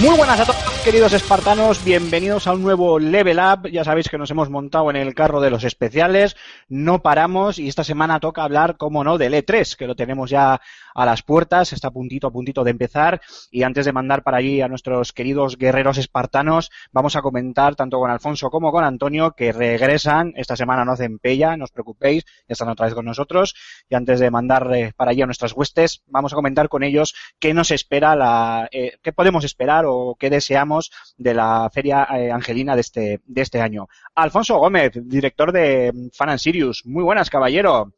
Muy 0.00 0.16
buenas 0.16 0.40
a 0.40 0.46
todos, 0.46 0.80
queridos 0.82 1.12
espartanos. 1.12 1.84
Bienvenidos 1.84 2.46
a 2.46 2.54
un 2.54 2.62
nuevo 2.62 2.98
Level 2.98 3.38
Up. 3.38 3.68
Ya 3.68 3.84
sabéis 3.84 4.08
que 4.08 4.16
nos 4.16 4.30
hemos 4.30 4.48
montado 4.48 4.88
en 4.88 4.96
el 4.96 5.14
carro 5.14 5.42
de 5.42 5.50
los 5.50 5.62
especiales. 5.62 6.36
No 6.70 7.02
paramos 7.02 7.58
y 7.58 7.68
esta 7.68 7.84
semana 7.84 8.18
toca 8.18 8.42
hablar, 8.42 8.78
como 8.78 9.04
no, 9.04 9.18
del 9.18 9.34
E3, 9.34 9.76
que 9.76 9.86
lo 9.86 9.94
tenemos 9.94 10.30
ya 10.30 10.62
a 10.94 11.06
las 11.06 11.22
puertas. 11.22 11.72
Está 11.72 11.88
a 11.88 11.90
puntito, 11.90 12.26
a 12.26 12.30
puntito 12.32 12.64
de 12.64 12.70
empezar. 12.70 13.20
Y 13.50 13.62
antes 13.62 13.86
de 13.86 13.92
mandar 13.92 14.22
para 14.22 14.38
allí 14.38 14.60
a 14.60 14.68
nuestros 14.68 15.12
queridos 15.12 15.56
guerreros 15.56 15.98
espartanos, 15.98 16.70
vamos 16.92 17.16
a 17.16 17.22
comentar 17.22 17.76
tanto 17.76 17.98
con 17.98 18.10
Alfonso 18.10 18.50
como 18.50 18.72
con 18.72 18.84
Antonio 18.84 19.32
que 19.32 19.52
regresan. 19.52 20.32
Esta 20.36 20.56
semana 20.56 20.84
no 20.84 20.92
hacen 20.92 21.18
pella, 21.18 21.56
no 21.56 21.64
os 21.64 21.70
preocupéis. 21.70 22.24
Ya 22.48 22.52
están 22.52 22.68
otra 22.68 22.86
vez 22.86 22.94
con 22.94 23.04
nosotros. 23.04 23.54
Y 23.88 23.94
antes 23.94 24.20
de 24.20 24.30
mandar 24.30 24.72
eh, 24.74 24.92
para 24.96 25.10
allí 25.10 25.22
a 25.22 25.26
nuestras 25.26 25.52
huestes, 25.52 26.02
vamos 26.06 26.32
a 26.32 26.36
comentar 26.36 26.68
con 26.68 26.82
ellos 26.82 27.14
qué 27.38 27.54
nos 27.54 27.70
espera 27.70 28.16
la, 28.16 28.68
eh, 28.72 28.98
qué 29.02 29.12
podemos 29.12 29.44
esperar 29.44 29.84
o 29.86 30.16
qué 30.18 30.30
deseamos 30.30 30.90
de 31.16 31.34
la 31.34 31.70
Feria 31.72 32.06
eh, 32.12 32.30
Angelina 32.30 32.74
de 32.74 32.80
este, 32.80 33.20
de 33.24 33.42
este 33.42 33.60
año. 33.60 33.88
Alfonso 34.14 34.58
Gómez, 34.58 34.92
director 34.94 35.52
de 35.52 35.92
Fan 36.12 36.30
and 36.30 36.38
Sirius. 36.38 36.84
Muy 36.86 37.02
buenas, 37.02 37.30
caballero. 37.30 37.92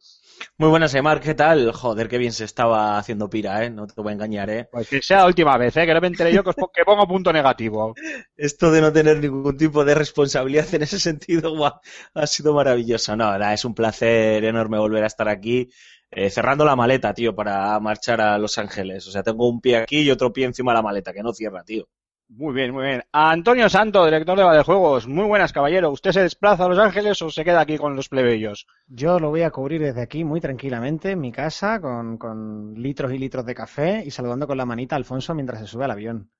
Muy 0.57 0.69
buenas, 0.71 0.95
Emar, 0.95 1.21
¿qué 1.21 1.35
tal? 1.35 1.73
Joder, 1.73 2.09
qué 2.09 2.19
bien 2.19 2.33
se 2.33 2.45
estaba 2.45 2.97
haciendo 2.99 3.29
pira, 3.29 3.65
¿eh? 3.65 3.71
No 3.71 3.87
te 3.87 4.01
voy 4.01 4.11
a 4.11 4.15
engañar, 4.15 4.49
¿eh? 4.51 4.69
Pues 4.71 4.89
que 4.89 5.03
sea 5.03 5.19
la 5.19 5.27
última 5.27 5.57
vez, 5.59 5.77
¿eh? 5.77 5.87
Que 5.87 5.93
no 5.95 6.01
me 6.01 6.07
enteré 6.07 6.33
yo 6.33 6.43
que, 6.43 6.51
os 6.51 6.57
po- 6.57 6.71
que 6.73 6.85
pongo 6.85 7.07
punto 7.07 7.33
negativo. 7.33 7.99
Esto 8.37 8.71
de 8.71 8.81
no 8.81 8.93
tener 8.93 9.19
ningún 9.19 9.57
tipo 9.57 9.85
de 9.85 9.95
responsabilidad 9.95 10.73
en 10.75 10.83
ese 10.83 10.99
sentido, 11.01 11.55
guau, 11.57 11.81
ha 12.15 12.27
sido 12.27 12.55
maravilloso. 12.55 13.15
No, 13.17 13.25
nada, 13.27 13.53
es 13.53 13.65
un 13.65 13.75
placer 13.75 14.45
enorme 14.45 14.79
volver 14.79 15.05
a 15.05 15.07
estar 15.09 15.29
aquí, 15.29 15.69
eh, 16.11 16.31
cerrando 16.31 16.65
la 16.65 16.77
maleta, 16.77 17.13
tío, 17.15 17.35
para 17.35 17.79
marchar 17.81 18.21
a 18.21 18.39
Los 18.39 18.57
Ángeles. 18.59 19.07
O 19.07 19.11
sea, 19.11 19.23
tengo 19.23 19.49
un 19.49 19.61
pie 19.61 19.77
aquí 19.77 20.01
y 20.01 20.11
otro 20.11 20.33
pie 20.33 20.47
encima 20.47 20.73
de 20.73 20.77
la 20.79 20.83
maleta, 20.83 21.13
que 21.13 21.23
no 21.23 21.33
cierra, 21.33 21.63
tío. 21.65 21.89
Muy 22.35 22.55
bien, 22.55 22.73
muy 22.73 22.87
bien. 22.87 23.03
Antonio 23.13 23.69
Santo, 23.69 24.05
director 24.07 24.39
de 24.39 24.45
Valdejuegos. 24.45 25.07
Muy 25.07 25.27
buenas, 25.27 25.53
caballero. 25.53 25.91
¿Usted 25.91 26.13
se 26.13 26.23
desplaza 26.23 26.65
a 26.65 26.69
Los 26.69 26.79
Ángeles 26.79 27.21
o 27.21 27.31
se 27.31 27.45
queda 27.45 27.61
aquí 27.61 27.77
con 27.77 27.95
los 27.95 28.09
plebeyos? 28.09 28.67
Yo 28.87 29.21
lo 29.21 29.29
voy 29.29 29.43
a 29.43 29.51
cubrir 29.51 29.83
desde 29.83 30.01
aquí 30.01 30.25
muy 30.25 30.41
tranquilamente 30.41 31.11
en 31.11 31.21
mi 31.21 31.31
casa 31.31 31.79
con, 31.79 32.17
con 32.17 32.73
litros 32.75 33.13
y 33.13 33.19
litros 33.19 33.45
de 33.45 33.55
café 33.55 34.03
y 34.07 34.11
saludando 34.11 34.47
con 34.47 34.57
la 34.57 34.65
manita 34.65 34.95
a 34.95 34.99
Alfonso 34.99 35.35
mientras 35.35 35.61
se 35.61 35.67
sube 35.67 35.85
al 35.85 35.91
avión. 35.91 36.31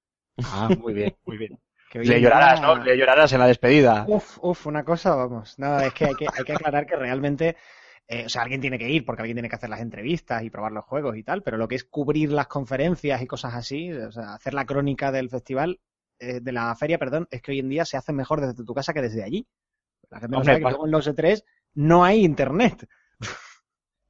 Ah, 0.43 0.71
muy 0.81 0.95
bien, 0.95 1.15
muy 1.27 1.37
bien. 1.37 1.59
Le 1.93 2.23
llorarás, 2.23 2.63
¿no? 2.63 2.77
Le 2.77 2.97
llorarás 2.97 3.33
en 3.35 3.41
la 3.41 3.47
despedida. 3.47 4.07
Uf, 4.09 4.39
uf, 4.41 4.67
una 4.67 4.83
cosa, 4.83 5.15
vamos. 5.15 5.59
Nada, 5.59 5.87
es 5.87 5.93
que 5.93 6.07
hay 6.07 6.15
que, 6.15 6.27
hay 6.27 6.45
que 6.45 6.55
aclarar 6.55 6.87
que 6.87 6.97
realmente, 6.97 7.57
eh, 8.13 8.25
o 8.27 8.29
sea, 8.29 8.43
alguien 8.43 8.61
tiene 8.61 8.79
que 8.79 8.91
ir 8.91 9.05
porque 9.05 9.23
alguien 9.23 9.37
tiene 9.37 9.49
que 9.49 9.57
hacer 9.57 9.71
las 9.71 9.81
entrevistas 9.81 10.43
y 10.43 10.51
probar 10.51 10.73
los 10.73 10.85
juegos 10.85 11.17
y 11.17 11.23
tal, 11.23 11.43
pero 11.43 11.57
lo 11.57 11.67
que 11.69 11.77
es 11.77 11.85
cubrir 11.85 12.31
las 12.33 12.47
conferencias 12.47 13.23
y 13.23 13.27
cosas 13.27 13.55
así, 13.55 13.91
o 13.93 14.13
sea, 14.13 14.35
hacer 14.35 14.55
la 14.55 14.67
crónica 14.67 15.11
del 15.11 15.31
festival, 15.31 15.81
eh, 16.19 16.41
de 16.41 16.53
la 16.53 16.75
feria, 16.77 16.99
perdón, 16.99 17.27
es 17.31 17.41
que 17.43 17.53
hoy 17.53 17.59
en 17.61 17.69
día 17.69 17.85
se 17.85 17.97
hace 17.97 18.13
mejor 18.13 18.41
desde 18.41 18.65
tu 18.65 18.75
casa 18.75 18.93
que 18.93 19.03
desde 19.03 19.25
allí. 19.25 19.47
La 20.11 20.21
gente 20.21 20.37
no 20.37 20.45
sabe 20.45 20.59
que 20.59 20.65
luego 20.73 20.87
en 20.87 20.93
los 20.93 21.07
E3 21.09 21.43
no 21.75 22.05
hay 22.05 22.25
internet. 22.25 22.87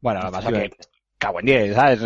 Bueno, 0.01 0.21
lo 0.21 0.27
que 0.27 0.33
pasa 0.33 0.49
es 0.49 0.55
que 0.71 0.77
cago 1.19 1.39
en 1.41 1.47
10, 1.47 1.75
¿sabes? 1.77 2.01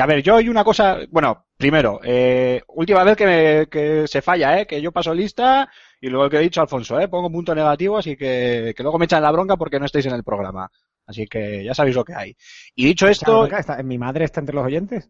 A 0.00 0.06
ver, 0.06 0.22
yo 0.22 0.36
hay 0.36 0.48
una 0.48 0.64
cosa, 0.64 0.98
bueno, 1.10 1.46
primero, 1.58 2.00
eh, 2.02 2.62
última 2.68 3.04
vez 3.04 3.16
que, 3.16 3.26
me- 3.26 3.66
que 3.68 4.06
se 4.08 4.22
falla, 4.22 4.60
¿eh? 4.60 4.66
Que 4.66 4.80
yo 4.80 4.90
paso 4.92 5.12
lista 5.12 5.68
y 6.00 6.08
luego 6.08 6.30
que 6.30 6.38
he 6.38 6.40
dicho 6.40 6.62
Alfonso, 6.62 6.98
¿eh? 6.98 7.08
Pongo 7.08 7.30
punto 7.30 7.54
negativo, 7.54 7.98
así 7.98 8.16
que, 8.16 8.72
que 8.74 8.82
luego 8.82 8.98
me 8.98 9.04
echan 9.04 9.22
la 9.22 9.30
bronca 9.30 9.56
porque 9.58 9.78
no 9.78 9.84
estáis 9.84 10.06
en 10.06 10.14
el 10.14 10.24
programa. 10.24 10.70
Así 11.06 11.26
que 11.26 11.62
ya 11.64 11.74
sabéis 11.74 11.96
lo 11.96 12.04
que 12.04 12.14
hay. 12.14 12.36
Y 12.74 12.86
dicho 12.86 13.06
esto, 13.06 13.46
Está- 13.46 13.82
¿Mi 13.82 13.98
madre 13.98 14.24
está 14.24 14.40
entre 14.40 14.54
los 14.54 14.64
oyentes? 14.64 15.08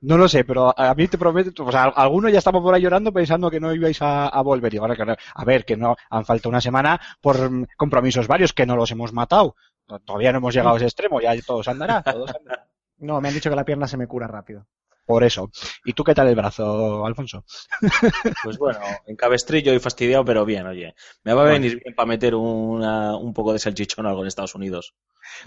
no 0.00 0.18
lo 0.18 0.28
sé, 0.28 0.44
pero 0.44 0.78
a 0.78 0.94
mí 0.94 1.08
te 1.08 1.16
prometo, 1.18 1.64
o 1.64 1.72
sea, 1.72 1.84
algunos 1.84 2.30
ya 2.30 2.38
estamos 2.38 2.62
por 2.62 2.74
ahí 2.74 2.82
llorando 2.82 3.12
pensando 3.12 3.50
que 3.50 3.58
no 3.58 3.72
ibais 3.74 4.00
a, 4.02 4.28
a 4.28 4.42
volver. 4.42 4.74
Y 4.74 4.76
ahora 4.76 4.94
que 4.94 5.04
no- 5.06 5.16
a 5.34 5.44
ver, 5.44 5.64
que 5.64 5.76
no, 5.76 5.96
han 6.10 6.24
faltado 6.24 6.50
una 6.50 6.60
semana 6.60 7.00
por 7.20 7.50
mm, 7.50 7.66
compromisos 7.76 8.28
varios 8.28 8.52
que 8.52 8.66
no 8.66 8.76
los 8.76 8.90
hemos 8.90 9.12
matado. 9.12 9.56
Todavía 10.04 10.32
no 10.32 10.38
hemos 10.38 10.54
llegado 10.54 10.74
a 10.74 10.76
ese 10.76 10.86
extremo, 10.86 11.20
ya 11.20 11.34
todos 11.46 11.66
andará, 11.68 12.02
todos 12.02 12.34
andará. 12.34 12.66
No, 12.98 13.20
me 13.20 13.28
han 13.28 13.34
dicho 13.34 13.50
que 13.50 13.56
la 13.56 13.64
pierna 13.64 13.86
se 13.86 13.96
me 13.98 14.06
cura 14.06 14.26
rápido. 14.26 14.66
Por 15.06 15.22
eso. 15.24 15.50
¿Y 15.84 15.92
tú 15.92 16.02
qué 16.04 16.14
tal 16.14 16.28
el 16.28 16.34
brazo, 16.34 17.06
Alfonso? 17.06 17.44
Pues 18.44 18.58
bueno, 18.58 18.80
en 19.06 19.16
cabestrillo 19.16 19.72
y 19.72 19.78
fastidiado, 19.78 20.24
pero 20.24 20.44
bien, 20.44 20.66
oye. 20.66 20.94
Me 21.24 21.32
va 21.32 21.42
a 21.42 21.52
venir 21.52 21.80
bien 21.82 21.94
para 21.94 22.06
meter 22.06 22.34
una- 22.34 23.16
un 23.16 23.32
poco 23.32 23.52
de 23.52 23.58
salchichón 23.60 24.06
o 24.06 24.08
algo 24.08 24.22
en 24.22 24.28
Estados 24.28 24.54
Unidos. 24.54 24.94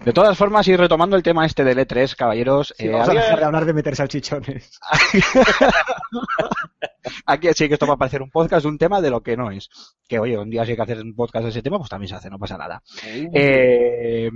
De 0.04 0.12
todas 0.14 0.38
formas, 0.38 0.68
y 0.68 0.76
retomando 0.76 1.16
el 1.16 1.24
tema 1.24 1.46
este 1.46 1.64
del 1.64 1.78
E3, 1.80 2.16
caballeros, 2.16 2.74
Sí, 2.78 2.88
eh, 2.88 2.92
vamos 2.92 3.10
había- 3.10 3.22
a 3.22 3.24
dejar 3.24 3.40
de 3.40 3.46
hablar 3.46 3.66
de 3.66 3.74
meter 3.74 3.96
salchichones. 3.96 4.80
aquí 7.26 7.48
sí 7.56 7.68
que 7.68 7.74
esto 7.76 7.88
va 7.88 7.94
a 7.94 7.98
parecer 7.98 8.22
un 8.22 8.30
podcast 8.30 8.64
de 8.64 8.70
un 8.70 8.78
tema 8.78 9.02
de 9.02 9.10
lo 9.10 9.22
que 9.22 9.38
no 9.38 9.52
es. 9.52 9.70
Que 10.08 10.20
oye, 10.20 10.38
un 10.38 10.50
día 10.50 10.66
si 10.66 10.72
hay 10.72 10.78
que 10.78 10.84
hacer 10.84 11.00
un 11.02 11.16
podcast 11.16 11.44
de 11.46 11.50
ese 11.52 11.62
tema, 11.62 11.78
pues 11.78 11.90
también 11.90 12.10
se 12.10 12.16
hace, 12.16 12.30
no 12.30 12.40
pasa 12.40 12.58
nada. 12.58 12.82
Eh, 13.34 14.30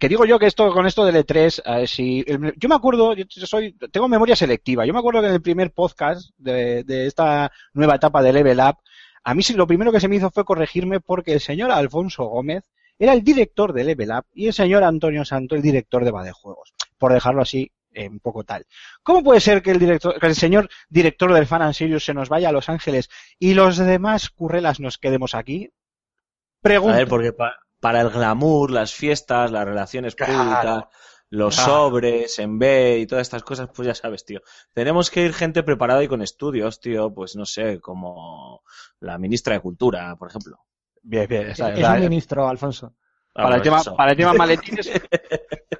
que 0.00 0.08
digo 0.08 0.24
yo 0.24 0.38
que 0.38 0.46
esto 0.46 0.72
con 0.72 0.86
esto 0.86 1.04
del 1.04 1.16
E3, 1.24 1.62
eh, 1.64 1.86
si, 1.86 2.24
el- 2.26 2.54
yo 2.56 2.68
me 2.68 2.74
acuerdo, 2.74 3.14
yo 3.14 3.24
soy, 3.46 3.74
tengo 3.92 4.08
memoria 4.08 4.34
selectiva, 4.34 4.84
yo 4.86 4.92
me 4.92 4.98
acuerdo 4.98 5.20
que 5.20 5.28
en 5.28 5.34
el 5.34 5.42
primer 5.42 5.70
podcast 5.72 6.30
de, 6.38 6.82
de 6.84 7.06
esta 7.06 7.52
nueva 7.74 7.94
etapa 7.96 8.22
de 8.22 8.32
Level 8.32 8.58
Up, 8.58 8.78
a 9.22 9.34
mí 9.34 9.42
sí, 9.42 9.52
lo 9.54 9.66
primero 9.66 9.92
que 9.92 10.00
se 10.00 10.08
me 10.08 10.16
hizo 10.16 10.30
fue 10.30 10.44
corregirme 10.44 10.98
porque 11.00 11.34
el 11.34 11.40
señor 11.40 11.70
Alfonso 11.70 12.24
Gómez 12.24 12.64
era 12.98 13.12
el 13.12 13.22
director 13.22 13.72
de 13.72 13.84
Level 13.84 14.10
Up 14.10 14.24
y 14.32 14.46
el 14.48 14.52
señor 14.54 14.82
Antonio 14.82 15.24
Santo 15.24 15.54
el 15.54 15.62
director 15.62 16.04
de 16.04 16.10
Badejuegos, 16.10 16.72
por 16.98 17.12
dejarlo 17.12 17.42
así 17.42 17.70
eh, 17.92 18.08
un 18.08 18.20
poco 18.20 18.44
tal. 18.44 18.64
¿Cómo 19.02 19.22
puede 19.22 19.40
ser 19.40 19.62
que 19.62 19.70
el 19.72 19.78
director, 19.78 20.18
que 20.18 20.26
el 20.26 20.34
señor 20.34 20.68
director 20.88 21.32
del 21.34 21.46
Fan 21.46 21.62
and 21.62 21.74
Sirius 21.74 22.04
se 22.04 22.14
nos 22.14 22.28
vaya 22.28 22.48
a 22.48 22.52
Los 22.52 22.68
Ángeles 22.68 23.08
y 23.38 23.54
los 23.54 23.76
demás 23.78 24.30
currelas 24.30 24.80
nos 24.80 24.96
quedemos 24.98 25.34
aquí? 25.34 25.66
A 25.66 26.62
Pregunto. 26.62 26.96
ver, 26.96 27.08
porque 27.08 27.32
pa- 27.32 27.56
para 27.80 28.00
el 28.02 28.10
glamour, 28.10 28.70
las 28.70 28.94
fiestas, 28.94 29.50
las 29.50 29.64
relaciones 29.64 30.14
Claro. 30.14 30.34
públicas, 30.34 30.84
los 31.30 31.54
Claro. 31.56 31.70
sobres, 31.72 32.38
en 32.38 32.58
B 32.58 32.98
y 32.98 33.06
todas 33.06 33.22
estas 33.22 33.42
cosas, 33.42 33.68
pues 33.74 33.86
ya 33.86 33.94
sabes, 33.94 34.24
tío. 34.24 34.40
Tenemos 34.74 35.10
que 35.10 35.22
ir 35.24 35.32
gente 35.32 35.62
preparada 35.62 36.02
y 36.02 36.08
con 36.08 36.22
estudios, 36.22 36.80
tío, 36.80 37.12
pues 37.14 37.36
no 37.36 37.46
sé, 37.46 37.80
como 37.80 38.62
la 39.00 39.16
ministra 39.18 39.54
de 39.54 39.60
Cultura, 39.60 40.16
por 40.16 40.28
ejemplo. 40.28 40.58
Bien, 41.02 41.26
bien. 41.28 41.48
está- 41.50 41.70
es 41.72 41.78
está- 41.78 41.94
un 41.94 42.00
ministro, 42.00 42.48
Alfonso. 42.48 42.94
Ah, 43.34 43.44
para, 43.44 43.56
el 43.56 43.62
pues 43.62 43.82
tema, 43.84 43.96
para 43.96 44.10
el 44.10 44.16
tema 44.16 44.32
maletines, 44.34 44.90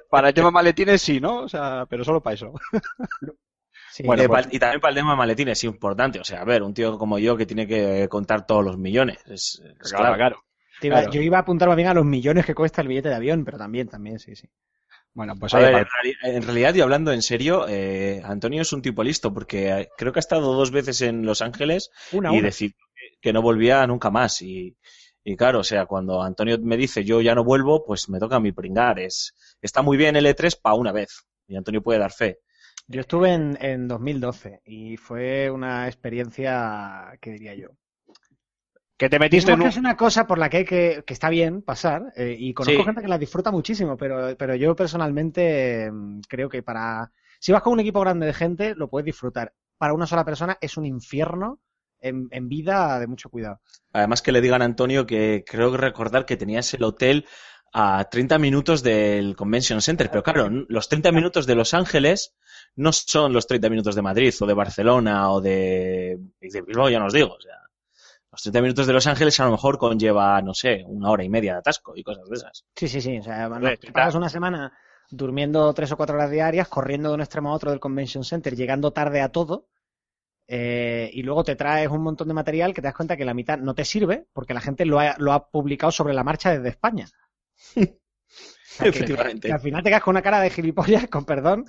para 0.09 0.29
el 0.29 0.33
tema 0.33 0.51
maletines 0.51 1.01
sí, 1.01 1.19
¿no? 1.19 1.39
O 1.41 1.49
sea, 1.49 1.85
pero 1.89 2.03
solo 2.03 2.21
para 2.21 2.33
eso. 2.35 2.53
Sí, 3.93 4.03
Bueno, 4.03 4.23
Eh, 4.23 4.27
pues- 4.29 4.47
y 4.51 4.57
también 4.57 4.79
para 4.79 4.91
el 4.91 4.95
tema 4.95 5.17
maletines 5.17 5.57
es 5.57 5.63
importante. 5.65 6.17
O 6.21 6.23
sea, 6.23 6.41
a 6.41 6.45
ver, 6.45 6.63
un 6.63 6.73
tío 6.73 6.97
como 6.97 7.19
yo 7.19 7.35
que 7.35 7.45
tiene 7.45 7.67
que 7.67 8.07
contar 8.09 8.45
todos 8.45 8.63
los 8.63 8.77
millones. 8.77 9.17
Es, 9.27 9.61
es 9.81 9.91
claro. 9.91 10.05
te 10.05 10.11
iba- 10.87 11.03
claro. 11.03 11.09
Yo 11.09 11.21
iba 11.21 11.37
a 11.37 11.41
apuntar 11.41 11.67
más 11.67 11.77
bien 11.77 11.89
a 11.89 11.93
los 11.93 12.05
millones 12.05 12.45
que 12.45 12.55
cuesta 12.55 12.81
el 12.81 12.87
billete 12.87 13.09
de 13.09 13.15
avión, 13.15 13.43
pero 13.45 13.57
también, 13.57 13.87
también, 13.87 14.19
sí, 14.19 14.35
sí. 14.35 14.49
Bueno, 15.13 15.37
pues 15.39 15.53
A 15.53 15.59
oye, 15.59 15.67
ver, 15.67 15.69
para- 15.69 15.83
en, 15.83 15.85
reali- 15.87 16.17
en 16.35 16.43
realidad, 16.43 16.73
y 16.75 16.81
hablando 16.81 17.11
en 17.11 17.21
serio, 17.21 17.65
eh, 17.67 18.21
Antonio 18.23 18.61
es 18.61 18.73
un 18.73 18.81
tipo 18.81 19.03
listo 19.03 19.33
porque 19.33 19.69
eh, 19.69 19.89
creo 19.97 20.11
que 20.13 20.19
ha 20.19 20.21
estado 20.27 20.53
dos 20.53 20.71
veces 20.71 21.01
en 21.01 21.25
Los 21.25 21.41
Ángeles 21.41 21.89
Una, 22.11 22.31
y 22.31 22.37
una. 22.37 22.47
decidió 22.47 22.75
que- 22.95 23.17
que 23.21 23.33
no 23.33 23.41
volvía 23.41 23.85
nunca 23.87 24.09
más. 24.11 24.41
Y, 24.41 24.77
y 25.23 25.35
claro, 25.35 25.59
o 25.59 25.63
sea, 25.63 25.85
cuando 25.85 26.21
Antonio 26.23 26.57
me 26.61 26.77
dice 26.77 27.03
yo 27.03 27.21
ya 27.21 27.35
no 27.35 27.43
vuelvo, 27.43 27.83
pues 27.85 28.09
me 28.09 28.19
toca 28.19 28.37
a 28.37 28.39
mí 28.39 28.51
pringar. 28.51 28.99
Es, 28.99 29.35
está 29.61 29.81
muy 29.81 29.97
bien 29.97 30.15
el 30.15 30.25
E3 30.25 30.55
para 30.55 30.75
una 30.75 30.91
vez. 30.91 31.25
Y 31.47 31.55
Antonio 31.57 31.81
puede 31.83 31.99
dar 31.99 32.11
fe. 32.11 32.39
Yo 32.87 33.01
estuve 33.01 33.33
en, 33.33 33.57
en 33.59 33.87
2012 33.87 34.61
y 34.65 34.95
fue 34.97 35.49
una 35.49 35.87
experiencia, 35.87 37.17
¿qué 37.19 37.31
diría 37.31 37.55
yo? 37.55 37.69
Que 39.01 39.09
te 39.09 39.17
metiste 39.17 39.49
Digamos 39.49 39.65
en 39.65 39.71
que 39.71 39.79
un... 39.79 39.83
es 39.85 39.89
una 39.89 39.97
cosa 39.97 40.27
por 40.27 40.37
la 40.37 40.47
que 40.47 40.57
hay 40.57 40.65
que, 40.65 41.03
que 41.07 41.13
está 41.13 41.29
bien 41.29 41.63
pasar 41.63 42.13
eh, 42.15 42.35
y 42.37 42.53
conozco 42.53 42.81
Sí. 42.81 42.85
gente 42.85 43.01
que 43.01 43.07
la 43.07 43.17
disfruta 43.17 43.49
muchísimo, 43.49 43.97
pero, 43.97 44.37
pero 44.37 44.53
yo 44.53 44.75
personalmente 44.75 45.89
mm, 45.91 46.19
creo 46.29 46.47
que 46.47 46.61
para... 46.61 47.11
Si 47.39 47.51
vas 47.51 47.63
con 47.63 47.73
un 47.73 47.79
equipo 47.79 47.99
grande 48.01 48.27
de 48.27 48.33
gente, 48.33 48.75
lo 48.75 48.91
puedes 48.91 49.07
disfrutar. 49.07 49.53
Para 49.79 49.95
una 49.95 50.05
sola 50.05 50.23
persona 50.23 50.55
es 50.61 50.77
un 50.77 50.85
infierno 50.85 51.59
en, 51.99 52.27
en 52.29 52.47
vida 52.47 52.99
de 52.99 53.07
mucho 53.07 53.31
cuidado. 53.31 53.59
Además 53.91 54.21
que 54.21 54.31
le 54.31 54.39
digan 54.39 54.61
a 54.61 54.65
Antonio 54.65 55.07
que 55.07 55.43
creo 55.47 55.71
que 55.71 55.77
recordar 55.77 56.27
que 56.27 56.37
tenías 56.37 56.71
el 56.75 56.83
hotel 56.83 57.25
a 57.73 58.03
30 58.07 58.37
minutos 58.37 58.83
del 58.83 59.35
Convention 59.35 59.81
Center, 59.81 60.11
pero 60.11 60.21
claro, 60.21 60.47
los 60.67 60.89
30 60.89 61.11
minutos 61.11 61.47
de 61.47 61.55
Los 61.55 61.73
Ángeles 61.73 62.35
no 62.75 62.91
son 62.93 63.33
los 63.33 63.47
30 63.47 63.67
minutos 63.71 63.95
de 63.95 64.03
Madrid 64.03 64.31
o 64.39 64.45
de 64.45 64.53
Barcelona 64.53 65.31
o 65.31 65.41
de, 65.41 66.19
y 66.39 66.49
de 66.49 66.61
Bilbao, 66.61 66.89
ya 66.91 66.99
no 66.99 67.07
os 67.07 67.13
digo, 67.13 67.33
o 67.33 67.41
sea, 67.41 67.55
los 68.31 68.41
30 68.41 68.61
minutos 68.61 68.87
de 68.87 68.93
Los 68.93 69.07
Ángeles 69.07 69.39
a 69.39 69.45
lo 69.45 69.51
mejor 69.51 69.77
conlleva, 69.77 70.41
no 70.41 70.53
sé, 70.53 70.83
una 70.85 71.09
hora 71.11 71.23
y 71.23 71.29
media 71.29 71.53
de 71.53 71.59
atasco 71.59 71.93
y 71.95 72.03
cosas 72.03 72.23
de 72.29 72.35
esas. 72.35 72.65
Sí, 72.75 72.87
sí, 72.87 73.01
sí. 73.01 73.17
O 73.19 73.23
sea, 73.23 73.49
te 73.79 73.91
pasas 73.91 74.15
una 74.15 74.29
semana 74.29 74.71
durmiendo 75.09 75.73
tres 75.73 75.91
o 75.91 75.97
cuatro 75.97 76.15
horas 76.15 76.31
diarias, 76.31 76.67
corriendo 76.69 77.09
de 77.09 77.15
un 77.15 77.21
extremo 77.21 77.49
a 77.49 77.53
otro 77.55 77.71
del 77.71 77.79
Convention 77.81 78.23
Center, 78.23 78.55
llegando 78.55 78.91
tarde 78.93 79.19
a 79.21 79.29
todo, 79.29 79.67
eh, 80.47 81.09
y 81.13 81.23
luego 81.23 81.43
te 81.43 81.55
traes 81.55 81.89
un 81.89 82.01
montón 82.03 82.27
de 82.29 82.33
material 82.33 82.73
que 82.73 82.81
te 82.81 82.87
das 82.87 82.95
cuenta 82.95 83.17
que 83.17 83.25
la 83.25 83.33
mitad 83.33 83.57
no 83.57 83.73
te 83.75 83.85
sirve 83.85 84.27
porque 84.33 84.53
la 84.53 84.61
gente 84.61 84.85
lo 84.85 84.99
ha, 84.99 85.15
lo 85.17 85.33
ha 85.33 85.49
publicado 85.49 85.91
sobre 85.91 86.13
la 86.13 86.23
marcha 86.23 86.51
desde 86.51 86.69
España. 86.69 87.07
O 88.71 88.73
sea, 88.73 88.85
que- 88.85 88.99
Efectivamente. 88.99 89.47
que 89.49 89.53
al 89.53 89.59
final 89.59 89.83
te 89.83 89.89
quedas 89.89 90.01
con 90.01 90.13
una 90.13 90.21
cara 90.21 90.39
de 90.39 90.49
gilipollas, 90.49 91.07
con 91.09 91.25
perdón, 91.25 91.65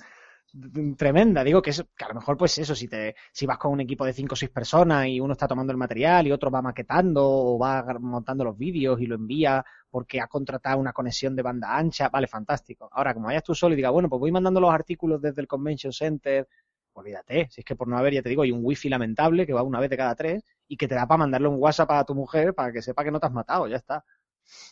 tremenda. 0.97 1.43
Digo 1.43 1.61
que, 1.61 1.71
es, 1.71 1.83
que 1.95 2.05
a 2.05 2.09
lo 2.09 2.15
mejor, 2.15 2.37
pues 2.37 2.57
eso, 2.57 2.75
si 2.75 2.87
te 2.87 3.15
si 3.31 3.45
vas 3.45 3.57
con 3.57 3.71
un 3.71 3.81
equipo 3.81 4.05
de 4.05 4.13
cinco 4.13 4.33
o 4.33 4.35
seis 4.35 4.51
personas 4.51 5.07
y 5.07 5.19
uno 5.19 5.33
está 5.33 5.47
tomando 5.47 5.71
el 5.71 5.77
material 5.77 6.27
y 6.27 6.31
otro 6.31 6.51
va 6.51 6.61
maquetando 6.61 7.21
o 7.25 7.57
va 7.59 7.83
montando 7.99 8.43
los 8.43 8.57
vídeos 8.57 8.99
y 9.01 9.07
lo 9.07 9.15
envía 9.15 9.63
porque 9.89 10.21
ha 10.21 10.27
contratado 10.27 10.79
una 10.79 10.93
conexión 10.93 11.35
de 11.35 11.41
banda 11.41 11.75
ancha, 11.75 12.09
vale, 12.09 12.27
fantástico. 12.27 12.89
Ahora, 12.91 13.13
como 13.13 13.27
vayas 13.27 13.43
tú 13.43 13.55
solo 13.55 13.73
y 13.73 13.77
digas, 13.77 13.91
bueno, 13.91 14.09
pues 14.09 14.19
voy 14.19 14.31
mandando 14.31 14.59
los 14.59 14.71
artículos 14.73 15.21
desde 15.21 15.41
el 15.41 15.47
Convention 15.47 15.93
Center, 15.93 16.47
olvídate, 16.93 17.47
si 17.49 17.61
es 17.61 17.65
que 17.65 17.75
por 17.75 17.87
no 17.87 17.97
haber, 17.97 18.13
ya 18.13 18.21
te 18.21 18.29
digo, 18.29 18.43
hay 18.43 18.51
un 18.51 18.61
wifi 18.63 18.89
lamentable 18.89 19.45
que 19.45 19.53
va 19.53 19.63
una 19.63 19.79
vez 19.79 19.89
de 19.89 19.97
cada 19.97 20.15
tres 20.15 20.43
y 20.67 20.77
que 20.77 20.87
te 20.87 20.95
da 20.95 21.07
para 21.07 21.19
mandarle 21.19 21.47
un 21.47 21.55
WhatsApp 21.59 21.91
a 21.91 22.03
tu 22.05 22.15
mujer 22.15 22.53
para 22.53 22.71
que 22.71 22.81
sepa 22.81 23.03
que 23.03 23.11
no 23.11 23.19
te 23.19 23.27
has 23.27 23.33
matado, 23.33 23.67
ya 23.67 23.77
está. 23.77 24.03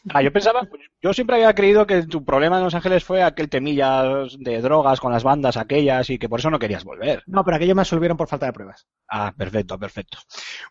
Ah, 0.09 0.21
yo 0.21 0.31
pensaba, 0.33 0.67
yo 1.01 1.13
siempre 1.13 1.35
había 1.35 1.53
creído 1.53 1.85
que 1.85 2.03
tu 2.03 2.25
problema 2.25 2.57
en 2.57 2.63
Los 2.63 2.73
Ángeles 2.73 3.03
fue 3.03 3.21
aquel 3.21 3.49
temilla 3.49 4.25
de 4.39 4.61
drogas 4.61 4.99
con 4.99 5.11
las 5.11 5.23
bandas 5.23 5.57
aquellas 5.57 6.09
y 6.09 6.17
que 6.17 6.27
por 6.27 6.39
eso 6.39 6.49
no 6.49 6.57
querías 6.57 6.83
volver. 6.83 7.23
No, 7.27 7.43
pero 7.43 7.57
aquello 7.57 7.75
me 7.75 7.81
absolvieron 7.81 8.17
por 8.17 8.27
falta 8.27 8.47
de 8.47 8.53
pruebas. 8.53 8.87
Ah, 9.07 9.31
perfecto, 9.37 9.77
perfecto. 9.77 10.17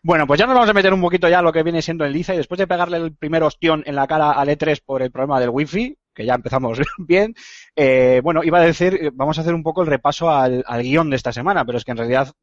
Bueno, 0.03 0.27
pues 0.27 0.39
ya 0.39 0.45
nos 0.45 0.55
vamos 0.55 0.69
a 0.69 0.73
meter 0.73 0.93
un 0.93 1.01
poquito 1.01 1.29
ya 1.29 1.39
a 1.39 1.41
lo 1.41 1.53
que 1.53 1.63
viene 1.63 1.81
siendo 1.81 2.03
el 2.03 2.11
Liza 2.11 2.33
y 2.33 2.37
después 2.37 2.57
de 2.57 2.67
pegarle 2.67 2.97
el 2.97 3.15
primer 3.15 3.43
ostión 3.43 3.83
en 3.85 3.95
la 3.95 4.07
cara 4.07 4.31
al 4.31 4.49
E3 4.49 4.81
por 4.85 5.01
el 5.01 5.11
problema 5.11 5.39
del 5.39 5.49
wifi, 5.49 5.97
que 6.13 6.25
ya 6.25 6.35
empezamos 6.35 6.79
bien, 6.97 7.33
eh, 7.75 8.19
bueno, 8.23 8.43
iba 8.43 8.59
a 8.59 8.63
decir, 8.63 8.95
eh, 8.95 9.11
vamos 9.13 9.37
a 9.37 9.41
hacer 9.41 9.53
un 9.53 9.63
poco 9.63 9.81
el 9.81 9.87
repaso 9.87 10.29
al, 10.29 10.63
al 10.67 10.83
guion 10.83 11.09
de 11.09 11.15
esta 11.15 11.31
semana, 11.31 11.63
pero 11.63 11.77
es 11.77 11.85
que 11.85 11.91
en 11.91 11.97
realidad 11.97 12.33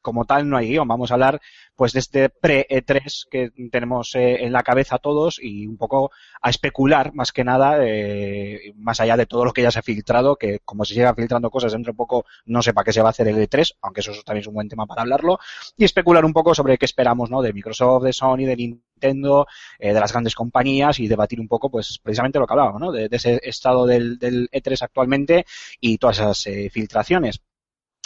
como 0.00 0.24
tal 0.24 0.48
no 0.48 0.56
hay 0.56 0.68
guion, 0.68 0.88
vamos 0.88 1.10
a 1.10 1.14
hablar 1.14 1.40
pues 1.76 1.92
de 1.92 2.00
este 2.00 2.28
pre-E3 2.28 3.26
que 3.30 3.50
tenemos 3.70 4.14
eh, 4.14 4.44
en 4.44 4.52
la 4.52 4.62
cabeza 4.62 4.98
todos 4.98 5.38
y 5.40 5.66
un 5.66 5.78
poco 5.78 6.10
a 6.42 6.50
especular 6.50 7.14
más 7.14 7.32
que 7.32 7.42
nada, 7.42 7.78
eh, 7.80 8.74
más 8.76 9.00
allá 9.00 9.16
de 9.16 9.26
todo 9.26 9.46
lo 9.46 9.52
que 9.52 9.62
ya 9.62 9.70
se 9.70 9.78
ha 9.78 9.82
filtrado, 9.82 10.36
que 10.36 10.58
como 10.64 10.84
se 10.84 10.92
sigan 10.92 11.16
filtrando 11.16 11.50
cosas 11.50 11.72
dentro 11.72 11.92
de 11.92 11.96
poco 11.96 12.26
no 12.44 12.60
sé 12.62 12.74
para 12.74 12.84
qué 12.84 12.92
se 12.92 13.00
va 13.00 13.08
a 13.08 13.10
hacer 13.10 13.28
el 13.28 13.36
E3, 13.36 13.76
aunque 13.80 14.00
eso 14.00 14.12
también 14.24 14.42
es 14.42 14.46
un 14.46 14.54
buen 14.54 14.68
tema 14.68 14.86
para 14.86 15.02
hablarlo, 15.02 15.38
y 15.76 15.84
especular 15.84 16.24
un 16.24 16.32
poco 16.32 16.54
sobre 16.54 16.76
qué 16.76 16.84
esperamos, 16.84 17.30
¿no? 17.30 17.40
De 17.40 17.52
Microsoft, 17.52 18.04
de 18.04 18.12
Sony, 18.12 18.44
de 18.44 18.56
Nintendo, 18.56 19.46
eh, 19.78 19.94
de 19.94 20.00
las 20.00 20.12
grandes 20.12 20.34
compañías 20.34 21.00
y 21.00 21.08
debatir 21.08 21.40
un 21.40 21.48
poco, 21.48 21.70
pues 21.70 21.98
precisamente 22.02 22.38
lo 22.38 22.46
que 22.46 22.52
hablábamos, 22.52 22.80
¿no? 22.80 22.92
De, 22.92 23.08
ese 23.10 23.40
estado 23.42 23.86
del, 23.86 24.18
del 24.18 24.48
E3 24.50 24.82
actualmente 24.82 25.46
y 25.80 25.98
todas 25.98 26.18
esas 26.18 26.46
eh, 26.46 26.70
filtraciones. 26.70 27.40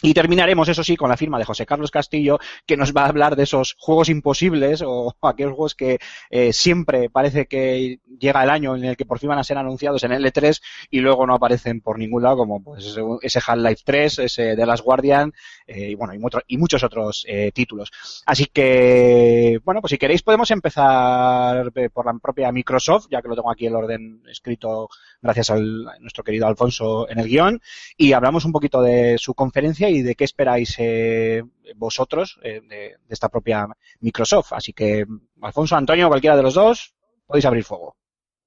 Y 0.05 0.12
terminaremos, 0.12 0.69
eso 0.69 0.85
sí, 0.85 0.97
con 0.97 1.09
la 1.09 1.17
firma 1.17 1.39
de 1.39 1.47
José 1.47 1.65
Carlos 1.65 1.91
Castillo, 1.91 2.39
que 2.67 2.77
nos 2.77 2.93
va 2.93 3.05
a 3.05 3.09
hablar 3.09 3.37
de 3.37 3.45
esos 3.45 3.75
juegos 3.79 4.11
imposibles 4.11 4.83
o 4.87 5.15
aquellos 5.23 5.53
juegos 5.55 5.75
que 5.75 5.99
eh, 6.29 6.53
siempre 6.53 7.09
parece 7.09 7.47
que 7.47 8.01
llega 8.19 8.45
el 8.45 8.51
año 8.51 8.77
en 8.77 8.85
el 8.85 8.97
que 8.99 9.06
por 9.06 9.19
fin 9.19 9.31
van 9.31 9.39
a 9.39 9.45
ser 9.45 9.56
anunciados 9.56 10.05
en 10.05 10.12
el 10.12 10.23
E3 10.27 10.61
y 10.91 11.01
luego 11.01 11.27
no 11.27 11.35
aparecen 11.35 11.81
por 11.81 11.99
ningún 11.99 12.23
lado, 12.23 12.37
como 12.37 12.62
pues 12.62 12.95
ese 13.23 13.41
Half-Life 13.47 13.81
3, 13.83 14.19
ese 14.19 14.55
The 14.56 14.67
Last 14.67 14.85
Guardian 14.85 15.33
eh, 15.67 15.93
y 15.93 15.95
bueno, 15.95 16.12
y, 16.12 16.19
mucho- 16.19 16.43
y 16.49 16.59
muchos 16.59 16.85
otros 16.85 17.25
eh, 17.27 17.50
títulos. 17.55 17.91
Así 18.27 18.45
que, 18.45 19.59
bueno, 19.65 19.81
pues 19.81 19.91
si 19.93 19.97
queréis 19.97 20.23
podemos 20.23 20.50
empezar 20.50 21.73
eh, 21.75 21.89
por 21.89 22.05
la 22.05 22.12
propia 22.19 22.53
Microsoft, 22.53 23.07
ya 23.11 23.23
que 23.23 23.29
lo 23.29 23.35
tengo 23.37 23.50
aquí 23.50 23.65
el 23.65 23.75
orden 23.75 24.23
escrito 24.29 24.91
gracias 25.23 25.49
al, 25.49 25.89
a 25.89 25.99
nuestro 26.00 26.23
querido 26.23 26.47
Alfonso 26.47 27.09
en 27.09 27.21
el 27.21 27.27
guion, 27.29 27.62
y 27.97 28.12
hablamos 28.12 28.45
un 28.45 28.53
poquito 28.53 28.83
de 28.83 29.17
su 29.17 29.33
conferencia 29.33 29.89
de 30.02 30.14
qué 30.14 30.25
esperáis 30.25 30.75
eh, 30.79 31.43
vosotros 31.76 32.38
eh, 32.43 32.61
de, 32.69 32.96
esta 33.08 33.29
propia 33.29 33.67
Microsoft. 34.00 34.52
Así 34.52 34.73
que, 34.73 35.05
Alfonso, 35.43 35.76
Antonio, 35.76 36.08
cualquiera 36.08 36.37
de 36.37 36.43
los 36.43 36.55
dos, 36.55 36.94
podéis 37.26 37.44
abrir 37.44 37.64
fuego. 37.64 37.96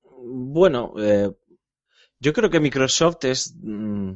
Bueno, 0.03 0.93
eh, 0.99 1.31
yo 2.19 2.33
creo 2.33 2.49
que 2.49 2.59
Microsoft 2.59 3.25
es 3.25 3.55
mm, 3.55 4.13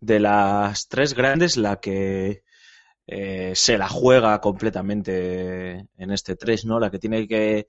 de 0.00 0.20
las 0.20 0.88
tres 0.88 1.14
grandes 1.14 1.56
la 1.56 1.80
que 1.80 2.42
eh, 3.06 3.52
se 3.54 3.76
la 3.78 3.88
juega 3.88 4.40
completamente 4.40 5.88
en 5.96 6.10
este 6.10 6.36
3, 6.36 6.64
¿no? 6.66 6.80
La 6.80 6.90
que 6.90 6.98
tiene 6.98 7.26
que, 7.28 7.68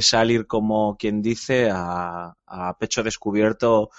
salir 0.00 0.46
como 0.46 0.96
quien 0.96 1.22
dice 1.22 1.68
a 1.70 2.34
pecho 2.80 3.02
descubierto 3.02 3.90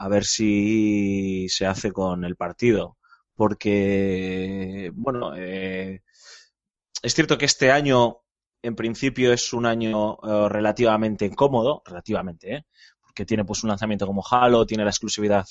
a 0.00 0.08
ver 0.08 0.24
si 0.24 1.46
se 1.50 1.66
hace 1.66 1.92
con 1.92 2.24
el 2.24 2.36
partido. 2.36 2.96
Porque, 3.40 4.92
bueno, 4.92 5.34
eh, 5.34 6.02
es 7.02 7.14
cierto 7.14 7.38
que 7.38 7.46
este 7.46 7.70
año 7.70 8.18
en 8.60 8.76
principio 8.76 9.32
es 9.32 9.54
un 9.54 9.64
año 9.64 10.18
eh, 10.22 10.48
relativamente 10.50 11.30
cómodo, 11.34 11.82
relativamente, 11.86 12.54
¿eh? 12.54 12.66
porque 13.00 13.24
tiene 13.24 13.46
pues 13.46 13.64
un 13.64 13.70
lanzamiento 13.70 14.06
como 14.06 14.22
Halo, 14.30 14.66
tiene 14.66 14.84
la 14.84 14.90
exclusividad 14.90 15.46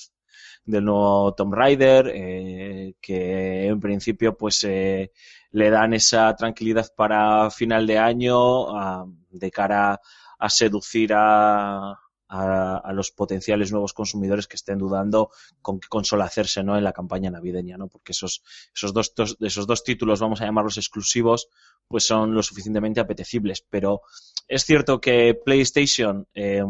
del 0.64 0.84
nuevo 0.84 1.34
Tomb 1.34 1.52
Raider, 1.52 2.12
eh, 2.14 2.94
que 3.00 3.66
en 3.66 3.80
principio 3.80 4.36
pues 4.36 4.62
eh, 4.62 5.10
le 5.50 5.70
dan 5.70 5.92
esa 5.92 6.32
tranquilidad 6.36 6.86
para 6.96 7.50
final 7.50 7.88
de 7.88 7.98
año 7.98 8.68
ah, 8.68 9.04
de 9.30 9.50
cara 9.50 10.00
a 10.38 10.48
seducir 10.48 11.12
a, 11.12 11.98
a, 12.30 12.92
los 12.92 13.10
potenciales 13.10 13.72
nuevos 13.72 13.92
consumidores 13.92 14.46
que 14.46 14.56
estén 14.56 14.78
dudando 14.78 15.30
con 15.60 15.80
qué 15.80 15.88
consola 15.88 16.24
hacerse 16.24 16.62
¿no? 16.62 16.78
en 16.78 16.84
la 16.84 16.92
campaña 16.92 17.30
navideña, 17.30 17.76
¿no? 17.76 17.88
porque 17.88 18.12
esos, 18.12 18.42
esos, 18.74 18.92
dos, 18.92 19.12
esos 19.40 19.66
dos 19.66 19.82
títulos, 19.82 20.20
vamos 20.20 20.40
a 20.40 20.44
llamarlos 20.44 20.76
exclusivos, 20.76 21.48
pues 21.88 22.06
son 22.06 22.32
lo 22.34 22.42
suficientemente 22.42 23.00
apetecibles. 23.00 23.62
Pero 23.68 24.02
es 24.46 24.64
cierto 24.64 25.00
que 25.00 25.34
PlayStation 25.34 26.28
eh, 26.34 26.62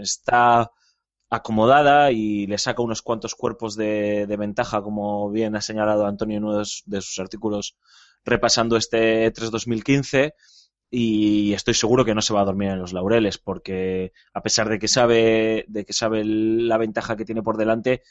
está 0.00 0.72
acomodada 1.30 2.10
y 2.10 2.46
le 2.46 2.56
saca 2.56 2.80
unos 2.80 3.02
cuantos 3.02 3.34
cuerpos 3.34 3.76
de, 3.76 4.26
ventaja, 4.38 4.80
como 4.82 5.30
bien 5.30 5.54
ha 5.54 5.60
señalado 5.60 6.06
Antonio 6.06 6.38
en 6.38 6.44
uno 6.44 6.58
de 6.58 7.00
sus- 7.00 7.18
artículos 7.18 7.76
repasando 8.24 8.76
este 8.76 9.26
E 9.26 9.30
3 9.30 9.50
2015 9.50 10.34
y 10.90 11.52
estoy 11.52 11.74
seguro 11.74 12.04
que 12.04 12.14
no 12.14 12.22
se 12.22 12.32
va 12.32 12.40
a 12.40 12.44
dormir 12.44 12.70
en 12.70 12.78
los 12.78 12.92
laureles 12.92 13.38
porque 13.38 14.12
a 14.32 14.42
pesar 14.42 14.68
de 14.68 14.78
que 14.78 14.88
sabe 14.88 15.64
de 15.68 15.84
que 15.84 15.92
sabe 15.92 16.24
la 16.24 16.78
ventaja 16.78 17.16
que 17.16 17.26
tiene 17.26 17.42
por 17.42 17.58
delante 17.58 18.02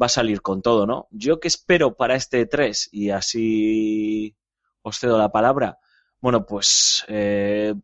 va 0.00 0.06
a 0.06 0.08
salir 0.08 0.42
con 0.42 0.62
todo, 0.62 0.86
¿no? 0.86 1.08
Yo 1.10 1.40
que 1.40 1.48
espero 1.48 1.96
para 1.96 2.16
este 2.16 2.48
E3 2.48 2.88
y 2.92 3.10
así 3.10 4.36
os 4.82 4.98
cedo 4.98 5.18
la 5.18 5.32
palabra. 5.32 5.78
Bueno, 6.20 6.46
pues 6.46 7.04
eh, 7.08 7.74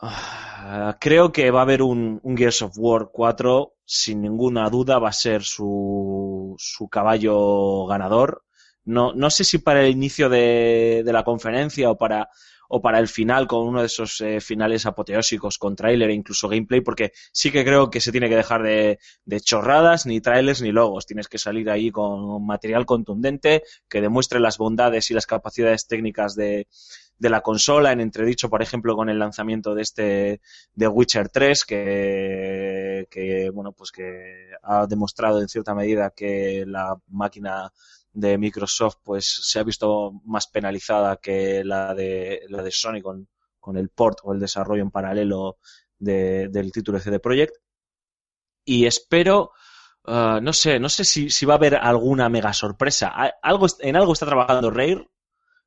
ah, 0.00 0.96
creo 1.00 1.32
que 1.32 1.50
va 1.50 1.60
a 1.60 1.62
haber 1.62 1.82
un, 1.82 2.20
un 2.22 2.36
Gears 2.36 2.62
of 2.62 2.74
War 2.76 3.10
4, 3.12 3.74
sin 3.84 4.22
ninguna 4.22 4.68
duda 4.70 4.98
va 4.98 5.08
a 5.10 5.12
ser 5.12 5.42
su, 5.42 6.54
su 6.58 6.88
caballo 6.88 7.86
ganador. 7.86 8.44
No, 8.84 9.12
no 9.14 9.30
sé 9.30 9.44
si 9.44 9.58
para 9.58 9.82
el 9.82 9.90
inicio 9.90 10.28
de, 10.28 11.02
de 11.04 11.12
la 11.12 11.24
conferencia 11.24 11.90
o 11.90 11.96
para, 11.96 12.28
o 12.68 12.80
para 12.82 12.98
el 12.98 13.08
final 13.08 13.46
con 13.46 13.66
uno 13.66 13.80
de 13.80 13.86
esos 13.86 14.20
eh, 14.20 14.40
finales 14.40 14.86
apoteósicos 14.86 15.58
con 15.58 15.76
tráiler 15.76 16.10
e 16.10 16.14
incluso 16.14 16.48
gameplay, 16.48 16.80
porque 16.80 17.12
sí 17.32 17.50
que 17.50 17.64
creo 17.64 17.90
que 17.90 18.00
se 18.00 18.12
tiene 18.12 18.28
que 18.28 18.36
dejar 18.36 18.62
de, 18.62 18.98
de 19.24 19.40
chorradas, 19.40 20.06
ni 20.06 20.20
trailers 20.20 20.60
ni 20.62 20.72
logos. 20.72 21.06
Tienes 21.06 21.28
que 21.28 21.38
salir 21.38 21.70
ahí 21.70 21.90
con 21.90 22.44
material 22.44 22.86
contundente 22.86 23.62
que 23.88 24.00
demuestre 24.00 24.40
las 24.40 24.58
bondades 24.58 25.10
y 25.10 25.14
las 25.14 25.26
capacidades 25.26 25.86
técnicas 25.86 26.34
de, 26.34 26.66
de 27.18 27.30
la 27.30 27.40
consola, 27.42 27.92
en 27.92 28.00
entredicho, 28.00 28.50
por 28.50 28.62
ejemplo, 28.62 28.96
con 28.96 29.08
el 29.08 29.18
lanzamiento 29.18 29.74
de 29.74 29.82
este 29.82 30.40
de 30.74 30.88
Witcher 30.88 31.28
3, 31.28 31.64
que, 31.64 33.06
que 33.10 33.50
bueno, 33.50 33.72
pues 33.72 33.90
que 33.92 34.50
ha 34.62 34.86
demostrado 34.86 35.40
en 35.40 35.48
cierta 35.48 35.74
medida 35.74 36.10
que 36.10 36.64
la 36.66 36.96
máquina 37.08 37.72
de 38.14 38.38
Microsoft 38.38 38.96
pues 39.04 39.26
se 39.42 39.58
ha 39.60 39.64
visto 39.64 40.12
más 40.24 40.46
penalizada 40.48 41.16
que 41.18 41.64
la 41.64 41.94
de 41.94 42.42
la 42.48 42.62
de 42.62 42.70
Sony 42.70 43.02
con, 43.02 43.28
con 43.60 43.76
el 43.76 43.90
port 43.90 44.18
o 44.24 44.32
el 44.32 44.40
desarrollo 44.40 44.82
en 44.82 44.90
paralelo 44.90 45.58
de- 45.98 46.48
del 46.48 46.72
título 46.72 46.98
de 46.98 47.04
CD 47.04 47.20
Projekt. 47.20 47.56
Y 48.64 48.86
espero, 48.86 49.52
ah, 50.04 50.40
no 50.42 50.52
sé, 50.52 50.78
no 50.80 50.88
sé 50.88 51.04
si, 51.04 51.30
si 51.30 51.46
va 51.46 51.54
a 51.54 51.56
haber 51.56 51.74
alguna 51.76 52.28
mega 52.28 52.52
sorpresa. 52.52 53.08
Algo, 53.42 53.66
en 53.80 53.96
algo 53.96 54.12
está 54.12 54.26
trabajando 54.26 54.70
Rare, 54.70 55.08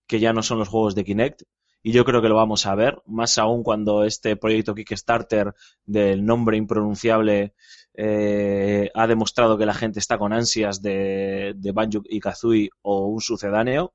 que 0.07 0.19
ya 0.19 0.33
no 0.33 0.43
son 0.43 0.59
los 0.59 0.69
juegos 0.69 0.95
de 0.95 1.05
Kinect, 1.05 1.43
y 1.83 1.93
yo 1.93 2.05
creo 2.05 2.21
que 2.21 2.29
lo 2.29 2.35
vamos 2.35 2.65
a 2.65 2.75
ver, 2.75 3.01
más 3.07 3.37
aún 3.37 3.63
cuando 3.63 4.03
este 4.05 4.35
proyecto 4.37 4.75
Kickstarter 4.75 5.53
del 5.85 6.25
nombre 6.25 6.57
impronunciable 6.57 7.55
eh, 7.97 8.91
ha 8.93 9.07
demostrado 9.07 9.57
que 9.57 9.65
la 9.65 9.73
gente 9.73 9.99
está 9.99 10.17
con 10.17 10.31
ansias 10.31 10.81
de, 10.81 11.53
de 11.55 11.71
Banjo 11.71 12.03
y 12.05 12.19
Kazooie 12.19 12.69
o 12.83 13.07
un 13.07 13.21
sucedáneo, 13.21 13.93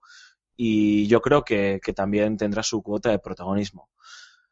y 0.56 1.06
yo 1.06 1.22
creo 1.22 1.44
que, 1.44 1.80
que 1.82 1.92
también 1.92 2.36
tendrá 2.36 2.62
su 2.62 2.82
cuota 2.82 3.10
de 3.10 3.20
protagonismo. 3.20 3.88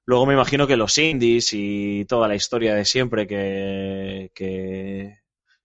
Luego 0.07 0.27
me 0.27 0.35
imagino 0.35 0.67
que 0.67 0.77
los 0.77 0.97
indies 0.99 1.51
y 1.53 2.05
toda 2.07 2.27
la 2.27 2.35
historia 2.35 2.75
de 2.75 2.85
siempre 2.85 3.27
que, 3.27 4.31
que, 4.35 5.20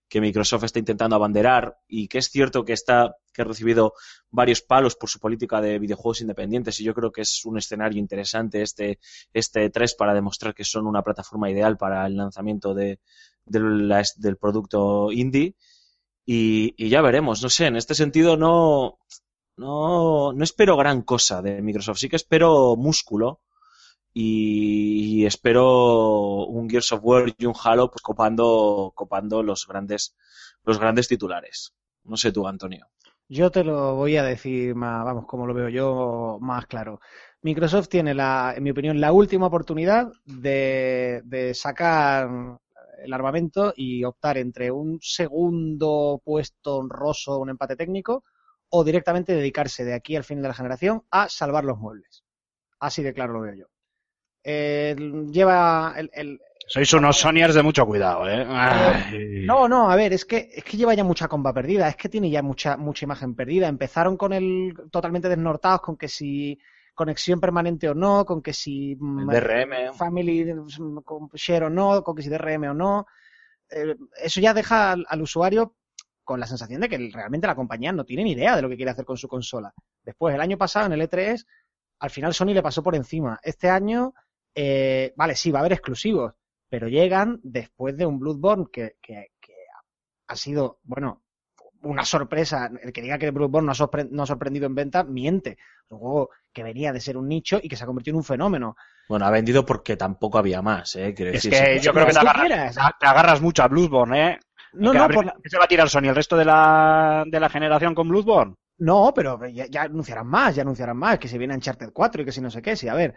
que 0.08 0.20
Microsoft 0.20 0.64
está 0.64 0.78
intentando 0.78 1.16
abanderar 1.16 1.78
y 1.88 2.08
que 2.08 2.18
es 2.18 2.28
cierto 2.30 2.64
que 2.64 2.72
está 2.74 3.16
que 3.32 3.42
ha 3.42 3.44
recibido 3.44 3.92
varios 4.30 4.62
palos 4.62 4.96
por 4.96 5.10
su 5.10 5.18
política 5.20 5.60
de 5.60 5.78
videojuegos 5.78 6.20
independientes. 6.22 6.80
Y 6.80 6.84
yo 6.84 6.94
creo 6.94 7.12
que 7.12 7.22
es 7.22 7.44
un 7.44 7.58
escenario 7.58 7.98
interesante 7.98 8.62
este 8.62 8.98
este 9.32 9.68
3 9.70 9.94
para 9.94 10.14
demostrar 10.14 10.54
que 10.54 10.64
son 10.64 10.86
una 10.86 11.02
plataforma 11.02 11.50
ideal 11.50 11.76
para 11.76 12.06
el 12.06 12.16
lanzamiento 12.16 12.72
de, 12.74 13.00
de 13.44 13.60
la- 13.60 14.04
del 14.16 14.36
producto 14.36 15.10
indie. 15.12 15.54
Y, 16.26 16.74
y 16.76 16.88
ya 16.88 17.02
veremos 17.02 17.42
no 17.42 17.48
sé 17.48 17.66
en 17.66 17.76
este 17.76 17.94
sentido 17.94 18.36
no 18.36 18.98
no 19.56 20.32
no 20.32 20.44
espero 20.44 20.76
gran 20.76 21.02
cosa 21.02 21.42
de 21.42 21.62
Microsoft. 21.62 21.98
Sí 21.98 22.08
que 22.08 22.16
espero 22.16 22.76
músculo 22.76 23.40
y, 24.18 25.26
espero 25.26 26.46
un 26.46 26.70
Gears 26.70 26.92
of 26.92 27.00
War 27.02 27.34
y 27.36 27.44
un 27.44 27.54
Halo 27.62 27.90
pues 27.90 28.00
copando 28.00 28.92
copando 28.94 29.42
los 29.42 29.66
grandes 29.66 30.16
los 30.64 30.78
grandes 30.78 31.08
titulares 31.08 31.74
no 32.04 32.16
sé 32.16 32.32
tú 32.32 32.46
Antonio 32.46 32.86
Yo 33.28 33.50
te 33.50 33.62
lo 33.62 33.94
voy 33.96 34.16
a 34.16 34.22
decir 34.22 34.74
más, 34.74 35.04
vamos, 35.04 35.26
como 35.26 35.46
lo 35.46 35.52
veo 35.52 35.68
yo, 35.68 36.38
más 36.40 36.66
claro. 36.66 37.00
Microsoft 37.42 37.88
tiene, 37.88 38.14
la, 38.14 38.54
en 38.56 38.62
mi 38.62 38.70
opinión, 38.70 39.00
la 39.00 39.12
última 39.12 39.46
oportunidad 39.46 40.12
de, 40.24 41.22
de 41.24 41.52
sacar 41.52 42.28
el 43.04 43.12
armamento 43.12 43.74
y 43.76 44.04
optar 44.04 44.38
entre 44.38 44.70
un 44.70 44.98
segundo 45.02 46.22
puesto 46.24 46.76
honroso, 46.76 47.38
un 47.38 47.50
empate 47.50 47.74
técnico, 47.74 48.22
o 48.68 48.84
directamente 48.84 49.34
dedicarse 49.34 49.84
de 49.84 49.94
aquí 49.94 50.14
al 50.14 50.24
fin 50.24 50.40
de 50.40 50.48
la 50.48 50.54
generación 50.54 51.02
a 51.10 51.28
salvar 51.28 51.64
los 51.64 51.78
muebles. 51.78 52.24
Así 52.78 53.02
de 53.02 53.12
claro 53.12 53.32
lo 53.32 53.40
veo 53.40 53.54
yo. 53.54 53.75
Lleva 55.32 55.94
el, 55.96 56.10
el- 56.12 56.40
Sois 56.68 56.92
unos 56.94 57.16
Sonyers 57.16 57.54
de 57.54 57.62
mucho 57.62 57.86
cuidado, 57.86 58.28
¿eh? 58.28 58.44
Ay. 58.48 59.44
no, 59.46 59.68
no, 59.68 59.88
a 59.90 59.94
ver, 59.94 60.12
es 60.12 60.24
que, 60.24 60.50
es 60.52 60.64
que 60.64 60.76
lleva 60.76 60.94
ya 60.94 61.04
mucha 61.04 61.28
comba 61.28 61.52
perdida, 61.52 61.88
es 61.88 61.94
que 61.96 62.08
tiene 62.08 62.28
ya 62.28 62.42
mucha, 62.42 62.76
mucha 62.76 63.04
imagen 63.04 63.36
perdida. 63.36 63.68
Empezaron 63.68 64.16
con 64.16 64.32
el 64.32 64.74
totalmente 64.90 65.28
desnortados, 65.28 65.80
con 65.80 65.96
que 65.96 66.08
si 66.08 66.58
conexión 66.94 67.38
permanente 67.40 67.88
o 67.88 67.94
no, 67.94 68.24
con 68.24 68.42
que 68.42 68.52
si 68.52 68.96
DRM. 68.98 69.94
family 69.94 70.52
mm, 70.54 70.98
con 71.04 71.28
share 71.34 71.64
o 71.64 71.70
no, 71.70 72.02
con 72.02 72.16
que 72.16 72.22
si 72.22 72.30
DRM 72.30 72.70
o 72.70 72.74
no. 72.74 73.06
Eh, 73.70 73.94
eso 74.22 74.40
ya 74.40 74.52
deja 74.54 74.92
al, 74.92 75.04
al 75.08 75.22
usuario 75.22 75.76
con 76.24 76.40
la 76.40 76.46
sensación 76.46 76.80
de 76.80 76.88
que 76.88 77.10
realmente 77.12 77.46
la 77.46 77.54
compañía 77.54 77.92
no 77.92 78.04
tiene 78.04 78.24
ni 78.24 78.32
idea 78.32 78.56
de 78.56 78.62
lo 78.62 78.68
que 78.68 78.76
quiere 78.76 78.90
hacer 78.90 79.04
con 79.04 79.16
su 79.16 79.28
consola. 79.28 79.72
Después, 80.02 80.34
el 80.34 80.40
año 80.40 80.58
pasado, 80.58 80.86
en 80.86 80.92
el 80.94 81.02
E3, 81.08 81.44
al 82.00 82.10
final 82.10 82.34
Sony 82.34 82.46
le 82.54 82.62
pasó 82.62 82.82
por 82.82 82.96
encima. 82.96 83.38
Este 83.42 83.68
año, 83.70 84.12
eh, 84.56 85.14
vale, 85.16 85.36
sí, 85.36 85.52
va 85.52 85.60
a 85.60 85.62
haber 85.62 85.74
exclusivos, 85.74 86.34
pero 86.68 86.88
llegan 86.88 87.40
después 87.44 87.96
de 87.96 88.06
un 88.06 88.18
Bloodborne 88.18 88.66
que, 88.72 88.96
que- 89.00 89.32
que 89.40 89.52
ha 90.28 90.36
sido, 90.36 90.80
bueno, 90.84 91.22
una 91.82 92.04
sorpresa. 92.04 92.70
El 92.82 92.92
que 92.92 93.02
diga 93.02 93.18
que 93.18 93.30
Bloodborne 93.30 93.66
no 93.66 93.72
ha, 93.72 93.74
sorpre- 93.76 94.08
no 94.10 94.24
ha 94.24 94.26
sorprendido 94.26 94.66
en 94.66 94.74
venta, 94.74 95.04
miente. 95.04 95.58
Un 95.88 95.98
juego 95.98 96.30
que 96.52 96.64
venía 96.64 96.92
de 96.92 97.00
ser 97.00 97.16
un 97.16 97.28
nicho 97.28 97.60
y 97.62 97.68
que 97.68 97.76
se 97.76 97.84
ha 97.84 97.86
convertido 97.86 98.14
en 98.14 98.18
un 98.18 98.24
fenómeno. 98.24 98.76
Bueno, 99.08 99.26
ha 99.26 99.30
vendido 99.30 99.64
porque 99.64 99.96
tampoco 99.96 100.38
había 100.38 100.62
más, 100.62 100.96
¿eh? 100.96 101.14
Quiero 101.14 101.30
Es 101.32 101.44
decir, 101.44 101.52
que 101.52 101.78
sí, 101.78 101.84
yo 101.86 101.92
creo 101.92 102.06
que 102.06 102.12
te 102.12 102.18
agarras, 102.18 102.46
quieras. 102.48 102.74
te 102.98 103.06
agarras 103.06 103.40
mucho 103.40 103.62
a 103.62 103.68
Bloodborne, 103.68 104.30
¿eh? 104.32 104.38
No, 104.72 104.90
¿Qué 104.92 104.98
no, 104.98 105.08
por 105.08 105.24
la- 105.26 105.36
¿qué 105.42 105.48
se 105.48 105.58
va 105.58 105.64
a 105.64 105.68
tirar 105.68 105.88
Sony 105.88 106.08
el 106.08 106.14
resto 106.16 106.36
de 106.36 106.44
la, 106.44 107.24
de 107.26 107.40
la 107.40 107.48
generación 107.48 107.94
con 107.94 108.08
Bloodborne? 108.08 108.54
No, 108.78 109.12
pero 109.14 109.46
ya, 109.48 109.66
ya 109.66 109.82
anunciarán 109.82 110.26
más, 110.26 110.54
ya 110.56 110.62
anunciarán 110.62 110.96
más, 110.96 111.18
que 111.18 111.28
se 111.28 111.38
viene 111.38 111.54
Uncharted 111.54 111.90
4 111.92 112.22
y 112.22 112.24
que 112.24 112.32
si 112.32 112.40
no 112.40 112.50
sé 112.50 112.60
qué, 112.60 112.74
sí, 112.76 112.88
a 112.88 112.94
ver. 112.94 113.14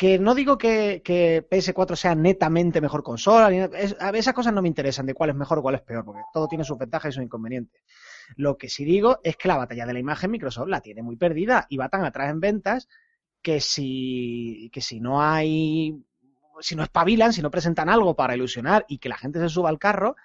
Que 0.00 0.18
no 0.18 0.34
digo 0.34 0.56
que, 0.56 1.02
que 1.04 1.46
PS4 1.46 1.94
sea 1.94 2.14
netamente 2.14 2.80
mejor 2.80 3.02
consola, 3.02 3.48
a 3.48 4.10
esas 4.12 4.32
cosas 4.32 4.54
no 4.54 4.62
me 4.62 4.68
interesan 4.68 5.04
de 5.04 5.12
cuál 5.12 5.28
es 5.28 5.36
mejor 5.36 5.58
o 5.58 5.62
cuál 5.62 5.74
es 5.74 5.82
peor, 5.82 6.06
porque 6.06 6.22
todo 6.32 6.48
tiene 6.48 6.64
sus 6.64 6.78
ventajas 6.78 7.10
y 7.10 7.14
sus 7.16 7.22
inconvenientes. 7.22 7.82
Lo 8.36 8.56
que 8.56 8.70
sí 8.70 8.86
digo 8.86 9.18
es 9.22 9.36
que 9.36 9.48
la 9.48 9.58
batalla 9.58 9.84
de 9.84 9.92
la 9.92 9.98
imagen 9.98 10.30
Microsoft 10.30 10.68
la 10.68 10.80
tiene 10.80 11.02
muy 11.02 11.16
perdida 11.16 11.66
y 11.68 11.76
va 11.76 11.90
tan 11.90 12.02
atrás 12.06 12.30
en 12.30 12.40
ventas 12.40 12.88
que 13.42 13.60
si, 13.60 14.70
que 14.72 14.80
si 14.80 15.00
no 15.00 15.20
hay, 15.22 16.02
si 16.60 16.76
no 16.76 16.82
espabilan, 16.82 17.34
si 17.34 17.42
no 17.42 17.50
presentan 17.50 17.90
algo 17.90 18.16
para 18.16 18.34
ilusionar 18.34 18.86
y 18.88 19.00
que 19.00 19.10
la 19.10 19.18
gente 19.18 19.38
se 19.38 19.50
suba 19.50 19.68
al 19.68 19.78
carro, 19.78 20.16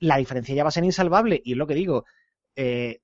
la 0.00 0.16
diferencia 0.16 0.56
ya 0.56 0.64
va 0.64 0.70
a 0.70 0.72
ser 0.72 0.82
insalvable. 0.82 1.40
Y 1.44 1.52
es 1.52 1.56
lo 1.56 1.68
que 1.68 1.74
digo, 1.74 2.04
eh, 2.56 3.00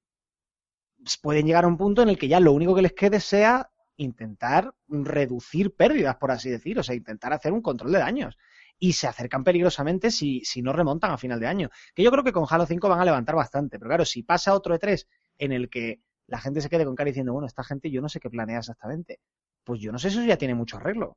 pueden 1.22 1.46
llegar 1.46 1.66
a 1.66 1.68
un 1.68 1.76
punto 1.76 2.02
en 2.02 2.08
el 2.08 2.18
que 2.18 2.26
ya 2.26 2.40
lo 2.40 2.50
único 2.50 2.74
que 2.74 2.82
les 2.82 2.94
quede 2.94 3.20
sea 3.20 3.70
intentar 3.96 4.74
reducir 4.88 5.74
pérdidas, 5.74 6.16
por 6.16 6.30
así 6.30 6.50
decir, 6.50 6.78
o 6.78 6.82
sea, 6.82 6.94
intentar 6.94 7.32
hacer 7.32 7.52
un 7.52 7.62
control 7.62 7.92
de 7.92 7.98
daños. 7.98 8.36
Y 8.78 8.92
se 8.92 9.06
acercan 9.06 9.42
peligrosamente 9.42 10.10
si, 10.10 10.44
si 10.44 10.60
no 10.62 10.72
remontan 10.72 11.10
a 11.10 11.18
final 11.18 11.40
de 11.40 11.46
año. 11.46 11.70
Que 11.94 12.02
yo 12.02 12.10
creo 12.10 12.24
que 12.24 12.32
con 12.32 12.46
Halo 12.48 12.66
5 12.66 12.88
van 12.88 13.00
a 13.00 13.04
levantar 13.04 13.34
bastante, 13.34 13.78
pero 13.78 13.88
claro, 13.88 14.04
si 14.04 14.22
pasa 14.22 14.54
otro 14.54 14.78
E3 14.78 15.06
en 15.38 15.52
el 15.52 15.70
que 15.70 16.00
la 16.26 16.38
gente 16.38 16.60
se 16.60 16.68
quede 16.68 16.84
con 16.84 16.94
cara 16.94 17.08
diciendo, 17.08 17.32
bueno, 17.32 17.46
esta 17.46 17.64
gente 17.64 17.90
yo 17.90 18.00
no 18.02 18.08
sé 18.08 18.20
qué 18.20 18.28
planea 18.28 18.58
exactamente, 18.58 19.20
pues 19.64 19.80
yo 19.80 19.92
no 19.92 19.98
sé 19.98 20.10
si 20.10 20.18
eso 20.18 20.26
ya 20.26 20.36
tiene 20.36 20.54
mucho 20.54 20.76
arreglo. 20.76 21.16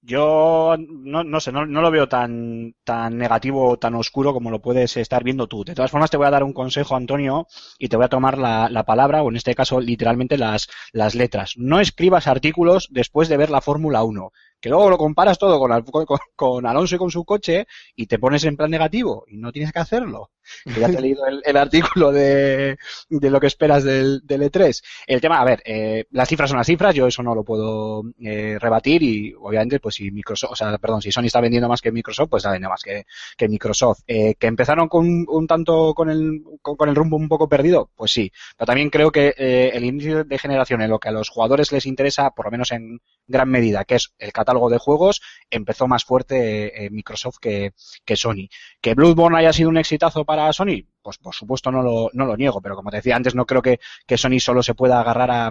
Yo 0.00 0.76
no, 0.78 1.24
no 1.24 1.40
sé, 1.40 1.50
no, 1.52 1.66
no 1.66 1.82
lo 1.82 1.90
veo 1.90 2.08
tan, 2.08 2.74
tan 2.84 3.18
negativo 3.18 3.68
o 3.68 3.78
tan 3.78 3.94
oscuro 3.94 4.32
como 4.32 4.50
lo 4.50 4.62
puedes 4.62 4.96
estar 4.96 5.24
viendo 5.24 5.48
tú. 5.48 5.64
De 5.64 5.74
todas 5.74 5.90
formas, 5.90 6.10
te 6.10 6.16
voy 6.16 6.26
a 6.26 6.30
dar 6.30 6.44
un 6.44 6.52
consejo, 6.52 6.96
Antonio, 6.96 7.46
y 7.78 7.88
te 7.88 7.96
voy 7.96 8.06
a 8.06 8.08
tomar 8.08 8.38
la, 8.38 8.68
la 8.70 8.84
palabra, 8.84 9.22
o 9.22 9.28
en 9.28 9.36
este 9.36 9.54
caso, 9.54 9.80
literalmente 9.80 10.38
las, 10.38 10.68
las 10.92 11.14
letras. 11.14 11.54
No 11.56 11.80
escribas 11.80 12.28
artículos 12.28 12.88
después 12.90 13.28
de 13.28 13.36
ver 13.36 13.50
la 13.50 13.60
Fórmula 13.60 14.04
1, 14.04 14.30
que 14.60 14.68
luego 14.68 14.90
lo 14.90 14.98
comparas 14.98 15.38
todo 15.38 15.58
con, 15.58 16.06
con, 16.34 16.66
Alonso 16.66 16.96
y 16.96 16.98
con 16.98 17.10
su 17.10 17.24
coche 17.24 17.66
y 17.94 18.06
te 18.06 18.18
pones 18.18 18.44
en 18.44 18.56
plan 18.56 18.70
negativo, 18.70 19.24
y 19.28 19.36
no 19.36 19.52
tienes 19.52 19.72
que 19.72 19.78
hacerlo. 19.78 20.30
Que 20.64 20.80
ya 20.80 20.88
te 20.88 20.96
he 20.96 21.00
leído 21.00 21.24
el, 21.26 21.56
artículo 21.58 22.10
de, 22.10 22.78
de 23.10 23.30
lo 23.30 23.38
que 23.38 23.48
esperas 23.48 23.84
del, 23.84 24.22
del 24.24 24.42
E3. 24.42 24.82
El 25.06 25.20
tema, 25.20 25.40
a 25.40 25.44
ver, 25.44 25.62
eh, 25.66 26.06
las 26.10 26.28
cifras 26.28 26.48
son 26.48 26.58
las 26.58 26.66
cifras, 26.66 26.94
yo 26.94 27.06
eso 27.06 27.22
no 27.22 27.34
lo 27.34 27.44
puedo 27.44 28.02
eh, 28.20 28.56
rebatir 28.58 29.02
y 29.02 29.34
obviamente 29.34 29.78
pues 29.78 29.96
si 29.96 30.10
Microsoft, 30.10 30.52
o 30.52 30.56
sea, 30.56 30.76
perdón, 30.78 31.02
si 31.02 31.12
Sony 31.12 31.24
está 31.24 31.42
vendiendo 31.42 31.68
más 31.68 31.82
que 31.82 31.92
Microsoft, 31.92 32.30
pues 32.30 32.40
está 32.40 32.50
vendiendo 32.50 32.70
más 32.70 32.82
que, 32.82 33.04
que 33.36 33.48
Microsoft. 33.48 34.00
Eh, 34.06 34.36
que 34.38 34.46
empezaron 34.46 34.88
con 34.88 35.26
un, 35.28 35.46
tanto 35.46 35.92
con 35.94 36.10
el, 36.10 36.42
con, 36.62 36.76
con 36.76 36.88
el 36.88 36.94
rumbo 36.94 37.16
un 37.16 37.28
poco 37.28 37.48
perdido, 37.48 37.90
pues 37.94 38.12
sí, 38.12 38.32
pero 38.56 38.66
también 38.66 38.90
creo 38.90 39.12
que 39.12 39.34
eh, 39.36 39.70
el 39.74 39.84
inicio 39.84 40.24
de 40.24 40.38
generación 40.38 40.80
en 40.82 40.90
lo 40.90 40.98
que 40.98 41.08
a 41.08 41.12
los 41.12 41.28
jugadores 41.28 41.72
les 41.72 41.86
interesa, 41.86 42.30
por 42.30 42.46
lo 42.46 42.50
menos 42.50 42.72
en 42.72 43.00
gran 43.26 43.48
medida, 43.50 43.84
que 43.84 43.96
es 43.96 44.14
el 44.18 44.32
catálogo 44.32 44.47
de 44.70 44.78
juegos, 44.78 45.20
empezó 45.50 45.86
más 45.86 46.04
fuerte 46.04 46.84
eh, 46.86 46.90
Microsoft 46.90 47.36
que, 47.40 47.72
que 48.04 48.16
Sony. 48.16 48.48
Que 48.80 48.94
Bloodborne 48.94 49.38
haya 49.38 49.52
sido 49.52 49.68
un 49.68 49.76
exitazo 49.76 50.24
para 50.24 50.52
Sony, 50.52 50.86
pues 51.02 51.18
por 51.18 51.34
supuesto 51.34 51.70
no 51.70 51.82
lo, 51.82 52.10
no 52.12 52.24
lo 52.24 52.36
niego, 52.36 52.60
pero 52.60 52.74
como 52.76 52.90
te 52.90 52.96
decía 52.96 53.16
antes, 53.16 53.34
no 53.34 53.46
creo 53.46 53.62
que, 53.62 53.78
que 54.06 54.18
Sony 54.18 54.40
solo 54.40 54.62
se 54.62 54.74
pueda 54.74 55.00
agarrar 55.00 55.30
a, 55.30 55.50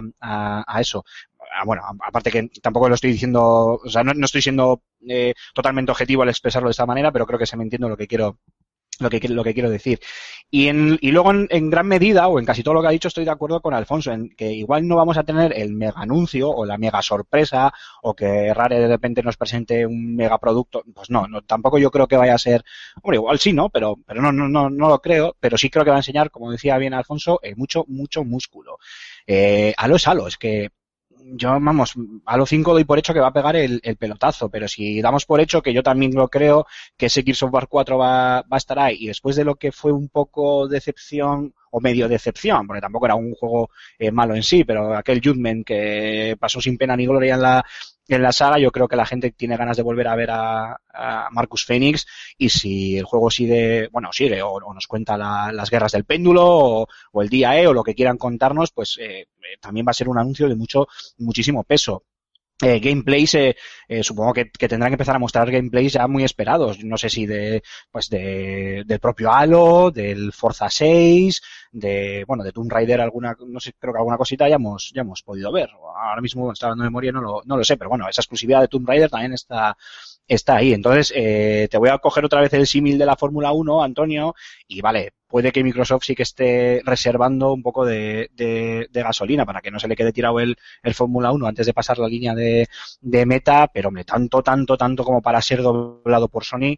a, 0.66 0.80
eso. 0.80 1.04
Ah, 1.54 1.64
Bueno, 1.64 1.82
aparte 2.06 2.30
que 2.30 2.48
tampoco 2.62 2.88
lo 2.88 2.94
estoy 2.94 3.12
diciendo, 3.12 3.80
o 3.84 3.88
sea, 3.88 4.02
no, 4.04 4.12
no 4.14 4.26
estoy 4.26 4.42
siendo 4.42 4.82
eh, 5.08 5.34
totalmente 5.54 5.92
objetivo 5.92 6.22
al 6.22 6.28
expresarlo 6.28 6.68
de 6.68 6.72
esta 6.72 6.86
manera, 6.86 7.12
pero 7.12 7.26
creo 7.26 7.38
que 7.38 7.46
se 7.46 7.56
me 7.56 7.62
entiende 7.64 7.88
lo 7.88 7.96
que 7.96 8.06
quiero 8.06 8.38
lo 8.98 9.10
que, 9.10 9.28
lo 9.28 9.44
que 9.44 9.54
quiero 9.54 9.70
decir. 9.70 10.00
Y, 10.50 10.68
en, 10.68 10.98
y 11.00 11.10
luego, 11.10 11.30
en, 11.30 11.46
en 11.50 11.70
gran 11.70 11.86
medida, 11.86 12.26
o 12.28 12.38
en 12.38 12.46
casi 12.46 12.62
todo 12.62 12.74
lo 12.74 12.80
que 12.80 12.88
ha 12.88 12.92
dicho, 12.92 13.08
estoy 13.08 13.24
de 13.24 13.30
acuerdo 13.30 13.60
con 13.60 13.74
Alfonso, 13.74 14.12
en 14.12 14.30
que 14.30 14.50
igual 14.52 14.86
no 14.86 14.96
vamos 14.96 15.18
a 15.18 15.24
tener 15.24 15.52
el 15.56 15.74
mega 15.74 16.00
anuncio 16.00 16.48
o 16.50 16.64
la 16.64 16.78
mega 16.78 17.02
sorpresa, 17.02 17.72
o 18.02 18.14
que 18.14 18.52
Rare 18.54 18.80
de 18.80 18.88
repente 18.88 19.22
nos 19.22 19.36
presente 19.36 19.84
un 19.86 20.16
mega 20.16 20.38
producto. 20.38 20.82
Pues 20.94 21.10
no, 21.10 21.26
no 21.28 21.42
tampoco 21.42 21.78
yo 21.78 21.90
creo 21.90 22.08
que 22.08 22.16
vaya 22.16 22.34
a 22.34 22.38
ser, 22.38 22.64
hombre, 23.02 23.16
igual 23.16 23.38
sí, 23.38 23.52
¿no? 23.52 23.68
Pero, 23.68 23.96
pero 24.06 24.22
no, 24.22 24.32
no, 24.32 24.48
no, 24.48 24.70
no 24.70 24.88
lo 24.88 25.00
creo, 25.00 25.36
pero 25.38 25.58
sí 25.58 25.70
creo 25.70 25.84
que 25.84 25.90
va 25.90 25.96
a 25.96 26.00
enseñar, 26.00 26.30
como 26.30 26.50
decía 26.50 26.78
bien 26.78 26.94
Alfonso, 26.94 27.40
eh, 27.42 27.54
mucho, 27.54 27.84
mucho 27.88 28.24
músculo. 28.24 28.78
Eh, 29.26 29.74
es 29.78 30.08
Halo, 30.08 30.28
es 30.28 30.36
que 30.38 30.70
yo, 31.24 31.50
vamos, 31.60 31.94
Halo 32.24 32.46
5 32.46 32.72
doy 32.72 32.84
por 32.84 32.98
hecho 32.98 33.12
que 33.12 33.20
va 33.20 33.28
a 33.28 33.32
pegar 33.32 33.56
el, 33.56 33.80
el 33.82 33.96
pelotazo, 33.96 34.48
pero 34.48 34.68
si 34.68 35.00
damos 35.00 35.26
por 35.26 35.40
hecho 35.40 35.62
que 35.62 35.72
yo 35.72 35.82
también 35.82 36.14
lo 36.14 36.28
creo, 36.28 36.66
que 36.96 37.06
ese 37.06 37.22
Gears 37.22 37.42
of 37.42 37.52
War 37.52 37.68
4 37.68 37.98
va, 37.98 38.42
va 38.42 38.46
a 38.50 38.56
estar 38.56 38.78
ahí, 38.78 38.96
y 39.00 39.06
después 39.08 39.36
de 39.36 39.44
lo 39.44 39.56
que 39.56 39.72
fue 39.72 39.92
un 39.92 40.08
poco 40.08 40.68
decepción, 40.68 41.54
o 41.70 41.80
medio 41.80 42.08
decepción, 42.08 42.66
porque 42.66 42.80
tampoco 42.80 43.06
era 43.06 43.14
un 43.14 43.34
juego 43.34 43.70
eh, 43.98 44.10
malo 44.10 44.34
en 44.34 44.42
sí, 44.42 44.64
pero 44.64 44.94
aquel 44.94 45.20
Judgment 45.22 45.66
que 45.66 46.36
pasó 46.38 46.60
sin 46.60 46.78
pena 46.78 46.96
ni 46.96 47.06
gloria 47.06 47.34
en 47.34 47.42
la, 47.42 47.64
en 48.16 48.22
la 48.22 48.32
saga. 48.32 48.58
Yo 48.58 48.70
creo 48.72 48.88
que 48.88 48.96
la 48.96 49.06
gente 49.06 49.30
tiene 49.32 49.56
ganas 49.56 49.76
de 49.76 49.82
volver 49.82 50.08
a 50.08 50.16
ver 50.16 50.30
a, 50.30 50.78
Marcus 51.30 51.64
Phoenix 51.64 52.06
y 52.36 52.48
si 52.48 52.98
el 52.98 53.04
juego 53.04 53.30
sigue, 53.30 53.88
bueno, 53.92 54.12
sigue 54.12 54.42
o, 54.42 54.50
o 54.54 54.74
nos 54.74 54.86
cuenta 54.88 55.16
la- 55.16 55.52
las 55.52 55.70
guerras 55.70 55.92
del 55.92 56.04
péndulo 56.04 56.44
o, 56.46 56.86
o 57.12 57.22
el 57.22 57.28
día 57.28 57.56
E 57.60 57.66
o 57.68 57.72
lo 57.72 57.84
que 57.84 57.94
quieran 57.94 58.18
contarnos, 58.18 58.72
pues 58.72 58.96
eh, 59.00 59.20
eh, 59.20 59.26
también 59.60 59.86
va 59.86 59.90
a 59.92 59.94
ser 59.94 60.08
un 60.08 60.18
anuncio 60.18 60.48
de 60.48 60.56
mucho, 60.56 60.88
muchísimo 61.18 61.62
peso. 61.64 62.04
Eh, 62.60 62.80
gameplays, 62.80 63.34
eh, 63.34 63.56
eh, 63.86 64.02
supongo 64.02 64.32
que, 64.34 64.50
que 64.50 64.68
tendrán 64.68 64.90
que 64.90 64.94
empezar 64.94 65.14
a 65.14 65.20
mostrar 65.20 65.48
gameplays 65.48 65.92
ya 65.92 66.08
muy 66.08 66.24
esperados. 66.24 66.82
No 66.82 66.96
sé 66.98 67.08
si 67.08 67.24
de, 67.24 67.62
pues 67.92 68.08
de, 68.08 68.82
del 68.84 68.98
propio 68.98 69.32
Halo, 69.32 69.92
del 69.92 70.32
Forza 70.32 70.68
6, 70.68 71.40
de, 71.70 72.24
bueno, 72.26 72.42
de 72.42 72.50
Tomb 72.50 72.70
Raider 72.70 73.00
alguna, 73.00 73.36
no 73.46 73.60
sé, 73.60 73.74
creo 73.78 73.92
que 73.92 73.98
alguna 73.98 74.16
cosita 74.16 74.48
ya 74.48 74.56
hemos, 74.56 74.90
ya 74.92 75.02
hemos 75.02 75.22
podido 75.22 75.52
ver. 75.52 75.70
Ahora 75.70 76.20
mismo, 76.20 76.50
está 76.52 76.66
hablando 76.66 76.82
de 76.82 76.90
memoria, 76.90 77.12
no 77.12 77.20
lo, 77.20 77.42
no 77.44 77.56
lo 77.56 77.62
sé, 77.62 77.76
pero 77.76 77.90
bueno, 77.90 78.08
esa 78.08 78.22
exclusividad 78.22 78.60
de 78.60 78.68
Tomb 78.68 78.88
Raider 78.88 79.10
también 79.10 79.34
está, 79.34 79.76
está 80.26 80.56
ahí. 80.56 80.72
Entonces, 80.72 81.12
eh, 81.14 81.68
te 81.70 81.78
voy 81.78 81.90
a 81.90 81.98
coger 81.98 82.24
otra 82.24 82.40
vez 82.40 82.52
el 82.54 82.66
símil 82.66 82.98
de 82.98 83.06
la 83.06 83.16
Fórmula 83.16 83.52
1, 83.52 83.84
Antonio, 83.84 84.34
y 84.66 84.80
vale, 84.80 85.12
puede 85.28 85.52
que 85.52 85.62
Microsoft 85.64 86.04
sí 86.04 86.14
que 86.14 86.22
esté 86.24 86.82
reservando 86.84 87.52
un 87.52 87.62
poco 87.62 87.84
de, 87.84 88.30
de, 88.34 88.88
de 88.90 89.02
gasolina 89.02 89.44
para 89.46 89.60
que 89.60 89.70
no 89.70 89.78
se 89.78 89.88
le 89.88 89.96
quede 89.96 90.12
tirado 90.12 90.40
el, 90.40 90.56
el 90.82 90.94
Fórmula 90.94 91.32
1 91.32 91.46
antes 91.46 91.66
de 91.66 91.74
pasar 91.74 91.98
la 91.98 92.08
línea 92.08 92.34
de, 92.34 92.66
de 93.00 93.26
meta, 93.26 93.68
pero 93.72 93.88
hombre, 93.88 94.04
tanto, 94.04 94.42
tanto, 94.42 94.76
tanto 94.76 95.04
como 95.04 95.22
para 95.22 95.42
ser 95.42 95.62
doblado 95.62 96.28
por 96.28 96.44
Sony, 96.44 96.76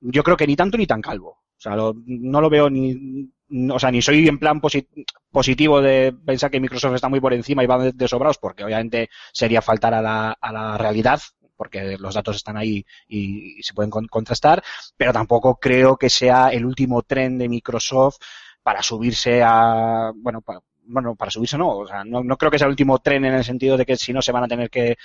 yo 0.00 0.22
creo 0.22 0.36
que 0.36 0.46
ni 0.46 0.56
tanto 0.56 0.76
ni 0.78 0.86
tan 0.86 1.00
calvo. 1.02 1.30
O 1.30 1.60
sea, 1.62 1.76
lo- 1.76 1.94
no 2.06 2.40
lo 2.40 2.50
veo 2.50 2.68
ni, 2.70 3.28
o 3.70 3.78
sea, 3.78 3.90
ni 3.90 4.02
soy 4.02 4.26
en 4.28 4.38
plan 4.38 4.60
posi- 4.60 4.88
positivo 5.30 5.80
de 5.80 6.12
pensar 6.26 6.50
que 6.50 6.60
Microsoft 6.60 6.94
está 6.94 7.08
muy 7.08 7.20
por 7.20 7.32
encima 7.34 7.62
y 7.62 7.66
va 7.66 7.90
de 7.92 8.08
sobrados, 8.08 8.38
porque 8.38 8.64
obviamente 8.64 9.10
sería 9.32 9.62
faltar 9.62 9.94
a 9.94 10.02
la, 10.02 10.32
a 10.40 10.52
la 10.52 10.78
realidad, 10.78 11.20
porque 11.62 11.96
los 11.98 12.14
datos 12.14 12.36
están 12.36 12.56
ahí 12.56 12.84
y, 13.08 13.58
y 13.60 13.62
se 13.62 13.74
pueden 13.74 13.90
con- 13.90 14.06
contrastar, 14.08 14.62
pero 14.96 15.12
tampoco 15.12 15.56
creo 15.60 15.96
que 15.96 16.10
sea 16.10 16.48
el 16.48 16.64
último 16.66 17.02
tren 17.02 17.38
de 17.38 17.48
Microsoft 17.48 18.16
para 18.62 18.82
subirse 18.82 19.42
a, 19.44 20.12
bueno, 20.14 20.40
para, 20.42 20.60
bueno, 20.84 21.14
para 21.16 21.30
subirse 21.30 21.56
no, 21.58 21.68
o 21.78 21.86
sea, 21.86 22.04
no, 22.04 22.22
no 22.24 22.36
creo 22.36 22.50
que 22.50 22.58
sea 22.58 22.66
el 22.66 22.72
último 22.72 22.98
tren 22.98 23.24
en 23.24 23.34
el 23.34 23.44
sentido 23.44 23.76
de 23.76 23.86
que 23.86 23.96
si 23.96 24.12
no 24.12 24.22
se 24.22 24.32
van 24.32 24.44
a 24.44 24.48
tener 24.48 24.70
que, 24.70 24.96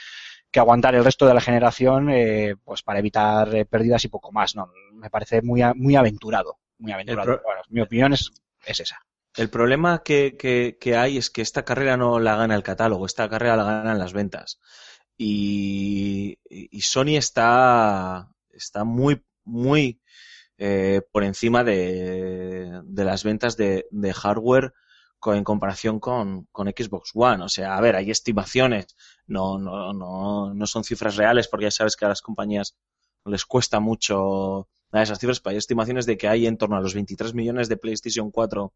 que 0.51 0.59
aguantar 0.59 0.95
el 0.95 1.03
resto 1.05 1.25
de 1.27 1.33
la 1.33 1.41
generación, 1.41 2.09
eh, 2.09 2.55
pues 2.63 2.81
para 2.83 2.99
evitar 2.99 3.53
eh, 3.55 3.65
pérdidas 3.65 4.03
y 4.05 4.09
poco 4.09 4.31
más, 4.31 4.55
no, 4.55 4.71
me 4.93 5.09
parece 5.09 5.41
muy, 5.41 5.61
a- 5.61 5.73
muy 5.75 5.95
aventurado, 5.95 6.57
muy 6.79 6.91
aventurado. 6.91 7.27
Bueno, 7.43 7.61
mi 7.69 7.81
opinión 7.81 8.13
es, 8.13 8.31
es 8.65 8.79
esa. 8.79 8.99
El 9.35 9.49
problema 9.49 10.03
que, 10.03 10.35
que- 10.37 10.77
que 10.79 10.97
hay 10.97 11.17
es 11.17 11.29
que 11.29 11.41
esta 11.41 11.63
carrera 11.63 11.97
no 11.97 12.19
la 12.19 12.35
gana 12.35 12.55
el 12.55 12.63
catálogo, 12.63 13.05
esta 13.05 13.29
carrera 13.29 13.55
la 13.55 13.63
ganan 13.65 13.99
las 13.99 14.13
ventas. 14.13 14.59
Y, 15.17 16.37
Sony 16.81 17.17
está, 17.17 18.29
está 18.51 18.83
muy, 18.83 19.23
muy 19.43 19.99
eh, 20.57 21.01
por 21.11 21.23
encima 21.23 21.63
de, 21.63 22.81
de 22.83 23.05
las 23.05 23.23
ventas 23.23 23.57
de, 23.57 23.87
de 23.91 24.13
hardware 24.13 24.73
en 25.25 25.43
comparación 25.43 25.99
con, 25.99 26.45
con 26.51 26.67
Xbox 26.67 27.11
One. 27.13 27.43
O 27.43 27.49
sea, 27.49 27.75
a 27.75 27.81
ver, 27.81 27.95
hay 27.95 28.11
estimaciones, 28.11 28.95
no, 29.25 29.57
no, 29.57 29.93
no, 29.93 30.53
no 30.53 30.67
son 30.67 30.83
cifras 30.83 31.15
reales 31.15 31.47
porque 31.47 31.65
ya 31.65 31.71
sabes 31.71 31.95
que 31.95 32.05
a 32.05 32.09
las 32.09 32.21
compañías 32.21 32.77
les 33.25 33.45
cuesta 33.45 33.79
mucho 33.79 34.69
dar 34.91 35.03
esas 35.03 35.19
cifras, 35.19 35.39
pero 35.39 35.51
hay 35.51 35.57
estimaciones 35.57 36.05
de 36.05 36.17
que 36.17 36.27
hay 36.27 36.47
en 36.47 36.57
torno 36.57 36.77
a 36.77 36.81
los 36.81 36.93
23 36.93 37.33
millones 37.33 37.67
de 37.67 37.77
PlayStation 37.77 38.31
4 38.31 38.73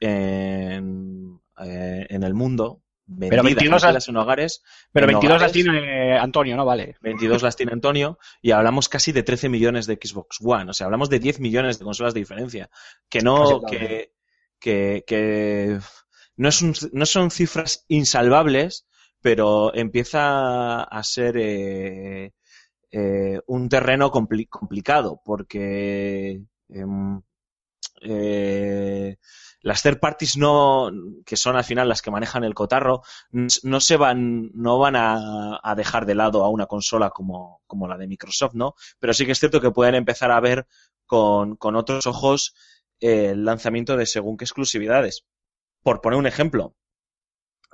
en, 0.00 1.40
eh, 1.60 2.06
en 2.08 2.22
el 2.22 2.34
mundo. 2.34 2.82
Pero 3.08 3.42
vendidas, 3.42 3.62
22 3.62 3.82
las- 3.94 4.08
en 4.08 4.16
hogares. 4.16 4.62
Pero 4.92 5.06
en 5.06 5.12
22 5.12 5.40
las 5.40 5.52
tiene 5.52 6.12
eh, 6.14 6.18
Antonio, 6.18 6.56
¿no? 6.56 6.64
Vale. 6.64 6.96
22 7.00 7.42
las 7.42 7.56
tiene 7.56 7.72
Antonio 7.72 8.18
y 8.42 8.50
hablamos 8.50 8.88
casi 8.88 9.12
de 9.12 9.22
13 9.22 9.48
millones 9.48 9.86
de 9.86 9.98
Xbox 10.02 10.38
One, 10.42 10.70
o 10.70 10.74
sea, 10.74 10.84
hablamos 10.86 11.08
de 11.08 11.18
10 11.18 11.40
millones 11.40 11.78
de 11.78 11.84
consolas 11.84 12.12
de 12.14 12.20
diferencia, 12.20 12.68
que 13.08 13.20
no, 13.22 13.60
que, 13.70 14.12
que, 14.60 15.04
que 15.06 15.78
no, 16.36 16.48
es 16.50 16.60
un- 16.62 16.74
no 16.92 17.06
son 17.06 17.30
cifras 17.30 17.84
insalvables, 17.88 18.86
pero 19.20 19.74
empieza 19.74 20.82
a 20.82 21.02
ser 21.02 21.36
eh, 21.38 22.32
eh, 22.90 23.40
un 23.46 23.68
terreno 23.68 24.10
compli- 24.10 24.48
complicado, 24.48 25.20
porque 25.24 26.42
em, 26.68 27.20
eh, 28.02 29.16
las 29.60 29.82
third 29.82 29.98
parties 29.98 30.36
no, 30.36 30.90
que 31.26 31.36
son 31.36 31.56
al 31.56 31.64
final 31.64 31.88
las 31.88 32.02
que 32.02 32.10
manejan 32.10 32.44
el 32.44 32.54
cotarro, 32.54 33.02
no 33.32 33.80
se 33.80 33.96
van, 33.96 34.50
no 34.54 34.78
van 34.78 34.96
a, 34.96 35.58
a 35.62 35.74
dejar 35.74 36.06
de 36.06 36.14
lado 36.14 36.44
a 36.44 36.48
una 36.48 36.66
consola 36.66 37.10
como, 37.10 37.62
como 37.66 37.88
la 37.88 37.96
de 37.96 38.06
Microsoft, 38.06 38.54
¿no? 38.54 38.74
Pero 38.98 39.14
sí 39.14 39.26
que 39.26 39.32
es 39.32 39.38
cierto 39.38 39.60
que 39.60 39.70
pueden 39.70 39.94
empezar 39.94 40.30
a 40.30 40.40
ver 40.40 40.66
con, 41.06 41.56
con 41.56 41.74
otros 41.76 42.06
ojos 42.06 42.54
eh, 43.00 43.30
el 43.30 43.44
lanzamiento 43.44 43.96
de 43.96 44.06
según 44.06 44.36
qué 44.36 44.44
exclusividades. 44.44 45.24
Por 45.82 46.00
poner 46.00 46.18
un 46.18 46.26
ejemplo, 46.26 46.74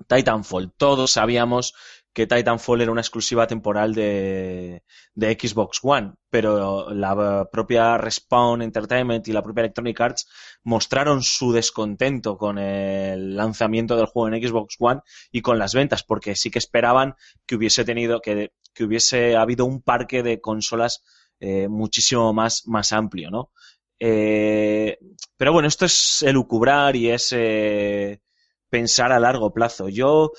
Titanfall. 0.08 0.72
Todos 0.72 1.12
sabíamos 1.12 1.74
que 2.14 2.28
Titanfall 2.28 2.80
era 2.80 2.92
una 2.92 3.00
exclusiva 3.00 3.46
temporal 3.46 3.92
de, 3.92 4.84
de 5.14 5.32
Xbox 5.38 5.80
One, 5.82 6.12
pero 6.30 6.94
la 6.94 7.48
propia 7.50 7.98
Respawn 7.98 8.62
Entertainment 8.62 9.26
y 9.26 9.32
la 9.32 9.42
propia 9.42 9.62
Electronic 9.62 10.00
Arts 10.00 10.28
mostraron 10.62 11.24
su 11.24 11.52
descontento 11.52 12.38
con 12.38 12.58
el 12.58 13.34
lanzamiento 13.36 13.96
del 13.96 14.06
juego 14.06 14.32
en 14.32 14.46
Xbox 14.46 14.76
One 14.78 15.00
y 15.32 15.42
con 15.42 15.58
las 15.58 15.74
ventas, 15.74 16.04
porque 16.04 16.36
sí 16.36 16.52
que 16.52 16.60
esperaban 16.60 17.16
que 17.46 17.56
hubiese 17.56 17.84
tenido, 17.84 18.20
que, 18.20 18.52
que 18.72 18.84
hubiese 18.84 19.36
habido 19.36 19.64
un 19.64 19.82
parque 19.82 20.22
de 20.22 20.40
consolas 20.40 21.02
eh, 21.40 21.66
muchísimo 21.66 22.32
más, 22.32 22.62
más 22.68 22.92
amplio, 22.92 23.32
¿no? 23.32 23.50
Eh, 23.98 24.98
pero 25.36 25.52
bueno, 25.52 25.66
esto 25.66 25.84
es 25.84 26.22
elucubrar 26.22 26.94
y 26.94 27.10
es 27.10 27.32
eh, 27.32 28.20
pensar 28.68 29.10
a 29.10 29.18
largo 29.18 29.52
plazo. 29.52 29.88
Yo 29.88 30.30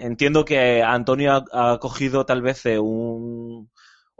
entiendo 0.00 0.44
que 0.44 0.82
Antonio 0.82 1.44
ha, 1.52 1.78
cogido 1.78 2.24
tal 2.26 2.42
vez 2.42 2.66
eh, 2.66 2.78
un 2.78 3.70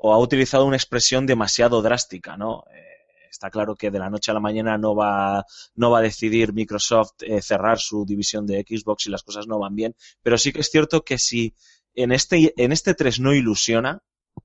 o 0.03 0.15
ha 0.15 0.19
utilizado 0.19 0.65
una 0.65 0.77
expresión 0.77 1.27
demasiado 1.27 1.83
drástica, 1.83 2.37
¿no? 2.37 2.65
Eh, 2.73 2.91
está 3.31 3.51
claro 3.51 3.77
que 3.77 3.91
de 3.91 3.99
la 3.99 4.09
noche 4.09 4.31
a 4.31 4.35
la 4.35 4.41
mañana 4.41 4.79
no 4.79 4.95
va, 4.95 5.45
no 5.75 5.91
va 5.91 5.99
a 5.99 6.03
decidir 6.03 6.53
Microsoft 6.53 7.23
eh, 7.23 7.43
cerrar 7.43 7.79
su 7.79 8.05
división 8.07 8.47
de 8.47 8.65
Xbox 8.67 9.05
si 9.05 9.11
las 9.11 9.23
cosas 9.23 9.47
no 9.47 9.59
van 9.59 9.75
bien, 9.75 9.95
pero 10.23 10.39
sí 10.39 10.53
que 10.53 10.61
es 10.61 10.71
cierto 10.71 11.03
que 11.05 11.19
si 11.19 11.55
en 11.95 12.13
este, 12.13 12.55
en 12.57 12.73
este 12.73 12.95
3 12.95 13.21
no 13.21 13.35
ilusiona, 13.35 14.03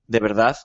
de 0.08 0.20
verdad, 0.20 0.58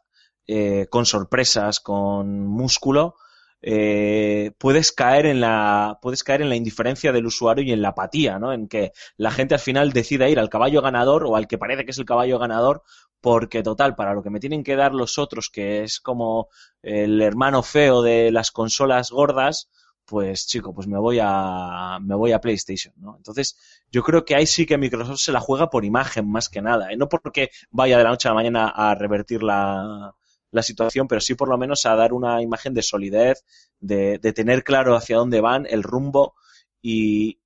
eh, 0.46 0.86
con 0.90 1.06
sorpresas, 1.06 1.78
con 1.78 2.46
músculo, 2.46 3.14
eh, 3.62 4.52
puedes 4.58 4.92
caer 4.92 5.26
en 5.26 5.40
la 5.40 5.98
puedes 6.00 6.24
caer 6.24 6.42
en 6.42 6.48
la 6.48 6.56
indiferencia 6.56 7.12
del 7.12 7.26
usuario 7.26 7.64
y 7.64 7.72
en 7.72 7.82
la 7.82 7.90
apatía, 7.90 8.38
¿no? 8.38 8.52
En 8.52 8.68
que 8.68 8.92
la 9.16 9.30
gente 9.30 9.54
al 9.54 9.60
final 9.60 9.92
decida 9.92 10.28
ir 10.28 10.38
al 10.38 10.48
caballo 10.48 10.82
ganador 10.82 11.24
o 11.26 11.36
al 11.36 11.46
que 11.46 11.58
parece 11.58 11.84
que 11.84 11.90
es 11.90 11.98
el 11.98 12.04
caballo 12.06 12.38
ganador 12.38 12.82
porque 13.20 13.62
total 13.62 13.94
para 13.96 14.14
lo 14.14 14.22
que 14.22 14.30
me 14.30 14.40
tienen 14.40 14.64
que 14.64 14.76
dar 14.76 14.94
los 14.94 15.18
otros 15.18 15.50
que 15.50 15.82
es 15.82 16.00
como 16.00 16.48
el 16.82 17.20
hermano 17.20 17.62
feo 17.62 18.02
de 18.02 18.30
las 18.32 18.50
consolas 18.50 19.10
gordas 19.10 19.68
pues 20.06 20.46
chico 20.46 20.74
pues 20.74 20.86
me 20.88 20.98
voy 20.98 21.18
a 21.22 21.98
me 22.00 22.14
voy 22.14 22.32
a 22.32 22.40
PlayStation 22.40 22.94
no 22.96 23.16
entonces 23.16 23.56
yo 23.90 24.02
creo 24.02 24.24
que 24.24 24.34
ahí 24.34 24.46
sí 24.46 24.66
que 24.66 24.78
Microsoft 24.78 25.20
se 25.20 25.32
la 25.32 25.40
juega 25.40 25.68
por 25.70 25.84
imagen 25.84 26.30
más 26.30 26.48
que 26.48 26.62
nada 26.62 26.90
¿eh? 26.92 26.96
no 26.96 27.08
porque 27.08 27.50
vaya 27.70 27.98
de 27.98 28.04
la 28.04 28.10
noche 28.10 28.28
a 28.28 28.32
la 28.32 28.36
mañana 28.36 28.68
a 28.68 28.94
revertir 28.94 29.42
la 29.42 30.14
la 30.50 30.62
situación, 30.62 31.08
pero 31.08 31.20
sí 31.20 31.34
por 31.34 31.48
lo 31.48 31.58
menos 31.58 31.86
a 31.86 31.94
dar 31.94 32.12
una 32.12 32.42
imagen 32.42 32.74
de 32.74 32.82
solidez, 32.82 33.44
de, 33.78 34.18
tener 34.18 34.64
claro 34.64 34.96
hacia 34.96 35.16
dónde 35.16 35.40
van, 35.40 35.66
el 35.68 35.82
rumbo 35.82 36.34
y, 36.82 37.40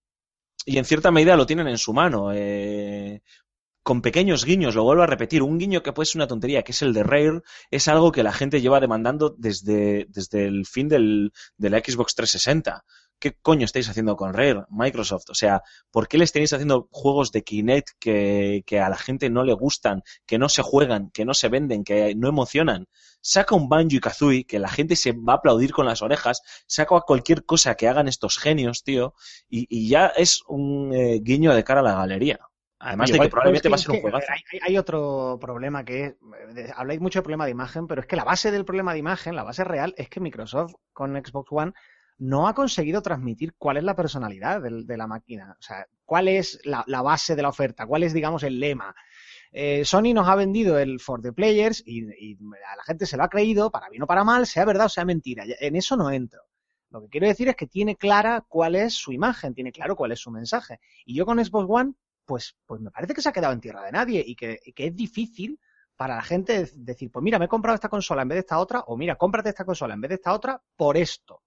y 0.64 0.78
en 0.78 0.84
cierta 0.84 1.10
medida 1.10 1.36
lo 1.36 1.46
tienen 1.46 1.68
en 1.68 1.78
su 1.78 1.92
mano. 1.92 2.32
Eh, 2.32 3.22
con 3.84 4.00
pequeños 4.00 4.46
guiños, 4.46 4.74
lo 4.74 4.82
vuelvo 4.82 5.02
a 5.02 5.06
repetir, 5.06 5.42
un 5.42 5.58
guiño 5.58 5.82
que 5.82 5.92
puede 5.92 6.06
ser 6.06 6.20
una 6.20 6.26
tontería, 6.26 6.62
que 6.62 6.72
es 6.72 6.80
el 6.80 6.94
de 6.94 7.02
Rare, 7.02 7.42
es 7.70 7.86
algo 7.86 8.12
que 8.12 8.22
la 8.22 8.32
gente 8.32 8.62
lleva 8.62 8.80
demandando 8.80 9.34
desde, 9.36 10.06
desde 10.08 10.46
el 10.46 10.64
fin 10.64 10.88
del, 10.88 11.32
de 11.58 11.70
la 11.70 11.80
Xbox 11.80 12.14
360. 12.14 12.82
¿Qué 13.24 13.38
coño 13.40 13.64
estáis 13.64 13.88
haciendo 13.88 14.16
con 14.16 14.34
Rare, 14.34 14.64
Microsoft? 14.68 15.30
O 15.30 15.34
sea, 15.34 15.62
¿por 15.90 16.08
qué 16.08 16.18
le 16.18 16.24
estáis 16.24 16.52
haciendo 16.52 16.88
juegos 16.90 17.32
de 17.32 17.42
Kinect 17.42 17.92
que, 17.98 18.62
que 18.66 18.80
a 18.80 18.90
la 18.90 18.98
gente 18.98 19.30
no 19.30 19.44
le 19.44 19.54
gustan, 19.54 20.02
que 20.26 20.36
no 20.36 20.50
se 20.50 20.60
juegan, 20.60 21.08
que 21.10 21.24
no 21.24 21.32
se 21.32 21.48
venden, 21.48 21.84
que 21.84 22.14
no 22.14 22.28
emocionan? 22.28 22.84
Saca 23.22 23.54
un 23.54 23.70
Banjo 23.70 23.96
y 23.96 24.00
Kazooie 24.00 24.44
que 24.44 24.58
la 24.58 24.68
gente 24.68 24.94
se 24.94 25.12
va 25.12 25.32
a 25.32 25.36
aplaudir 25.36 25.72
con 25.72 25.86
las 25.86 26.02
orejas, 26.02 26.42
saca 26.66 27.00
cualquier 27.00 27.46
cosa 27.46 27.76
que 27.76 27.88
hagan 27.88 28.08
estos 28.08 28.36
genios, 28.36 28.84
tío, 28.84 29.14
y, 29.48 29.66
y 29.70 29.88
ya 29.88 30.08
es 30.08 30.42
un 30.46 30.92
eh, 30.94 31.20
guiño 31.22 31.54
de 31.54 31.64
cara 31.64 31.80
a 31.80 31.84
la 31.84 31.94
galería. 31.94 32.40
Además 32.78 33.10
de 33.10 33.20
que 33.20 33.28
probablemente 33.30 33.70
va 33.70 33.76
a 33.76 33.78
ser 33.78 33.92
un 33.92 34.00
juegazo. 34.02 34.26
Hay, 34.52 34.58
hay- 34.60 34.76
otro 34.76 35.38
problema 35.40 35.82
que 35.86 36.04
es, 36.04 36.14
habláis 36.76 37.00
mucho 37.00 37.20
de 37.20 37.22
problema 37.22 37.46
de 37.46 37.52
imagen, 37.52 37.86
pero 37.86 38.02
es 38.02 38.06
que 38.06 38.16
la 38.16 38.24
base 38.24 38.50
del 38.50 38.66
problema 38.66 38.92
de 38.92 38.98
imagen, 38.98 39.34
la 39.34 39.44
base 39.44 39.64
real, 39.64 39.94
es 39.96 40.10
que 40.10 40.20
Microsoft 40.20 40.74
con 40.92 41.14
Xbox 41.16 41.48
One 41.50 41.72
no 42.18 42.48
ha 42.48 42.54
conseguido 42.54 43.02
transmitir 43.02 43.54
cuál 43.58 43.76
es 43.76 43.84
la 43.84 43.96
personalidad 43.96 44.62
de, 44.62 44.96
la 44.96 45.06
máquina. 45.06 45.56
O 45.58 45.62
sea, 45.62 45.86
cuál 46.04 46.28
es 46.28 46.60
la, 46.64 46.84
base 47.02 47.36
de 47.36 47.42
la 47.42 47.48
oferta, 47.48 47.86
cuál 47.86 48.02
es, 48.02 48.12
digamos, 48.12 48.42
el 48.42 48.60
lema. 48.60 48.94
eh, 49.52 49.84
Sony 49.84 50.14
nos 50.14 50.28
ha 50.28 50.34
vendido 50.34 50.78
el 50.78 51.00
for 51.00 51.22
the 51.22 51.32
players 51.32 51.82
y, 51.86 52.04
y 52.18 52.38
a 52.72 52.76
la 52.76 52.82
gente 52.84 53.06
se 53.06 53.16
lo 53.16 53.24
ha 53.24 53.28
creído, 53.28 53.70
para 53.70 53.88
bien 53.88 54.02
o 54.02 54.06
para 54.06 54.24
mal, 54.24 54.46
sea 54.46 54.64
verdad 54.64 54.86
o 54.86 54.90
sea 54.90 55.04
mentira. 55.04 55.44
En 55.60 55.76
eso 55.76 55.96
no 55.96 56.10
entro. 56.10 56.42
Lo 56.90 57.02
que 57.02 57.08
quiero 57.08 57.26
decir 57.26 57.48
es 57.48 57.56
que 57.56 57.66
tiene 57.66 57.96
clara 57.96 58.44
cuál 58.46 58.76
es 58.76 58.94
su 58.94 59.12
imagen, 59.12 59.52
tiene 59.52 59.72
claro 59.72 59.96
cuál 59.96 60.12
es 60.12 60.20
su 60.20 60.30
mensaje. 60.30 60.78
Y 61.04 61.14
yo 61.16 61.26
con 61.26 61.44
Xbox 61.44 61.66
One, 61.68 61.94
pues, 62.24 62.56
pues 62.66 62.80
me 62.80 62.92
parece 62.92 63.14
que 63.14 63.20
se 63.20 63.28
ha 63.28 63.32
quedado 63.32 63.52
en 63.52 63.60
tierra 63.60 63.84
de 63.84 63.92
nadie 63.92 64.22
y 64.24 64.36
que, 64.36 64.60
y 64.64 64.72
que 64.72 64.86
es 64.86 64.96
difícil 64.96 65.58
para 65.96 66.16
la 66.16 66.22
gente 66.22 66.70
decir, 66.76 67.10
pues 67.10 67.22
mira, 67.22 67.38
me 67.38 67.46
he 67.46 67.48
comprado 67.48 67.74
esta 67.74 67.88
consola 67.88 68.22
en 68.22 68.28
vez 68.28 68.36
de 68.36 68.40
esta 68.40 68.58
otra, 68.58 68.80
o 68.86 68.96
mira, 68.96 69.16
cómprate 69.16 69.48
esta 69.48 69.64
consola 69.64 69.94
en 69.94 70.00
vez 70.00 70.10
de 70.10 70.14
esta 70.16 70.32
otra 70.32 70.62
por 70.76 70.96
esto. 70.96 71.42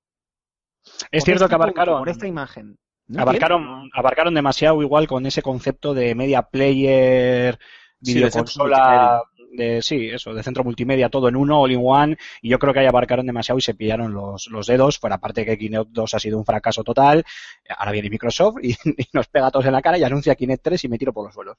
Es 1.12 1.24
cierto 1.24 1.46
este 1.46 1.50
que 1.50 1.56
abarcaron, 1.56 2.00
por 2.00 2.10
esta 2.10 2.28
imagen. 2.28 2.78
No 3.08 3.22
abarcaron, 3.22 3.90
abarcaron 3.94 4.34
demasiado 4.34 4.82
igual 4.82 5.08
con 5.08 5.26
ese 5.26 5.42
concepto 5.42 5.94
de 5.94 6.14
media 6.16 6.42
player, 6.42 7.58
Sí, 8.02 8.14
de 8.14 8.20
videoconsola, 8.20 9.24
sí, 9.82 10.10
eso, 10.10 10.34
de 10.34 10.44
centro 10.44 10.64
multimedia, 10.64 11.10
todo 11.10 11.30
en 11.30 11.36
uno, 11.36 11.62
all 11.62 11.72
in 11.72 11.82
one, 11.84 12.18
y 12.44 12.50
yo 12.50 12.60
creo 12.60 12.74
que 12.74 12.82
ahí 12.82 12.86
abarcaron 12.86 13.26
demasiado 13.26 13.58
y 13.58 13.62
se 13.62 13.74
pillaron 13.74 14.14
los, 14.14 14.48
los 14.48 14.68
dedos, 14.68 15.00
fuera 15.00 15.16
aparte 15.16 15.46
que 15.46 15.58
Kinect 15.58 15.90
2 15.90 16.14
ha 16.14 16.20
sido 16.20 16.38
un 16.38 16.46
fracaso 16.46 16.84
total, 16.84 17.26
ahora 17.76 17.92
viene 17.92 18.12
Microsoft 18.12 18.58
y, 18.62 18.72
y 19.02 19.08
nos 19.14 19.28
pega 19.28 19.48
a 19.48 19.52
todos 19.52 19.66
en 19.66 19.74
la 19.74 19.82
cara 19.82 19.98
y 19.98 20.04
anuncia 20.04 20.36
Kinect 20.36 20.64
3 20.64 20.84
y 20.84 20.90
me 20.90 21.00
tiro 21.00 21.12
por 21.12 21.26
los 21.26 21.34
suelos. 21.34 21.58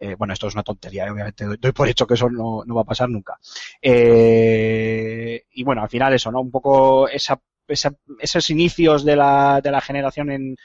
Eh, 0.00 0.16
bueno, 0.16 0.32
esto 0.32 0.48
es 0.48 0.54
una 0.54 0.64
tontería, 0.64 1.06
eh, 1.06 1.10
obviamente, 1.10 1.44
doy, 1.44 1.58
doy 1.60 1.72
por 1.72 1.88
hecho 1.88 2.06
que 2.06 2.14
eso 2.14 2.28
no, 2.28 2.64
no 2.64 2.74
va 2.74 2.82
a 2.82 2.84
pasar 2.86 3.08
nunca. 3.08 3.38
Eh, 3.80 5.44
y 5.52 5.62
bueno, 5.62 5.82
al 5.82 5.88
final 5.88 6.12
eso, 6.14 6.32
¿no? 6.32 6.40
Un 6.40 6.50
poco 6.50 7.08
esa, 7.08 7.40
esa- 7.68 7.94
esos 8.20 8.50
inicios 8.50 9.04
de 9.04 9.16
la, 9.16 9.60
de 9.62 9.70
la 9.70 9.80
generación 9.80 10.30
en, 10.30 10.56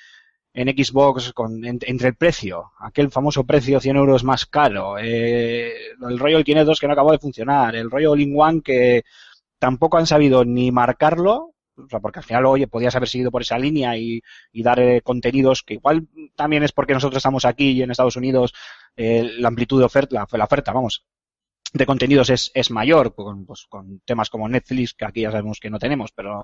en 0.53 0.67
Xbox 0.69 1.33
con, 1.33 1.65
en- 1.65 1.79
entre 1.83 2.09
el 2.09 2.15
precio, 2.15 2.71
aquel 2.79 3.11
famoso 3.11 3.45
precio 3.45 3.79
100 3.79 3.95
euros 3.97 4.23
más 4.23 4.45
caro, 4.45 4.97
eh, 4.99 5.73
el 6.07 6.19
Royal 6.19 6.43
Kinect 6.43 6.67
2 6.67 6.79
que 6.79 6.87
no 6.87 6.93
acabó 6.93 7.11
de 7.11 7.19
funcionar, 7.19 7.75
el 7.75 7.89
Royal 7.91 8.19
In 8.19 8.33
One 8.39 8.61
que 8.63 9.03
tampoco 9.59 9.97
han 9.97 10.07
sabido 10.07 10.45
ni 10.45 10.71
marcarlo, 10.71 11.51
o 11.75 11.87
sea, 11.89 11.99
porque 11.99 12.19
al 12.19 12.25
final, 12.25 12.45
oye, 12.45 12.67
podías 12.67 12.95
haber 12.95 13.09
seguido 13.09 13.31
por 13.31 13.41
esa 13.41 13.57
línea 13.57 13.97
y, 13.97 14.21
y 14.51 14.63
dar 14.63 14.79
eh, 14.79 15.01
contenidos 15.01 15.63
que 15.63 15.75
igual 15.75 16.07
también 16.35 16.63
es 16.63 16.71
porque 16.71 16.93
nosotros 16.93 17.17
estamos 17.17 17.45
aquí 17.45 17.71
y 17.71 17.81
en 17.81 17.91
Estados 17.91 18.15
Unidos 18.15 18.53
eh, 18.95 19.23
la 19.39 19.47
amplitud 19.47 19.79
de 19.79 19.85
oferta, 19.85 20.15
la, 20.15 20.37
la 20.37 20.43
oferta, 20.45 20.71
vamos, 20.71 21.05
de 21.73 21.85
contenidos 21.87 22.29
es, 22.29 22.51
es 22.53 22.69
mayor, 22.69 23.15
con, 23.15 23.45
pues, 23.45 23.65
con 23.67 23.99
temas 24.05 24.29
como 24.29 24.47
Netflix, 24.47 24.93
que 24.93 25.05
aquí 25.05 25.21
ya 25.21 25.31
sabemos 25.31 25.59
que 25.59 25.71
no 25.71 25.79
tenemos, 25.79 26.11
pero, 26.11 26.43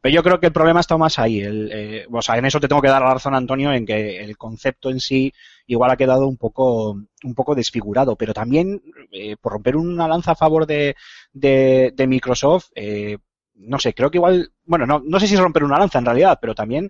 pero 0.00 0.14
yo 0.14 0.22
creo 0.22 0.40
que 0.40 0.46
el 0.46 0.52
problema 0.52 0.80
está 0.80 0.96
más 0.96 1.18
ahí. 1.18 1.40
El, 1.40 1.70
eh, 1.70 2.06
o 2.10 2.22
sea, 2.22 2.38
en 2.38 2.46
eso 2.46 2.58
te 2.58 2.66
tengo 2.66 2.80
que 2.80 2.88
dar 2.88 3.02
la 3.02 3.12
razón, 3.12 3.34
Antonio, 3.34 3.72
en 3.72 3.84
que 3.84 4.20
el 4.20 4.38
concepto 4.38 4.88
en 4.88 4.98
sí 4.98 5.32
igual 5.66 5.90
ha 5.90 5.96
quedado 5.96 6.26
un 6.26 6.38
poco, 6.38 6.92
un 6.92 7.34
poco 7.34 7.54
desfigurado, 7.54 8.16
pero 8.16 8.32
también, 8.32 8.82
eh, 9.12 9.36
por 9.36 9.52
romper 9.52 9.76
una 9.76 10.08
lanza 10.08 10.32
a 10.32 10.36
favor 10.36 10.66
de, 10.66 10.96
de, 11.32 12.06
Microsoft, 12.08 12.70
eh, 12.74 13.18
no 13.54 13.78
sé, 13.78 13.92
creo 13.92 14.10
que 14.10 14.16
igual, 14.16 14.50
bueno, 14.64 14.86
no, 14.86 15.02
no 15.04 15.20
sé 15.20 15.26
si 15.26 15.36
romper 15.36 15.62
una 15.62 15.78
lanza 15.78 15.98
en 15.98 16.06
realidad, 16.06 16.38
pero 16.40 16.54
también 16.54 16.88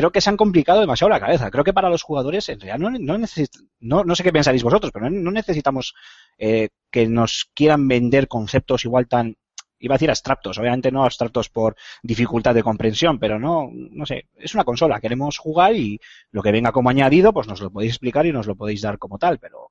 creo 0.00 0.12
que 0.12 0.20
se 0.20 0.30
han 0.30 0.36
complicado 0.36 0.80
demasiado 0.80 1.10
la 1.10 1.20
cabeza. 1.20 1.50
Creo 1.50 1.64
que 1.64 1.72
para 1.72 1.88
los 1.90 2.02
jugadores, 2.02 2.48
en 2.48 2.60
realidad, 2.60 2.78
no, 2.78 2.90
no, 2.98 3.18
necesit- 3.18 3.68
no, 3.80 4.04
no 4.04 4.14
sé 4.14 4.22
qué 4.22 4.32
pensaréis 4.32 4.62
vosotros, 4.62 4.92
pero 4.92 5.10
no, 5.10 5.30
necesitamos 5.30 5.94
eh, 6.38 6.68
que 6.90 7.06
nos 7.06 7.50
quieran 7.54 7.86
vender 7.88 8.28
conceptos 8.28 8.84
igual 8.84 9.08
tan, 9.08 9.36
iba 9.78 9.94
a 9.94 9.98
decir 9.98 10.10
abstractos, 10.10 10.58
obviamente 10.58 10.90
no 10.92 11.04
abstractos 11.04 11.48
por 11.48 11.76
dificultad 12.02 12.54
de 12.54 12.62
comprensión, 12.62 13.18
pero 13.18 13.38
no, 13.38 13.70
no 13.72 14.06
sé, 14.06 14.28
es 14.36 14.54
una 14.54 14.64
consola, 14.64 15.00
queremos 15.00 15.38
jugar 15.38 15.74
y 15.74 15.98
lo 16.32 16.42
que 16.42 16.52
venga 16.52 16.72
como 16.72 16.90
añadido, 16.90 17.32
pues 17.32 17.46
nos 17.48 17.60
lo 17.60 17.70
podéis 17.70 17.92
explicar 17.92 18.26
y 18.26 18.32
nos 18.32 18.46
lo 18.46 18.56
podéis 18.56 18.82
dar 18.82 18.98
como 18.98 19.18
tal, 19.18 19.38
pero, 19.38 19.70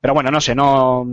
pero 0.00 0.14
bueno, 0.14 0.30
no 0.30 0.40
sé, 0.40 0.54
no, 0.54 1.06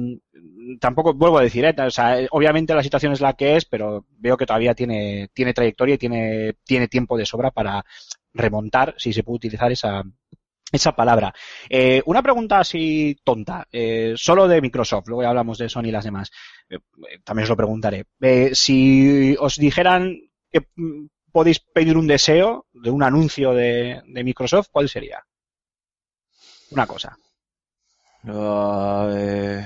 tampoco 0.80 1.14
vuelvo 1.14 1.38
a 1.38 1.42
decir, 1.44 1.66
¿eh? 1.66 1.76
o 1.86 1.90
sea, 1.92 2.18
obviamente 2.32 2.74
la 2.76 2.84
situación 2.84 3.14
es 3.14 3.22
la 3.22 3.34
que 3.34 3.56
es, 3.56 3.66
pero 3.66 4.06
veo 4.18 4.38
que 4.38 4.46
todavía 4.46 4.74
tiene, 4.74 5.30
tiene 5.34 5.54
trayectoria 5.54 5.96
y 5.96 5.98
tiene, 5.98 6.54
tiene 6.66 6.88
tiempo 6.88 7.18
de 7.18 7.26
sobra 7.26 7.52
para 7.52 7.84
remontar, 8.34 8.96
si 8.98 9.14
se 9.14 9.24
puede 9.24 9.38
utilizar 9.38 9.72
esa, 9.72 10.04
esa 10.72 10.96
palabra. 10.96 11.34
Eh, 11.70 12.02
una 12.06 12.22
pregunta 12.24 12.60
así 12.60 13.16
tonta, 13.24 13.68
eh, 13.72 14.14
solo 14.16 14.48
de 14.48 14.62
Microsoft, 14.62 15.08
luego 15.08 15.24
ya 15.24 15.30
hablamos 15.30 15.58
de 15.58 15.70
Sony 15.70 15.86
y 15.86 15.92
las 15.92 16.06
demás. 16.06 16.32
Eh, 16.70 16.76
eh, 16.78 17.20
también 17.24 17.44
os 17.44 17.50
lo 17.50 17.58
preguntaré. 17.58 18.06
Eh, 18.22 18.52
si 18.54 19.36
os 19.40 19.58
dijeran 19.58 20.18
que 20.52 20.68
mm, 20.76 21.06
podéis 21.32 21.60
pedir 21.60 21.98
un 21.98 22.08
deseo 22.08 22.66
de 22.74 22.90
un 22.90 23.04
anuncio 23.04 23.54
de, 23.54 24.02
de 24.06 24.24
Microsoft, 24.24 24.68
¿cuál 24.72 24.90
sería? 24.90 25.24
Una 26.72 26.88
cosa. 26.88 27.18
Eh, 28.26 29.66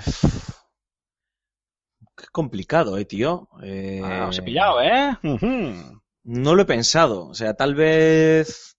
Qué 2.16 2.26
complicado, 2.32 2.98
eh, 2.98 3.06
tío. 3.06 3.48
Eh, 3.62 4.02
Ah, 4.04 4.28
os 4.28 4.40
he 4.40 4.42
pillado, 4.42 4.82
¿eh? 4.82 5.16
No 6.28 6.54
lo 6.56 6.62
he 6.62 6.66
pensado. 6.66 7.28
O 7.30 7.34
sea, 7.34 7.54
tal 7.56 7.74
vez. 7.76 8.78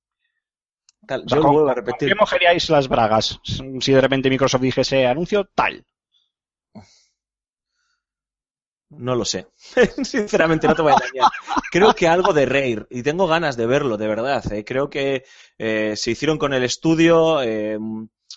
tal- 1.06 1.24
O 1.26 1.28
sea, 1.28 1.36
yo 1.38 1.42
¿con- 1.42 1.52
vuelvo 1.54 1.70
a 1.70 1.74
repetir. 1.74 2.08
¿Qué 2.08 2.14
mojaríais 2.14 2.68
las 2.70 2.88
bragas 2.88 3.40
si 3.80 3.92
de 3.92 4.00
repente 4.00 4.30
Microsoft 4.30 4.62
dijese 4.62 5.06
anuncio 5.06 5.44
tal? 5.54 5.84
No 8.90 9.14
lo 9.14 9.24
sé. 9.24 9.46
Sinceramente, 10.02 10.66
no 10.66 10.74
te 10.74 10.82
voy 10.82 10.92
a 10.92 10.94
engañar. 10.94 11.30
Creo 11.70 11.94
que 11.94 12.08
algo 12.08 12.32
de 12.32 12.46
Rare. 12.46 12.86
Y 12.90 13.02
tengo 13.02 13.26
ganas 13.26 13.56
de 13.56 13.66
verlo, 13.66 13.98
de 13.98 14.08
verdad. 14.08 14.50
eh. 14.52 14.64
Creo 14.64 14.88
que 14.88 15.24
eh, 15.58 15.94
se 15.96 16.10
hicieron 16.10 16.38
con 16.38 16.54
el 16.54 16.64
estudio. 16.64 17.42
eh, 17.42 17.78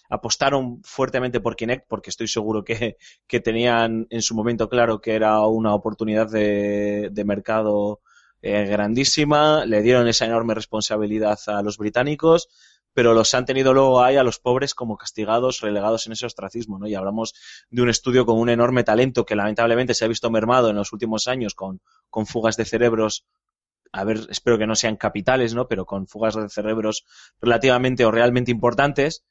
apostaron 0.09 0.81
fuertemente 0.83 1.39
por 1.39 1.55
Kinect 1.55 1.85
porque 1.87 2.09
estoy 2.09 2.27
seguro 2.27 2.63
que, 2.65 2.97
que 3.27 3.39
tenían 3.39 4.07
en 4.09 4.21
su 4.21 4.35
momento 4.35 4.67
claro 4.67 4.99
que 4.99 5.15
era 5.15 5.39
una 5.47 5.73
oportunidad 5.73 6.29
de, 6.29 7.09
de 7.13 7.23
mercado 7.25 8.01
eh, 8.41 8.65
grandísima. 8.65 9.65
Le 9.65 9.81
dieron 9.81 10.07
esa 10.07 10.25
enorme 10.25 10.53
responsabilidad 10.53 11.39
a 11.47 11.61
los 11.61 11.77
británicos 11.77 12.49
pero 12.93 13.13
los 13.13 13.33
han 13.33 13.45
tenido 13.45 13.73
luego 13.73 14.03
ahí 14.03 14.17
a 14.17 14.23
los 14.23 14.39
pobres 14.39 14.75
como 14.75 14.97
castigados, 14.97 15.61
relegados 15.61 16.07
en 16.07 16.13
ese 16.13 16.25
ostracismo, 16.25 16.77
¿no? 16.77 16.87
Y 16.87 16.95
hablamos 16.95 17.33
de 17.69 17.81
un 17.81 17.89
estudio 17.89 18.25
con 18.25 18.37
un 18.37 18.49
enorme 18.49 18.83
talento 18.83 19.25
que 19.25 19.35
lamentablemente 19.35 19.93
se 19.93 20.05
ha 20.05 20.07
visto 20.07 20.29
mermado 20.29 20.69
en 20.69 20.75
los 20.75 20.91
últimos 20.91 21.27
años 21.27 21.55
con, 21.55 21.81
con 22.09 22.25
fugas 22.25 22.57
de 22.57 22.65
cerebros, 22.65 23.25
a 23.93 24.03
ver, 24.03 24.27
espero 24.29 24.57
que 24.57 24.67
no 24.67 24.75
sean 24.75 24.97
capitales, 24.97 25.53
¿no? 25.53 25.67
Pero 25.67 25.85
con 25.85 26.07
fugas 26.07 26.35
de 26.35 26.49
cerebros 26.49 27.05
relativamente 27.39 28.05
o 28.05 28.11
realmente 28.11 28.51
importantes. 28.51 29.23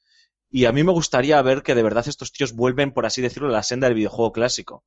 Y 0.49 0.65
a 0.65 0.71
mí 0.71 0.83
me 0.83 0.91
gustaría 0.91 1.41
ver 1.41 1.63
que 1.63 1.75
de 1.75 1.83
verdad 1.83 2.07
estos 2.07 2.31
tíos 2.31 2.53
vuelven, 2.53 2.91
por 2.91 3.05
así 3.05 3.21
decirlo, 3.21 3.49
a 3.49 3.53
la 3.53 3.63
senda 3.63 3.87
del 3.87 3.95
videojuego 3.95 4.33
clásico. 4.33 4.83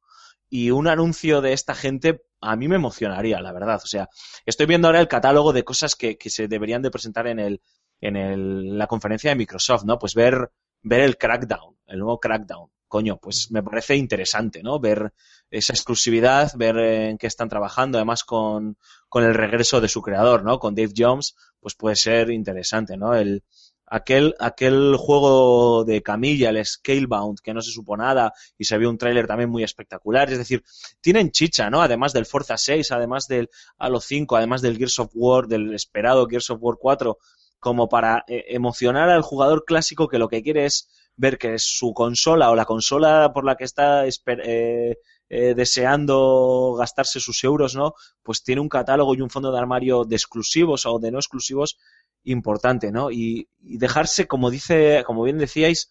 Y 0.48 0.70
un 0.70 0.88
anuncio 0.88 1.40
de 1.40 1.52
esta 1.52 1.74
gente 1.74 2.22
a 2.40 2.56
mí 2.56 2.68
me 2.68 2.76
emocionaría, 2.76 3.40
la 3.40 3.52
verdad. 3.52 3.80
O 3.82 3.86
sea, 3.86 4.08
estoy 4.44 4.66
viendo 4.66 4.88
ahora 4.88 5.00
el 5.00 5.08
catálogo 5.08 5.52
de 5.52 5.64
cosas 5.64 5.96
que, 5.96 6.16
que 6.18 6.30
se 6.30 6.46
deberían 6.46 6.82
de 6.82 6.90
presentar 6.90 7.26
en 7.26 7.38
el, 7.38 7.62
en 8.00 8.16
el, 8.16 8.78
la 8.78 8.86
conferencia 8.86 9.30
de 9.30 9.36
Microsoft, 9.36 9.84
¿no? 9.84 9.98
Pues 9.98 10.14
ver, 10.14 10.50
ver 10.82 11.00
el 11.00 11.16
Crackdown, 11.16 11.76
el 11.86 11.98
nuevo 11.98 12.20
Crackdown. 12.20 12.70
Coño, 12.86 13.16
pues 13.16 13.50
me 13.50 13.62
parece 13.62 13.96
interesante, 13.96 14.62
¿no? 14.62 14.78
Ver 14.78 15.12
esa 15.50 15.72
exclusividad, 15.72 16.52
ver 16.54 16.76
en 16.78 17.18
qué 17.18 17.26
están 17.26 17.48
trabajando, 17.48 17.98
además 17.98 18.22
con, 18.22 18.76
con 19.08 19.24
el 19.24 19.34
regreso 19.34 19.80
de 19.80 19.88
su 19.88 20.00
creador, 20.00 20.44
¿no? 20.44 20.58
Con 20.58 20.74
Dave 20.74 20.92
Jones, 20.96 21.34
pues 21.58 21.74
puede 21.74 21.96
ser 21.96 22.30
interesante, 22.30 22.96
¿no? 22.96 23.14
El, 23.14 23.42
aquel, 23.86 24.34
aquel 24.38 24.96
juego 24.96 25.84
de 25.84 26.02
camilla, 26.02 26.50
el 26.50 26.64
Scalebound, 26.64 27.40
que 27.40 27.54
no 27.54 27.62
se 27.62 27.70
supo 27.70 27.96
nada 27.96 28.32
y 28.58 28.64
se 28.64 28.78
vio 28.78 28.90
un 28.90 28.98
tráiler 28.98 29.26
también 29.26 29.50
muy 29.50 29.62
espectacular. 29.62 30.30
Es 30.30 30.38
decir, 30.38 30.64
tienen 31.00 31.30
chicha, 31.30 31.70
¿no? 31.70 31.82
Además 31.82 32.12
del 32.12 32.26
Forza 32.26 32.56
6, 32.56 32.92
además 32.92 33.28
del 33.28 33.50
Halo 33.78 34.00
5, 34.00 34.36
además 34.36 34.62
del 34.62 34.78
Gears 34.78 34.98
of 34.98 35.10
War, 35.14 35.46
del 35.46 35.74
esperado 35.74 36.26
Gears 36.26 36.50
of 36.50 36.58
War 36.60 36.76
4, 36.80 37.18
como 37.58 37.88
para 37.88 38.24
eh, 38.28 38.44
emocionar 38.48 39.08
al 39.10 39.22
jugador 39.22 39.64
clásico 39.64 40.08
que 40.08 40.18
lo 40.18 40.28
que 40.28 40.42
quiere 40.42 40.66
es 40.66 40.88
ver 41.16 41.38
que 41.38 41.58
su 41.58 41.94
consola 41.94 42.50
o 42.50 42.56
la 42.56 42.64
consola 42.64 43.32
por 43.32 43.44
la 43.44 43.56
que 43.56 43.64
está 43.64 44.04
eh, 44.06 44.98
eh, 45.30 45.54
deseando 45.54 46.74
gastarse 46.78 47.20
sus 47.20 47.42
euros, 47.44 47.74
¿no? 47.74 47.94
Pues 48.22 48.42
tiene 48.42 48.60
un 48.60 48.68
catálogo 48.68 49.14
y 49.14 49.20
un 49.20 49.30
fondo 49.30 49.50
de 49.50 49.58
armario 49.58 50.04
de 50.04 50.16
exclusivos 50.16 50.84
o 50.86 50.98
de 50.98 51.10
no 51.10 51.18
exclusivos 51.18 51.78
importante, 52.24 52.92
¿no? 52.92 53.10
Y, 53.10 53.48
y 53.60 53.78
dejarse, 53.78 54.26
como 54.26 54.50
dice, 54.50 55.02
como 55.06 55.22
bien 55.24 55.38
decíais, 55.38 55.90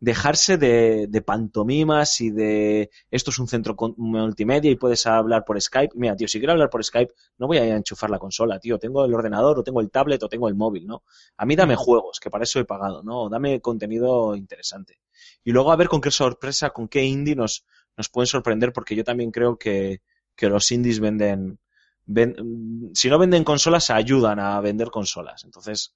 dejarse 0.00 0.58
de, 0.58 1.06
de 1.08 1.22
pantomimas 1.22 2.20
y 2.20 2.30
de 2.30 2.90
esto 3.10 3.30
es 3.30 3.38
un 3.38 3.48
centro 3.48 3.74
con- 3.76 3.94
multimedia 3.96 4.70
y 4.70 4.76
puedes 4.76 5.06
hablar 5.06 5.44
por 5.44 5.60
Skype. 5.60 5.94
Mira, 5.96 6.16
tío, 6.16 6.28
si 6.28 6.38
quiero 6.38 6.52
hablar 6.52 6.68
por 6.70 6.84
Skype, 6.84 7.12
no 7.38 7.46
voy 7.46 7.58
a 7.58 7.66
ir 7.66 7.72
a 7.72 7.76
enchufar 7.76 8.10
la 8.10 8.18
consola, 8.18 8.58
tío. 8.58 8.78
Tengo 8.78 9.04
el 9.04 9.14
ordenador, 9.14 9.58
o 9.58 9.62
tengo 9.64 9.80
el 9.80 9.90
tablet, 9.90 10.22
o 10.22 10.28
tengo 10.28 10.48
el 10.48 10.54
móvil, 10.54 10.86
¿no? 10.86 11.04
A 11.36 11.46
mí 11.46 11.56
dame 11.56 11.76
juegos, 11.76 12.20
que 12.20 12.30
para 12.30 12.44
eso 12.44 12.60
he 12.60 12.64
pagado, 12.64 13.02
¿no? 13.02 13.28
Dame 13.28 13.60
contenido 13.60 14.36
interesante. 14.36 14.98
Y 15.44 15.52
luego 15.52 15.72
a 15.72 15.76
ver 15.76 15.88
con 15.88 16.00
qué 16.00 16.10
sorpresa, 16.10 16.70
con 16.70 16.88
qué 16.88 17.04
indie 17.04 17.36
nos, 17.36 17.64
nos 17.96 18.08
pueden 18.08 18.26
sorprender, 18.26 18.72
porque 18.72 18.96
yo 18.96 19.04
también 19.04 19.30
creo 19.30 19.56
que, 19.58 20.00
que 20.36 20.48
los 20.48 20.70
indies 20.72 21.00
venden, 21.00 21.58
ven- 22.06 22.90
si 22.94 23.08
no 23.08 23.18
venden 23.18 23.44
consolas, 23.44 23.90
ayudan 23.90 24.38
a 24.40 24.60
vender 24.60 24.90
consolas. 24.90 25.44
Entonces, 25.44 25.94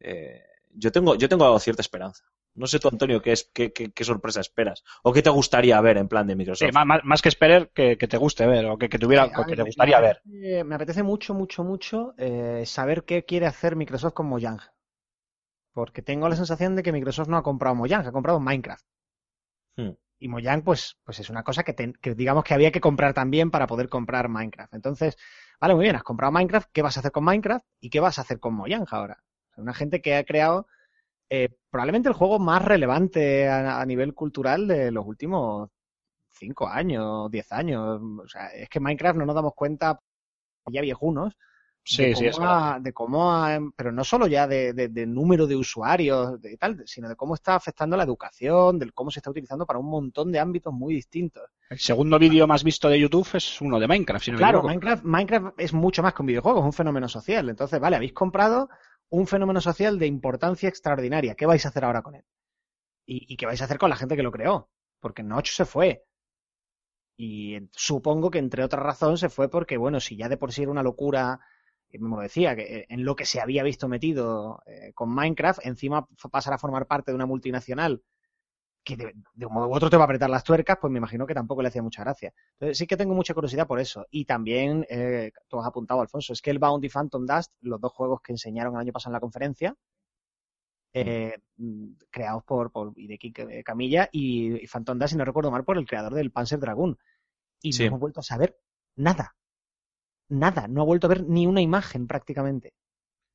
eh, 0.00 0.42
yo 0.74 0.92
tengo, 0.92 1.14
yo 1.16 1.28
tengo 1.28 1.58
cierta 1.58 1.82
esperanza. 1.82 2.24
No 2.54 2.66
sé 2.66 2.78
tú, 2.78 2.88
Antonio, 2.88 3.20
qué, 3.20 3.32
es, 3.32 3.50
qué, 3.52 3.72
qué, 3.72 3.92
qué 3.92 4.04
sorpresa 4.04 4.40
esperas. 4.40 4.82
O 5.02 5.12
qué 5.12 5.22
te 5.22 5.30
gustaría 5.30 5.80
ver 5.80 5.98
en 5.98 6.08
plan 6.08 6.26
de 6.26 6.36
Microsoft. 6.36 6.68
Sí, 6.72 6.72
más, 7.04 7.22
que 7.22 7.28
esperar 7.28 7.68
que, 7.70 7.98
que 7.98 8.08
te 8.08 8.16
guste 8.16 8.46
ver 8.46 8.64
o 8.66 8.78
que, 8.78 8.88
que 8.88 8.98
tuviera, 8.98 9.24
Eh, 9.24 9.30
que 9.30 9.44
ver, 9.46 9.56
te 9.56 9.62
me- 9.62 9.64
gustaría 9.64 10.00
me 10.00 10.06
ver. 10.06 10.22
apetece- 10.22 10.64
Me 10.64 10.74
apetece 10.74 11.02
mucho, 11.02 11.34
mucho, 11.34 11.64
mucho 11.64 12.14
eh, 12.18 12.64
saber 12.66 13.04
qué 13.04 13.24
quiere 13.24 13.46
hacer 13.46 13.76
Microsoft 13.76 14.14
con 14.14 14.26
Mojang. 14.26 14.60
Porque 15.76 16.02
tengo 16.02 16.28
la 16.28 16.34
sensación 16.34 16.74
de 16.74 16.82
que 16.82 16.90
Microsoft 16.90 17.28
no 17.28 17.36
ha 17.36 17.44
comprado 17.44 17.76
Mojang, 17.76 18.04
ha 18.04 18.10
comprado 18.10 18.40
Minecraft. 18.40 18.84
Hmm. 19.78 19.96
Y 20.18 20.28
Mojang, 20.28 20.62
pues, 20.62 20.96
pues 21.04 21.20
es 21.20 21.30
una 21.30 21.42
cosa 21.42 21.62
que, 21.62 21.72
ten- 21.74 21.94
que 22.00 22.14
digamos 22.14 22.44
que 22.44 22.54
había 22.54 22.72
que 22.72 22.80
comprar 22.80 23.12
también 23.14 23.50
para 23.50 23.66
poder 23.66 23.88
comprar 23.88 24.28
Minecraft. 24.28 24.74
Entonces, 24.74 25.16
vale, 25.60 25.74
muy 25.74 25.84
bien, 25.84 25.96
has 25.96 26.02
comprado 26.02 26.32
Minecraft, 26.32 26.70
¿qué 26.72 26.82
vas 26.82 26.96
a 26.96 27.00
hacer 27.00 27.12
con 27.12 27.24
Minecraft? 27.24 27.64
¿Y 27.80 27.90
qué 27.90 28.00
vas 28.00 28.18
a 28.18 28.22
hacer 28.22 28.40
con 28.40 28.54
Mojang 28.54 28.86
ahora? 28.90 29.22
Una 29.56 29.74
gente 29.74 30.02
que 30.02 30.16
ha 30.16 30.24
creado 30.24 30.66
eh, 31.30 31.48
probablemente 31.70 32.08
el 32.08 32.14
juego 32.14 32.38
más 32.38 32.64
relevante 32.64 33.48
a, 33.48 33.80
a 33.80 33.86
nivel 33.86 34.14
cultural 34.14 34.68
de 34.68 34.90
los 34.90 35.06
últimos 35.06 35.70
cinco 36.30 36.68
años, 36.68 37.30
diez 37.30 37.50
años. 37.52 38.00
O 38.22 38.28
sea, 38.28 38.48
es 38.48 38.68
que 38.68 38.80
Minecraft 38.80 39.18
no 39.18 39.26
nos 39.26 39.34
damos 39.34 39.54
cuenta 39.54 40.00
ya 40.66 40.80
viejunos 40.80 41.36
Sí, 41.88 42.02
de, 42.06 42.32
cómo 42.32 42.48
ha- 42.48 42.80
de 42.80 42.92
cómo 42.92 43.32
ha- 43.32 43.60
pero 43.76 43.92
no 43.92 44.02
solo 44.02 44.26
ya 44.26 44.48
de, 44.48 44.72
de- 44.72 44.88
de 44.88 45.06
número 45.06 45.46
de 45.46 45.54
usuarios 45.54 46.40
de 46.42 46.56
tal, 46.56 46.82
sino 46.84 47.08
de 47.08 47.14
cómo 47.14 47.34
está 47.34 47.54
afectando 47.54 47.96
la 47.96 48.02
educación, 48.02 48.78
de 48.80 48.90
cómo 48.90 49.12
se 49.12 49.20
está 49.20 49.30
utilizando 49.30 49.64
para 49.66 49.78
un 49.78 49.88
montón 49.88 50.32
de 50.32 50.40
ámbitos 50.40 50.72
muy 50.74 50.94
distintos. 50.94 51.44
El 51.70 51.78
segundo 51.78 52.18
vídeo 52.18 52.46
más 52.48 52.64
visto 52.64 52.88
de 52.88 52.98
YouTube 52.98 53.28
es 53.34 53.60
uno 53.60 53.78
de 53.78 53.86
Minecraft, 53.86 54.24
si 54.24 54.32
no 54.32 54.38
Claro. 54.38 54.64
Minecraft, 54.64 55.04
Minecraft 55.04 55.60
es 55.60 55.72
mucho 55.72 56.02
más 56.02 56.12
que 56.12 56.22
un 56.22 56.26
videojuego, 56.26 56.58
es 56.58 56.64
un 56.66 56.72
fenómeno 56.72 57.08
social. 57.08 57.48
Entonces, 57.48 57.78
vale, 57.78 57.94
habéis 57.96 58.12
comprado 58.12 58.68
un 59.10 59.28
fenómeno 59.28 59.60
social 59.60 59.96
de 60.00 60.06
importancia 60.08 60.68
extraordinaria. 60.68 61.36
¿Qué 61.36 61.46
vais 61.46 61.64
a 61.64 61.68
hacer 61.68 61.84
ahora 61.84 62.02
con 62.02 62.16
él? 62.16 62.24
¿Y, 63.06 63.32
y 63.32 63.36
qué 63.36 63.46
vais 63.46 63.60
a 63.62 63.66
hacer 63.66 63.78
con 63.78 63.90
la 63.90 63.96
gente 63.96 64.16
que 64.16 64.24
lo 64.24 64.32
creó? 64.32 64.68
Porque 65.00 65.22
Notch 65.22 65.52
se 65.52 65.64
fue. 65.64 66.02
Y 67.18 67.58
supongo 67.72 68.30
que 68.30 68.38
entre 68.38 68.62
otras 68.64 68.82
razones 68.82 69.20
se 69.20 69.28
fue 69.28 69.48
porque, 69.48 69.76
bueno, 69.76 70.00
si 70.00 70.16
ya 70.16 70.28
de 70.28 70.36
por 70.36 70.52
sí 70.52 70.62
era 70.62 70.70
una 70.70 70.82
locura, 70.82 71.40
y 71.90 71.98
mismo 71.98 72.16
lo 72.16 72.22
decía, 72.22 72.54
que 72.56 72.62
eh, 72.80 72.86
en 72.88 73.04
lo 73.04 73.14
que 73.16 73.24
se 73.24 73.40
había 73.40 73.62
visto 73.62 73.88
metido 73.88 74.60
eh, 74.66 74.92
con 74.94 75.10
Minecraft, 75.14 75.60
encima 75.64 76.06
pasar 76.30 76.52
a 76.54 76.58
formar 76.58 76.86
parte 76.86 77.10
de 77.10 77.14
una 77.14 77.26
multinacional 77.26 78.02
que 78.84 78.96
de, 78.96 79.12
de 79.34 79.46
un 79.46 79.52
modo 79.52 79.66
u 79.68 79.74
otro 79.74 79.90
te 79.90 79.96
va 79.96 80.04
a 80.04 80.06
apretar 80.06 80.30
las 80.30 80.44
tuercas, 80.44 80.78
pues 80.80 80.92
me 80.92 80.98
imagino 80.98 81.26
que 81.26 81.34
tampoco 81.34 81.60
le 81.60 81.68
hacía 81.68 81.82
mucha 81.82 82.02
gracia. 82.04 82.32
Entonces 82.52 82.78
sí 82.78 82.86
que 82.86 82.96
tengo 82.96 83.14
mucha 83.14 83.34
curiosidad 83.34 83.66
por 83.66 83.80
eso. 83.80 84.06
Y 84.10 84.24
también, 84.26 84.86
eh, 84.88 85.32
tú 85.48 85.58
has 85.60 85.66
apuntado, 85.66 86.00
Alfonso, 86.00 86.32
es 86.32 86.40
que 86.40 86.50
el 86.50 86.60
Bound 86.60 86.84
y 86.84 86.88
Phantom 86.88 87.26
Dust, 87.26 87.52
los 87.62 87.80
dos 87.80 87.92
juegos 87.92 88.20
que 88.22 88.32
enseñaron 88.32 88.74
el 88.74 88.80
año 88.82 88.92
pasado 88.92 89.10
en 89.10 89.14
la 89.14 89.20
conferencia, 89.20 89.74
eh, 90.92 91.34
mm, 91.56 91.94
creados 92.10 92.44
por, 92.44 92.70
por 92.70 92.92
Hideki 92.96 93.32
Camilla 93.64 94.08
y, 94.12 94.62
y 94.62 94.66
Phantom 94.66 94.98
Dust, 94.98 95.12
si 95.12 95.16
no 95.18 95.24
recuerdo 95.24 95.50
mal, 95.50 95.64
por 95.64 95.78
el 95.78 95.86
creador 95.86 96.14
del 96.14 96.30
Panzer 96.30 96.58
Dragoon. 96.60 96.96
Y 97.62 97.72
Sí. 97.72 97.82
no 97.82 97.88
hemos 97.88 98.00
vuelto 98.00 98.20
a 98.20 98.22
saber 98.22 98.56
nada. 98.94 99.34
Nada. 100.28 100.68
No 100.68 100.82
ha 100.82 100.84
vuelto 100.84 101.06
a 101.06 101.10
ver 101.10 101.24
ni 101.24 101.46
una 101.46 101.60
imagen 101.60 102.06
prácticamente. 102.06 102.74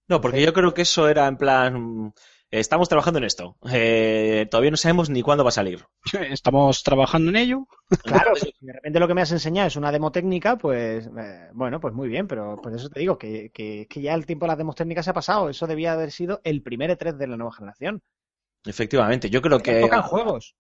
No, 0.08 0.20
porque 0.20 0.42
yo 0.42 0.54
creo 0.54 0.74
que 0.74 0.82
eso 0.82 1.08
era 1.08 1.28
en 1.28 1.38
plan. 1.38 2.14
Estamos 2.50 2.90
trabajando 2.90 3.20
en 3.20 3.24
esto. 3.24 3.56
Eh, 3.72 4.46
todavía 4.52 4.72
no 4.72 4.78
sabemos 4.78 5.10
ni 5.10 5.22
cuándo 5.22 5.46
va 5.46 5.50
a 5.50 5.54
salir. 5.54 5.86
Estamos 6.30 6.84
trabajando 6.84 7.30
en 7.30 7.38
ello. 7.38 7.68
Claro, 8.04 8.36
si 8.36 8.54
de 8.60 8.74
repente 8.74 9.00
lo 9.00 9.08
que 9.08 9.14
me 9.14 9.22
has 9.22 9.32
enseñado 9.32 9.70
es 9.70 9.78
una 9.78 9.92
demo 9.92 10.12
técnica, 10.12 10.58
pues 10.58 11.10
eh, 11.18 11.50
bueno, 11.54 11.80
pues 11.80 11.94
muy 11.94 12.10
bien, 12.10 12.28
pero 12.28 12.58
por 12.62 12.76
eso 12.76 12.90
te 12.90 13.00
digo 13.00 13.18
que, 13.18 13.52
que, 13.54 13.88
que 13.90 14.02
ya 14.02 14.14
el 14.14 14.26
tiempo 14.26 14.46
de 14.46 14.50
las 14.50 14.58
demos 14.58 14.76
técnicas 14.76 15.06
se 15.06 15.12
ha 15.12 15.14
pasado. 15.14 15.50
Eso 15.50 15.66
debía 15.66 15.94
haber 15.94 16.12
sido 16.12 16.42
el 16.44 16.62
primer 16.62 16.90
E3 16.92 17.16
de 17.16 17.28
la 17.28 17.38
nueva 17.38 17.54
generación. 17.54 18.02
Efectivamente, 18.66 19.30
yo 19.30 19.42
creo 19.42 19.60
que 19.60 19.80
tocan 19.80 20.04
juegos. 20.04 20.56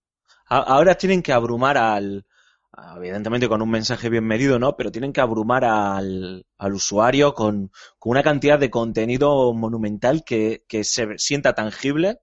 ahora 0.47 0.95
tienen 0.95 1.21
que 1.21 1.33
abrumar 1.33 1.77
al. 1.77 2.25
A- 2.73 2.95
Evidentemente 2.97 3.47
con 3.49 3.62
un 3.62 3.69
mensaje 3.69 4.10
bien 4.10 4.25
medido, 4.25 4.60
¿no? 4.60 4.75
Pero 4.77 4.91
tienen 4.91 5.13
que 5.13 5.21
abrumar 5.21 5.65
al, 5.65 6.45
al 6.57 6.73
usuario 6.73 7.34
con, 7.34 7.71
con 7.99 8.12
una 8.12 8.23
cantidad 8.23 8.60
de 8.60 8.69
contenido 8.69 9.53
monumental 9.53 10.23
que, 10.25 10.63
que 10.67 10.84
se 10.84 11.17
sienta 11.17 11.53
tangible 11.53 12.19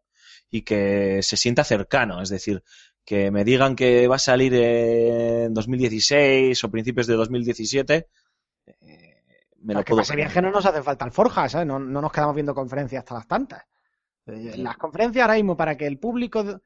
y 0.50 0.62
que 0.62 1.20
se 1.22 1.37
sienta 1.37 1.64
cercano. 1.64 2.22
Es 2.22 2.30
decir, 2.30 2.62
que 3.04 3.30
me 3.30 3.44
digan 3.44 3.76
que 3.76 4.06
va 4.08 4.16
a 4.16 4.18
salir 4.18 4.54
en 4.54 5.54
2016 5.54 6.62
o 6.64 6.70
principios 6.70 7.06
de 7.06 7.14
2017, 7.14 8.08
eh, 8.66 9.22
me 9.61 9.74
lo 9.74 9.84
puedo 9.84 9.96
para 9.98 10.02
ese 10.02 10.16
viaje 10.16 10.42
no 10.42 10.50
nos 10.50 10.64
hace 10.66 10.82
falta 10.82 11.04
el 11.04 11.12
Forja, 11.12 11.48
¿sabes? 11.48 11.66
No, 11.66 11.78
no 11.78 12.00
nos 12.00 12.12
quedamos 12.12 12.34
viendo 12.34 12.54
conferencias 12.54 13.00
hasta 13.00 13.14
las 13.14 13.26
tantas. 13.26 13.64
Eh, 14.26 14.54
Las 14.58 14.76
conferencias 14.76 15.22
ahora 15.22 15.34
mismo 15.34 15.56
para 15.56 15.76
que 15.76 15.87
el 15.87 15.98
público, 15.98 16.61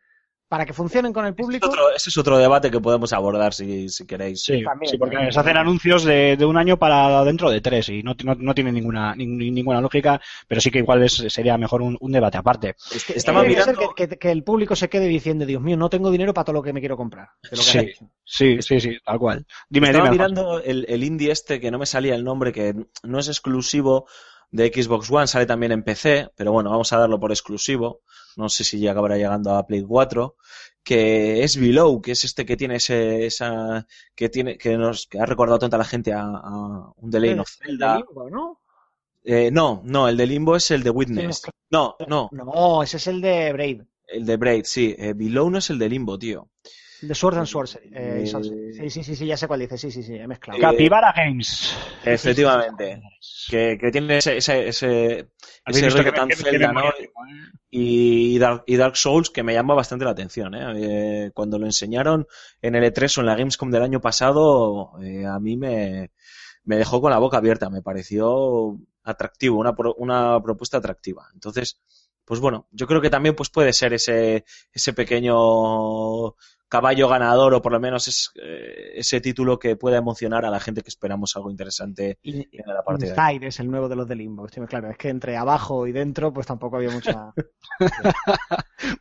para 0.52 0.66
que 0.66 0.74
funcionen 0.74 1.14
con 1.14 1.24
el 1.24 1.32
Ese 1.32 1.40
es, 1.40 1.46
público, 1.46 1.66
otro, 1.66 1.90
ese 1.96 2.10
es 2.10 2.18
otro 2.18 2.36
debate 2.36 2.70
que 2.70 2.78
podemos 2.78 3.10
abordar 3.14 3.54
si, 3.54 3.88
si 3.88 4.04
queréis. 4.06 4.42
Sí, 4.42 4.62
También, 4.62 4.90
sí, 4.90 4.98
porque 4.98 5.14
también. 5.16 5.32
se 5.32 5.40
hacen 5.40 5.56
anuncios 5.56 6.04
de, 6.04 6.36
de 6.36 6.44
un 6.44 6.58
año 6.58 6.78
para 6.78 7.24
dentro 7.24 7.48
de 7.50 7.62
tres 7.62 7.88
y 7.88 8.02
no, 8.02 8.14
no, 8.22 8.34
no 8.34 8.54
tiene 8.54 8.70
ninguna, 8.70 9.14
ni- 9.14 9.24
ni- 9.26 9.50
ninguna 9.50 9.80
lógica, 9.80 10.20
pero 10.46 10.60
sí 10.60 10.70
que 10.70 10.80
igual 10.80 11.02
es- 11.04 11.24
sería 11.28 11.56
mejor 11.56 11.80
un, 11.80 11.96
un 11.98 12.12
debate 12.12 12.36
aparte. 12.36 12.76
Estaba 13.14 13.40
tiene 13.40 13.54
que 13.54 13.62
ser 13.62 13.72
mirando, 13.76 13.94
que, 13.94 14.08
que- 14.08 14.18
que 14.18 14.30
el 14.30 14.44
público 14.44 14.76
se 14.76 14.90
quede 14.90 15.06
diciendo, 15.06 15.46
Dios 15.46 15.62
mío, 15.62 15.78
no 15.78 15.88
tengo 15.88 16.10
dinero 16.10 16.34
para 16.34 16.44
todo 16.44 16.52
lo 16.56 16.62
que 16.62 16.74
me 16.74 16.80
quiero 16.80 16.98
comprar. 16.98 17.30
de 17.50 17.56
lo 17.56 17.62
que 17.62 17.62
Sí. 17.62 17.94
Sí, 18.22 18.60
sí, 18.60 18.78
sí, 18.78 18.98
tal 19.02 19.18
cual. 19.18 19.46
Dime, 19.70 19.86
estaba 19.86 20.04
dime. 20.04 20.16
Mirando 20.16 20.60
el, 20.62 20.84
el 20.86 21.02
indie 21.02 21.30
este 21.32 21.60
que 21.60 21.70
no 21.70 21.78
me 21.78 21.86
salía 21.86 22.14
el 22.14 22.24
nombre, 22.24 22.52
que 22.52 22.74
no 23.04 23.18
es 23.18 23.28
exclusivo 23.28 24.06
de 24.50 24.68
Xbox 24.68 25.10
One, 25.10 25.26
sale 25.26 25.46
también 25.46 25.72
en 25.72 25.82
PC, 25.82 26.28
pero 26.36 26.52
bueno, 26.52 26.68
vamos 26.68 26.92
a 26.92 26.98
darlo 26.98 27.18
por 27.18 27.30
exclusivo. 27.32 28.02
No 28.36 28.48
sé 28.48 28.64
si 28.64 28.80
ya 28.80 28.92
acabará 28.92 29.16
llegando 29.16 29.54
a 29.54 29.66
Play 29.66 29.82
4. 29.82 30.36
Que 30.82 31.44
es 31.44 31.56
Below, 31.56 32.00
que 32.02 32.12
es 32.12 32.24
este 32.24 32.44
que 32.44 32.56
tiene 32.56 32.76
ese, 32.76 33.26
esa, 33.26 33.86
que 34.16 34.28
tiene, 34.28 34.58
que 34.58 34.76
nos, 34.76 35.06
que 35.06 35.20
ha 35.20 35.26
recordado 35.26 35.60
tanta 35.60 35.78
la 35.78 35.84
gente 35.84 36.12
a, 36.12 36.22
a 36.22 36.92
un 36.96 37.10
Legend 37.10 37.40
of 37.40 37.48
El 37.60 37.78
de 37.78 37.86
Zelda. 37.86 37.96
Limbo, 37.98 38.30
¿no? 38.30 38.60
Eh, 39.24 39.50
no, 39.52 39.80
no, 39.84 40.08
el 40.08 40.16
de 40.16 40.26
Limbo 40.26 40.56
es 40.56 40.70
el 40.72 40.82
de 40.82 40.90
Witness. 40.90 41.42
No, 41.70 41.94
no, 42.08 42.28
No, 42.32 42.82
ese 42.82 42.96
es 42.96 43.06
el 43.06 43.20
de 43.20 43.52
Braid. 43.52 43.82
el 44.08 44.26
de 44.26 44.36
Braid, 44.36 44.64
sí. 44.64 44.94
Eh, 44.98 45.12
Below 45.14 45.50
no 45.50 45.58
es 45.58 45.70
el 45.70 45.78
de 45.78 45.88
Limbo, 45.88 46.18
tío. 46.18 46.48
De 47.02 47.14
Sword 47.14 47.38
and 47.38 47.46
Sorcery. 47.46 47.90
eh, 47.92 48.22
Eh. 48.24 48.72
Sí, 48.72 48.90
sí, 48.90 49.04
sí, 49.04 49.16
sí, 49.16 49.26
ya 49.26 49.36
sé 49.36 49.46
cuál 49.48 49.60
dice. 49.60 49.76
Sí, 49.76 49.90
sí, 49.90 50.02
sí, 50.02 50.14
he 50.14 50.26
mezclado. 50.26 50.58
Eh, 50.58 50.62
Capybara 50.62 51.12
Games. 51.16 51.76
Efectivamente. 52.04 53.02
Que, 53.48 53.76
que 53.80 53.90
tiene 53.90 54.18
ese, 54.18 54.36
ese, 54.36 54.68
ese, 54.68 55.28
ese 55.66 55.88
rollo 55.90 56.04
que- 56.04 56.12
tan 56.12 56.30
¿eh? 56.30 57.08
Y 57.70 58.38
Dark, 58.38 58.64
y 58.66 58.76
Dark 58.76 58.96
Souls 58.96 59.30
que 59.30 59.42
me 59.42 59.54
llama 59.54 59.74
bastante 59.74 60.04
la 60.04 60.10
atención. 60.12 60.54
¿eh? 60.54 60.72
Eh, 61.26 61.30
cuando 61.34 61.58
lo 61.58 61.66
enseñaron 61.66 62.26
en 62.60 62.74
el 62.76 62.84
E3 62.84 63.18
o 63.18 63.20
en 63.20 63.26
la 63.26 63.34
Gamescom 63.36 63.70
del 63.70 63.82
año 63.82 64.00
pasado, 64.00 64.92
eh, 65.02 65.24
a 65.26 65.38
mí 65.38 65.56
me, 65.56 66.10
me 66.64 66.76
dejó 66.76 67.00
con 67.00 67.10
la 67.10 67.18
boca 67.18 67.38
abierta. 67.38 67.70
Me 67.70 67.82
pareció 67.82 68.78
atractivo, 69.04 69.58
una, 69.58 69.74
pro- 69.74 69.94
una 69.98 70.40
propuesta 70.42 70.76
atractiva. 70.78 71.26
Entonces, 71.34 71.80
pues 72.24 72.38
bueno, 72.40 72.68
yo 72.70 72.86
creo 72.86 73.00
que 73.00 73.10
también 73.10 73.34
pues 73.34 73.50
puede 73.50 73.72
ser 73.72 73.92
ese, 73.94 74.44
ese 74.72 74.92
pequeño 74.92 76.36
caballo 76.72 77.06
ganador 77.06 77.52
o 77.52 77.60
por 77.60 77.72
lo 77.72 77.78
menos 77.80 78.08
es, 78.08 78.30
eh, 78.42 78.92
ese 78.94 79.20
título 79.20 79.58
que 79.58 79.76
pueda 79.76 79.98
emocionar 79.98 80.46
a 80.46 80.50
la 80.50 80.58
gente 80.58 80.80
que 80.80 80.88
esperamos 80.88 81.36
algo 81.36 81.50
interesante 81.50 82.18
In- 82.22 82.48
en 82.50 82.74
la 82.74 82.82
parte 82.82 83.04
de 83.04 83.10
Inside 83.10 83.46
es 83.46 83.60
el 83.60 83.70
nuevo 83.70 83.90
de 83.90 83.96
los 83.96 84.08
de 84.08 84.16
Limbo. 84.16 84.46
Estoy 84.46 84.62
muy 84.62 84.68
claro. 84.68 84.88
Es 84.90 84.96
que 84.96 85.10
entre 85.10 85.36
abajo 85.36 85.86
y 85.86 85.92
dentro, 85.92 86.32
pues 86.32 86.46
tampoco 86.46 86.76
había 86.76 86.90
mucha. 86.90 87.32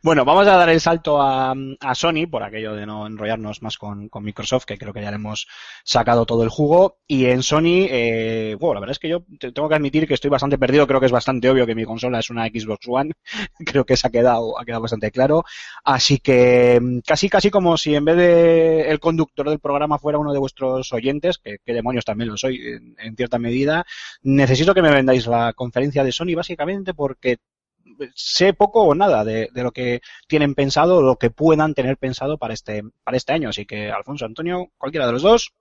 Bueno, 0.02 0.24
vamos 0.24 0.46
a 0.46 0.56
dar 0.56 0.68
el 0.68 0.80
salto 0.80 1.20
a, 1.20 1.54
a 1.80 1.94
Sony, 1.94 2.26
por 2.30 2.42
aquello 2.42 2.74
de 2.74 2.86
no 2.86 3.06
enrollarnos 3.06 3.62
más 3.62 3.78
con, 3.78 4.08
con 4.08 4.22
Microsoft, 4.24 4.64
que 4.64 4.78
creo 4.78 4.92
que 4.92 5.02
ya 5.02 5.10
le 5.10 5.16
hemos 5.16 5.46
sacado 5.84 6.24
todo 6.24 6.42
el 6.44 6.48
jugo. 6.50 6.98
Y 7.06 7.26
en 7.26 7.42
Sony, 7.42 7.86
eh, 7.90 8.56
bueno, 8.60 8.74
la 8.74 8.80
verdad 8.80 8.92
es 8.92 8.98
que 8.98 9.08
yo 9.08 9.24
te- 9.40 9.50
tengo 9.52 9.68
que 9.68 9.74
admitir 9.74 10.06
que 10.06 10.14
estoy 10.14 10.30
bastante 10.30 10.58
perdido. 10.58 10.86
Creo 10.86 11.00
que 11.00 11.06
es 11.06 11.12
bastante 11.12 11.50
obvio 11.50 11.66
que 11.66 11.74
mi 11.74 11.84
consola 11.84 12.18
es 12.20 12.30
una 12.30 12.46
Xbox 12.46 12.86
One. 12.88 13.12
creo 13.66 13.84
que 13.84 13.96
se 13.96 14.06
ha 14.06 14.10
quedado, 14.10 14.58
ha 14.58 14.64
quedado 14.64 14.82
bastante 14.82 15.10
claro. 15.10 15.44
Así 15.84 16.18
que 16.18 16.78
mm, 16.80 16.98
casi, 17.06 17.28
casi 17.28 17.50
como 17.50 17.61
si 17.76 17.94
en 17.94 18.04
vez 18.04 18.16
de 18.16 18.90
el 18.90 19.00
conductor 19.00 19.48
del 19.48 19.60
programa 19.60 19.98
fuera 19.98 20.18
uno 20.18 20.32
de 20.32 20.38
vuestros 20.38 20.92
oyentes, 20.92 21.38
que, 21.38 21.58
demonios 21.66 22.04
también 22.04 22.30
lo 22.30 22.36
soy 22.36 22.60
en, 22.98 23.16
cierta 23.16 23.38
medida, 23.38 23.84
necesito 24.22 24.74
que 24.74 24.82
me 24.82 24.90
vendáis 24.90 25.26
la 25.26 25.52
conferencia 25.54 26.04
de 26.04 26.12
Sony 26.12 26.34
básicamente 26.36 26.94
porque 26.94 27.38
sé 28.14 28.52
poco 28.54 28.82
o 28.82 28.94
nada 28.94 29.24
de, 29.24 29.48
de 29.52 29.62
lo 29.62 29.72
que 29.72 30.00
tienen 30.28 30.54
pensado 30.54 30.98
o 30.98 31.02
lo 31.02 31.16
que 31.16 31.30
puedan 31.30 31.74
tener 31.74 31.96
pensado 31.96 32.38
para 32.38 32.54
este, 32.54 32.82
para 33.04 33.16
este 33.16 33.32
año. 33.32 33.48
Así 33.48 33.66
que, 33.66 33.90
Alfonso, 33.90 34.24
Antonio, 34.24 34.70
cualquiera 34.78 35.06
de 35.06 35.12
los 35.12 35.22
dos, 35.22 35.52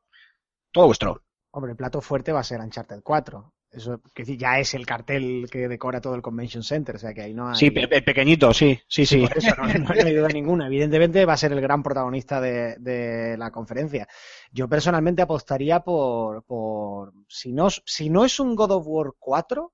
todo 0.72 0.88
vuestro. 0.88 1.22
Hombre, 1.52 1.72
el 1.72 1.78
plato 1.78 2.02
fuerte 2.02 2.32
va 2.32 2.40
a 2.40 2.44
ser 2.44 2.62
Uncharted 2.62 3.02
4. 3.04 3.54
Eso 3.72 4.02
que 4.14 4.26
ya 4.38 4.60
es 4.60 4.74
el 4.74 4.86
cartel 4.86 5.48
que 5.50 5.70
decora 5.70 6.02
todo 6.02 6.14
el 6.16 6.22
Convention 6.22 6.62
Center. 6.62 6.96
O 6.96 7.00
sea 7.00 7.14
que 7.14 7.22
ahí 7.22 7.34
no 7.34 7.48
hay. 7.50 7.56
Sí, 7.56 7.72
pe- 7.72 7.88
pe- 7.88 8.02
pequeñito, 8.02 8.54
sí, 8.54 8.78
sí, 8.86 9.06
sí. 9.06 9.26
Por 9.26 9.38
eso 9.38 9.56
no, 9.58 9.64
no 9.86 9.90
hay 10.06 10.14
duda 10.14 10.28
ninguna. 10.28 10.68
Evidentemente 10.68 11.26
va 11.26 11.34
a 11.34 11.38
ser 11.38 11.54
el 11.54 11.62
gran 11.62 11.82
protagonista 11.82 12.42
de, 12.42 12.76
de 12.80 13.38
la 13.38 13.50
conferencia. 13.52 14.08
Yo 14.52 14.68
personalmente 14.68 15.22
apostaría 15.22 15.80
por, 15.80 16.44
por 16.44 17.14
si, 17.30 17.54
no, 17.54 17.70
si 17.70 18.10
no 18.10 18.26
es 18.26 18.40
un 18.42 18.56
God 18.56 18.72
of 18.72 18.84
War 18.88 19.14
4, 19.18 19.72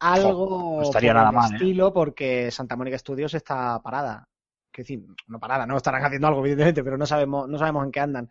algo 0.00 0.76
no 0.78 0.82
estaría 0.82 1.12
por 1.12 1.16
nada 1.16 1.30
el 1.30 1.36
mal, 1.36 1.52
¿eh? 1.52 1.54
estilo 1.54 1.92
porque 1.92 2.50
Santa 2.50 2.76
Mónica 2.76 2.98
Studios 2.98 3.34
está 3.34 3.80
parada. 3.82 4.28
Es 4.72 4.84
decir, 4.86 5.04
no 5.26 5.40
parada, 5.40 5.66
no 5.66 5.76
estarán 5.76 6.04
haciendo 6.04 6.28
algo, 6.28 6.40
evidentemente, 6.40 6.84
pero 6.84 6.96
no 6.96 7.04
sabemos, 7.06 7.48
no 7.48 7.58
sabemos 7.58 7.84
en 7.84 7.90
qué 7.90 8.00
andan. 8.00 8.28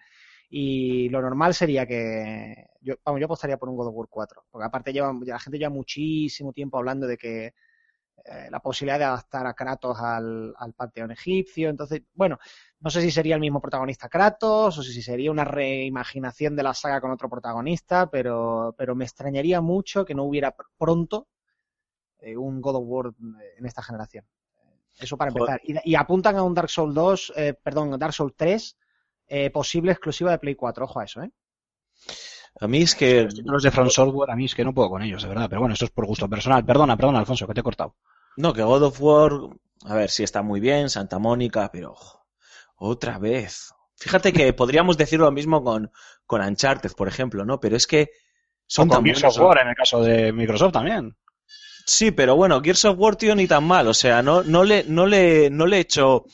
Y 0.49 1.09
lo 1.09 1.21
normal 1.21 1.53
sería 1.53 1.85
que. 1.85 2.67
Yo, 2.81 2.95
vamos, 3.05 3.19
yo 3.19 3.25
apostaría 3.25 3.57
por 3.57 3.69
un 3.69 3.75
God 3.75 3.87
of 3.87 3.95
War 3.95 4.07
4. 4.09 4.45
Porque 4.49 4.65
aparte 4.65 4.93
lleva, 4.93 5.13
la 5.25 5.39
gente 5.39 5.57
lleva 5.59 5.69
muchísimo 5.71 6.53
tiempo 6.53 6.77
hablando 6.77 7.05
de 7.07 7.17
que 7.17 7.53
eh, 8.25 8.47
la 8.49 8.59
posibilidad 8.59 8.99
de 8.99 9.05
adaptar 9.05 9.45
a 9.47 9.53
Kratos 9.53 9.99
al, 9.99 10.53
al 10.57 10.73
panteón 10.73 11.11
egipcio. 11.11 11.69
Entonces, 11.69 12.01
bueno, 12.13 12.37
no 12.79 12.89
sé 12.89 13.01
si 13.01 13.11
sería 13.11 13.35
el 13.35 13.41
mismo 13.41 13.61
protagonista 13.61 14.09
Kratos 14.09 14.77
o 14.77 14.83
si 14.83 15.01
sería 15.01 15.31
una 15.31 15.45
reimaginación 15.45 16.55
de 16.55 16.63
la 16.63 16.73
saga 16.73 17.01
con 17.01 17.11
otro 17.11 17.29
protagonista, 17.29 18.09
pero, 18.09 18.73
pero 18.77 18.95
me 18.95 19.05
extrañaría 19.05 19.61
mucho 19.61 20.05
que 20.05 20.15
no 20.15 20.23
hubiera 20.23 20.55
pr- 20.55 20.65
pronto 20.77 21.27
eh, 22.19 22.35
un 22.37 22.61
God 22.61 22.75
of 22.77 22.83
War 22.85 23.13
en 23.57 23.65
esta 23.65 23.81
generación. 23.83 24.25
Eso 24.99 25.17
para 25.17 25.29
empezar. 25.29 25.61
Y, 25.63 25.91
y 25.91 25.95
apuntan 25.95 26.35
a 26.37 26.43
un 26.43 26.53
Dark 26.53 26.69
Souls 26.69 26.93
2, 26.95 27.33
eh, 27.35 27.53
perdón, 27.61 27.97
Dark 27.99 28.13
Souls 28.13 28.33
3, 28.35 28.77
eh, 29.27 29.49
posible 29.49 29.91
exclusiva 29.91 30.31
de 30.31 30.39
Play 30.39 30.55
4. 30.55 30.85
Ojo 30.85 30.99
a 30.99 31.03
eso, 31.05 31.21
¿eh? 31.21 31.31
A 32.59 32.67
mí 32.67 32.81
es 32.81 32.95
que 32.95 33.27
Los 33.45 33.63
de 33.63 33.71
Front 33.71 33.91
Software, 33.91 34.31
a 34.31 34.35
mí 34.35 34.45
es 34.45 34.55
que 34.55 34.63
no 34.65 34.73
puedo 34.73 34.89
con 34.89 35.03
ellos, 35.03 35.21
de 35.21 35.29
verdad. 35.29 35.47
Pero 35.49 35.61
bueno, 35.61 35.73
esto 35.73 35.85
es 35.85 35.91
por 35.91 36.05
gusto 36.07 36.27
personal. 36.27 36.65
Perdona, 36.65 36.97
perdona, 36.97 37.19
Alfonso, 37.19 37.45
que 37.47 37.53
te 37.53 37.59
he 37.59 37.63
cortado. 37.63 37.95
No, 38.37 38.53
que 38.53 38.63
God 38.63 38.83
of 38.83 39.01
War, 39.01 39.31
a 39.85 39.95
ver, 39.95 40.09
sí 40.09 40.23
está 40.23 40.41
muy 40.41 40.59
bien, 40.59 40.89
Santa 40.89 41.19
Mónica, 41.19 41.69
pero 41.71 41.91
ojo, 41.91 42.25
otra 42.75 43.19
vez. 43.19 43.73
Fíjate 43.95 44.33
que 44.33 44.53
podríamos 44.53 44.97
decir 44.97 45.19
lo 45.19 45.31
mismo 45.31 45.63
con, 45.63 45.91
con 46.25 46.41
Uncharted, 46.41 46.91
por 46.93 47.07
ejemplo, 47.07 47.45
¿no? 47.45 47.59
Pero 47.59 47.75
es 47.75 47.85
que 47.87 48.09
son 48.65 48.87
con 48.87 48.89
tan 48.89 49.03
Gears 49.03 49.21
buenos. 49.21 49.37
of 49.37 49.39
War 49.39 49.59
en 49.59 49.67
el 49.69 49.75
caso 49.75 50.01
de 50.01 50.31
Microsoft 50.33 50.73
también. 50.73 51.15
Sí, 51.85 52.11
pero 52.11 52.35
bueno, 52.35 52.61
Gears 52.61 52.85
of 52.85 52.97
War, 52.99 53.15
tío, 53.15 53.35
ni 53.35 53.47
tan 53.47 53.63
mal. 53.63 53.87
O 53.87 53.93
sea, 53.93 54.21
no, 54.21 54.43
no 54.43 54.63
le, 54.63 54.83
no 54.83 55.05
le, 55.05 55.49
no 55.49 55.65
le 55.65 55.77
he 55.77 55.79
hecho, 55.81 56.25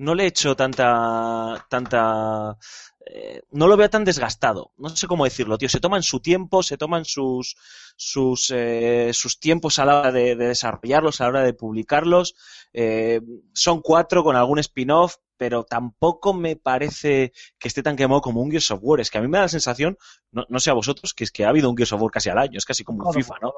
no 0.00 0.14
le 0.14 0.24
he 0.24 0.26
hecho 0.28 0.56
tanta, 0.56 1.66
tanta, 1.68 2.56
eh, 3.04 3.42
no 3.50 3.66
lo 3.66 3.76
veo 3.76 3.90
tan 3.90 4.04
desgastado. 4.04 4.72
No 4.78 4.88
sé 4.88 5.06
cómo 5.06 5.24
decirlo, 5.24 5.58
tío. 5.58 5.68
Se 5.68 5.78
toman 5.78 6.02
su 6.02 6.20
tiempo, 6.20 6.62
se 6.62 6.78
toman 6.78 7.04
sus, 7.04 7.54
sus, 7.96 8.50
eh, 8.50 9.10
sus 9.12 9.38
tiempos 9.38 9.78
a 9.78 9.84
la 9.84 10.00
hora 10.00 10.12
de, 10.12 10.36
de 10.36 10.48
desarrollarlos, 10.48 11.20
a 11.20 11.24
la 11.24 11.28
hora 11.28 11.42
de 11.42 11.52
publicarlos. 11.52 12.34
Eh, 12.72 13.20
son 13.52 13.82
cuatro 13.82 14.24
con 14.24 14.36
algún 14.36 14.58
spin-off, 14.58 15.16
pero 15.36 15.64
tampoco 15.64 16.32
me 16.32 16.56
parece 16.56 17.32
que 17.58 17.68
esté 17.68 17.82
tan 17.82 17.96
quemado 17.96 18.22
como 18.22 18.40
un 18.40 18.50
Gears 18.50 18.70
of 18.70 18.80
War. 18.82 19.00
Es 19.00 19.10
que 19.10 19.18
a 19.18 19.20
mí 19.20 19.28
me 19.28 19.36
da 19.36 19.44
la 19.44 19.48
sensación, 19.48 19.98
no, 20.32 20.46
no 20.48 20.60
sé 20.60 20.70
a 20.70 20.74
vosotros, 20.74 21.12
que 21.12 21.24
es 21.24 21.30
que 21.30 21.44
ha 21.44 21.50
habido 21.50 21.68
un 21.68 21.76
Gears 21.76 21.92
of 21.92 22.00
War 22.00 22.10
casi 22.10 22.30
al 22.30 22.38
año. 22.38 22.56
Es 22.56 22.64
casi 22.64 22.84
como 22.84 23.06
un 23.06 23.12
FIFA. 23.12 23.34
¿no? 23.42 23.52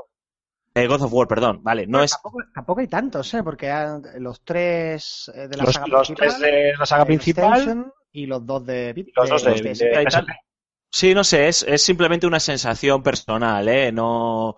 Eh, 0.75 0.87
God 0.87 1.03
of 1.03 1.13
War, 1.13 1.29
perdón. 1.29 1.61
Vale, 1.63 1.87
no 1.87 2.03
es, 2.03 2.13
tampoco, 2.13 2.39
tampoco 2.55 2.81
hay 2.81 2.89
tantos, 2.89 3.35
¿eh? 3.35 3.43
Porque 3.43 3.71
los 4.19 4.43
tres 4.43 5.31
eh, 5.35 5.49
de 5.49 5.57
la 5.57 5.65
Los, 5.65 5.75
saga 5.75 5.87
los 5.87 6.09
principal, 6.09 6.29
tres 6.29 6.41
de 6.41 6.73
la 6.79 6.87
saga 6.87 7.03
el 7.03 7.07
principal 7.07 7.45
Extension 7.53 7.93
y 8.13 8.27
los 8.27 8.47
dos 8.47 8.65
de, 8.67 9.07
los 9.15 9.29
dos 9.29 9.45
de, 9.45 9.51
de- 9.53 9.75
de- 9.75 9.75
de- 9.75 10.05
PSP. 10.11 10.29
Sí, 10.91 11.15
no 11.15 11.25
sé, 11.25 11.49
es, 11.49 11.63
es 11.63 11.83
simplemente 11.83 12.27
una 12.27 12.41
sensación 12.41 13.03
personal, 13.03 13.67
¿eh? 13.69 13.91
No, 13.93 14.57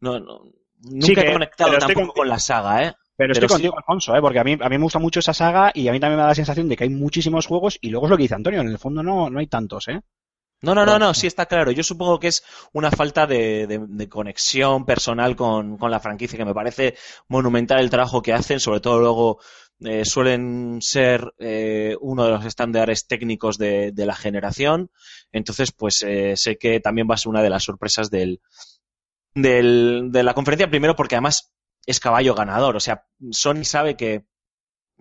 no, 0.00 0.20
no- 0.20 0.40
nunca 0.80 1.06
Sí, 1.06 1.12
he 1.12 1.32
conectado 1.32 1.78
tampoco 1.78 2.06
con- 2.08 2.16
con 2.16 2.28
la 2.28 2.38
saga, 2.38 2.84
¿eh? 2.84 2.92
Pero 3.16 3.32
estoy 3.32 3.46
Pero 3.46 3.48
sí. 3.48 3.54
contigo, 3.54 3.76
Alfonso, 3.78 4.16
¿eh? 4.16 4.20
porque 4.20 4.40
a 4.40 4.44
mí, 4.44 4.52
a 4.60 4.68
mí 4.68 4.76
me 4.76 4.82
gusta 4.82 4.98
mucho 4.98 5.20
esa 5.20 5.32
saga 5.32 5.70
y 5.72 5.86
a 5.88 5.92
mí 5.92 6.00
también 6.00 6.16
me 6.16 6.22
da 6.22 6.28
la 6.28 6.34
sensación 6.34 6.68
de 6.68 6.76
que 6.76 6.84
hay 6.84 6.90
muchísimos 6.90 7.46
juegos 7.46 7.78
y 7.80 7.90
luego 7.90 8.06
es 8.06 8.10
lo 8.10 8.16
que 8.16 8.24
dice 8.24 8.34
Antonio, 8.34 8.60
en 8.60 8.68
el 8.68 8.78
fondo 8.78 9.02
no, 9.02 9.30
no 9.30 9.38
hay 9.38 9.46
tantos, 9.46 9.88
¿eh? 9.88 10.00
No, 10.64 10.74
no, 10.74 10.84
no, 10.86 10.98
no, 10.98 11.12
sí 11.14 11.26
está 11.26 11.46
claro. 11.46 11.70
Yo 11.72 11.82
supongo 11.82 12.18
que 12.18 12.28
es 12.28 12.42
una 12.72 12.90
falta 12.90 13.26
de, 13.26 13.66
de- 13.66 13.84
de 13.86 14.08
conexión 14.08 14.84
personal 14.86 15.36
con, 15.36 15.76
con 15.78 15.90
la 15.90 16.00
franquicia, 16.00 16.38
que 16.38 16.44
me 16.44 16.54
parece 16.54 16.96
monumental 17.28 17.80
el 17.80 17.90
trabajo 17.90 18.22
que 18.22 18.32
hacen, 18.32 18.60
sobre 18.60 18.80
todo 18.80 18.98
luego 19.00 19.40
eh, 19.80 20.04
suelen 20.04 20.78
ser 20.80 21.34
eh, 21.38 21.96
uno 22.00 22.24
de 22.24 22.30
los 22.30 22.44
estándares 22.46 23.06
técnicos 23.06 23.58
de, 23.58 23.92
de 23.92 24.06
la 24.06 24.14
generación. 24.14 24.90
Entonces, 25.32 25.72
pues 25.72 26.02
eh, 26.02 26.36
sé 26.36 26.56
que 26.56 26.80
también 26.80 27.08
va 27.10 27.14
a 27.14 27.18
ser 27.18 27.28
una 27.30 27.42
de 27.42 27.50
las 27.50 27.64
sorpresas 27.64 28.10
del, 28.10 28.40
del, 29.34 30.08
de 30.12 30.22
la 30.22 30.34
conferencia, 30.34 30.70
primero 30.70 30.96
porque 30.96 31.16
además 31.16 31.52
es 31.86 32.00
caballo 32.00 32.34
ganador. 32.34 32.76
O 32.76 32.80
sea, 32.80 33.06
Sony 33.30 33.64
sabe 33.64 33.96
que 33.96 34.24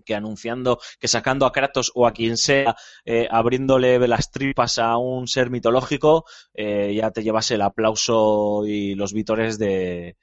que 0.06 0.16
anunciando, 0.16 0.80
que 1.00 1.08
sacando 1.08 1.46
a 1.46 1.52
Kratos 1.52 1.92
o 1.96 2.08
a 2.08 2.14
quien 2.14 2.38
sea, 2.38 2.76
eh, 3.06 3.28
abriéndole 3.30 4.06
las 4.08 4.32
tripas 4.32 4.80
a 4.80 4.98
un 4.98 5.28
ser 5.28 5.50
mitológico, 5.50 6.26
eh, 6.54 6.94
ya 6.96 7.12
te 7.12 7.24
llevas 7.24 7.52
el 7.52 7.62
aplauso 7.62 8.66
y 8.66 8.96
los 8.96 9.14
vítores 9.14 9.58
de, 9.58 10.18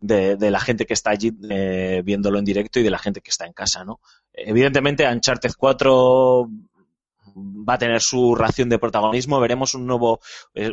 de, 0.00 0.36
de 0.36 0.50
la 0.50 0.60
gente 0.60 0.86
que 0.86 0.94
está 0.94 1.10
allí 1.10 1.32
eh, 1.50 2.02
viéndolo 2.04 2.38
en 2.38 2.44
directo 2.44 2.80
y 2.80 2.82
de 2.82 2.90
la 2.90 2.98
gente 2.98 3.20
que 3.20 3.30
está 3.30 3.46
en 3.46 3.52
casa, 3.52 3.84
¿no? 3.84 4.00
Evidentemente, 4.32 5.06
Uncharted 5.08 5.52
4 5.56 6.48
va 7.36 7.74
a 7.74 7.78
tener 7.78 8.00
su 8.00 8.34
ración 8.34 8.68
de 8.68 8.78
protagonismo, 8.78 9.40
veremos 9.40 9.74
un 9.74 9.86
nuevo, 9.86 10.20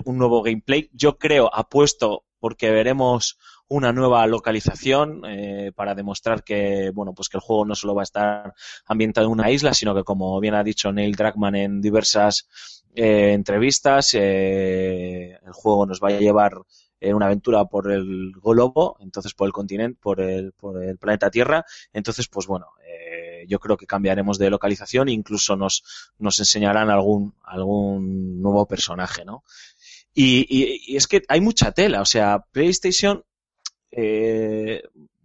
un 0.05 0.17
nuevo 0.17 0.41
gameplay. 0.41 0.89
Yo 0.93 1.17
creo, 1.17 1.53
apuesto, 1.53 2.23
porque 2.39 2.71
veremos 2.71 3.37
una 3.69 3.93
nueva 3.93 4.25
localización 4.25 5.21
eh, 5.25 5.71
para 5.75 5.93
demostrar 5.93 6.43
que 6.43 6.91
bueno 6.93 7.13
pues 7.13 7.29
que 7.29 7.37
el 7.37 7.41
juego 7.41 7.65
no 7.65 7.75
solo 7.75 7.95
va 7.95 8.01
a 8.01 8.03
estar 8.03 8.53
ambientado 8.85 9.27
en 9.27 9.33
una 9.33 9.51
isla 9.51 9.73
sino 9.73 9.95
que 9.95 10.03
como 10.03 10.39
bien 10.39 10.55
ha 10.55 10.63
dicho 10.63 10.91
Neil 10.91 11.15
Druckmann 11.15 11.55
en 11.55 11.81
diversas 11.81 12.83
eh, 12.95 13.31
entrevistas 13.33 14.15
eh, 14.15 15.37
el 15.45 15.53
juego 15.53 15.85
nos 15.85 16.01
va 16.01 16.09
a 16.09 16.19
llevar 16.19 16.53
una 17.01 17.27
aventura 17.27 17.63
por 17.65 17.91
el 17.91 18.33
globo 18.43 18.97
entonces 18.99 19.33
por 19.33 19.47
el 19.47 19.53
continente 19.53 19.99
por 20.01 20.19
el 20.19 20.51
por 20.51 20.83
el 20.83 20.97
planeta 20.97 21.31
Tierra. 21.31 21.63
Entonces 21.93 22.27
pues 22.27 22.45
bueno 22.45 22.67
yo 23.47 23.57
creo 23.57 23.77
que 23.77 23.87
cambiaremos 23.87 24.37
de 24.37 24.49
localización 24.49 25.07
e 25.07 25.13
incluso 25.13 25.55
nos 25.55 26.11
nos 26.17 26.39
enseñarán 26.39 26.89
algún 26.89 27.35
algún 27.43 28.41
nuevo 28.41 28.67
personaje 28.67 29.23
no 29.23 29.45
y, 30.13 30.91
y 30.91 30.97
es 30.97 31.07
que 31.07 31.21
hay 31.29 31.39
mucha 31.39 31.71
tela 31.71 32.01
o 32.01 32.05
sea 32.05 32.43
PlayStation 32.51 33.23
eh, 34.01 34.83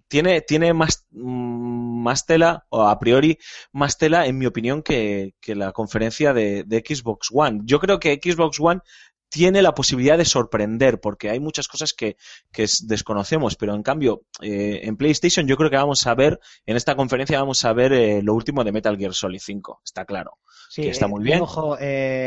tiene, 0.09 0.41
tiene 0.43 0.73
más, 0.75 1.07
mm, 1.11 2.03
más 2.03 2.27
tela, 2.27 2.67
o 2.69 2.83
a 2.83 2.99
priori, 2.99 3.39
más 3.73 3.99
tela, 3.99 4.27
en 4.27 4.39
mi 4.39 4.47
opinión, 4.47 4.83
que, 4.83 5.35
que 5.41 5.55
la 5.55 5.73
conferencia 5.73 6.33
de, 6.33 6.65
de 6.65 6.85
Xbox 6.87 7.29
One. 7.33 7.61
Yo 7.65 7.81
creo 7.81 7.99
que 7.99 8.21
Xbox 8.23 8.59
One 8.61 8.81
tiene 9.29 9.63
la 9.63 9.75
posibilidad 9.75 10.17
de 10.17 10.25
sorprender, 10.25 11.01
porque 11.01 11.29
hay 11.31 11.41
muchas 11.41 11.67
cosas 11.67 11.93
que, 11.93 12.17
que 12.53 12.63
es- 12.65 12.87
desconocemos, 12.87 13.57
pero 13.57 13.75
en 13.75 13.83
cambio, 13.83 14.23
eh, 14.41 14.83
en 14.85 14.97
PlayStation 14.97 15.47
yo 15.49 15.57
creo 15.57 15.71
que 15.71 15.77
vamos 15.77 16.07
a 16.07 16.15
ver, 16.15 16.39
en 16.67 16.77
esta 16.77 16.95
conferencia 16.95 17.41
vamos 17.41 17.65
a 17.65 17.73
ver 17.73 17.93
eh, 17.93 18.23
lo 18.23 18.35
último 18.35 18.63
de 18.63 18.71
Metal 18.71 18.97
Gear 18.97 19.13
Solid 19.13 19.41
5, 19.43 19.81
está 19.85 20.05
claro. 20.05 20.39
Sí, 20.71 20.83
que 20.83 20.91
está 20.91 21.07
eh, 21.07 21.09
muy 21.09 21.25
bien. 21.25 21.41
Ojo, 21.43 21.77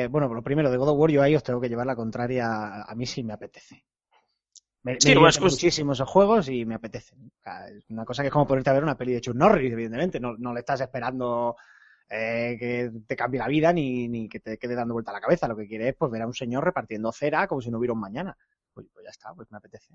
bueno, 0.10 0.34
lo 0.34 0.44
primero, 0.44 0.70
de 0.70 0.76
God 0.78 0.90
of 0.90 0.98
War 1.00 1.12
yo 1.12 1.22
ahí 1.22 1.36
os 1.36 1.44
tengo 1.44 1.62
que 1.62 1.70
llevar 1.70 1.86
la 1.88 1.96
contraria, 1.96 2.84
a 2.84 2.94
mí 2.96 3.06
sí 3.06 3.24
me 3.24 3.34
apetece. 3.34 3.86
Me, 4.84 4.94
me 4.94 5.00
Sí, 5.02 5.14
bueno, 5.14 5.28
es 5.30 5.38
que- 5.38 5.44
muchísimo 5.44 5.94
esos 5.94 6.10
juegos 6.10 6.48
y 6.50 6.66
me 6.66 6.76
apetecen. 6.76 7.20
O 7.28 7.42
sea, 7.44 7.68
es 7.70 7.90
una 7.90 8.06
cosa 8.06 8.24
que 8.24 8.28
es 8.28 8.34
como 8.34 8.48
ponerte 8.48 8.70
a 8.70 8.74
ver 8.74 8.84
una 8.84 8.98
peli 8.98 9.14
de 9.14 9.22
Chuck 9.22 9.36
Norris, 9.36 9.72
evidentemente. 9.74 10.20
No, 10.20 10.36
no 10.38 10.54
le 10.54 10.60
estás 10.62 10.80
esperando 10.82 11.56
eh, 12.10 12.56
que 12.60 12.92
te 13.06 13.16
cambie 13.16 13.40
la 13.40 13.48
vida 13.48 13.74
ni, 13.74 14.08
ni 14.08 14.30
que 14.30 14.40
te 14.40 14.58
quede 14.58 14.76
dando 14.76 14.94
vuelta 14.94 15.12
la 15.12 15.20
cabeza. 15.22 15.48
Lo 15.48 15.58
que 15.58 15.68
quiere 15.68 15.90
es 15.90 15.96
pues, 15.96 16.12
ver 16.12 16.22
a 16.22 16.28
un 16.28 16.34
señor 16.34 16.64
repartiendo 16.64 17.12
cera 17.12 17.48
como 17.48 17.62
si 17.62 17.70
no 17.70 17.80
hubiera 17.80 17.94
un 17.94 18.00
mañana. 18.00 18.38
Pues, 18.74 18.88
pues 18.94 19.04
ya 19.04 19.10
está, 19.10 19.34
pues 19.34 19.52
me 19.52 19.58
apetece. 19.58 19.94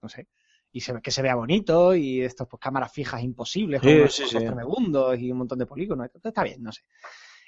No 0.00 0.08
sé. 0.08 0.28
Y 0.72 0.80
se, 0.80 1.00
que 1.02 1.10
se 1.10 1.20
vea 1.20 1.34
bonito 1.34 1.94
y 1.96 2.22
estos 2.22 2.46
pues 2.46 2.60
cámaras 2.60 2.92
fijas 2.92 3.22
imposibles, 3.22 3.80
con 3.82 3.90
Sí, 3.90 4.08
sí, 4.08 4.22
sí. 4.28 4.36
tremendos 4.38 5.18
y 5.18 5.32
un 5.32 5.38
montón 5.38 5.58
de 5.58 5.66
polígonos. 5.66 6.06
Esto 6.14 6.28
está 6.28 6.44
bien, 6.44 6.62
no 6.62 6.70
sé. 6.70 6.82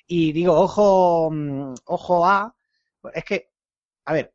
Y 0.08 0.32
digo, 0.32 0.52
ojo, 0.60 1.30
mm, 1.30 1.74
ojo 1.84 2.26
a. 2.26 2.54
Es 3.14 3.24
que, 3.24 3.50
a 4.06 4.12
ver, 4.12 4.34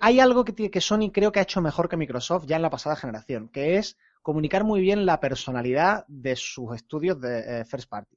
hay 0.00 0.20
algo 0.20 0.44
que, 0.44 0.70
que 0.70 0.80
Sony 0.80 1.10
creo 1.12 1.32
que 1.32 1.40
ha 1.40 1.42
hecho 1.42 1.60
mejor 1.60 1.88
que 1.88 1.96
Microsoft 1.96 2.46
ya 2.46 2.56
en 2.56 2.62
la 2.62 2.70
pasada 2.70 2.96
generación, 2.96 3.48
que 3.48 3.76
es 3.76 3.96
comunicar 4.22 4.64
muy 4.64 4.80
bien 4.80 5.06
la 5.06 5.20
personalidad 5.20 6.04
de 6.08 6.34
sus 6.34 6.74
estudios 6.74 7.20
de 7.20 7.60
eh, 7.60 7.64
first 7.64 7.88
party. 7.88 8.16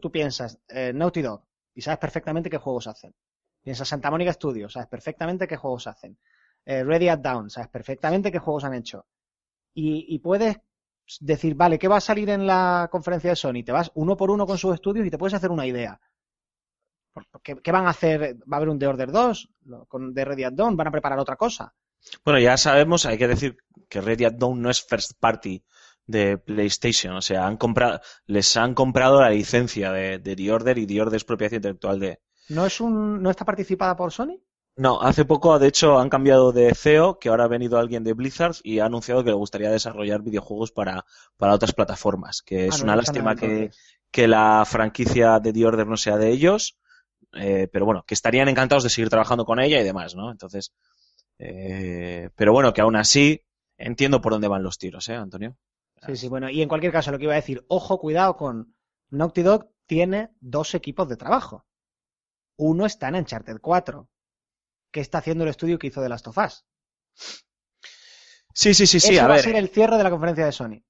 Tú 0.00 0.12
piensas, 0.12 0.60
eh, 0.68 0.92
Naughty 0.94 1.22
Dog, 1.22 1.44
y 1.74 1.80
sabes 1.80 1.98
perfectamente 1.98 2.48
qué 2.48 2.58
juegos 2.58 2.86
hacen. 2.86 3.14
Piensas 3.62 3.88
Santa 3.88 4.10
Mónica 4.10 4.32
Studios, 4.32 4.72
sabes 4.72 4.88
perfectamente 4.88 5.48
qué 5.48 5.56
juegos 5.56 5.86
hacen. 5.86 6.16
Eh, 6.64 6.84
Ready 6.84 7.08
at 7.08 7.18
Down, 7.18 7.50
sabes 7.50 7.68
perfectamente 7.70 8.30
qué 8.30 8.38
juegos 8.38 8.64
han 8.64 8.74
hecho. 8.74 9.06
Y, 9.74 10.06
y 10.14 10.18
puedes 10.20 10.58
decir, 11.20 11.54
vale, 11.54 11.78
¿qué 11.78 11.88
va 11.88 11.96
a 11.96 12.00
salir 12.00 12.30
en 12.30 12.46
la 12.46 12.88
conferencia 12.90 13.30
de 13.30 13.36
Sony? 13.36 13.64
Te 13.64 13.72
vas 13.72 13.90
uno 13.94 14.16
por 14.16 14.30
uno 14.30 14.46
con 14.46 14.58
sus 14.58 14.74
estudios 14.74 15.06
y 15.06 15.10
te 15.10 15.18
puedes 15.18 15.34
hacer 15.34 15.50
una 15.50 15.66
idea. 15.66 16.00
¿Qué, 17.42 17.56
qué 17.62 17.72
van 17.72 17.86
a 17.86 17.90
hacer? 17.90 18.36
¿Va 18.50 18.56
a 18.56 18.58
haber 18.58 18.68
un 18.70 18.78
The 18.78 18.86
Order 18.86 19.10
2 19.12 19.48
Lo- 19.64 19.86
con 19.86 20.12
de 20.14 20.24
Ready 20.24 20.44
at 20.44 20.52
Dawn? 20.52 20.76
¿Van 20.76 20.88
a 20.88 20.92
preparar 20.92 21.18
otra 21.18 21.36
cosa? 21.36 21.74
Bueno, 22.24 22.38
ya 22.40 22.56
sabemos, 22.56 23.04
hay 23.06 23.18
que 23.18 23.28
decir 23.28 23.56
que 23.88 24.00
Ready 24.00 24.24
at 24.24 24.32
Dawn 24.34 24.60
no 24.62 24.70
es 24.70 24.82
first 24.82 25.12
party 25.20 25.62
de 26.06 26.38
PlayStation, 26.38 27.14
o 27.14 27.20
sea, 27.22 27.46
han 27.46 27.56
comprado, 27.56 28.00
les 28.26 28.56
han 28.56 28.74
comprado 28.74 29.20
la 29.20 29.30
licencia 29.30 29.92
de, 29.92 30.18
de 30.18 30.34
The 30.36 30.52
Order 30.52 30.78
y 30.78 30.86
The 30.86 31.00
Order 31.02 31.16
es 31.16 31.24
propiedad 31.24 31.52
intelectual 31.52 32.00
de... 32.00 32.20
¿No 32.48 32.66
es 32.66 32.80
un, 32.82 33.22
no 33.22 33.30
está 33.30 33.46
participada 33.46 33.96
por 33.96 34.12
Sony? 34.12 34.36
No, 34.76 35.00
hace 35.02 35.24
poco, 35.26 35.58
de 35.58 35.68
hecho, 35.68 35.98
han 35.98 36.08
cambiado 36.08 36.52
de 36.52 36.74
CEO, 36.74 37.18
que 37.18 37.28
ahora 37.28 37.44
ha 37.44 37.48
venido 37.48 37.78
alguien 37.78 38.02
de 38.02 38.14
Blizzard 38.14 38.56
y 38.62 38.78
ha 38.78 38.86
anunciado 38.86 39.22
que 39.22 39.30
le 39.30 39.36
gustaría 39.36 39.70
desarrollar 39.70 40.22
videojuegos 40.22 40.72
para, 40.72 41.04
para 41.36 41.52
otras 41.54 41.74
plataformas, 41.74 42.42
que 42.42 42.66
es 42.68 42.74
Ah, 42.74 42.78
no 42.78 42.84
una 42.84 42.96
lástima 42.96 43.36
que, 43.36 43.70
que 44.10 44.26
la 44.26 44.64
franquicia 44.66 45.38
de 45.38 45.52
The 45.52 45.66
Order 45.66 45.86
no 45.86 45.96
sea 45.98 46.16
de 46.16 46.30
ellos, 46.30 46.78
eh, 47.34 47.68
pero 47.72 47.84
bueno, 47.84 48.04
que 48.06 48.14
estarían 48.14 48.48
encantados 48.48 48.82
de 48.84 48.90
seguir 48.90 49.10
trabajando 49.10 49.44
con 49.44 49.60
ella 49.60 49.80
y 49.80 49.84
demás, 49.84 50.14
¿no? 50.14 50.30
Entonces, 50.30 50.72
eh, 51.38 52.30
pero 52.34 52.52
bueno, 52.52 52.72
que 52.72 52.80
aún 52.80 52.96
así 52.96 53.42
entiendo 53.76 54.20
por 54.20 54.32
dónde 54.32 54.48
van 54.48 54.62
los 54.62 54.78
tiros, 54.78 55.08
¿eh, 55.08 55.14
Antonio? 55.14 55.56
Sí, 56.06 56.16
sí, 56.16 56.28
bueno, 56.28 56.48
y 56.50 56.62
en 56.62 56.68
cualquier 56.68 56.92
caso, 56.92 57.10
lo 57.10 57.18
que 57.18 57.24
iba 57.24 57.32
a 57.34 57.36
decir, 57.36 57.64
ojo, 57.68 57.98
cuidado 57.98 58.36
con 58.36 58.74
Naughty 59.10 59.42
Dog 59.42 59.70
tiene 59.86 60.30
dos 60.40 60.74
equipos 60.74 61.08
de 61.08 61.16
trabajo. 61.16 61.66
Uno 62.56 62.86
está 62.86 63.08
en 63.08 63.16
Uncharted 63.16 63.58
4, 63.60 64.08
que 64.90 65.00
está 65.00 65.18
haciendo 65.18 65.44
el 65.44 65.50
estudio 65.50 65.78
que 65.78 65.88
hizo 65.88 66.00
de 66.00 66.08
Last 66.08 66.26
of 66.28 66.38
Us. 66.38 66.64
Sí, 68.54 68.74
sí, 68.74 68.86
sí, 68.86 69.00
sí, 69.00 69.14
Eso 69.14 69.22
a 69.24 69.28
va 69.28 69.34
ver. 69.34 69.40
a 69.40 69.42
ser 69.42 69.56
el 69.56 69.68
cierre 69.68 69.96
de 69.96 70.04
la 70.04 70.10
conferencia 70.10 70.44
de 70.44 70.52
Sony. 70.52 70.82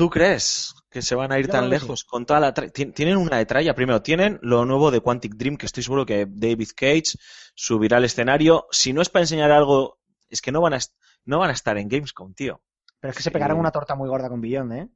¿Tú 0.00 0.08
crees 0.08 0.74
que 0.90 1.02
se 1.02 1.14
van 1.14 1.30
a 1.30 1.38
ir 1.38 1.44
Yo 1.44 1.52
tan 1.52 1.64
sí. 1.64 1.70
lejos 1.72 2.04
con 2.04 2.24
toda 2.24 2.40
la 2.40 2.54
tienen 2.54 3.18
una 3.18 3.36
de 3.36 3.44
tralla 3.44 3.74
primero 3.74 4.00
tienen 4.00 4.38
lo 4.40 4.64
nuevo 4.64 4.90
de 4.90 5.02
Quantic 5.02 5.34
Dream 5.34 5.58
que 5.58 5.66
estoy 5.66 5.82
seguro 5.82 6.06
que 6.06 6.26
David 6.26 6.70
Cage 6.74 7.18
subirá 7.54 7.98
al 7.98 8.06
escenario 8.06 8.66
si 8.70 8.94
no 8.94 9.02
es 9.02 9.10
para 9.10 9.24
enseñar 9.24 9.52
algo 9.52 9.98
es 10.30 10.40
que 10.40 10.52
no 10.52 10.62
van 10.62 10.72
a 10.72 10.78
no 11.26 11.40
van 11.40 11.50
a 11.50 11.52
estar 11.52 11.76
en 11.76 11.88
Gamescom 11.88 12.32
tío 12.32 12.62
Pero 12.98 13.10
es 13.10 13.16
que 13.18 13.22
se 13.22 13.30
pegaron 13.30 13.58
una 13.58 13.72
torta 13.72 13.94
muy 13.94 14.08
gorda 14.08 14.30
con 14.30 14.40
Beyond, 14.40 14.72
¿eh? 14.72 14.88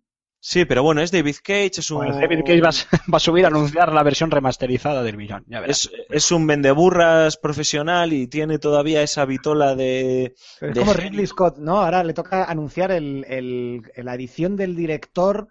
Sí 0.47 0.66
pero 0.66 0.82
bueno 0.82 1.01
es 1.01 1.11
David 1.11 1.36
Cage 1.42 1.70
es 1.78 1.90
un 1.90 2.07
David 2.07 2.40
Cage 2.45 2.61
va, 2.61 2.68
a- 2.68 2.72
va 3.12 3.16
a 3.16 3.20
subir 3.20 3.45
a 3.47 3.49
anunciar 3.49 3.92
la 3.92 4.03
versión 4.03 4.30
remasterizada 4.30 5.03
del. 5.03 5.16
Ya 5.47 5.61
verás. 5.61 5.86
es, 5.86 5.90
es 6.11 6.32
un 6.32 6.47
vendeburras 6.47 7.38
profesional 7.38 8.12
y 8.12 8.26
tiene 8.26 8.59
todavía 8.59 9.03
esa 9.03 9.24
vitola 9.24 9.74
de 9.74 10.34
Pero 10.61 10.72
es 10.72 10.74
de 10.76 10.80
como. 10.82 10.92
Ridley 10.92 11.26
Scott, 11.26 11.57
¿no? 11.59 11.80
Ahora 11.80 12.05
le 12.05 12.12
toca 12.12 12.45
anunciar 12.45 12.90
el, 12.92 13.24
el- 13.28 13.82
la 14.05 14.14
edición 14.14 14.57
del 14.57 14.76
director 14.76 15.49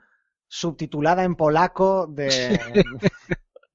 subtitulada 0.48 1.24
en 1.24 1.36
polaco 1.36 2.06
de, 2.08 2.60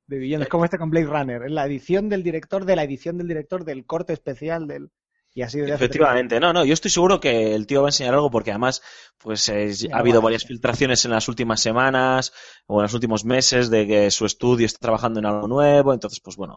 de 0.06 0.18
Beyond. 0.18 0.42
Es 0.44 0.48
como 0.48 0.64
este 0.64 0.78
con 0.78 0.90
Blade 0.90 1.06
Runner. 1.06 1.42
Es 1.42 1.50
la 1.50 1.66
edición 1.66 2.08
del 2.08 2.22
director 2.22 2.64
de 2.64 2.76
la 2.76 2.84
edición 2.84 3.18
del 3.18 3.26
director 3.26 3.64
del 3.64 3.84
corte 3.86 4.12
especial 4.12 4.68
del... 4.68 4.90
Y 5.34 5.42
así 5.42 5.58
desde 5.60 5.74
hace 5.74 5.84
Efectivamente, 5.84 6.40
no, 6.40 6.52
no, 6.52 6.64
yo 6.64 6.74
estoy 6.74 6.90
seguro 6.90 7.20
que 7.20 7.54
el 7.54 7.66
tío 7.66 7.82
va 7.82 7.88
a 7.88 7.90
enseñar 7.90 8.14
algo 8.14 8.30
porque 8.30 8.50
además, 8.50 8.82
pues 9.18 9.48
eh, 9.48 9.72
Sí, 9.74 9.88
ha 9.92 9.98
habido 9.98 10.20
varias 10.20 10.44
filtraciones 10.44 11.04
en 11.04 11.12
las 11.12 11.28
últimas 11.28 11.60
semanas 11.60 12.32
o 12.66 12.80
en 12.80 12.82
los 12.84 12.94
últimos 12.94 13.24
meses 13.24 13.70
de 13.70 13.86
que 13.86 14.10
su 14.10 14.26
estudio 14.26 14.66
está 14.66 14.78
trabajando 14.80 15.20
en 15.20 15.26
algo 15.26 15.46
nuevo, 15.46 15.92
entonces, 15.94 16.20
pues 16.20 16.36
bueno, 16.36 16.56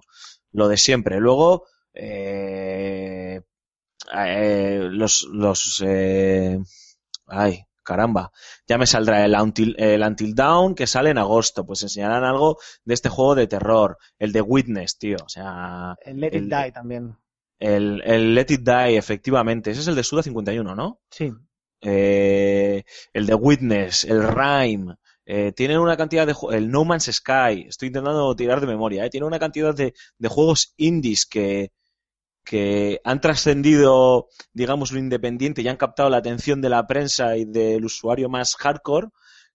lo 0.52 0.68
de 0.68 0.78
siempre. 0.78 1.20
Luego, 1.20 1.66
eh, 1.94 3.42
eh, 4.16 4.88
los, 4.90 5.24
los, 5.32 5.84
eh, 5.86 6.58
ay, 7.28 7.64
caramba, 7.84 8.32
ya 8.68 8.78
me 8.78 8.88
saldrá 8.88 9.24
el 9.26 9.36
Until, 9.36 9.76
el 9.78 10.02
Until 10.02 10.34
Down 10.34 10.76
que 10.76 10.88
sale 10.88 11.12
en 11.12 11.18
agosto, 11.20 11.66
pues 11.66 11.84
enseñarán 11.84 12.24
algo 12.24 12.58
de 12.84 12.94
este 12.94 13.10
juego 13.10 13.36
de 13.36 13.48
terror, 13.48 13.98
el 14.18 14.32
de 14.32 14.42
Witness, 14.42 14.98
tío, 14.98 15.18
o 15.26 15.30
sea, 15.30 15.96
El 16.04 16.20
Let 16.20 16.28
It 16.30 16.34
el- 16.36 16.50
Die 16.50 16.72
también. 16.72 17.16
El, 17.62 18.02
el 18.06 18.36
Let 18.36 18.48
It 18.50 18.62
Die, 18.62 18.98
efectivamente. 18.98 19.72
Ese 19.72 19.82
es 19.82 19.88
el 19.88 19.96
de 19.96 20.04
Suda 20.04 20.24
51, 20.24 20.76
¿no? 20.76 21.00
Sí. 21.10 21.32
Eh, 21.82 22.84
el 23.14 23.26
de 23.26 23.34
Witness, 23.36 24.06
el 24.06 24.24
Rhyme. 24.24 24.96
eh, 25.26 25.52
tienen 25.54 25.80
una 25.80 25.98
cantidad 25.98 26.28
de 26.28 26.36
el 26.52 26.70
No 26.72 26.86
Man's 26.86 27.06
Sky. 27.12 27.66
Estoy 27.68 27.88
intentando 27.88 28.36
tirar 28.36 28.62
de 28.62 28.68
memoria. 28.68 29.06
¿eh? 29.06 29.10
Tienen 29.10 29.28
una 29.28 29.40
cantidad 29.40 29.74
de, 29.76 29.94
de 30.18 30.28
juegos 30.30 30.74
indies 30.78 31.26
que, 31.26 31.72
que 32.44 33.02
han 33.04 33.22
trascendido, 33.22 34.28
digamos, 34.54 34.92
lo 34.92 35.00
independiente 35.00 35.62
y 35.62 35.68
han 35.68 35.78
captado 35.78 36.10
la 36.10 36.18
atención 36.18 36.62
de 36.62 36.70
la 36.70 36.88
prensa 36.88 37.38
y 37.38 37.46
del 37.46 37.86
usuario 37.86 38.30
más 38.30 38.56
hardcore, 38.56 39.08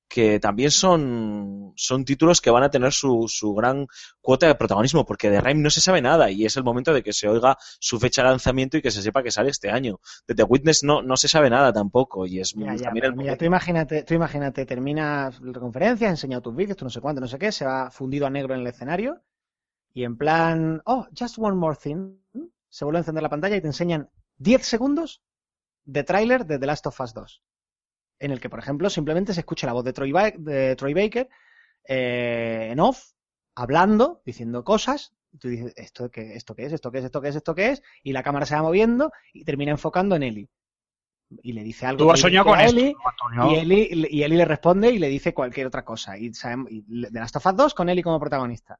que 0.09 0.39
también 0.39 0.71
son, 0.71 1.73
son 1.77 2.05
títulos 2.05 2.41
que 2.41 2.51
van 2.51 2.63
a 2.63 2.71
tener 2.71 2.93
su, 2.93 3.27
su 3.29 3.55
gran 3.55 3.87
cuota 4.21 4.47
de 4.47 4.55
protagonismo, 4.55 5.05
porque 5.05 5.31
de 5.31 5.41
Rhyme 5.41 5.63
no 5.63 5.71
se 5.71 5.81
sabe 5.81 6.01
nada 6.01 6.31
y 6.31 6.45
es 6.45 6.57
el 6.57 6.65
momento 6.65 6.93
de 6.93 7.03
que 7.03 7.13
se 7.13 7.29
oiga 7.29 7.57
su 7.81 7.99
fecha 7.99 8.23
de 8.23 8.29
lanzamiento 8.29 8.77
y 8.77 8.83
que 8.83 8.91
se 8.91 9.03
sepa 9.03 9.23
que 9.23 9.31
sale 9.31 9.51
este 9.51 9.71
año. 9.71 10.01
De 10.27 10.35
The 10.35 10.45
Witness 10.45 10.85
no, 10.85 11.03
no 11.03 11.17
se 11.17 11.29
sabe 11.29 11.51
nada 11.51 11.73
tampoco 11.73 12.27
y 12.27 12.41
es 12.41 12.55
Ya, 12.55 12.75
ya, 12.75 12.85
también 12.85 13.03
pero 13.03 13.13
el 13.13 13.17
mira, 13.17 13.37
tú 13.37 13.45
imagínate, 13.45 14.05
tú 14.05 14.15
imagínate, 14.15 14.65
terminas 14.65 15.41
la 15.41 15.61
conferencia, 15.61 16.09
has 16.09 16.13
enseñado 16.13 16.43
tus 16.43 16.55
vídeos, 16.55 16.77
tú 16.77 16.85
no 16.85 16.91
sé 16.91 17.01
cuánto, 17.01 17.21
no 17.21 17.29
sé 17.29 17.39
qué, 17.39 17.51
se 17.51 17.65
va 17.65 17.91
fundido 17.91 18.27
a 18.27 18.31
negro 18.31 18.55
en 18.55 18.61
el 18.61 18.67
escenario 18.67 19.23
y 19.93 20.05
en 20.05 20.17
plan, 20.17 20.83
oh, 20.85 21.07
just 21.19 21.39
one 21.39 21.57
more 21.57 21.77
thing, 21.77 22.19
se 22.69 22.85
vuelve 22.85 22.99
a 22.99 23.01
encender 23.01 23.23
la 23.23 23.31
pantalla 23.31 23.57
y 23.57 23.61
te 23.61 23.67
enseñan 23.67 24.11
10 24.39 24.65
segundos 24.65 25.23
de 25.85 26.05
tráiler 26.05 26.45
de 26.45 26.59
The 26.59 26.67
Last 26.67 26.87
of 26.87 27.01
Us 27.01 27.15
2, 27.15 27.43
en 28.19 28.31
el 28.31 28.41
que, 28.41 28.49
por 28.51 28.59
ejemplo, 28.59 28.89
simplemente 28.91 29.33
se 29.35 29.41
escucha 29.41 29.67
la 29.67 29.73
voz 29.73 29.85
de 29.85 29.93
Troy, 29.93 30.13
Ba- 30.13 30.33
de 30.37 30.75
Troy 30.77 30.95
Baker 30.95 31.29
eh, 31.89 32.69
en 32.73 32.81
off, 32.81 33.13
hablando, 33.55 34.23
diciendo 34.25 34.65
cosas, 34.65 35.15
y 35.33 35.39
tú 35.39 35.49
dices, 35.49 35.73
¿esto 35.77 36.11
qué, 36.11 36.35
¿esto 36.35 36.55
qué 36.55 36.67
es? 36.67 36.73
¿Esto 36.73 36.91
qué 36.91 36.99
es? 36.99 37.05
¿Esto 37.05 37.21
qué 37.21 37.29
es? 37.29 37.37
¿Esto 37.37 37.55
qué 37.55 37.71
es? 37.71 37.83
Y 38.03 38.13
la 38.13 38.23
cámara 38.23 38.47
se 38.47 38.55
va 38.55 38.63
moviendo 38.63 39.13
y 39.33 39.45
termina 39.45 39.71
enfocando 39.73 40.17
en 40.17 40.23
Ellie. 40.23 40.49
Y 41.43 41.53
le 41.53 41.65
dice 41.65 41.87
algo 41.87 42.05
Tú 42.05 42.11
has 42.13 42.21
soñado 42.21 42.47
con 42.47 42.61
esto, 42.61 42.79
Ellie, 42.79 42.93
¿no, 42.95 43.11
Antonio. 43.11 43.53
y 43.53 43.55
Eli, 43.61 44.09
y 44.11 44.23
Eli 44.23 44.37
le 44.37 44.45
responde 44.45 44.91
y 44.91 44.99
le 44.99 45.09
dice 45.09 45.35
cualquier 45.35 45.67
otra 45.67 45.85
cosa. 45.85 46.17
Y, 46.17 46.33
sabemos, 46.33 46.71
y 46.71 46.83
de 46.87 47.11
Last 47.19 47.37
of 47.37 47.47
Us 47.47 47.57
2 47.57 47.75
con 47.75 47.89
Eli 47.89 48.03
como 48.03 48.21
protagonista. 48.21 48.79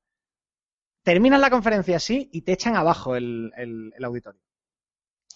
Terminan 1.03 1.41
la 1.41 1.51
conferencia 1.51 1.97
así 1.97 2.29
y 2.33 2.43
te 2.43 2.53
echan 2.53 2.77
abajo 2.77 3.17
el, 3.17 3.53
el- 3.57 3.93
el 3.97 4.05
auditorio. 4.05 4.41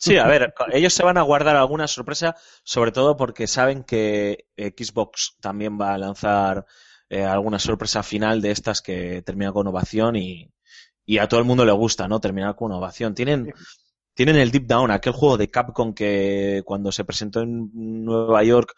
Sí, 0.02 0.16
a 0.16 0.26
ver, 0.26 0.54
ellos 0.72 0.94
se 0.94 1.02
van 1.02 1.18
a 1.18 1.22
guardar 1.22 1.56
alguna 1.56 1.86
sorpresa, 1.86 2.34
sobre 2.64 2.90
todo 2.90 3.18
porque 3.18 3.46
saben 3.46 3.84
que 3.84 4.46
Xbox 4.56 5.36
también 5.40 5.78
va 5.78 5.92
a 5.92 5.98
lanzar 5.98 6.64
eh, 7.10 7.22
alguna 7.22 7.58
sorpresa 7.58 8.02
final 8.02 8.40
de 8.40 8.50
estas 8.50 8.80
que 8.80 9.20
termina 9.20 9.52
con 9.52 9.66
ovación 9.66 10.16
y, 10.16 10.50
y 11.04 11.18
a 11.18 11.28
todo 11.28 11.38
el 11.38 11.44
mundo 11.46 11.66
le 11.66 11.72
gusta, 11.72 12.08
¿no? 12.08 12.18
Terminar 12.18 12.56
con 12.56 12.72
ovación. 12.72 13.14
Tienen, 13.14 13.52
tienen 14.14 14.36
el 14.36 14.50
Deep 14.50 14.66
Down, 14.66 14.90
aquel 14.90 15.12
juego 15.12 15.36
de 15.36 15.50
Capcom 15.50 15.92
que 15.92 16.62
cuando 16.64 16.92
se 16.92 17.04
presentó 17.04 17.40
en 17.42 17.68
Nueva 17.74 18.42
York 18.42 18.72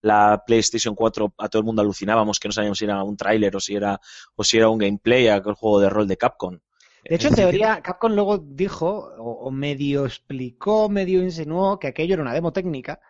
la 0.00 0.42
PlayStation 0.46 0.94
4 0.94 1.34
a 1.36 1.48
todo 1.50 1.60
el 1.60 1.66
mundo 1.66 1.82
alucinábamos 1.82 2.38
que 2.38 2.48
no 2.48 2.52
sabíamos 2.52 2.78
si 2.78 2.86
era 2.86 3.02
un 3.02 3.16
tráiler 3.18 3.54
o 3.56 3.60
si 3.60 3.74
era 3.74 4.00
o 4.34 4.44
si 4.44 4.56
era 4.56 4.70
un 4.70 4.78
gameplay, 4.78 5.28
aquel 5.28 5.54
juego 5.54 5.80
de 5.80 5.90
rol 5.90 6.08
de 6.08 6.16
Capcom. 6.16 6.58
De 7.08 7.16
hecho, 7.16 7.28
en 7.28 7.34
teoría, 7.34 7.82
Capcom 7.82 8.12
luego 8.12 8.38
dijo, 8.38 9.14
o, 9.18 9.46
o 9.46 9.50
medio 9.50 10.06
explicó, 10.06 10.88
medio 10.88 11.22
insinuó 11.22 11.78
que 11.78 11.88
aquello 11.88 12.14
era 12.14 12.22
una 12.22 12.32
demo 12.32 12.52
técnica, 12.52 13.00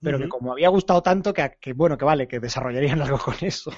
pero 0.00 0.18
que 0.18 0.28
como 0.28 0.52
había 0.52 0.68
gustado 0.68 1.02
tanto, 1.02 1.32
que, 1.32 1.56
que 1.60 1.72
bueno, 1.72 1.96
que 1.96 2.04
vale, 2.04 2.28
que 2.28 2.40
desarrollarían 2.40 3.00
algo 3.02 3.18
con 3.18 3.36
eso. 3.40 3.72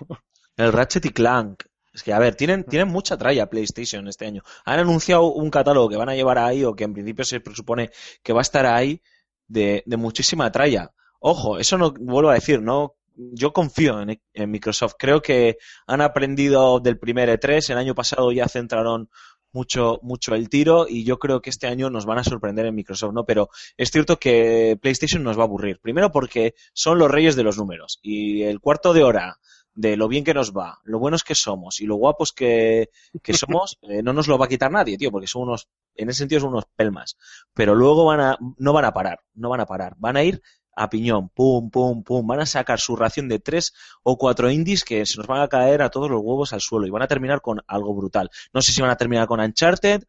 El 0.56 0.72
Ratchet 0.72 1.06
y 1.06 1.10
Clank. 1.10 1.64
Es 1.92 2.02
que, 2.02 2.12
a 2.12 2.18
ver, 2.18 2.34
tienen, 2.34 2.64
tienen 2.64 2.88
mucha 2.88 3.16
tralla 3.16 3.48
PlayStation 3.48 4.06
este 4.06 4.26
año. 4.26 4.42
Han 4.66 4.80
anunciado 4.80 5.32
un 5.32 5.48
catálogo 5.48 5.88
que 5.88 5.96
van 5.96 6.10
a 6.10 6.14
llevar 6.14 6.38
ahí, 6.38 6.62
o 6.62 6.74
que 6.74 6.84
en 6.84 6.92
principio 6.92 7.24
se 7.24 7.40
presupone 7.40 7.90
que 8.22 8.34
va 8.34 8.40
a 8.40 8.42
estar 8.42 8.66
ahí, 8.66 9.00
de, 9.48 9.82
de 9.86 9.96
muchísima 9.96 10.50
tralla. 10.52 10.92
Ojo, 11.20 11.58
eso 11.58 11.78
no, 11.78 11.92
vuelvo 11.92 12.30
a 12.30 12.34
decir, 12.34 12.60
no, 12.60 12.96
yo 13.14 13.52
confío 13.52 14.02
en, 14.02 14.20
en 14.34 14.50
Microsoft. 14.50 14.94
Creo 14.98 15.22
que 15.22 15.56
han 15.86 16.02
aprendido 16.02 16.80
del 16.80 16.98
primer 16.98 17.28
E3. 17.30 17.70
El 17.70 17.78
año 17.78 17.94
pasado 17.94 18.30
ya 18.30 18.46
centraron 18.48 19.08
mucho, 19.56 19.98
mucho 20.02 20.34
el 20.34 20.50
tiro 20.50 20.86
y 20.86 21.02
yo 21.02 21.18
creo 21.18 21.40
que 21.40 21.48
este 21.48 21.66
año 21.66 21.88
nos 21.88 22.04
van 22.04 22.18
a 22.18 22.24
sorprender 22.24 22.66
en 22.66 22.74
Microsoft, 22.74 23.14
¿no? 23.14 23.24
Pero 23.24 23.48
es 23.78 23.90
cierto 23.90 24.18
que 24.18 24.78
PlayStation 24.80 25.22
nos 25.22 25.38
va 25.38 25.42
a 25.42 25.46
aburrir. 25.46 25.80
Primero 25.80 26.12
porque 26.12 26.54
son 26.74 26.98
los 26.98 27.10
reyes 27.10 27.36
de 27.36 27.42
los 27.42 27.56
números 27.56 27.98
y 28.02 28.42
el 28.42 28.60
cuarto 28.60 28.92
de 28.92 29.02
hora 29.02 29.38
de 29.74 29.96
lo 29.96 30.08
bien 30.08 30.24
que 30.24 30.34
nos 30.34 30.52
va, 30.52 30.78
lo 30.84 30.98
buenos 30.98 31.22
que 31.24 31.34
somos 31.34 31.80
y 31.80 31.86
lo 31.86 31.96
guapos 31.96 32.32
que, 32.32 32.90
que 33.22 33.32
somos, 33.34 33.78
eh, 33.82 34.02
no 34.02 34.12
nos 34.12 34.28
lo 34.28 34.38
va 34.38 34.44
a 34.44 34.48
quitar 34.48 34.70
nadie, 34.70 34.98
tío, 34.98 35.10
porque 35.10 35.26
son 35.26 35.42
unos, 35.42 35.68
en 35.94 36.10
ese 36.10 36.18
sentido 36.18 36.42
son 36.42 36.50
unos 36.50 36.66
pelmas. 36.76 37.16
Pero 37.54 37.74
luego 37.74 38.04
van 38.04 38.20
a, 38.20 38.38
no 38.58 38.72
van 38.74 38.84
a 38.84 38.92
parar, 38.92 39.20
no 39.34 39.48
van 39.48 39.60
a 39.60 39.66
parar, 39.66 39.94
van 39.98 40.18
a 40.18 40.22
ir 40.24 40.42
a 40.76 40.88
piñón, 40.90 41.30
pum, 41.30 41.70
pum, 41.70 42.04
pum, 42.04 42.26
van 42.26 42.40
a 42.40 42.46
sacar 42.46 42.78
su 42.78 42.94
ración 42.94 43.28
de 43.28 43.38
tres 43.40 43.74
o 44.02 44.16
cuatro 44.16 44.50
indies 44.50 44.84
que 44.84 45.04
se 45.06 45.18
nos 45.18 45.26
van 45.26 45.40
a 45.40 45.48
caer 45.48 45.82
a 45.82 45.90
todos 45.90 46.10
los 46.10 46.20
huevos 46.22 46.52
al 46.52 46.60
suelo 46.60 46.86
y 46.86 46.90
van 46.90 47.02
a 47.02 47.08
terminar 47.08 47.40
con 47.40 47.62
algo 47.66 47.94
brutal. 47.94 48.30
No 48.52 48.62
sé 48.62 48.72
si 48.72 48.82
van 48.82 48.90
a 48.90 48.96
terminar 48.96 49.26
con 49.26 49.40
Uncharted, 49.40 50.04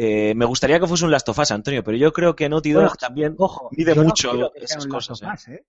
eh, 0.00 0.32
me 0.34 0.44
gustaría 0.44 0.78
que 0.78 0.86
fuese 0.86 1.04
un 1.04 1.10
Last 1.10 1.28
of 1.28 1.38
Us, 1.38 1.50
Antonio, 1.50 1.82
pero 1.82 1.96
yo 1.96 2.12
creo 2.12 2.34
que 2.34 2.48
Naughty 2.48 2.70
Dog 2.70 2.82
Bueno, 2.82 2.96
también 2.96 3.34
Ojo, 3.36 3.68
mide 3.72 3.94
no 3.94 4.04
mucho 4.04 4.54
esas 4.54 4.86
cosas. 4.86 5.22
¿eh? 5.22 5.26
Us, 5.34 5.48
¿eh? 5.48 5.64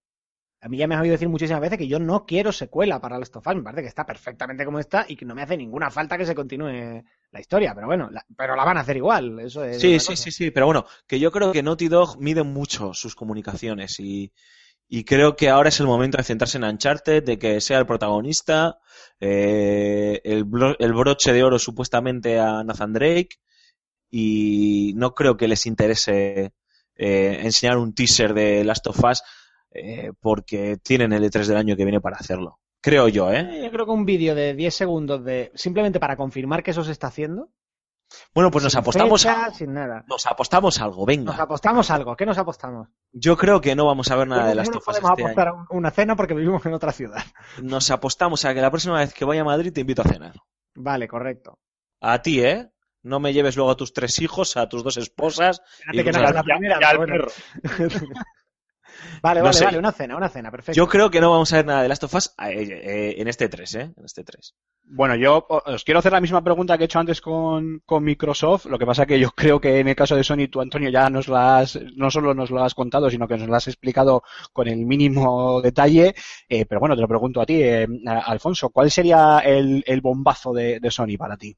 A 0.62 0.68
mí 0.68 0.78
ya 0.78 0.88
me 0.88 0.96
has 0.96 1.02
oído 1.02 1.14
decir 1.14 1.30
muchísimas 1.30 1.62
veces 1.62 1.78
que 1.78 1.88
yo 1.88 2.00
no 2.00 2.26
quiero 2.26 2.52
secuela 2.52 3.00
para 3.00 3.18
Last 3.18 3.36
of 3.38 3.48
Us. 3.48 3.56
Me 3.56 3.64
parece 3.64 3.82
que 3.84 3.88
está 3.88 4.06
perfectamente 4.06 4.66
como 4.66 4.80
está 4.80 5.06
y 5.08 5.16
que 5.16 5.26
no 5.26 5.34
me 5.36 5.42
hace 5.42 5.56
ninguna 5.58 5.90
falta 5.90 6.18
que 6.18 6.26
se 6.26 6.36
continúe 6.36 7.04
la 7.32 7.40
historia. 7.40 7.74
Pero 7.74 7.88
bueno, 7.88 8.10
la- 8.12 8.26
pero 8.36 8.56
la 8.56 8.66
van 8.66 8.78
a 8.78 8.82
hacer 8.82 8.98
igual. 8.98 9.40
Eso 9.40 9.64
es 9.64 9.78
Sí, 9.82 10.00
sí, 10.00 10.06
cosa. 10.08 10.24
sí, 10.24 10.32
sí, 10.32 10.52
pero 10.52 10.66
bueno, 10.66 10.86
que 11.08 11.20
yo 11.20 11.32
creo 11.32 11.52
que 11.54 11.64
Naughty 11.64 11.88
Dog 11.88 12.20
mide 12.20 12.44
mucho 12.44 12.94
sus 12.94 13.16
comunicaciones 13.16 14.00
y, 14.00 14.34
y 14.90 15.04
creo 15.06 15.36
que 15.38 15.50
ahora 15.50 15.70
es 15.70 15.80
el 15.80 15.88
momento 15.88 16.18
de 16.18 16.24
centrarse 16.26 16.58
en 16.58 16.66
Uncharted, 16.66 17.24
de 17.24 17.40
que 17.40 17.62
sea 17.62 17.80
el 17.80 17.86
protagonista, 17.86 18.80
eh, 19.20 20.22
el, 20.26 20.46
bro- 20.46 20.76
el 20.80 20.94
broche 20.94 21.34
de 21.34 21.44
oro 21.44 21.60
supuestamente 21.60 22.40
a 22.40 22.64
Nathan 22.64 22.94
Drake 22.94 23.38
y 24.12 24.94
no 24.96 25.14
creo 25.14 25.38
que 25.38 25.48
les 25.48 25.66
interese 25.66 26.54
eh, 26.96 27.40
enseñar 27.44 27.78
un 27.78 27.94
teaser 27.94 28.34
de 28.34 28.64
Last 28.64 28.88
of 28.88 29.04
Us 29.04 29.22
eh, 29.72 30.12
porque 30.20 30.78
tienen 30.78 31.14
el 31.14 31.24
E3 31.24 31.46
del 31.46 31.58
año 31.58 31.76
que 31.76 31.84
viene 31.86 32.02
para 32.02 32.18
hacerlo. 32.18 32.60
Creo 32.82 33.08
yo, 33.10 33.32
¿eh? 33.32 33.40
Eh, 33.40 33.64
Yo 33.66 33.72
creo 33.72 33.86
que 33.86 33.92
un 33.92 34.06
vídeo 34.06 34.36
de 34.36 34.54
10 34.54 34.74
segundos 34.74 35.24
de 35.24 35.52
simplemente 35.56 36.00
para 36.00 36.16
confirmar 36.16 36.64
que 36.64 36.72
eso 36.72 36.84
se 36.84 36.92
está 36.94 37.08
haciendo. 37.08 37.50
Bueno, 38.34 38.50
pues 38.50 38.64
nos 38.64 38.74
sin 38.74 38.80
apostamos 38.80 39.22
fecha, 39.22 39.46
a, 39.46 39.52
sin 39.54 39.74
nada. 39.74 40.04
nos 40.08 40.26
apostamos 40.26 40.80
algo, 40.82 40.98
Nos 41.02 41.06
venga. 41.06 41.34
apostamos 41.36 41.92
algo. 41.92 42.16
¿Qué 42.16 42.26
nos 42.26 42.38
apostamos? 42.40 42.88
Yo 43.12 43.38
creo 43.38 43.62
que 43.62 43.76
no 43.76 43.86
vamos 43.86 44.10
a 44.10 44.16
ver 44.16 44.28
nada 44.28 44.48
de 44.48 44.56
no 44.56 44.62
nos 44.64 44.70
of 44.70 44.76
Us 44.78 44.86
podemos 44.86 45.12
este 45.12 45.24
apostar 45.24 45.48
año. 45.50 45.66
una 45.70 45.92
cena 45.92 46.16
porque 46.16 46.34
vivimos 46.34 46.66
en 46.66 46.74
otra 46.74 46.92
ciudad. 46.92 47.22
Nos 47.62 47.92
apostamos 47.92 48.46
a 48.46 48.54
que 48.56 48.62
la 48.62 48.72
próxima 48.72 48.98
vez 48.98 49.14
que 49.14 49.26
vaya 49.26 49.42
a 49.42 49.46
Madrid 49.46 49.72
te 49.74 49.82
invito 49.82 50.02
a 50.02 50.06
cenar. 50.06 50.34
Vale, 50.74 51.08
correcto. 51.08 51.60
A 52.02 52.22
ti, 52.24 52.42
¿eh? 52.42 52.72
No 53.04 53.20
me 53.20 53.32
lleves 53.32 53.56
luego 53.56 53.72
a 53.72 53.78
tus 53.78 53.94
tres 53.94 54.18
hijos, 54.20 54.58
a 54.58 54.68
tus 54.68 54.84
dos 54.84 54.98
esposas. 54.98 55.62
Espérate 55.80 56.00
Y 56.00 56.04
que 56.06 56.12
no 56.12 56.34
la 56.34 56.44
primera, 56.44 56.80
Ya 56.82 56.92
el 56.92 56.98
bueno. 56.98 57.26
Vale, 59.22 59.40
No 59.40 59.46
vale, 59.46 59.58
sé. 59.58 59.66
vale, 59.66 59.78
una 59.78 59.92
cena, 59.92 60.16
una 60.18 60.30
cena, 60.30 60.52
perfecto. 60.52 60.76
Yo 60.78 60.88
creo 60.88 61.10
que 61.10 61.20
no 61.22 61.32
vamos 61.32 61.52
a 61.54 61.58
ver 61.58 61.66
nada 61.66 61.82
de 61.84 61.88
Last 61.90 62.04
of 62.04 62.14
Us 62.14 62.34
eh, 62.48 62.82
eh, 62.84 63.16
en 63.18 63.28
este 63.28 63.50
3, 63.50 63.76
¿eh? 63.76 63.94
En 63.96 64.06
este 64.06 64.24
3. 64.24 64.56
Bueno, 64.92 65.16
yo 65.16 65.46
os 65.50 65.84
quiero 65.84 66.00
hacer 66.00 66.12
la 66.12 66.22
misma 66.22 66.44
pregunta 66.44 66.78
que 66.78 66.84
he 66.84 66.86
hecho 66.86 67.00
antes 67.00 67.22
con, 67.22 67.82
con 67.86 68.04
Microsoft. 68.04 68.66
Lo 68.66 68.80
que 68.80 68.86
pasa 68.86 69.06
que 69.06 69.20
yo 69.20 69.30
creo 69.32 69.60
que 69.62 69.80
en 69.80 69.88
el 69.88 69.96
caso 69.96 70.16
de 70.16 70.24
Sony, 70.24 70.48
tú, 70.50 70.62
Antonio, 70.62 70.90
ya 70.90 71.10
nos 71.10 71.28
la 71.28 71.60
has, 71.60 71.80
no 71.96 72.10
solo 72.10 72.34
nos 72.34 72.50
lo 72.50 72.64
has 72.64 72.74
contado, 72.74 73.10
sino 73.10 73.28
que 73.28 73.38
nos 73.38 73.48
lo 73.48 73.56
has 73.56 73.68
explicado 73.68 74.24
con 74.54 74.68
el 74.68 74.86
mínimo 74.86 75.62
detalle. 75.62 76.16
Eh, 76.48 76.66
pero 76.66 76.80
bueno, 76.80 76.96
te 76.96 77.02
lo 77.02 77.08
pregunto 77.08 77.42
a 77.42 77.46
ti, 77.46 77.62
eh, 77.62 77.88
Alfonso, 78.26 78.70
¿cuál 78.70 78.90
sería 78.90 79.40
el, 79.40 79.84
el 79.86 80.02
bombazo 80.02 80.54
de, 80.54 80.80
de 80.80 80.92
Sony 80.92 81.18
para 81.18 81.38
ti? 81.38 81.56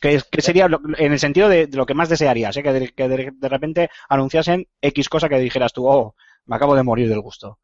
¿Qué, 0.00 0.14
es- 0.14 0.24
qué 0.24 0.40
sería 0.40 0.66
lo- 0.68 0.80
en 0.96 1.12
el 1.12 1.18
sentido 1.18 1.48
de, 1.48 1.66
de 1.66 1.76
lo 1.76 1.84
que 1.86 1.94
más 1.94 2.08
desearías? 2.08 2.56
eh? 2.56 2.62
Que, 2.62 2.72
de, 2.72 2.88
que 2.88 3.08
de- 3.08 3.32
de 3.34 3.48
repente 3.48 3.90
anunciasen 4.08 4.66
X 4.80 5.08
cosa 5.08 5.28
que 5.28 5.38
dijeras 5.38 5.72
tú, 5.72 5.86
oh, 5.86 6.14
me 6.50 6.56
acabo 6.56 6.74
de 6.74 6.82
morir 6.82 7.08
del 7.08 7.20
gusto. 7.20 7.60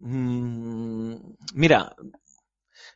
Mm, 0.00 1.14
mira, 1.54 1.94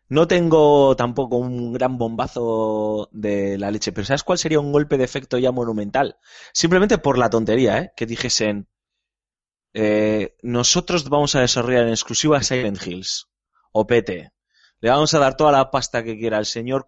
no 0.09 0.27
tengo 0.27 0.97
tampoco 0.97 1.37
un 1.37 1.73
gran 1.73 1.97
bombazo 1.97 3.09
de 3.13 3.57
la 3.57 3.71
leche, 3.71 3.93
pero 3.93 4.05
¿sabes 4.05 4.25
cuál 4.25 4.39
sería 4.39 4.59
un 4.59 4.73
golpe 4.73 4.99
de 4.99 5.05
efecto 5.05 5.39
ya 5.39 5.53
monumental? 5.53 6.19
Simplemente 6.53 6.99
por 6.99 7.19
la 7.19 7.31
tontería, 7.31 7.79
¿eh? 7.79 7.93
Que 7.97 8.07
dijesen, 8.07 8.69
eh, 9.75 10.37
nosotros 10.43 11.09
vamos 11.09 11.37
a 11.37 11.41
desarrollar 11.41 11.85
en 11.85 11.91
exclusiva 11.91 12.43
Silent 12.43 12.85
Hills, 12.85 13.29
o 13.71 13.87
PT. 13.87 14.33
Le 14.81 14.91
vamos 14.91 15.15
a 15.15 15.21
dar 15.21 15.37
toda 15.37 15.53
la 15.53 15.71
pasta 15.71 16.03
que 16.03 16.19
quiera 16.19 16.39
al 16.39 16.47
señor, 16.47 16.85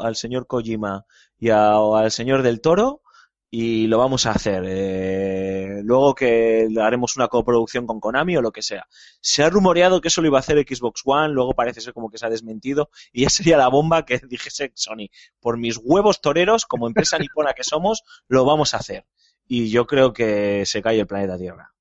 al 0.00 0.14
señor 0.14 0.46
Kojima 0.46 1.06
y 1.38 1.50
al 1.50 2.12
señor 2.12 2.42
del 2.42 2.60
Toro 2.60 3.02
y 3.50 3.86
lo 3.86 3.98
vamos 3.98 4.26
a 4.26 4.32
hacer. 4.32 4.64
Eh, 4.66 5.80
luego 5.82 6.14
que 6.14 6.68
haremos 6.80 7.16
una 7.16 7.28
coproducción 7.28 7.86
con 7.86 8.00
Konami 8.00 8.36
o 8.36 8.42
lo 8.42 8.52
que 8.52 8.62
sea. 8.62 8.86
Se 9.20 9.42
ha 9.42 9.50
rumoreado 9.50 10.00
que 10.00 10.08
eso 10.08 10.20
lo 10.20 10.28
iba 10.28 10.38
a 10.38 10.40
hacer 10.40 10.58
Xbox 10.58 11.02
One, 11.04 11.32
luego 11.32 11.54
parece 11.54 11.80
ser 11.80 11.94
como 11.94 12.10
que 12.10 12.18
se 12.18 12.26
ha 12.26 12.30
desmentido 12.30 12.90
y 13.12 13.22
ya 13.22 13.30
sería 13.30 13.56
la 13.56 13.68
bomba 13.68 14.04
que 14.04 14.20
dijese 14.28 14.72
Sony. 14.74 15.08
Por 15.40 15.58
mis 15.58 15.78
huevos 15.82 16.20
toreros, 16.20 16.66
como 16.66 16.86
empresa 16.86 17.18
nipona 17.18 17.52
que 17.54 17.64
somos, 17.64 18.02
lo 18.28 18.44
vamos 18.44 18.74
a 18.74 18.78
hacer. 18.78 19.06
Y 19.46 19.70
yo 19.70 19.86
creo 19.86 20.12
que 20.12 20.64
se 20.66 20.82
cae 20.82 21.00
el 21.00 21.06
planeta 21.06 21.38
Tierra. 21.38 21.72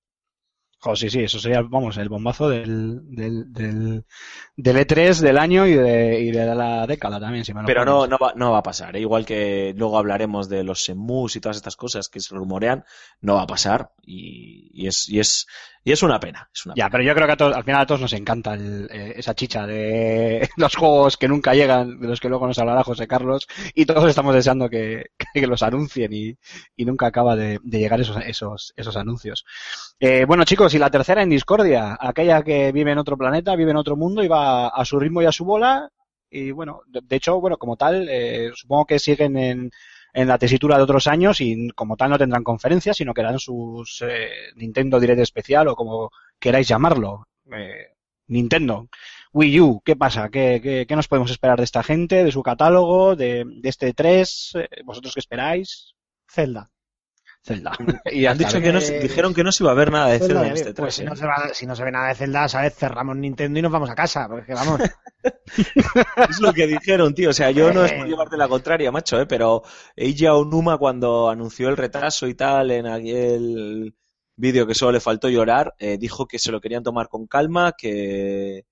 Jo, 0.88 0.95
sí, 0.95 1.09
sí, 1.09 1.19
eso 1.23 1.39
sería, 1.39 1.61
vamos, 1.63 1.97
el 1.97 2.07
bombazo 2.07 2.47
del, 2.49 3.01
del, 3.09 3.51
del, 3.51 4.05
del 4.55 4.77
E3 4.77 5.19
del 5.19 5.38
año 5.38 5.65
y 5.67 5.73
de, 5.73 6.21
y 6.21 6.31
de 6.31 6.45
la 6.55 6.88
década 6.88 7.19
también, 7.19 7.43
si 7.43 7.53
me 7.53 7.61
lo 7.61 7.67
Pero 7.67 7.83
no, 7.83 8.07
no, 8.07 8.17
va, 8.17 8.33
no 8.35 8.51
va 8.51 8.59
a 8.59 8.63
pasar. 8.63 8.95
¿eh? 8.95 9.01
Igual 9.01 9.25
que 9.25 9.73
luego 9.75 9.97
hablaremos 9.97 10.47
de 10.49 10.63
los 10.63 10.83
Semus 10.83 11.35
y 11.35 11.41
todas 11.41 11.57
estas 11.57 11.75
cosas 11.75 12.09
que 12.09 12.19
se 12.19 12.35
rumorean, 12.35 12.85
no 13.21 13.35
va 13.35 13.41
a 13.43 13.47
pasar. 13.47 13.91
Y, 14.05 14.69
y 14.73 14.88
es, 14.88 15.09
y, 15.09 15.19
es, 15.19 15.47
y 15.83 15.91
es 15.91 16.01
una 16.03 16.19
pena. 16.19 16.49
Es 16.53 16.65
una 16.65 16.75
Ya, 16.77 16.89
pero 16.89 17.03
yo 17.03 17.13
creo 17.15 17.27
que 17.27 17.33
a 17.33 17.38
todos, 17.38 17.55
al 17.55 17.63
final 17.65 17.81
a 17.81 17.85
todos 17.85 18.01
nos 18.01 18.13
encanta 18.13 18.53
el- 18.53 18.88
eh, 18.91 19.13
esa 19.17 19.35
chicha 19.35 19.67
de 19.67 20.47
los 20.57 20.75
juegos 20.75 21.17
que 21.17 21.27
nunca 21.27 21.53
llegan, 21.53 21.99
de 21.99 22.07
los 22.07 22.19
que 22.21 22.29
luego 22.29 22.47
nos 22.47 22.59
hablará 22.59 22.83
José 22.83 23.07
Carlos, 23.07 23.47
y 23.75 23.85
todos 23.85 24.09
estamos 24.09 24.33
deseando 24.33 24.69
que, 24.69 25.07
que 25.33 25.47
los 25.47 25.63
anuncien 25.63 26.13
y, 26.13 26.38
y 26.75 26.85
nunca 26.85 27.07
acaba 27.07 27.35
de, 27.35 27.59
de 27.63 27.79
llegar 27.79 27.99
esos, 27.99 28.17
esos, 28.25 28.73
esos 28.77 28.95
anuncios. 28.95 29.45
Eh, 29.99 30.25
bueno, 30.25 30.43
chicos, 30.43 30.73
y 30.78 30.80
la 30.80 30.91
tercera 30.91 31.21
en 31.21 31.30
discordia, 31.30 31.97
aquella 31.99 32.43
que 32.43 32.71
vive 32.71 32.91
en 32.91 32.97
otro 32.97 33.17
planeta, 33.17 33.55
vive 33.55 33.71
en 33.71 33.78
otro 33.78 33.95
mundo 33.95 34.23
y 34.23 34.28
va 34.28 34.67
a 34.67 34.86
su 34.86 34.99
ritmo 34.99 35.21
y 35.21 35.25
a 35.25 35.32
su 35.32 35.43
bola, 35.43 35.91
y 36.30 36.51
bueno, 36.51 36.82
de, 36.88 37.15
hecho, 37.15 37.39
bueno, 37.41 37.57
como 37.57 37.75
tal, 37.78 38.07
eh, 38.09 38.51
supongo 38.53 38.86
que 38.86 38.99
siguen 38.99 39.38
en, 39.38 39.71
en 40.13 40.28
la 40.28 40.38
tesitura 40.38 40.78
de 40.78 40.84
otros 40.84 41.07
años 41.07 41.41
y 41.41 41.69
como 41.69 41.97
tal 41.97 42.11
no 42.11 42.17
tendrán 42.17 42.43
conferencias, 42.43 42.97
sino 42.97 43.13
que 43.13 43.21
harán 43.21 43.39
sus 43.39 44.03
eh, 44.07 44.30
Nintendo 44.55 44.99
Direct 44.99 45.21
especial 45.21 45.67
o 45.67 45.75
como 45.75 46.11
queráis 46.39 46.67
llamarlo. 46.67 47.28
Eh, 47.51 47.93
Nintendo. 48.28 48.88
Wii 49.34 49.59
U, 49.61 49.82
¿qué 49.86 49.95
pasa? 49.95 50.30
¿Qué, 50.30 50.59
qué, 50.61 50.86
qué 50.88 50.95
nos 50.95 51.07
podemos 51.07 51.32
esperar 51.32 51.57
de 51.57 51.63
esta 51.63 51.82
gente, 51.84 52.23
de 52.23 52.32
su 52.32 52.43
catálogo, 52.43 53.15
de, 53.15 53.45
de 53.45 53.69
este 53.69 53.93
3? 53.93 54.53
Eh, 54.55 54.67
¿Vosotros 54.84 55.13
qué 55.13 55.19
esperáis? 55.21 55.93
Zelda. 56.30 56.69
Zelda. 57.47 57.71
y 58.11 58.25
Han 58.25 58.37
dicho 58.37 58.59
que 58.61 58.71
no, 58.73 58.79
Eh, 58.79 58.99
dijeron 59.01 59.33
que 59.33 59.43
no 59.43 59.51
se 59.51 59.63
iba 59.63 59.71
a 59.71 59.75
ver 59.75 59.91
nada 59.91 60.07
de 60.09 60.19
Zelda, 60.19 60.41
Zelda 60.41 60.47
en 60.47 60.53
este 60.53 60.73
pues 60.73 60.95
3. 60.95 60.95
si, 60.95 61.03
no 61.05 61.15
se 61.15 61.25
va- 61.25 61.49
si 61.53 61.65
no 61.65 61.75
se 61.75 61.83
ve 61.83 61.91
nada 61.91 62.09
de 62.09 62.15
Zelda, 62.15 62.47
¿sabes? 62.49 62.75
Cerramos 62.75 63.15
Nintendo 63.17 63.57
y 63.59 63.61
nos 63.61 63.71
vamos 63.71 63.89
a 63.89 63.95
casa. 63.95 64.27
Porque 64.27 64.53
vamos. 64.53 64.81
Es 66.29 66.39
lo 66.39 66.53
que 66.53 66.67
dijeron, 66.67 67.13
tío. 67.13 67.29
O 67.31 67.33
sea, 67.33 67.51
yo 67.51 67.73
no 67.73 67.83
es 67.85 67.93
por 67.93 68.05
Eh. 68.05 68.09
llevarte 68.09 68.37
la 68.37 68.47
contraria, 68.47 68.91
macho, 68.91 69.19
¿eh? 69.19 69.25
pero 69.25 69.63
Eiji 69.95 70.27
Onuma 70.27 70.77
cuando 70.77 71.29
anunció 71.29 71.69
el 71.69 71.77
retraso 71.77 72.27
y 72.27 72.35
tal 72.35 72.71
en 72.71 72.87
aquel 72.87 73.95
vídeo 74.35 74.67
que 74.67 74.75
solo 74.75 74.91
le 74.93 74.99
faltó 74.99 75.29
llorar, 75.29 75.73
eh, 75.79 75.97
dijo 75.97 76.27
que 76.27 76.37
se 76.39 76.51
lo 76.51 76.61
querían 76.61 76.83
tomar 76.83 77.07
con 77.09 77.25
calma, 77.27 77.73
que 77.77 78.65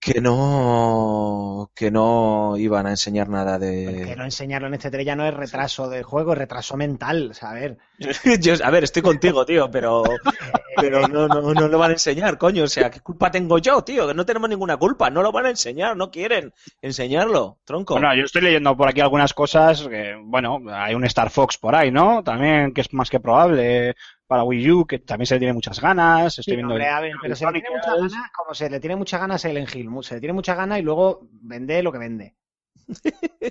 que 0.00 0.20
no 0.22 1.70
que 1.74 1.90
no 1.90 2.56
iban 2.56 2.86
a 2.86 2.90
enseñar 2.90 3.28
nada 3.28 3.58
que 3.60 3.66
de 3.66 4.16
no 4.16 4.24
enseñarlo 4.24 4.66
en 4.68 4.74
este 4.74 4.90
3 4.90 5.04
ya 5.04 5.14
no 5.14 5.26
es 5.26 5.34
retraso 5.34 5.90
de 5.90 6.02
juego, 6.02 6.32
es 6.32 6.38
retraso 6.38 6.76
mental. 6.76 7.28
O 7.30 7.34
sea, 7.34 7.50
a 7.50 7.54
ver. 7.54 7.76
Yo- 8.40 8.54
a 8.64 8.70
ver, 8.70 8.84
estoy 8.84 9.02
contigo, 9.02 9.44
tío, 9.44 9.70
pero 9.70 10.02
pero 10.76 11.06
no, 11.06 11.28
no 11.28 11.52
no 11.52 11.68
lo 11.68 11.78
van 11.78 11.90
a 11.90 11.94
enseñar, 11.94 12.38
coño, 12.38 12.64
o 12.64 12.68
sea, 12.68 12.90
¿qué 12.90 13.00
culpa 13.00 13.30
tengo 13.30 13.58
yo, 13.58 13.82
tío? 13.82 14.08
Que 14.08 14.14
no 14.14 14.24
tenemos 14.24 14.48
ninguna 14.48 14.78
culpa, 14.78 15.10
no 15.10 15.20
lo 15.22 15.32
van 15.32 15.46
a 15.46 15.50
enseñar, 15.50 15.94
no 15.96 16.10
quieren 16.10 16.54
enseñarlo, 16.80 17.58
tronco. 17.64 17.94
Bueno, 17.94 18.14
yo 18.14 18.24
estoy 18.24 18.40
leyendo 18.42 18.74
por 18.76 18.88
aquí 18.88 19.00
algunas 19.02 19.34
cosas 19.34 19.86
que, 19.86 20.14
bueno, 20.22 20.60
hay 20.72 20.94
un 20.94 21.04
Star 21.04 21.28
Fox 21.28 21.58
por 21.58 21.74
ahí, 21.74 21.90
¿no? 21.90 22.22
También, 22.24 22.72
que 22.72 22.80
es 22.80 22.92
más 22.94 23.10
que 23.10 23.20
probable 23.20 23.94
para 24.30 24.44
Wii 24.44 24.70
U, 24.70 24.86
que 24.86 25.00
también 25.00 25.26
se 25.26 25.34
le 25.34 25.40
tiene 25.40 25.52
muchas 25.54 25.80
ganas. 25.80 26.38
Estoy 26.38 26.52
Sí, 26.52 26.56
viendo 26.56 26.74
hombre, 26.74 26.86
el- 26.88 26.94
a 26.94 27.00
ver, 27.00 27.12
pero 27.20 27.34
se 27.34 27.44
le 27.46 27.52
tiene 27.52 27.70
muchas 27.76 27.96
ganas, 27.96 28.30
como 28.36 28.54
se 28.54 28.70
le 28.70 28.80
tiene 28.80 28.96
muchas 28.96 29.20
ganas 29.20 29.44
a 29.44 29.48
Silent 29.48 29.74
Hill, 29.74 29.90
se 30.02 30.14
le 30.14 30.20
tiene 30.20 30.32
muchas 30.32 30.56
ganas 30.56 30.78
y 30.78 30.82
luego 30.82 31.26
vende 31.32 31.82
lo 31.82 31.90
que 31.90 31.98
vende. 31.98 32.36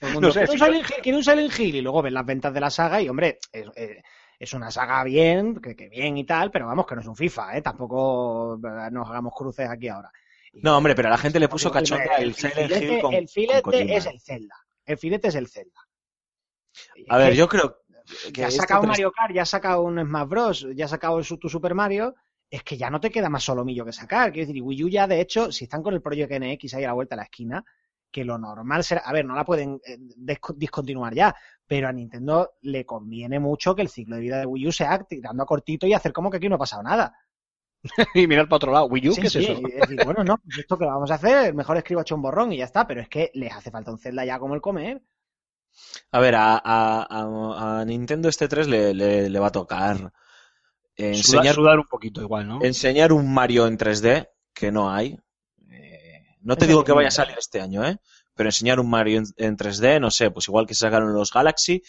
El 0.00 0.12
mundo, 0.12 0.28
No 0.28 0.32
sé, 0.32 0.40
"Quiero 0.46 0.52
un 0.52 0.58
Silent 0.58 0.90
Hill, 0.90 0.96
quiero 1.02 1.18
un 1.18 1.24
Silent 1.24 1.58
Hill", 1.58 1.74
y 1.76 1.80
luego 1.82 2.02
ven 2.02 2.14
las 2.14 2.24
ventas 2.26 2.52
de 2.54 2.60
la 2.60 2.70
saga 2.70 3.00
y, 3.02 3.08
hombre, 3.08 3.38
es, 3.52 3.66
es- 3.74 4.02
es 4.38 4.54
una 4.54 4.70
saga 4.70 5.04
bien, 5.04 5.60
que, 5.60 5.76
que 5.76 5.90
bien 5.90 6.16
y 6.16 6.24
tal, 6.24 6.50
pero 6.50 6.66
vamos, 6.66 6.86
que 6.86 6.94
no 6.94 7.02
es 7.02 7.06
un 7.06 7.14
FIFA, 7.14 7.58
¿eh? 7.58 7.62
Tampoco 7.62 8.54
eh, 8.56 8.88
nos 8.90 9.06
hagamos 9.06 9.34
cruces 9.34 9.68
aquí 9.68 9.88
ahora. 9.88 10.10
Y- 10.52 10.62
No, 10.62 10.78
hombre, 10.78 10.94
pero 10.94 11.08
a 11.08 11.10
la 11.10 11.18
gente 11.18 11.38
le 11.38 11.48
puso 11.48 11.70
cachonda 11.70 12.16
el 12.16 12.34
Silent 12.34 12.54
filete- 12.70 12.94
Hill 12.94 13.00
con- 13.02 13.14
El 13.14 13.28
filete 13.28 13.62
con 13.62 13.74
es 13.74 14.06
el 14.06 14.18
Zelda. 14.20 14.56
El 14.86 14.96
filete 14.96 15.28
es 15.28 15.34
el 15.34 15.46
Zelda. 15.46 15.80
A 17.10 17.18
ver, 17.18 17.34
yo 17.34 17.48
creo 17.48 17.79
que 18.26 18.32
que 18.32 18.42
has 18.44 18.50
este 18.54 18.62
sacado 18.62 18.82
tres- 18.82 18.88
Mario 18.88 19.12
Kart, 19.12 19.34
ya 19.34 19.42
has 19.42 19.48
sacado 19.50 19.82
un 19.82 19.98
Smash 20.00 20.28
Bros, 20.28 20.66
ya 20.74 20.84
has 20.86 20.90
sacado 20.90 21.22
su- 21.22 21.38
tu 21.38 21.48
Super 21.48 21.74
Mario, 21.74 22.14
es 22.50 22.62
que 22.64 22.76
ya 22.76 22.90
no 22.90 23.00
te 23.00 23.10
queda 23.10 23.28
más 23.28 23.44
solomillo 23.44 23.84
que 23.84 23.92
sacar. 23.92 24.32
Quiero 24.32 24.46
decir, 24.48 24.56
y 24.56 24.60
Wii 24.60 24.84
U 24.84 24.88
ya, 24.88 25.06
de 25.06 25.20
hecho, 25.20 25.52
si 25.52 25.64
están 25.64 25.82
con 25.82 25.94
el 25.94 26.02
Project 26.02 26.32
NX 26.32 26.74
ahí 26.74 26.84
a 26.84 26.88
la 26.88 26.92
vuelta 26.94 27.14
de 27.14 27.18
la 27.18 27.24
esquina, 27.24 27.64
que 28.12 28.24
lo 28.24 28.38
normal 28.38 28.82
será, 28.82 29.02
a 29.02 29.12
ver, 29.12 29.24
no 29.24 29.34
la 29.36 29.44
pueden 29.44 29.80
eh, 29.86 29.96
discontinuar 30.56 31.14
ya, 31.14 31.34
pero 31.66 31.86
a 31.86 31.92
Nintendo 31.92 32.54
le 32.62 32.84
conviene 32.84 33.38
mucho 33.38 33.76
que 33.76 33.82
el 33.82 33.88
ciclo 33.88 34.16
de 34.16 34.22
vida 34.22 34.38
de 34.40 34.46
Wii 34.46 34.66
U 34.66 34.72
sea 34.72 34.98
tirando 35.04 35.44
a 35.44 35.46
cortito 35.46 35.86
y 35.86 35.92
hacer 35.94 36.12
como 36.12 36.28
que 36.28 36.38
aquí 36.38 36.48
no 36.48 36.56
ha 36.56 36.58
pasado 36.58 36.82
nada. 36.82 37.14
y 38.14 38.26
mirar 38.26 38.46
para 38.48 38.56
otro 38.56 38.72
lado. 38.72 38.86
Wii 38.86 39.08
U, 39.10 39.12
Sí, 39.12 39.20
¿qué 39.22 39.28
es 39.28 39.36
eso? 39.36 39.52
y 39.52 39.62
decir, 39.70 40.04
bueno, 40.04 40.24
no, 40.24 40.36
pues 40.38 40.58
esto 40.58 40.76
que 40.76 40.84
lo 40.84 40.90
vamos 40.90 41.10
a 41.10 41.14
hacer, 41.14 41.54
mejor 41.54 41.76
escribo 41.76 42.00
hecho 42.00 42.16
un 42.16 42.22
borrón 42.22 42.52
y 42.52 42.58
ya 42.58 42.64
está, 42.64 42.86
pero 42.86 43.00
es 43.00 43.08
que 43.08 43.30
les 43.34 43.52
hace 43.54 43.70
falta 43.70 43.92
un 43.92 43.98
Zelda 43.98 44.24
ya 44.24 44.38
como 44.40 44.54
el 44.54 44.60
comer. 44.60 45.00
A 46.12 46.20
ver, 46.20 46.34
a, 46.34 46.54
a- 46.56 47.06
a- 47.08 47.80
a 47.80 47.84
Nintendo 47.84 48.28
este 48.28 48.48
3 48.48 48.68
le, 48.68 48.94
le- 48.94 49.28
le 49.30 49.38
va 49.38 49.48
a 49.48 49.52
tocar 49.52 50.12
enseñar, 50.96 51.54
sudar 51.54 51.78
un 51.78 51.86
poquito 51.86 52.20
igual, 52.20 52.46
¿no? 52.48 52.60
enseñar 52.62 53.12
un 53.12 53.32
Mario 53.32 53.66
en 53.66 53.76
3D, 53.78 54.28
que 54.54 54.70
no 54.72 54.92
hay. 54.92 55.18
Eh, 55.70 56.24
no 56.42 56.56
te 56.56 56.66
digo 56.66 56.84
que 56.84 56.92
vaya 56.92 57.08
a 57.08 57.12
salir 57.12 57.36
este 57.38 57.60
año, 57.60 57.84
¿eh? 57.86 57.98
Pero 58.34 58.48
enseñar 58.48 58.80
un 58.80 58.90
Mario 58.90 59.18
en, 59.18 59.26
en 59.36 59.56
3D, 59.56 60.00
no 60.00 60.10
sé, 60.10 60.30
pues 60.30 60.48
igual 60.48 60.66
que 60.66 60.74
se 60.74 60.80
sacaron 60.80 61.12
los 61.12 61.32
Galaxy, 61.32 61.82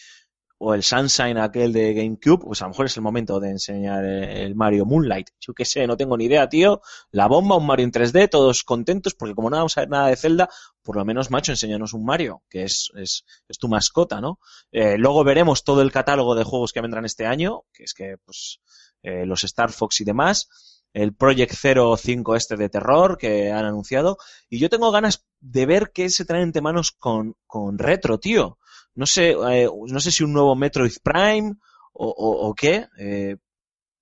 o 0.63 0.75
el 0.75 0.83
Sunshine 0.83 1.39
aquel 1.39 1.73
de 1.73 1.91
GameCube, 1.95 2.45
pues 2.45 2.61
a 2.61 2.65
lo 2.65 2.69
mejor 2.69 2.85
es 2.85 2.95
el 2.95 3.01
momento 3.01 3.39
de 3.39 3.49
enseñar 3.49 4.05
el 4.05 4.53
Mario 4.53 4.85
Moonlight. 4.85 5.29
Yo 5.39 5.55
qué 5.55 5.65
sé, 5.65 5.87
no 5.87 5.97
tengo 5.97 6.15
ni 6.17 6.25
idea, 6.25 6.47
tío. 6.49 6.81
La 7.09 7.27
bomba, 7.27 7.57
un 7.57 7.65
Mario 7.65 7.85
en 7.85 7.91
3D, 7.91 8.29
todos 8.29 8.63
contentos, 8.63 9.15
porque 9.15 9.33
como 9.33 9.49
no 9.49 9.57
vamos 9.57 9.75
a 9.75 9.81
ver 9.81 9.89
nada 9.89 10.07
de 10.09 10.15
Zelda, 10.15 10.49
por 10.83 10.97
lo 10.97 11.03
menos, 11.03 11.31
macho, 11.31 11.51
enséñanos 11.51 11.93
un 11.93 12.05
Mario, 12.05 12.43
que 12.47 12.63
es, 12.63 12.91
es, 12.95 13.25
es 13.47 13.57
tu 13.57 13.69
mascota, 13.69 14.21
¿no? 14.21 14.39
Eh, 14.71 14.99
luego 14.99 15.23
veremos 15.23 15.63
todo 15.63 15.81
el 15.81 15.91
catálogo 15.91 16.35
de 16.35 16.43
juegos 16.43 16.73
que 16.73 16.81
vendrán 16.81 17.05
este 17.05 17.25
año, 17.25 17.63
que 17.73 17.83
es 17.85 17.95
que, 17.95 18.17
pues, 18.23 18.59
eh, 19.01 19.25
los 19.25 19.43
Star 19.43 19.71
Fox 19.71 20.01
y 20.01 20.03
demás 20.03 20.47
el 20.93 21.15
Project 21.15 21.53
05 21.53 22.35
este 22.35 22.57
de 22.57 22.69
terror 22.69 23.17
que 23.17 23.51
han 23.51 23.65
anunciado. 23.65 24.17
Y 24.49 24.59
yo 24.59 24.69
tengo 24.69 24.91
ganas 24.91 25.25
de 25.39 25.65
ver 25.65 25.91
qué 25.93 26.09
se 26.09 26.25
traen 26.25 26.43
entre 26.43 26.61
manos 26.61 26.91
con, 26.91 27.35
con 27.47 27.77
retro, 27.77 28.19
tío. 28.19 28.57
No 28.95 29.05
sé, 29.05 29.31
eh, 29.31 29.69
no 29.87 29.99
sé 29.99 30.11
si 30.11 30.23
un 30.23 30.33
nuevo 30.33 30.55
Metroid 30.55 30.93
Prime 31.03 31.53
o, 31.93 32.07
o, 32.07 32.49
o 32.49 32.53
qué, 32.53 32.87
eh, 32.97 33.37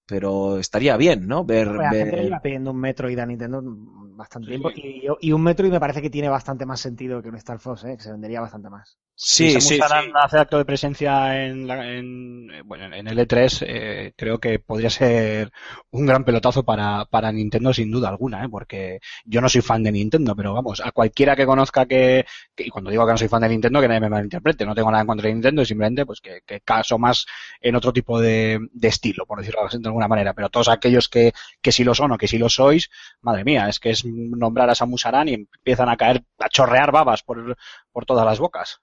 pero 0.10 0.58
estaría 0.60 0.98
bien, 0.98 1.28
¿no? 1.28 1.46
Ver, 1.46 1.68
Pues 1.68 1.76
la 1.76 1.94
gente 1.96 2.18
ver- 2.18 2.22
lleva 2.22 2.42
pidiendo 2.42 2.72
un 2.72 2.80
Metroid 2.80 3.18
a 3.20 3.26
Nintendo 3.26 3.62
bastante 3.64 4.50
tiempo 4.50 4.72
y, 4.74 5.06
y 5.22 5.32
un 5.32 5.44
Metroid 5.44 5.72
me 5.72 5.80
parece 5.80 6.02
que 6.02 6.10
tiene 6.10 6.30
bastante 6.30 6.66
más 6.66 6.80
sentido 6.82 7.22
que 7.22 7.30
un 7.30 7.36
Star 7.36 7.60
Fox, 7.60 7.84
¿eh? 7.86 7.96
que 7.98 8.04
se 8.04 8.12
vendería 8.12 8.42
bastante 8.42 8.70
más. 8.70 8.98
Sí, 9.22 9.50
si 9.50 9.60
sí, 9.60 9.62
sí. 9.62 9.80
hace 10.16 10.38
acto 10.38 10.58
de 10.58 10.64
presencia 10.64 11.44
en, 11.46 11.68
la- 11.68 11.86
en, 11.94 12.50
eh, 12.52 12.62
bueno, 12.64 12.86
en 12.96 13.06
el 13.06 13.20
E3, 13.20 13.62
eh, 13.68 14.14
creo 14.16 14.40
que 14.40 14.60
podría 14.60 14.90
ser 14.90 15.52
un 15.92 16.06
gran 16.06 16.24
pelotazo 16.24 16.64
para, 16.64 17.04
para 17.06 17.30
Nintendo 17.34 17.74
sin 17.74 17.92
duda 17.92 18.08
alguna, 18.08 18.46
¿eh? 18.46 18.50
porque 18.50 19.00
yo 19.26 19.42
no 19.42 19.50
soy 19.50 19.60
fan 19.62 19.84
de 19.84 19.92
Nintendo, 19.92 20.36
pero 20.38 20.54
vamos, 20.54 20.82
a 20.82 20.92
cualquiera 20.94 21.36
que 21.36 21.46
conozca 21.46 21.86
que, 21.86 22.26
que- 22.56 22.64
y 22.68 22.70
cuando 22.70 22.92
digo 22.92 23.06
que 23.06 23.12
no 23.12 23.18
soy 23.18 23.28
fan 23.28 23.42
de 23.42 23.50
Nintendo, 23.50 23.82
que 23.82 23.90
nadie 23.90 24.00
me 24.02 24.10
malinterprete, 24.10 24.66
no 24.66 24.74
tengo 24.74 24.90
nada 24.90 25.02
en 25.02 25.08
contra 25.08 25.28
de 25.28 25.34
Nintendo, 25.34 25.66
simplemente 25.66 26.06
pues 26.06 26.22
que, 26.22 26.40
que 26.46 26.62
caso 26.62 26.98
más 26.98 27.26
en 27.60 27.76
otro 27.76 27.92
tipo 27.92 28.22
de, 28.22 28.58
de 28.72 28.88
estilo, 28.88 29.26
por 29.26 29.40
decirlo 29.40 29.62
de 29.70 29.88
alguna 29.88 29.99
manera, 30.08 30.34
pero 30.34 30.50
todos 30.50 30.70
aquellos 30.70 31.10
que, 31.10 31.34
que 31.62 31.72
sí 31.72 31.84
lo 31.84 31.94
son 31.96 32.12
o 32.12 32.18
que 32.18 32.28
sí 32.28 32.38
lo 32.38 32.50
sois, 32.50 32.90
madre 33.22 33.44
mía, 33.44 33.68
es 33.70 33.80
que 33.80 33.90
es 33.92 34.04
nombrar 34.06 34.70
a 34.70 34.76
Samus 34.76 35.06
Aran 35.06 35.28
y 35.28 35.34
empiezan 35.34 35.90
a 35.90 35.98
caer, 35.98 36.24
a 36.40 36.50
chorrear 36.50 36.92
babas 36.92 37.24
por, 37.24 37.58
por 37.92 38.06
todas 38.06 38.26
las 38.26 38.40
bocas. 38.40 38.82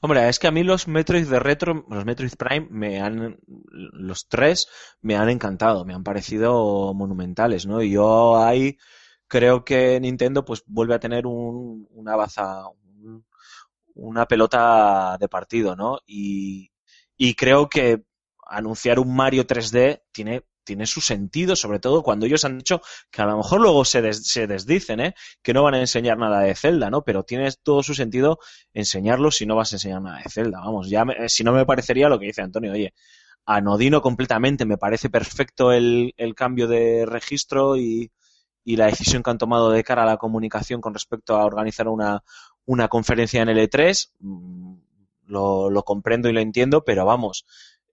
Hombre, 0.00 0.28
es 0.28 0.38
que 0.38 0.48
a 0.48 0.50
mí 0.50 0.62
los 0.64 0.88
Metroid 0.88 1.28
de 1.28 1.38
retro, 1.38 1.84
los 1.88 2.04
Metroid 2.04 2.32
Prime, 2.36 2.66
me 2.70 3.00
han, 3.00 3.38
los 3.70 4.28
tres 4.28 4.68
me 5.00 5.16
han 5.16 5.28
encantado, 5.30 5.84
me 5.84 5.94
han 5.94 6.02
parecido 6.04 6.92
monumentales, 6.94 7.66
¿no? 7.66 7.82
Y 7.82 7.92
yo 7.92 8.36
ahí 8.42 8.78
creo 9.28 9.64
que 9.64 10.00
Nintendo 10.00 10.44
pues 10.44 10.62
vuelve 10.66 10.94
a 10.94 11.00
tener 11.00 11.26
un, 11.26 11.86
una 11.90 12.16
baza, 12.16 12.66
un- 12.68 13.24
una 13.94 14.26
pelota 14.26 15.16
de 15.20 15.28
partido, 15.28 15.76
¿no? 15.76 16.00
Y, 16.06 16.70
y 17.16 17.34
creo 17.34 17.68
que 17.68 18.04
anunciar 18.46 18.98
un 18.98 19.14
Mario 19.14 19.46
3D 19.46 20.02
tiene, 20.12 20.44
tiene 20.64 20.86
su 20.86 21.00
sentido, 21.00 21.56
sobre 21.56 21.78
todo 21.80 22.02
cuando 22.02 22.26
ellos 22.26 22.44
han 22.44 22.58
dicho 22.58 22.80
que 23.10 23.22
a 23.22 23.26
lo 23.26 23.36
mejor 23.36 23.60
luego 23.60 23.84
se, 23.84 24.02
des- 24.02 24.26
se 24.26 24.46
desdicen, 24.46 25.00
¿eh? 25.00 25.14
Que 25.42 25.52
no 25.54 25.62
van 25.62 25.74
a 25.74 25.80
enseñar 25.80 26.18
nada 26.18 26.40
de 26.40 26.54
Zelda, 26.54 26.90
¿no? 26.90 27.02
Pero 27.02 27.24
tiene 27.24 27.50
todo 27.62 27.82
su 27.82 27.94
sentido 27.94 28.38
enseñarlo 28.74 29.30
si 29.30 29.46
no 29.46 29.56
vas 29.56 29.72
a 29.72 29.76
enseñar 29.76 30.02
nada 30.02 30.18
de 30.22 30.30
Zelda. 30.30 30.60
Vamos, 30.60 30.88
ya 30.90 31.04
me- 31.04 31.28
si 31.28 31.44
no 31.44 31.52
me 31.52 31.66
parecería 31.66 32.08
lo 32.08 32.18
que 32.18 32.26
dice 32.26 32.42
Antonio, 32.42 32.72
oye, 32.72 32.94
anodino 33.46 34.00
completamente, 34.02 34.64
me 34.64 34.78
parece 34.78 35.10
perfecto 35.10 35.72
el, 35.72 36.14
el 36.16 36.34
cambio 36.34 36.68
de 36.68 37.06
registro 37.06 37.76
y, 37.76 38.10
y 38.64 38.76
la 38.76 38.86
decisión 38.86 39.22
que 39.22 39.30
han 39.30 39.38
tomado 39.38 39.70
de 39.70 39.84
cara 39.84 40.02
a 40.04 40.06
la 40.06 40.16
comunicación 40.16 40.80
con 40.80 40.94
respecto 40.94 41.36
a 41.36 41.44
organizar 41.44 41.88
una, 41.88 42.22
una 42.66 42.88
conferencia 42.88 43.42
en 43.42 43.48
el 43.48 43.58
E3. 43.58 44.12
mm, 44.20 44.74
Lo, 45.26 45.70
lo 45.70 45.82
comprendo 45.84 46.28
y 46.28 46.32
lo 46.32 46.40
entiendo, 46.40 46.84
pero 46.84 47.04
vamos, 47.06 47.44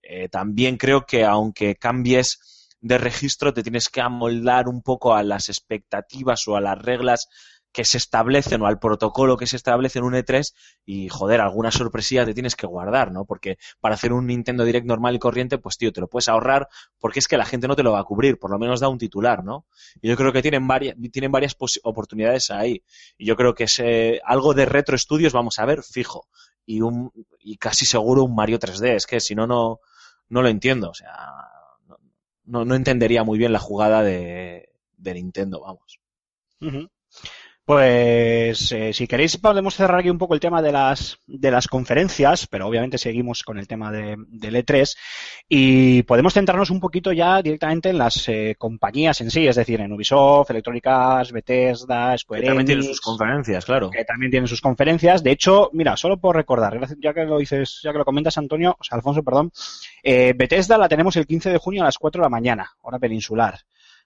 eh, 0.03 0.29
también 0.29 0.77
creo 0.77 1.05
que 1.05 1.25
aunque 1.25 1.75
cambies 1.75 2.39
de 2.81 2.97
registro, 2.97 3.53
te 3.53 3.63
tienes 3.63 3.89
que 3.89 4.01
amoldar 4.01 4.67
un 4.67 4.81
poco 4.81 5.13
a 5.13 5.23
las 5.23 5.49
expectativas 5.49 6.47
o 6.47 6.55
a 6.55 6.61
las 6.61 6.81
reglas 6.81 7.27
que 7.71 7.85
se 7.85 7.97
establecen 7.97 8.61
o 8.61 8.67
al 8.67 8.79
protocolo 8.79 9.37
que 9.37 9.45
se 9.45 9.55
establece 9.55 9.99
en 9.99 10.05
un 10.05 10.13
E3 10.13 10.53
y 10.85 11.09
joder, 11.09 11.39
alguna 11.39 11.71
sorpresilla 11.71 12.25
te 12.25 12.33
tienes 12.33 12.55
que 12.55 12.65
guardar, 12.65 13.11
¿no? 13.11 13.25
Porque 13.25 13.57
para 13.79 13.95
hacer 13.95 14.11
un 14.11 14.27
Nintendo 14.27 14.63
Direct 14.63 14.87
normal 14.87 15.15
y 15.15 15.19
corriente, 15.19 15.57
pues 15.59 15.77
tío, 15.77 15.91
te 15.91 16.01
lo 16.01 16.07
puedes 16.07 16.29
ahorrar 16.29 16.67
porque 16.97 17.19
es 17.19 17.27
que 17.27 17.37
la 17.37 17.45
gente 17.45 17.67
no 17.67 17.75
te 17.75 17.83
lo 17.83 17.91
va 17.91 17.99
a 17.99 18.03
cubrir, 18.03 18.39
por 18.39 18.49
lo 18.49 18.57
menos 18.57 18.79
da 18.79 18.89
un 18.89 18.97
titular, 18.97 19.43
¿no? 19.43 19.65
Y 20.01 20.09
yo 20.09 20.17
creo 20.17 20.33
que 20.33 20.41
tienen 20.41 20.67
varias, 20.67 20.95
tienen 21.11 21.31
varias 21.31 21.55
oportunidades 21.83 22.49
ahí. 22.49 22.83
Y 23.17 23.25
yo 23.25 23.35
creo 23.35 23.53
que 23.53 23.65
ese, 23.65 24.19
algo 24.25 24.53
de 24.53 24.65
retro 24.65 24.95
estudios 24.95 25.33
vamos 25.33 25.59
a 25.59 25.65
ver 25.65 25.83
fijo. 25.83 26.27
Y 26.65 26.81
un, 26.81 27.11
y 27.39 27.57
casi 27.57 27.85
seguro 27.85 28.23
un 28.23 28.35
Mario 28.35 28.59
3D. 28.59 28.95
Es 28.95 29.07
que 29.07 29.19
si 29.19 29.35
no, 29.35 29.47
no, 29.47 29.79
no 30.29 30.41
lo 30.41 30.49
entiendo. 30.49 30.89
O 30.89 30.93
sea, 30.93 31.15
no, 32.49 32.65
no, 32.65 32.75
entendería 32.75 33.23
muy 33.23 33.37
bien 33.37 33.53
la 33.53 33.59
jugada 33.59 34.01
de, 34.01 34.69
de 34.97 35.13
Nintendo, 35.13 35.61
vamos. 35.61 35.99
Pues 37.69 38.71
eh, 38.71 38.93
si 38.93 39.05
queréis 39.05 39.37
podemos 39.37 39.75
cerrar 39.75 39.99
aquí 39.99 40.09
un 40.09 40.17
poco 40.17 40.33
el 40.33 40.39
tema 40.39 40.59
de 40.59 40.71
las 40.71 41.19
de 41.27 41.51
las 41.51 41.67
conferencias, 41.67 42.47
pero 42.47 42.65
obviamente 42.65 42.97
seguimos 42.97 43.43
con 43.43 43.59
el 43.59 43.67
tema 43.67 43.91
de, 43.91 44.15
del 44.27 44.55
E3 44.55 44.97
y 45.47 46.01
podemos 46.01 46.33
centrarnos 46.33 46.71
un 46.71 46.79
poquito 46.79 47.11
ya 47.11 47.43
directamente 47.43 47.89
en 47.89 47.99
las 47.99 48.27
eh, 48.27 48.55
compañías 48.57 49.21
en 49.21 49.29
sí, 49.29 49.45
es 49.45 49.55
decir, 49.55 49.81
en 49.81 49.93
Ubisoft, 49.93 50.49
Electronic 50.49 50.87
Arts, 50.87 51.31
Bethesda, 51.31 52.17
Square 52.17 52.41
Que 52.41 52.47
también 52.47 52.65
tiene 52.65 52.81
Enix, 52.81 52.95
sus 52.95 53.01
conferencias, 53.01 53.65
claro. 53.65 53.91
que 53.91 54.03
también 54.03 54.31
tienen 54.31 54.47
sus 54.47 54.61
conferencias. 54.61 55.21
De 55.21 55.29
hecho, 55.29 55.69
mira, 55.71 55.95
solo 55.95 56.17
por 56.17 56.35
recordar, 56.35 56.79
ya 56.97 57.13
que 57.13 57.23
lo 57.25 57.37
dices, 57.37 57.81
ya 57.83 57.91
que 57.91 57.99
lo 57.99 58.05
comentas, 58.05 58.35
Antonio, 58.39 58.75
o 58.79 58.83
sea, 58.83 58.95
Alfonso, 58.95 59.21
perdón, 59.21 59.51
eh, 60.01 60.33
Bethesda 60.35 60.75
la 60.79 60.89
tenemos 60.89 61.15
el 61.17 61.27
15 61.27 61.51
de 61.51 61.59
junio 61.59 61.83
a 61.83 61.85
las 61.85 61.99
4 61.99 62.19
de 62.19 62.25
la 62.25 62.29
mañana, 62.29 62.71
hora 62.81 62.97
peninsular. 62.97 63.59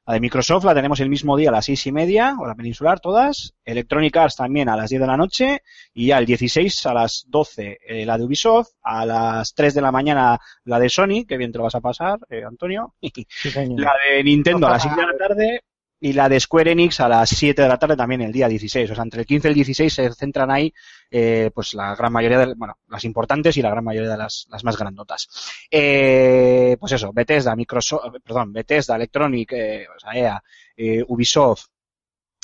La 0.05 0.15
de 0.15 0.19
Microsoft 0.19 0.65
la 0.65 0.75
tenemos 0.75 0.99
el 0.99 1.09
mismo 1.09 1.37
día 1.37 1.47
a 1.47 1.53
las 1.53 1.65
6 1.65 1.87
y 1.87 1.91
media, 1.93 2.35
hora 2.37 2.55
peninsular, 2.55 2.99
todas. 2.99 3.53
Electronic 3.63 4.17
Arts 4.17 4.35
también 4.35 4.67
a 4.67 4.75
las 4.75 4.89
10 4.89 4.99
de 4.99 5.07
la 5.07 5.15
noche. 5.15 5.61
Y 5.93 6.07
ya 6.07 6.17
el 6.17 6.25
16 6.25 6.85
a 6.87 6.93
las 6.93 7.25
12 7.29 7.77
eh, 7.87 8.05
la 8.05 8.17
de 8.17 8.25
Ubisoft. 8.25 8.71
A 8.81 9.05
las 9.05 9.53
3 9.53 9.75
de 9.75 9.81
la 9.81 9.93
mañana 9.93 10.37
la 10.65 10.79
de 10.79 10.89
Sony, 10.89 11.25
que 11.25 11.37
bien 11.37 11.53
te 11.53 11.57
lo 11.57 11.63
vas 11.63 11.75
a 11.75 11.81
pasar, 11.81 12.19
eh, 12.29 12.43
Antonio. 12.45 12.95
Sí. 13.01 13.25
La 13.77 13.93
de 14.09 14.23
Nintendo 14.23 14.67
a 14.67 14.71
las 14.71 14.83
6 14.83 14.95
de 14.95 15.05
la 15.05 15.17
tarde 15.17 15.63
y 16.03 16.11
la 16.11 16.27
de 16.27 16.37
Square 16.37 16.71
Enix 16.73 16.99
a 16.99 17.07
las 17.07 17.29
7 17.29 17.61
de 17.61 17.67
la 17.69 17.79
tarde 17.79 17.95
también 17.95 18.19
el 18.19 18.33
día 18.33 18.49
16. 18.49 18.91
O 18.91 18.93
sea, 18.93 19.05
entre 19.05 19.21
el 19.21 19.25
15 19.25 19.47
y 19.47 19.51
el 19.51 19.55
16 19.55 19.93
se 19.93 20.13
centran 20.13 20.51
ahí 20.51 20.73
eh, 21.09 21.49
pues 21.55 21.73
la 21.73 21.95
gran 21.95 22.11
mayoría 22.11 22.39
de, 22.39 22.53
bueno, 22.55 22.77
las 22.89 23.05
importantes 23.05 23.55
y 23.55 23.61
la 23.61 23.69
gran 23.69 23.85
mayoría 23.85 24.09
de 24.09 24.17
las, 24.17 24.45
las 24.49 24.65
más 24.65 24.77
grandotas. 24.77 25.29
Eh, 25.71 26.75
pues 26.77 26.91
eso, 26.91 27.13
Bethesda, 27.13 27.55
Microsoft, 27.55 28.17
perdón, 28.21 28.51
Bethesda, 28.51 28.97
Electronic, 28.97 29.53
eh, 29.53 29.85
o 29.95 29.97
sea, 29.97 30.13
EA, 30.13 30.43
eh, 30.75 31.05
Ubisoft, 31.07 31.67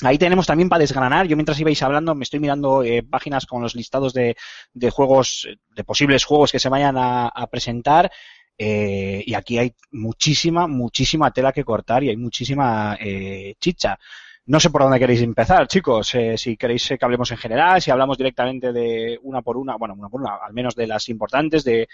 Ahí 0.02 0.16
tenemos 0.16 0.46
también 0.46 0.70
para 0.70 0.80
desgranar. 0.80 1.26
Yo 1.26 1.36
mientras 1.36 1.60
ibais 1.60 1.82
hablando 1.82 2.14
me 2.14 2.24
estoy 2.24 2.40
mirando 2.40 2.82
eh, 2.82 3.02
páginas 3.02 3.44
con 3.44 3.60
los 3.60 3.74
listados 3.74 4.14
de, 4.14 4.34
de 4.72 4.88
juegos, 4.88 5.46
eh, 5.46 5.58
de 5.68 5.84
posibles 5.84 6.24
juegos 6.24 6.52
que 6.52 6.58
se 6.58 6.70
vayan 6.70 6.96
a 6.96 7.46
presentar. 7.50 8.10
Eh, 8.58 9.22
y 9.26 9.34
aquí 9.34 9.58
hay 9.58 9.74
muchísima, 9.92 10.66
muchísima 10.66 11.30
tela 11.32 11.52
que 11.52 11.64
cortar 11.64 12.04
y 12.04 12.10
hay 12.10 12.16
muchísima 12.16 12.96
eh, 13.00 13.54
chicha. 13.58 13.98
No 14.46 14.58
sé 14.60 14.70
por 14.70 14.82
dónde 14.82 14.98
queréis 14.98 15.22
empezar, 15.22 15.66
chicos. 15.68 16.14
Eh, 16.14 16.36
si 16.36 16.56
queréis 16.56 16.88
que 16.88 16.98
hablemos 17.04 17.30
en 17.30 17.38
general, 17.38 17.80
si 17.80 17.90
hablamos 17.90 18.18
directamente 18.18 18.72
de 18.72 19.18
una 19.22 19.42
por 19.42 19.56
una, 19.56 19.76
bueno, 19.76 19.94
una 19.94 20.08
por 20.08 20.20
una, 20.20 20.36
al 20.36 20.52
menos 20.52 20.74
de 20.74 20.86
las 20.86 21.08
importantes, 21.08 21.64
de, 21.64 21.88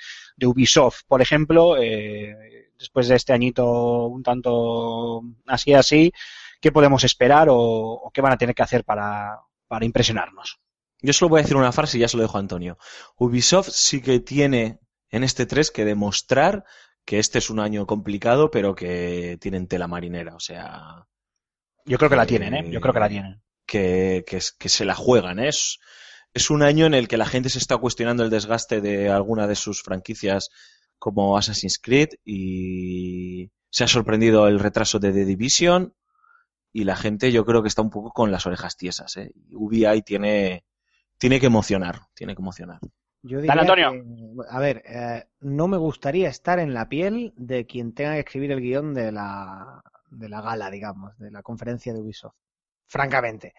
Ubisoft, 0.45 1.03
por 1.07 1.23
ejemplo, 1.23 1.75
después 2.79 3.09
de 3.09 3.17
este 3.17 3.33
añito 3.33 4.07
un 4.07 4.23
tanto 4.23 5.23
así 5.47 5.75
así, 5.75 6.13
¿qué 6.61 6.73
podemos 6.73 7.05
esperar 7.05 7.49
o, 7.49 7.57
o 7.57 8.11
qué 8.11 8.21
van 8.21 8.33
a 8.33 8.39
tener 8.39 8.55
que 8.55 8.63
hacer 8.63 8.85
para, 8.85 9.39
para 9.69 9.85
impresionarnos? 9.85 10.59
Yo 11.03 11.13
solo 11.13 11.29
voy 11.31 11.41
a 11.41 11.43
decir 11.43 11.57
una 11.57 11.73
frase 11.73 11.99
y 11.99 12.01
ya 12.01 12.09
se 12.09 12.17
lo 12.17 12.23
dejo 12.23 12.39
a 12.39 12.41
Antonio. 12.41 12.79
Ubisoft 13.17 13.69
sí 13.71 14.01
que 14.01 14.21
tiene 14.21 14.79
en 15.11 15.25
este 15.25 15.47
3 15.47 15.71
que 15.71 15.85
demostrar 15.85 16.65
que 17.05 17.19
este 17.19 17.39
es 17.39 17.51
un 17.51 17.61
año 17.61 17.87
complicado, 17.87 18.51
pero 18.51 18.75
que 18.75 19.39
tienen 19.41 19.69
tela 19.69 19.87
marinera. 19.87 20.35
O 20.35 20.41
sea, 20.41 21.07
Yo 21.85 21.99
creo 21.99 22.11
que 22.11 22.17
la 22.17 22.27
tienen, 22.27 22.55
¿eh? 22.55 22.71
Yo 22.71 22.81
creo 22.81 22.93
que 22.93 23.01
la 23.01 23.09
tienen. 23.09 23.43
que, 23.67 24.25
que, 24.27 24.41
que 24.59 24.69
se 24.69 24.85
la 24.85 24.95
juegan. 24.95 25.39
¿eh? 25.39 25.49
Es, 25.49 25.79
es 26.35 26.51
un 26.51 26.63
año 26.63 26.87
en 26.87 26.95
el 26.95 27.09
que 27.09 27.17
la 27.17 27.27
gente 27.27 27.49
se 27.49 27.59
está 27.59 27.77
cuestionando 27.79 28.25
el 28.25 28.31
desgaste 28.31 28.81
de 28.81 29.09
alguna 29.09 29.47
de 29.47 29.55
sus 29.55 29.83
franquicias 29.83 30.51
como 30.99 31.37
Assassin's 31.39 31.79
Creed 31.79 32.09
y 32.25 33.51
se 33.71 33.85
ha 33.85 33.89
sorprendido 33.89 34.49
el 34.49 34.59
retraso 34.59 34.99
de 34.99 35.13
The 35.13 35.25
Division 35.25 35.95
y 36.73 36.85
la 36.85 36.97
gente 36.97 37.33
yo 37.33 37.45
creo 37.45 37.63
que 37.63 37.69
está 37.69 37.83
un 37.83 37.91
poco 37.91 38.11
con 38.11 38.31
las 38.31 38.47
orejas 38.47 38.77
tiesas. 38.77 39.17
¿eh? 39.17 39.33
Ubi 39.53 39.85
tiene, 40.03 40.65
tiene 41.19 41.41
que 41.41 41.47
emocionar, 41.47 42.01
tiene 42.15 42.35
que 42.35 42.43
emocionar. 42.43 42.81
Yo 43.27 43.41
diría 43.41 43.61
Antonio. 43.61 43.93
que, 43.93 44.49
a 44.49 44.59
ver, 44.61 44.83
eh, 44.87 45.25
no 45.41 45.69
me 45.69 45.77
gustaría 45.77 46.29
estar 46.29 46.59
en 46.59 46.75
la 46.75 46.89
piel 46.89 47.33
de 47.37 47.67
quien 47.67 47.93
tenga 47.93 48.15
que 48.15 48.21
escribir 48.21 48.53
el 48.53 48.61
guion 48.61 48.95
de 48.95 49.11
la, 49.13 49.83
de 50.11 50.29
la 50.29 50.41
gala, 50.41 50.71
digamos, 50.71 51.19
de 51.19 51.31
la 51.31 51.43
conferencia 51.43 51.93
de 51.93 52.01
Ubisoft. 52.01 52.37
Francamente. 52.87 53.55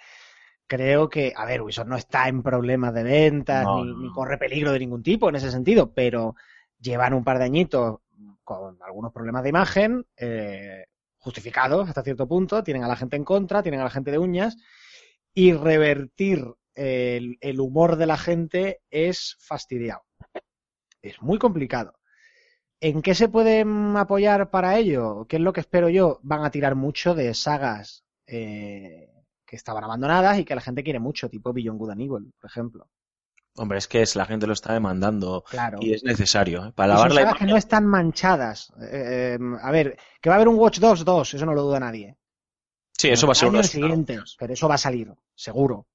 Creo 0.66 1.10
que, 1.10 1.34
a 1.36 1.46
ver, 1.46 1.62
Ubisoft 1.62 1.88
no 1.88 1.98
está 1.98 2.28
en 2.28 2.44
problemas 2.44 2.94
de 2.94 3.04
ventas 3.04 3.64
No, 3.64 3.84
ni, 3.84 4.12
corre 4.12 4.38
peligro 4.38 4.72
de 4.72 4.80
ningún 4.80 5.04
tipo 5.04 5.30
en 5.30 5.36
ese 5.36 5.52
sentido, 5.52 5.94
pero 5.94 6.36
llevan 6.80 7.14
un 7.14 7.24
par 7.24 7.38
de 7.38 7.46
añitos 7.46 8.00
con 8.44 8.82
algunos 8.82 9.12
problemas 9.12 9.44
de 9.44 9.50
imagen, 9.50 10.06
eh, 10.16 10.86
justificados 11.18 11.90
hasta 11.90 12.04
cierto 12.04 12.28
punto, 12.28 12.64
tienen 12.64 12.84
a 12.84 12.88
la 12.88 12.96
gente 12.96 13.18
en 13.18 13.26
contra, 13.26 13.62
tienen 13.62 13.82
a 13.82 13.86
la 13.86 13.90
gente 13.90 14.12
de 14.12 14.18
uñas, 14.18 14.58
y 15.34 15.54
revertir 15.54 16.46
el, 16.78 17.38
el 17.42 17.60
humor 17.60 17.96
de 17.98 18.06
la 18.06 18.18
gente 18.18 18.82
es 18.90 19.36
fastidiado. 19.40 20.04
Es 21.02 21.22
muy 21.22 21.38
complicado. 21.38 21.94
¿En 22.80 23.02
qué 23.02 23.16
se 23.16 23.28
pueden 23.30 23.98
apoyar 23.98 24.50
para 24.52 24.78
ello? 24.78 25.26
¿Qué 25.28 25.38
es 25.38 25.42
lo 25.42 25.52
que 25.54 25.62
espero 25.62 25.90
yo? 25.90 26.20
Van 26.22 26.44
a 26.46 26.52
tirar 26.52 26.76
mucho 26.76 27.16
de 27.16 27.34
sagas 27.34 28.04
eh, 28.28 29.10
que 29.46 29.56
estaban 29.56 29.84
abandonadas 29.84 30.38
y 30.38 30.46
que 30.46 30.54
la 30.56 30.62
gente 30.62 30.84
quiere 30.84 31.00
mucho, 31.00 31.30
tipo 31.30 31.54
Beyond 31.54 31.80
Good 31.80 31.90
and 31.92 32.02
Evil, 32.02 32.34
por 32.40 32.50
ejemplo. 32.50 32.88
Hombre, 33.56 33.80
es 33.80 33.88
que 33.88 34.04
es, 34.04 34.16
la 34.16 34.26
gente 34.26 34.46
lo 34.46 34.54
está 34.54 34.74
demandando 34.74 35.44
Claro. 35.50 35.80
y 35.82 35.94
es 35.94 36.04
necesario. 36.04 36.68
¿eh? 36.68 36.72
Para 36.74 36.94
lavar 36.94 37.12
la 37.12 37.22
sagas 37.22 37.38
que 37.40 37.46
no 37.46 37.58
están 37.58 37.88
manchadas. 37.88 38.72
Eh, 38.92 39.38
eh, 39.40 39.40
a 39.62 39.72
ver, 39.72 39.98
que 40.22 40.30
va 40.30 40.36
a 40.36 40.38
haber 40.38 40.48
un 40.48 40.60
Watch 40.60 40.78
Dogs 40.78 41.04
2, 41.04 41.34
eso 41.34 41.46
no 41.48 41.56
lo 41.56 41.64
duda 41.64 41.80
nadie. 41.80 42.16
Sí, 42.96 43.10
eso 43.10 43.26
va 43.26 43.32
a 43.32 43.36
ser 43.36 43.50
uno 43.50 43.64
siguiente, 43.64 44.20
pero 44.38 44.54
eso 44.54 44.68
va 44.68 44.76
a 44.76 44.80
salir, 44.80 45.12
seguro. 45.34 45.88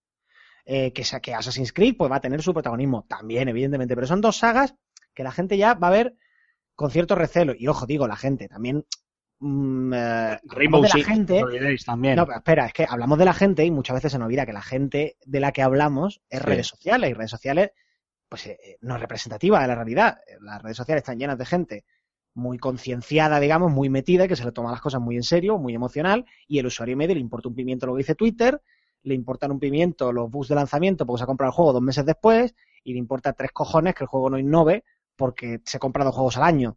Eh, 0.65 0.93
que, 0.93 1.03
que 1.21 1.35
Assassin's 1.35 1.73
Creed 1.73 1.97
pues, 1.97 2.11
va 2.11 2.17
a 2.17 2.21
tener 2.21 2.41
su 2.43 2.53
protagonismo 2.53 3.05
también, 3.09 3.49
evidentemente, 3.49 3.95
pero 3.97 4.07
son 4.07 4.21
dos 4.21 4.37
sagas 4.37 4.75
que 5.15 5.25
la 5.25 5.33
gente 5.33 5.57
ya 5.57 5.75
va 5.75 5.89
a 5.89 5.91
ver 5.91 6.15
con 6.77 6.91
cierto 6.91 7.15
recelo. 7.17 7.53
Y 7.57 7.67
ojo, 7.69 7.85
digo, 7.87 8.07
la 8.07 8.17
gente 8.17 8.49
también. 8.49 8.85
mm, 9.41 9.93
eh, 9.93 10.39
Rainbow 10.45 10.79
hablamos 10.79 10.83
de 10.83 10.89
Six, 10.89 11.09
la 11.09 11.15
gente. 11.15 11.77
también. 11.85 12.17
No, 12.17 12.27
pero 12.27 12.39
espera, 12.39 12.67
es 12.67 12.73
que 12.73 12.87
hablamos 12.89 13.19
de 13.19 13.25
la 13.25 13.35
gente 13.35 13.65
y 13.65 13.71
muchas 13.73 13.95
veces 13.95 14.13
se 14.13 14.19
nos 14.19 14.27
olvida 14.27 14.47
que 14.47 14.53
la 14.53 14.63
gente 14.63 15.17
de 15.27 15.41
la 15.41 15.51
que 15.53 15.63
hablamos 15.63 16.21
es 16.31 16.39
Sí. 16.41 16.47
redes 16.47 16.67
sociales 16.69 17.11
y 17.11 17.15
redes 17.15 17.31
sociales 17.31 17.71
pues 18.29 18.47
eh, 18.47 18.59
eh, 18.65 18.79
no 18.81 18.95
es 18.95 19.01
representativa 19.01 19.61
de 19.61 19.67
la 19.69 19.75
realidad. 19.75 20.19
Las 20.41 20.63
redes 20.63 20.77
sociales 20.79 21.03
están 21.03 21.19
llenas 21.19 21.37
de 21.37 21.45
gente 21.45 21.85
muy 22.35 22.57
concienciada, 22.57 23.39
digamos, 23.41 23.71
muy 23.71 23.91
metida, 23.91 24.27
que 24.27 24.37
se 24.37 24.45
le 24.47 24.53
toma 24.53 24.71
las 24.71 24.81
cosas 24.81 25.03
muy 25.03 25.17
en 25.17 25.23
serio, 25.23 25.59
muy 25.59 25.75
emocional, 25.75 26.25
y 26.49 26.59
el 26.59 26.65
usuario 26.67 26.97
medio 26.97 27.15
le 27.15 27.21
importa 27.21 27.49
un 27.51 27.55
pimiento 27.55 27.85
lo 27.87 27.93
que 27.93 27.99
dice 27.99 28.15
Twitter, 28.15 28.63
le 29.05 29.15
importan 29.15 29.51
un 29.53 29.59
pimiento 29.61 30.13
los 30.13 30.31
bugs 30.31 30.49
de 30.49 30.55
lanzamiento 30.55 31.05
porque 31.07 31.19
se 31.21 31.25
ha 31.25 31.27
comprado 31.27 31.51
el 31.51 31.55
juego 31.55 31.73
dos 31.73 31.83
meses 31.83 32.05
después, 32.07 32.55
y 32.85 32.93
le 32.93 32.99
importa 32.99 33.33
tres 33.33 33.53
cojones 33.53 33.95
que 33.95 34.05
el 34.05 34.09
juego 34.09 34.31
no 34.31 34.39
innove 34.39 34.85
porque 35.17 35.61
se 35.65 35.79
compra 35.79 36.05
dos 36.05 36.15
juegos 36.15 36.37
al 36.37 36.45
año. 36.45 36.77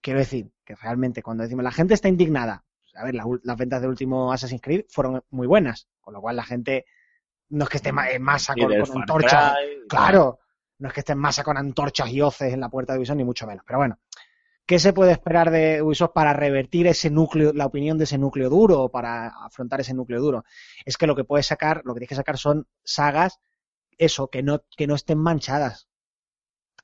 Quiero 0.00 0.18
decir 0.18 0.50
que 0.64 0.74
realmente 0.74 1.22
cuando 1.22 1.42
decimos 1.44 1.62
la 1.64 1.72
gente 1.72 1.94
está 1.94 2.08
indignada, 2.08 2.64
a 2.94 3.04
ver, 3.04 3.14
la 3.14 3.24
ul- 3.24 3.40
las 3.44 3.56
ventas 3.56 3.80
del 3.80 3.90
último 3.90 4.32
Assassin's 4.32 4.60
Creed 4.62 4.84
fueron 4.88 5.22
muy 5.30 5.46
buenas, 5.46 5.88
con 6.00 6.14
lo 6.14 6.20
cual 6.20 6.36
la 6.36 6.44
gente 6.44 6.84
no 7.50 7.64
es 7.64 7.70
que 7.70 7.76
esté 7.78 7.90
en 7.90 8.22
masa 8.22 8.54
Y 8.56 8.60
con, 8.62 8.70
antorchas, 9.02 9.52
claro, 9.88 10.38
no 10.78 10.88
es 10.88 10.94
que 10.94 11.00
esté 11.00 11.12
en 11.12 11.18
masa 11.18 11.44
con 11.44 11.56
antorchas 11.56 12.08
y 12.10 12.20
hoces 12.20 12.52
en 12.52 12.60
la 12.60 12.68
puerta 12.68 12.92
de 12.92 12.98
Ubisoft, 12.98 13.16
ni 13.16 13.24
mucho 13.24 13.46
menos, 13.46 13.64
pero 13.66 13.78
bueno. 13.78 13.98
¿Qué 14.66 14.78
se 14.78 14.92
puede 14.92 15.12
esperar 15.12 15.50
de 15.50 15.82
Ubisoft 15.82 16.12
para 16.14 16.32
revertir 16.32 16.86
ese 16.86 17.10
núcleo, 17.10 17.52
la 17.52 17.66
opinión 17.66 17.98
de 17.98 18.04
ese 18.04 18.18
núcleo 18.18 18.48
duro, 18.48 18.82
o 18.84 18.90
para 18.90 19.28
afrontar 19.28 19.80
ese 19.80 19.94
núcleo 19.94 20.20
duro? 20.20 20.44
Es 20.84 20.96
que 20.96 21.06
lo 21.06 21.16
que 21.16 21.24
puedes 21.24 21.46
sacar, 21.46 21.82
lo 21.84 21.94
que 21.94 22.00
tienes 22.00 22.08
que 22.10 22.14
sacar 22.16 22.38
son 22.38 22.66
sagas, 22.84 23.40
eso, 23.98 24.28
que 24.28 24.42
no, 24.42 24.62
que 24.76 24.86
no 24.86 24.94
estén 24.94 25.18
manchadas. 25.18 25.88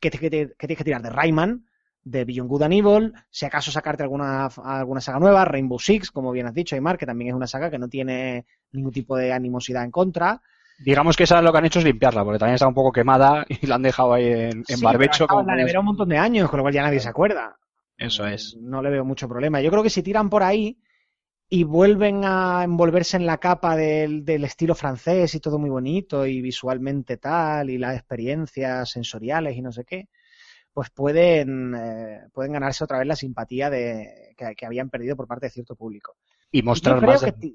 ¿Qué, 0.01 0.11
te- 0.11 0.18
qué 0.18 0.31
te- 0.31 0.49
qué 0.59 0.66
tienes 0.66 0.79
que 0.79 0.85
tirar? 0.85 1.03
De 1.03 1.11
Rayman, 1.11 1.66
de 2.03 2.24
Beyond 2.24 2.49
Good 2.51 2.62
and 2.62 2.74
Evil, 2.74 3.12
si 3.31 3.47
acaso 3.47 3.70
sacarte 3.72 4.03
alguna, 4.03 4.47
alguna 4.47 5.01
saga 5.01 5.18
nueva, 5.20 5.45
Rainbow 5.45 5.79
Six, 5.79 6.11
como 6.11 6.33
bien 6.33 6.47
has 6.47 6.55
dicho, 6.55 6.74
Aymar, 6.76 6.99
que 6.99 7.07
también 7.07 7.31
es 7.31 7.35
una 7.35 7.47
saga 7.47 7.70
que 7.70 7.79
no 7.79 7.89
tiene 7.89 8.47
ningún 8.72 8.93
tipo 8.93 9.16
de 9.16 9.33
animosidad 9.33 9.85
en 9.85 9.91
contra. 9.91 10.41
Digamos 10.79 11.16
que 11.16 11.24
esa 11.24 11.43
lo 11.43 11.53
que 11.53 11.59
han 11.59 11.64
hecho 11.66 11.79
es 11.81 11.85
limpiarla, 11.85 12.24
porque 12.24 12.39
también 12.39 12.55
está 12.55 12.66
un 12.68 12.74
poco 12.74 12.93
quemada 12.93 13.45
y 13.49 13.66
la 13.66 13.76
han 13.76 13.83
dejado 13.83 14.14
ahí 14.14 14.26
en, 14.26 14.64
en 14.66 14.81
Sí, 14.81 14.85
barbecho. 14.85 15.26
como 15.26 15.41
en 15.41 15.47
la 15.49 15.57
nevera 15.57 15.81
un 15.81 15.87
montón 15.87 16.09
de 16.09 16.18
años, 16.18 16.49
con 16.49 16.59
lo 16.59 16.62
cual 16.64 16.74
ya 16.74 16.83
nadie 16.83 17.01
se 17.01 17.09
acuerda. 17.09 17.59
Eso 17.99 18.26
es. 18.26 18.57
No 18.61 18.80
le 18.80 18.90
veo 18.90 19.05
mucho 19.05 19.28
problema. 19.28 19.61
Yo 19.61 19.70
creo 19.70 19.82
que 19.82 19.90
si 19.90 20.03
tiran 20.03 20.30
por 20.30 20.42
ahí 20.42 20.78
y 21.51 21.64
vuelven 21.64 22.24
a 22.24 22.62
envolverse 22.62 23.16
en 23.16 23.26
la 23.26 23.38
capa 23.38 23.76
del, 23.76 24.24
del 24.24 24.44
estilo 24.44 24.74
francés 24.74 25.34
y 25.34 25.40
todo 25.40 25.59
muy 25.59 25.68
bonito 25.68 26.24
y 26.24 26.40
visualmente 26.40 27.16
tal 27.16 27.70
y 27.70 27.78
las 27.78 27.96
experiencias 27.96 28.90
sensoriales 28.90 29.57
y 29.57 29.62
no 29.62 29.72
sé 29.72 29.84
qué, 29.84 30.09
pues 30.72 30.90
pueden, 30.90 31.74
eh, 31.74 32.20
pueden 32.32 32.53
ganarse 32.53 32.84
otra 32.84 32.99
vez 32.99 33.07
la 33.09 33.16
simpatía 33.16 33.68
de, 33.68 34.34
que, 34.36 34.55
que 34.55 34.66
habían 34.66 34.90
perdido 34.90 35.16
por 35.16 35.26
parte 35.26 35.46
de 35.46 35.51
cierto 35.51 35.74
público. 35.74 36.16
Y 36.53 36.62
mostrar 36.62 37.05
más 37.05 37.22
que 37.22 37.32
de. 37.32 37.55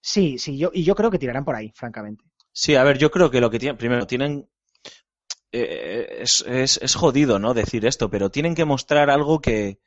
Sí, 0.00 0.38
sí, 0.38 0.58
yo, 0.58 0.70
y 0.74 0.82
yo 0.82 0.96
creo 0.96 1.10
que 1.10 1.18
tirarán 1.18 1.44
por 1.44 1.54
ahí, 1.54 1.70
francamente. 1.76 2.24
Sí, 2.50 2.74
a 2.74 2.82
ver, 2.82 2.98
yo 2.98 3.10
creo 3.10 3.30
que 3.30 3.40
lo 3.40 3.50
que 3.50 3.60
tienen, 3.60 3.76
primero, 3.76 4.06
tienen, 4.06 4.48
eh, 5.52 6.18
es, 6.20 6.44
es, 6.46 6.78
es 6.82 6.94
jodido, 6.94 7.38
¿no? 7.38 7.54
Decir 7.54 7.86
esto, 7.86 8.10
pero 8.10 8.30
tienen 8.30 8.54
que 8.54 8.64
mostrar 8.64 9.10
algo 9.10 9.40
que, 9.40 9.78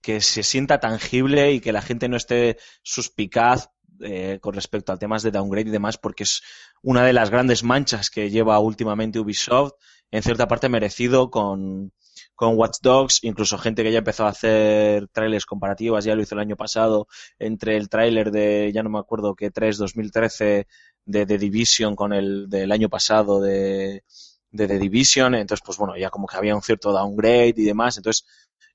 que 0.00 0.20
se 0.20 0.42
sienta 0.42 0.80
tangible 0.80 1.52
y 1.52 1.60
que 1.60 1.72
la 1.72 1.82
gente 1.82 2.08
no 2.08 2.16
esté 2.16 2.58
suspicaz 2.82 3.70
eh, 4.00 4.38
con 4.40 4.54
respecto 4.54 4.92
a 4.92 4.98
temas 4.98 5.22
de 5.22 5.30
downgrade 5.30 5.68
y 5.68 5.72
demás, 5.72 5.98
porque 5.98 6.24
es 6.24 6.42
una 6.82 7.04
de 7.04 7.12
las 7.12 7.30
grandes 7.30 7.62
manchas 7.62 8.10
que 8.10 8.30
lleva 8.30 8.58
últimamente 8.58 9.20
Ubisoft, 9.20 9.72
en 10.10 10.22
cierta 10.22 10.48
parte 10.48 10.68
merecido 10.68 11.30
con, 11.30 11.92
con 12.34 12.56
Watch 12.56 12.78
Dogs, 12.82 13.20
incluso 13.22 13.56
gente 13.56 13.82
que 13.82 13.92
ya 13.92 13.98
empezó 13.98 14.26
a 14.26 14.30
hacer 14.30 15.08
trailers 15.08 15.46
comparativas, 15.46 16.04
ya 16.04 16.14
lo 16.14 16.22
hizo 16.22 16.34
el 16.34 16.40
año 16.40 16.56
pasado, 16.56 17.06
entre 17.38 17.76
el 17.76 17.88
tráiler 17.88 18.30
de, 18.30 18.72
ya 18.74 18.82
no 18.82 18.90
me 18.90 18.98
acuerdo 18.98 19.34
qué, 19.34 19.50
3 19.50 19.78
2013 19.78 20.66
de 21.06 21.26
The 21.26 21.38
Division 21.38 21.94
con 21.96 22.12
el 22.12 22.48
del 22.48 22.72
año 22.72 22.88
pasado 22.88 23.40
de, 23.40 24.02
de 24.54 24.68
The 24.68 24.78
Division, 24.78 25.34
entonces 25.34 25.62
pues 25.64 25.76
bueno, 25.78 25.96
ya 25.96 26.10
como 26.10 26.26
que 26.26 26.36
había 26.36 26.54
un 26.54 26.62
cierto 26.62 26.92
downgrade 26.92 27.54
y 27.56 27.64
demás, 27.64 27.96
entonces 27.96 28.24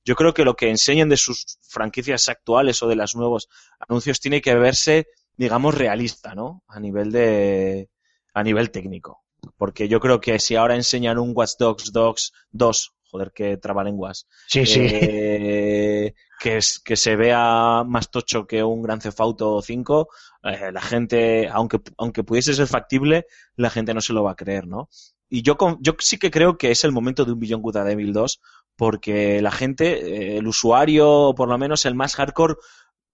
yo 0.04 0.16
creo 0.16 0.34
que 0.34 0.44
lo 0.44 0.56
que 0.56 0.70
enseñan 0.70 1.10
de 1.10 1.18
sus 1.18 1.58
franquicias 1.62 2.28
actuales 2.30 2.82
o 2.84 2.88
de 2.88 2.96
los 2.96 3.16
nuevos 3.16 3.48
anuncios 3.88 4.20
tiene 4.20 4.42
que 4.42 4.56
verse, 4.56 5.08
digamos, 5.38 5.76
realista, 5.76 6.36
¿no? 6.36 6.64
A 6.68 6.80
nivel 6.80 7.12
de, 7.12 7.90
a 8.34 8.44
nivel 8.44 8.72
técnico. 8.72 9.24
Porque 9.58 9.88
yo 9.88 10.00
creo 10.00 10.20
que 10.20 10.38
si 10.40 10.56
ahora 10.56 10.76
enseñan 10.76 11.18
un 11.18 11.32
Watch 11.34 11.54
Dogs 11.58 11.92
2, 11.94 12.34
2 12.52 12.94
joder, 13.10 13.32
que 13.32 13.58
trabalenguas, 13.58 14.28
Sí, 14.48 14.66
sí. 14.66 14.82
eh, 14.84 16.14
que, 16.40 16.58
es, 16.58 16.80
que 16.80 16.96
se 16.96 17.16
vea 17.16 17.84
más 17.86 18.12
tocho 18.12 18.46
que 18.46 18.64
un 18.64 18.82
Gran 18.82 19.00
Theft 19.00 19.20
Auto 19.20 19.62
5, 19.62 20.10
eh, 20.44 20.72
la 20.72 20.82
gente, 20.82 21.48
aunque, 21.50 21.80
aunque 21.98 22.24
pudiese 22.24 22.54
ser 22.54 22.68
factible, 22.68 23.26
la 23.56 23.70
gente 23.70 23.94
no 23.94 24.02
se 24.02 24.14
lo 24.14 24.24
va 24.24 24.32
a 24.32 24.36
creer, 24.36 24.68
¿no? 24.68 24.90
Y 25.30 25.42
yo, 25.44 25.58
con- 25.58 25.78
yo 25.82 25.94
sí 26.00 26.18
que 26.18 26.32
creo 26.32 26.58
que 26.58 26.72
es 26.72 26.84
el 26.84 26.92
momento 26.92 27.26
de 27.26 27.34
un 27.34 27.40
Beyond 27.40 27.64
Good 27.64 27.78
and 27.78 27.90
Evil 27.92 28.14
2, 28.14 28.42
porque 28.76 29.42
la 29.42 29.52
gente, 29.52 30.36
eh, 30.36 30.38
el 30.38 30.48
usuario, 30.48 31.34
por 31.36 31.50
lo 31.50 31.58
menos 31.58 31.86
el 31.86 31.96
más 31.96 32.16
hardcore, 32.16 32.56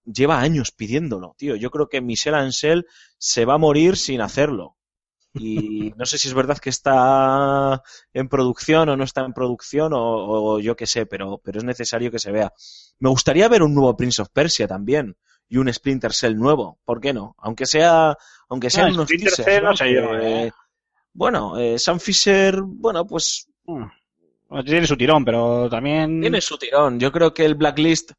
lleva 0.05 0.39
años 0.39 0.71
pidiéndolo, 0.71 1.35
tío. 1.37 1.55
Yo 1.55 1.71
creo 1.71 1.89
que 1.89 2.01
Michel 2.01 2.35
Ansel 2.35 2.85
se 3.17 3.45
va 3.45 3.55
a 3.55 3.57
morir 3.57 3.97
sin 3.97 4.21
hacerlo. 4.21 4.77
Y 5.33 5.93
no 5.97 6.05
sé 6.05 6.17
si 6.17 6.27
es 6.29 6.33
verdad 6.33 6.57
que 6.59 6.69
está 6.69 7.81
en 8.13 8.29
producción 8.29 8.89
o 8.89 8.97
no 8.97 9.03
está 9.03 9.21
en 9.25 9.33
producción 9.33 9.93
o, 9.93 9.99
o 9.99 10.59
yo 10.59 10.75
qué 10.75 10.87
sé, 10.87 11.05
pero, 11.05 11.39
pero 11.43 11.59
es 11.59 11.63
necesario 11.65 12.11
que 12.11 12.19
se 12.19 12.31
vea. 12.31 12.53
Me 12.99 13.09
gustaría 13.09 13.47
ver 13.49 13.63
un 13.63 13.73
nuevo 13.75 13.95
Prince 13.97 14.21
of 14.21 14.29
Persia 14.31 14.67
también 14.67 15.17
y 15.49 15.57
un 15.57 15.71
Splinter 15.73 16.13
Cell 16.13 16.35
nuevo, 16.37 16.79
¿por 16.85 17.01
qué 17.01 17.13
no? 17.13 17.35
Aunque 17.39 17.65
sea, 17.65 18.17
aunque 18.49 18.69
sean 18.69 18.89
unos 18.89 19.11
Splinter 19.11 19.13
teasers, 19.13 19.45
Cell 19.45 19.63
no 19.63 19.71
¿no? 19.71 19.75
sé 19.75 19.93
yo, 19.93 20.15
¿eh? 20.19 20.51
Bueno, 21.15 21.57
eh, 21.57 21.79
Sam 21.79 21.99
Fisher, 21.99 22.61
bueno, 22.61 23.05
pues 23.07 23.47
Mm. 23.67 24.63
Tiene 24.63 24.85
su 24.85 24.95
tirón, 24.95 25.25
pero 25.25 25.67
también. 25.69 26.21
tiene 26.21 26.39
su 26.39 26.55
tirón. 26.57 26.99
Yo 26.99 27.11
creo 27.11 27.33
que 27.33 27.45
el 27.45 27.55
Blacklist 27.55 28.11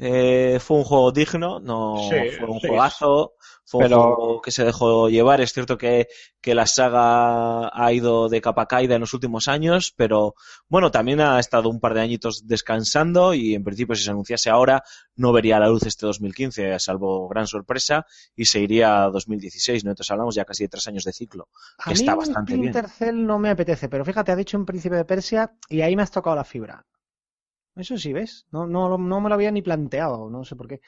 eh, 0.00 0.58
fue 0.60 0.78
un 0.78 0.84
juego 0.84 1.12
digno, 1.12 1.60
no 1.60 1.96
Sí, 2.10 2.16
fue 2.38 2.48
un 2.48 2.60
sí. 2.60 2.66
juegazo, 2.68 3.34
fue 3.64 3.84
Pero- 3.84 3.96
un 4.08 4.14
juego 4.14 4.42
que 4.42 4.50
se 4.50 4.64
dejó 4.64 5.08
llevar. 5.08 5.40
Es 5.40 5.52
cierto 5.52 5.78
que, 5.78 6.08
que 6.40 6.54
la 6.54 6.66
saga 6.66 7.70
ha 7.72 7.92
ido 7.92 8.28
de 8.28 8.40
capa 8.40 8.66
caída 8.66 8.94
en 8.96 9.00
los 9.00 9.14
últimos 9.14 9.46
años, 9.48 9.92
pero 9.96 10.34
bueno, 10.68 10.90
también 10.90 11.20
ha 11.20 11.38
estado 11.38 11.68
un 11.70 11.80
par 11.80 11.94
de 11.94 12.00
añitos 12.02 12.46
descansando 12.46 13.34
y 13.34 13.54
en 13.54 13.62
principio 13.64 13.94
si 13.94 14.02
se 14.04 14.10
anunciase 14.10 14.50
ahora 14.50 14.82
no 15.16 15.32
vería 15.32 15.58
la 15.60 15.68
luz 15.68 15.84
este 15.86 16.06
2015, 16.06 16.78
salvo 16.80 17.28
gran 17.28 17.46
sorpresa, 17.46 18.04
y 18.34 18.44
se 18.46 18.60
iría 18.60 19.04
a 19.04 19.10
2016, 19.10 19.84
¿no? 19.84 19.90
Entonces 19.92 20.10
hablamos 20.10 20.34
ya 20.34 20.44
casi 20.44 20.64
de 20.64 20.68
tres 20.68 20.86
años 20.88 21.04
de 21.04 21.12
ciclo, 21.12 21.48
A 21.78 21.84
que 21.84 21.90
mí 21.90 22.00
está 22.00 22.14
bastante 22.16 22.54
bien. 22.56 22.72
Splinter 22.72 22.90
Cell 22.90 23.24
no 23.24 23.38
me 23.38 23.50
apetece, 23.50 23.88
pero 23.88 24.04
fíjate, 24.04 24.32
has 24.32 24.38
dicho 24.38 24.58
un 24.58 24.66
príncipe 24.66 24.96
de 24.96 25.04
Persia 25.04 25.52
y 25.68 25.80
ahí 25.82 25.94
me 25.96 26.02
has 26.02 26.10
tocado 26.10 26.34
la 26.36 26.44
fibra. 26.44 26.84
Eso 27.76 27.98
sí, 27.98 28.12
¿ves? 28.12 28.46
No, 28.52 28.66
no, 28.66 28.96
no 28.98 29.20
me 29.20 29.28
lo 29.28 29.34
había 29.34 29.50
ni 29.50 29.62
planteado, 29.62 30.30
no 30.30 30.44
sé 30.44 30.56
por 30.56 30.68
qué. 30.68 30.80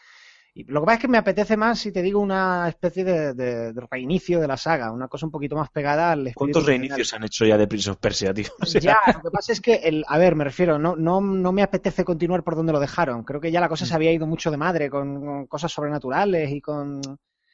Y 0.55 0.65
lo 0.65 0.81
que 0.81 0.87
pasa 0.87 0.97
es 0.97 1.03
que 1.03 1.09
me 1.09 1.19
apetece 1.19 1.57
más, 1.57 1.79
si 1.81 1.93
te 1.93 2.03
digo, 2.03 2.21
una 2.21 2.69
especie 2.69 3.05
de, 3.05 3.35
de- 3.35 3.73
de 3.75 3.83
reinicio 3.91 4.41
de 4.41 4.49
la 4.49 4.57
saga, 4.59 4.93
una 4.93 5.09
cosa 5.09 5.27
un 5.27 5.33
poquito 5.33 5.57
más 5.57 5.71
pegada 5.71 6.13
al 6.13 6.27
espíritu 6.27 6.61
¿Cuántos 6.61 6.67
reinicios 6.67 7.13
han 7.15 7.25
hecho 7.25 7.45
ya 7.47 7.59
de 7.59 7.67
Prince 7.67 7.91
of 7.91 7.99
Persia, 7.99 8.33
tío? 8.35 8.47
O 8.61 8.67
sea, 8.67 8.81
Ya, 8.81 8.97
lo 9.15 9.23
que 9.23 9.31
pasa 9.31 9.53
es 9.53 9.61
que, 9.61 9.75
el, 9.75 10.05
a 10.09 10.19
ver, 10.19 10.35
me 10.35 10.45
refiero, 10.45 10.79
no, 10.79 10.97
no, 10.97 11.21
no 11.21 11.53
me 11.53 11.63
apetece 11.63 12.05
continuar 12.05 12.43
por 12.43 12.57
donde 12.57 12.73
lo 12.73 12.81
dejaron. 12.81 13.23
Creo 13.23 13.41
que 13.41 13.51
ya 13.53 13.61
la 13.61 13.69
cosa 13.69 13.87
se 13.87 13.95
había 13.95 14.13
ido 14.13 14.27
mucho 14.27 14.51
de 14.51 14.57
madre 14.57 14.91
con, 14.91 15.21
con 15.25 15.47
cosas 15.47 15.73
sobrenaturales 15.73 16.51
y 16.51 16.61
con 16.61 17.01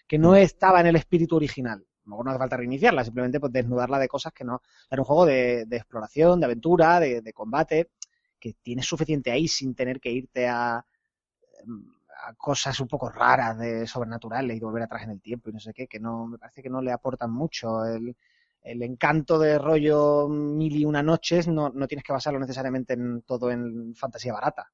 que 0.07 0.19
no 0.19 0.35
estaba 0.37 0.81
en 0.81 0.87
el 0.87 0.97
espíritu 0.97 1.37
original. 1.37 1.79
A 1.81 2.05
lo 2.05 2.11
mejor 2.11 2.25
no 2.25 2.31
hace 2.31 2.39
falta 2.39 2.57
reiniciarla, 2.57 3.05
simplemente 3.05 3.41
pues 3.41 3.53
desnudarla 3.53 3.99
de 3.99 4.09
cosas 4.09 4.33
que 4.33 4.45
no. 4.45 4.63
Era 4.91 5.03
un 5.03 5.07
juego 5.07 5.27
de, 5.27 5.65
de 5.67 5.77
exploración, 5.77 6.41
de 6.41 6.47
aventura, 6.47 7.01
de, 7.01 7.21
de 7.21 7.33
combate, 7.33 7.91
que 8.43 8.55
tienes 8.61 8.87
suficiente 8.87 9.31
ahí 9.31 9.47
sin 9.47 9.73
tener 9.73 10.01
que 10.01 10.11
irte 10.11 10.49
a, 10.49 10.85
em, 11.63 11.85
a 12.27 12.35
cosas 12.35 12.81
un 12.81 12.89
poco 12.89 13.09
raras 13.09 13.57
de 13.59 13.87
sobrenaturales 13.87 14.57
y 14.57 14.61
volver 14.61 14.83
atrás 14.83 15.05
en 15.05 15.11
el 15.11 15.21
tiempo 15.21 15.49
y 15.49 15.53
no 15.53 15.61
sé 15.61 15.73
qué, 15.73 15.87
que 15.87 16.01
no 16.01 16.27
me 16.27 16.39
parece 16.39 16.61
que 16.63 16.69
no 16.71 16.83
le 16.83 16.91
aportan 16.91 17.31
mucho. 17.33 17.85
El, 17.85 18.17
el 18.63 18.83
encanto 18.83 19.39
de 19.39 19.59
rollo 19.59 20.29
mil 20.29 20.77
y 20.77 20.85
una 20.85 21.03
noches 21.05 21.47
no, 21.47 21.71
no 21.71 21.87
tienes 21.87 22.05
que 22.05 22.13
basarlo 22.13 22.41
necesariamente 22.41 22.95
en 22.95 23.23
todo 23.23 23.51
en 23.53 23.95
fantasía 23.95 24.33
barata. 24.33 24.73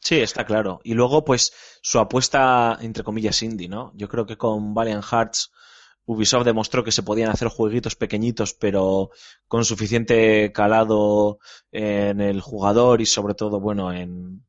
Sí, 0.00 0.20
está 0.20 0.44
claro. 0.44 0.80
Y 0.84 0.94
luego, 0.94 1.24
pues, 1.24 1.52
su 1.82 1.98
apuesta, 1.98 2.78
entre 2.80 3.02
comillas, 3.02 3.42
indie, 3.42 3.68
¿no? 3.68 3.90
Yo 3.96 4.06
creo 4.08 4.26
que 4.26 4.36
con 4.36 4.74
Valiant 4.74 5.02
Hearts 5.02 5.50
Ubisoft 6.06 6.44
demostró 6.44 6.84
que 6.84 6.92
se 6.92 7.02
podían 7.02 7.30
hacer 7.30 7.48
jueguitos 7.48 7.96
pequeñitos, 7.96 8.54
pero 8.54 9.10
con 9.48 9.64
suficiente 9.64 10.52
calado 10.52 11.38
en 11.72 12.20
el 12.20 12.40
jugador 12.40 13.00
y 13.00 13.06
sobre 13.06 13.34
todo, 13.34 13.60
bueno, 13.60 13.92
en, 13.92 14.44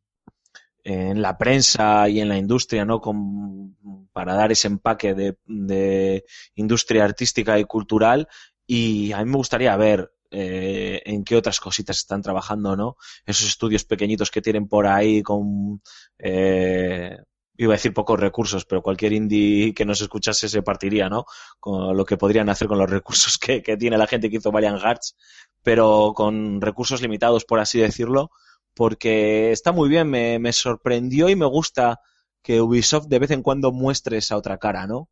en 0.83 1.21
la 1.21 1.37
prensa 1.37 2.07
y 2.09 2.19
en 2.19 2.29
la 2.29 2.37
industria, 2.37 2.85
¿no? 2.85 3.01
Con, 3.01 3.75
para 4.13 4.35
dar 4.35 4.51
ese 4.51 4.67
empaque 4.67 5.13
de, 5.13 6.23
industria 6.55 7.03
artística 7.03 7.57
y 7.59 7.65
cultural. 7.65 8.27
Y 8.67 9.11
a 9.11 9.17
mí 9.19 9.25
me 9.25 9.37
gustaría 9.37 9.75
ver 9.77 10.11
eh, 10.31 11.01
en 11.05 11.23
qué 11.23 11.35
otras 11.35 11.59
cositas 11.59 11.97
están 11.97 12.21
trabajando, 12.21 12.75
¿no? 12.75 12.97
Esos 13.25 13.47
estudios 13.47 13.83
pequeñitos 13.83 14.29
que 14.31 14.41
tienen 14.41 14.67
por 14.67 14.87
ahí 14.87 15.23
con, 15.23 15.81
eh, 16.19 17.17
iba 17.57 17.73
a 17.73 17.77
decir 17.77 17.93
pocos 17.93 18.19
recursos, 18.19 18.65
pero 18.65 18.81
cualquier 18.81 19.13
indie 19.13 19.73
que 19.73 19.85
nos 19.85 20.01
escuchase 20.01 20.49
se 20.49 20.61
partiría, 20.61 21.09
¿no? 21.09 21.25
Con 21.59 21.95
lo 21.95 22.05
que 22.05 22.17
podrían 22.17 22.49
hacer 22.49 22.67
con 22.67 22.77
los 22.77 22.89
recursos 22.89 23.37
que, 23.39 23.61
que 23.61 23.77
tiene 23.77 23.97
la 23.97 24.07
gente 24.07 24.29
que 24.29 24.37
hizo 24.37 24.51
Valiant 24.51 24.81
Hearts, 24.81 25.15
pero 25.63 26.13
con 26.15 26.61
recursos 26.61 27.01
limitados, 27.01 27.45
por 27.45 27.59
así 27.59 27.79
decirlo, 27.79 28.31
porque 28.73 29.51
está 29.51 29.71
muy 29.71 29.89
bien, 29.89 30.09
me, 30.09 30.37
me 30.39 30.53
sorprendió 30.53 31.29
y 31.29 31.35
me 31.35 31.45
gusta 31.45 32.01
que 32.43 32.61
Ubisoft 32.61 33.07
de 33.07 33.19
vez 33.19 33.31
en 33.31 33.41
cuando 33.41 33.71
muestre 33.71 34.17
esa 34.17 34.37
otra 34.37 34.57
cara, 34.57 34.85
¿no? 34.85 35.09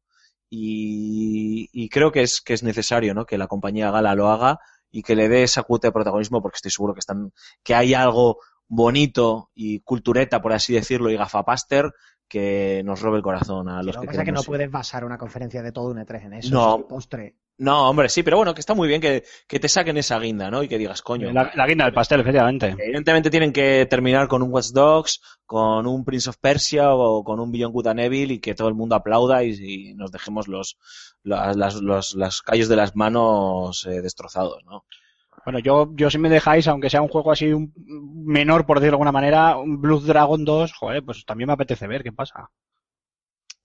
Y, 0.49 1.69
y 1.73 1.89
creo 1.89 2.11
que 2.11 2.21
es, 2.21 2.41
que 2.41 2.53
es 2.53 2.61
necesario, 2.61 3.15
¿no? 3.15 3.25
Que 3.25 3.39
la 3.39 3.47
compañía 3.47 3.89
Gala 3.89 4.13
lo 4.13 4.29
haga 4.29 4.59
y 4.91 5.01
que 5.01 5.15
le 5.15 5.27
dé 5.29 5.43
esa 5.43 5.63
cuota 5.63 5.87
de 5.87 5.93
protagonismo 5.93 6.41
porque 6.41 6.57
estoy 6.57 6.69
seguro 6.69 6.93
que 6.93 6.99
están, 6.99 7.33
que 7.63 7.73
hay 7.73 7.95
algo 7.95 8.37
bonito 8.67 9.49
y 9.55 9.79
cultureta, 9.79 10.41
por 10.41 10.53
así 10.53 10.73
decirlo, 10.73 11.09
y 11.09 11.17
gafapaster 11.17 11.91
que 12.34 12.81
nos 12.84 12.99
robe 12.99 13.17
el 13.17 13.23
corazón 13.23 13.69
a 13.69 13.84
los 13.84 13.93
Lo 13.93 14.01
que 14.01 14.07
que 14.07 14.07
pasa 14.07 14.21
es 14.21 14.25
que 14.25 14.31
no 14.31 14.41
puedes 14.41 14.71
basar 14.71 15.05
una 15.05 15.19
conferencia 15.19 15.61
de 15.61 15.71
todo 15.71 15.91
un 15.91 15.97
E3 15.97 16.25
en 16.25 16.34
eso. 16.34 16.51
No. 16.51 16.79
es 16.79 16.86
postre. 16.86 17.36
No, 17.59 17.88
hombre, 17.91 18.09
sí, 18.09 18.23
pero 18.23 18.38
bueno, 18.38 18.55
que 18.55 18.59
está 18.59 18.73
muy 18.73 18.88
bien 18.88 18.99
que, 18.99 19.23
que 19.47 19.59
te 19.59 19.69
saquen 19.69 19.97
esa 19.97 20.17
guinda, 20.17 20.49
¿no? 20.49 20.63
Y 20.63 20.67
que 20.67 20.79
digas, 20.79 21.03
coño. 21.03 21.31
La, 21.31 21.51
la 21.53 21.67
guinda 21.67 21.86
del 21.86 21.93
pastel, 21.93 22.21
efectivamente. 22.21 22.75
Evidentemente 22.75 23.29
tienen 23.29 23.53
que 23.53 23.86
terminar 23.88 24.27
con 24.27 24.41
un 24.41 24.51
Watch 24.51 24.69
Dogs, 24.69 25.21
con 25.45 25.86
un 25.86 26.03
Prince 26.03 26.31
of 26.31 26.38
Persia 26.38 26.91
o 26.91 27.23
con 27.23 27.39
un 27.39 27.51
Beyond 27.51 27.71
Good 27.71 27.88
and 27.88 27.99
Evil 27.99 28.31
y 28.31 28.39
que 28.39 28.55
todo 28.55 28.67
el 28.67 28.73
mundo 28.73 28.95
aplauda 28.95 29.43
y, 29.43 29.51
y 29.51 29.93
nos 29.93 30.11
dejemos 30.11 30.47
los, 30.47 30.79
las, 31.21 31.55
las, 31.55 31.75
los, 31.75 32.15
los 32.15 32.41
callos 32.41 32.67
de 32.67 32.77
las 32.77 32.95
manos 32.95 33.86
eh, 33.86 34.01
destrozados, 34.01 34.65
¿no? 34.65 34.86
Bueno, 35.45 35.59
yo, 35.59 35.91
yo 35.95 36.09
si 36.09 36.17
me 36.17 36.29
dejáis, 36.29 36.67
aunque 36.67 36.89
sea 36.89 37.01
un 37.01 37.09
juego 37.09 37.31
así 37.31 37.51
un 37.51 37.73
menor, 38.25 38.65
por 38.65 38.77
decirlo 38.79 38.91
de 38.91 38.95
alguna 38.95 39.11
manera, 39.11 39.57
un 39.57 39.81
Blood 39.81 40.05
Dragon 40.05 40.43
2, 40.45 40.73
joder, 40.73 41.03
pues 41.03 41.25
también 41.25 41.47
me 41.47 41.53
apetece 41.53 41.88
ver 41.88 42.03
qué 42.03 42.11
pasa. 42.11 42.49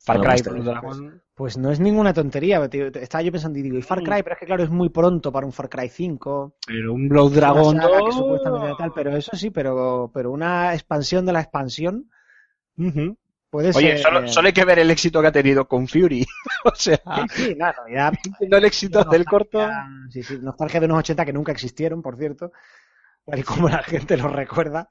Far 0.00 0.20
Cry, 0.20 0.42
pues, 0.42 0.44
Blood 0.44 0.64
Dragon. 0.64 1.22
Pues 1.34 1.58
no 1.58 1.70
es 1.70 1.80
ninguna 1.80 2.12
tontería. 2.12 2.66
tío. 2.68 2.86
Estaba 2.86 3.22
yo 3.22 3.30
pensando 3.30 3.58
y 3.58 3.62
digo, 3.62 3.78
¿y 3.78 3.82
Far 3.82 4.02
Cry? 4.02 4.22
Pero 4.22 4.32
es 4.32 4.38
que 4.40 4.46
claro, 4.46 4.64
es 4.64 4.70
muy 4.70 4.88
pronto 4.88 5.30
para 5.30 5.46
un 5.46 5.52
Far 5.52 5.68
Cry 5.68 5.88
5. 5.88 6.54
Pero 6.66 6.94
un 6.94 7.08
Blood 7.08 7.34
Dragon 7.34 7.76
saga 7.76 7.98
2. 7.98 8.04
que 8.06 8.12
supuestamente 8.12 8.74
tal, 8.76 8.92
pero 8.92 9.14
eso 9.14 9.36
sí, 9.36 9.50
pero, 9.50 10.10
pero 10.12 10.32
una 10.32 10.74
expansión 10.74 11.26
de 11.26 11.32
la 11.32 11.40
expansión 11.40 12.08
Ujú. 12.78 13.16
Puede 13.50 13.70
Oye, 13.74 13.96
ser. 13.96 13.98
solo, 13.98 14.20
eh, 14.24 14.28
solo 14.28 14.46
hay 14.48 14.52
que 14.52 14.64
ver 14.64 14.78
el 14.78 14.90
éxito 14.90 15.20
que 15.20 15.26
ha 15.28 15.32
tenido 15.32 15.66
con 15.68 15.86
Fury. 15.88 16.26
o 16.64 16.74
sea, 16.74 17.00
Sí, 17.34 17.44
sí, 17.44 17.54
no, 17.56 17.68
en 17.68 17.74
realidad, 17.74 18.12
viendo 18.38 18.56
el 18.56 18.64
éxito 18.64 19.04
del 19.04 19.24
corto. 19.24 19.58
nostalgia- 19.58 20.10
Sí, 20.10 20.22
sí, 20.22 20.38
nostalgia 20.40 20.80
de 20.80 20.86
unos 20.86 20.98
80 21.00 21.24
que 21.24 21.32
nunca 21.32 21.52
existieron, 21.52 22.02
por 22.02 22.16
cierto. 22.16 22.52
Tal 23.26 23.38
y 23.38 23.42
como 23.42 23.68
la 23.68 23.82
gente 23.82 24.16
los 24.16 24.32
recuerda. 24.32 24.88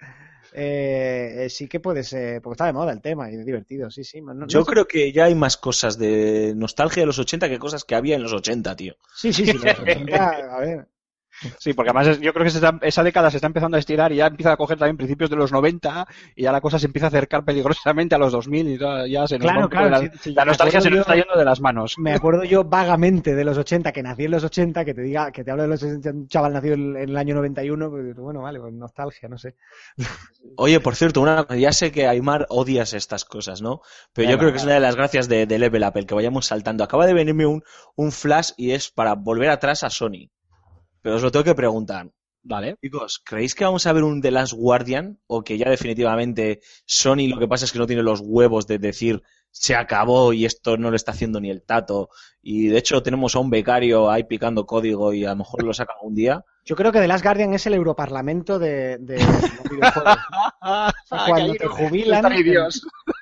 Eh, 0.54 1.46
eh, 1.46 1.50
sí 1.50 1.68
que 1.68 1.80
puede 1.80 2.04
ser, 2.04 2.42
porque 2.42 2.54
está 2.54 2.66
de 2.68 2.74
moda 2.74 2.92
el 2.94 3.02
tema 3.02 3.30
y 3.30 3.36
es 3.36 3.46
divertido, 3.46 3.92
sí, 3.92 4.04
sí. 4.04 4.22
no- 4.22 4.34
no 4.34 4.48
Yo 4.48 4.64
sé- 4.64 4.72
creo 4.72 4.88
que 4.88 5.12
ya 5.12 5.26
hay 5.26 5.36
más 5.36 5.58
cosas 5.58 5.98
de 5.98 6.54
nostalgia 6.56 7.02
de 7.02 7.08
los 7.08 7.20
80 7.20 7.50
que 7.50 7.60
cosas 7.60 7.84
que 7.84 7.96
había 7.96 8.16
en 8.16 8.24
los 8.24 8.34
80, 8.34 8.76
tío. 8.76 8.96
Sí, 9.16 9.34
sí, 9.34 9.46
sí. 9.46 9.54
los 9.54 9.64
80, 9.80 10.56
a 10.56 10.60
ver. 10.60 10.88
Sí, 11.60 11.74
porque 11.74 11.90
además 11.92 12.08
es- 12.08 12.20
yo 12.22 12.34
creo 12.34 12.44
que 12.44 12.50
se 12.52 12.58
está- 12.58 12.80
esa 12.82 13.04
década 13.04 13.30
se 13.32 13.38
está 13.38 13.48
empezando 13.48 13.78
a 13.78 13.80
estirar 13.80 14.12
y 14.12 14.18
ya 14.18 14.28
empieza 14.28 14.54
a 14.54 14.58
coger 14.58 14.78
también 14.78 14.98
principios 14.98 15.30
de 15.30 15.36
los 15.36 15.52
90 15.52 16.08
y 16.36 16.44
ya 16.44 16.52
la 16.52 16.62
cosa 16.62 16.80
se 16.80 16.88
empieza 16.88 17.08
a 17.08 17.10
acercar 17.10 17.46
peligrosamente 17.46 18.16
a 18.16 18.18
los 18.18 18.32
2000 18.32 18.68
y 18.68 18.78
ya, 18.78 19.06
ya 19.08 19.28
se 19.28 19.38
nos 19.38 19.52
Claro, 19.52 19.70
claro, 19.70 19.90
la, 19.90 20.00
sí, 20.00 20.10
sí, 20.22 20.34
la 20.34 20.46
me 20.46 20.52
nostalgia 20.52 20.82
se 20.82 20.90
nos 20.90 21.00
está 21.02 21.16
yendo 21.16 21.38
de 21.38 21.46
las 21.46 21.62
manos. 21.62 21.96
Me 22.00 22.14
acuerdo 22.14 22.44
yo 22.44 22.64
vagamente 22.64 23.36
de 23.36 23.44
los 23.46 23.58
80, 23.58 23.92
que 23.92 24.04
nací 24.04 24.26
en 24.26 24.32
los 24.32 24.44
80, 24.44 24.84
que 24.84 24.94
te 24.94 25.02
diga, 25.02 25.32
que 25.32 25.44
te 25.44 25.52
hablo 25.52 25.64
de 25.64 25.70
los 25.70 25.84
80, 25.84 26.10
un 26.12 26.28
chaval 26.28 26.54
nacido 26.54 26.74
en, 26.74 26.96
en 26.98 27.10
el 27.10 27.18
año 27.18 27.36
91, 27.36 27.90
pues 27.90 28.16
bueno, 28.16 28.42
vale, 28.42 28.60
pues 28.60 28.74
nostalgia, 28.74 29.30
no 29.30 29.38
sé. 29.38 29.56
Oye, 30.56 30.80
por 30.80 30.96
cierto, 30.96 31.22
una, 31.22 31.46
ya 31.56 31.72
sé 31.72 31.92
que 31.92 32.08
Aymar 32.08 32.46
odias 32.50 32.94
estas 32.94 33.26
cosas, 33.26 33.62
¿no? 33.62 33.82
Pero 34.14 34.30
yo 34.32 34.38
creo 34.38 34.52
que 34.52 34.58
es 34.58 34.64
una 34.64 34.74
de 34.74 34.80
las 34.80 34.96
gracias 34.96 35.28
de, 35.28 35.46
de 35.46 35.60
Level 35.60 35.84
Up, 35.84 35.94
el 35.98 36.06
que 36.06 36.16
vayamos 36.16 36.48
saltando. 36.48 36.84
Acaba 36.84 37.06
de 37.06 37.14
venirme 37.14 37.46
un, 37.46 37.64
un 37.96 38.12
flash 38.12 38.52
y 38.58 38.72
es 38.72 38.90
para 38.90 39.14
volver 39.16 39.50
atrás 39.50 39.84
a 39.84 39.90
Sony. 39.90 40.30
Pero 41.08 41.16
os 41.16 41.24
lo 41.24 41.32
tengo 41.32 41.46
que 41.46 41.56
preguntar. 41.56 42.12
Vale. 42.44 42.76
Chicos, 42.82 43.22
¿creéis 43.24 43.56
que 43.56 43.64
vamos 43.64 43.88
a 43.88 43.94
ver 43.94 44.04
un 44.04 44.22
The 44.22 44.30
Last 44.30 44.52
Guardian? 44.52 45.22
¿O 45.26 45.42
que 45.42 45.58
ya 45.58 45.70
definitivamente 45.70 46.60
Sony 46.86 47.30
lo 47.30 47.40
que 47.40 47.48
pasa 47.48 47.64
es 47.64 47.72
que 47.72 47.80
no 47.80 47.88
tiene 47.88 48.04
los 48.04 48.20
huevos 48.20 48.68
de 48.68 48.78
decir 48.78 49.24
se 49.50 49.74
acabó 49.74 50.34
y 50.34 50.44
esto 50.44 50.76
no 50.76 50.90
lo 50.90 50.98
está 50.98 51.14
haciendo 51.14 51.40
ni 51.40 51.50
el 51.50 51.64
tato? 51.64 52.10
Y 52.42 52.68
de 52.68 52.78
hecho 52.78 53.02
tenemos 53.02 53.38
a 53.38 53.40
un 53.40 53.50
becario 53.50 54.12
ahí 54.12 54.26
picando 54.26 54.66
código 54.66 55.14
y 55.14 55.24
a 55.24 55.30
lo 55.30 55.38
mejor 55.38 55.64
lo 55.64 55.74
sacan 55.74 55.96
un 56.02 56.14
día. 56.14 56.44
Yo 56.66 56.76
creo 56.76 56.92
que 56.92 57.00
The 57.00 57.08
Last 57.08 57.24
Guardian 57.24 57.54
es 57.54 57.66
el 57.68 57.76
Europarlamento 57.76 58.60
de, 58.60 58.98
de 58.98 59.16
los 59.24 59.70
videojuegos. 59.72 60.18
O 60.62 61.16
sea, 61.16 61.26
cuando 61.26 61.54
te 61.54 61.68
jubilan, 61.68 62.22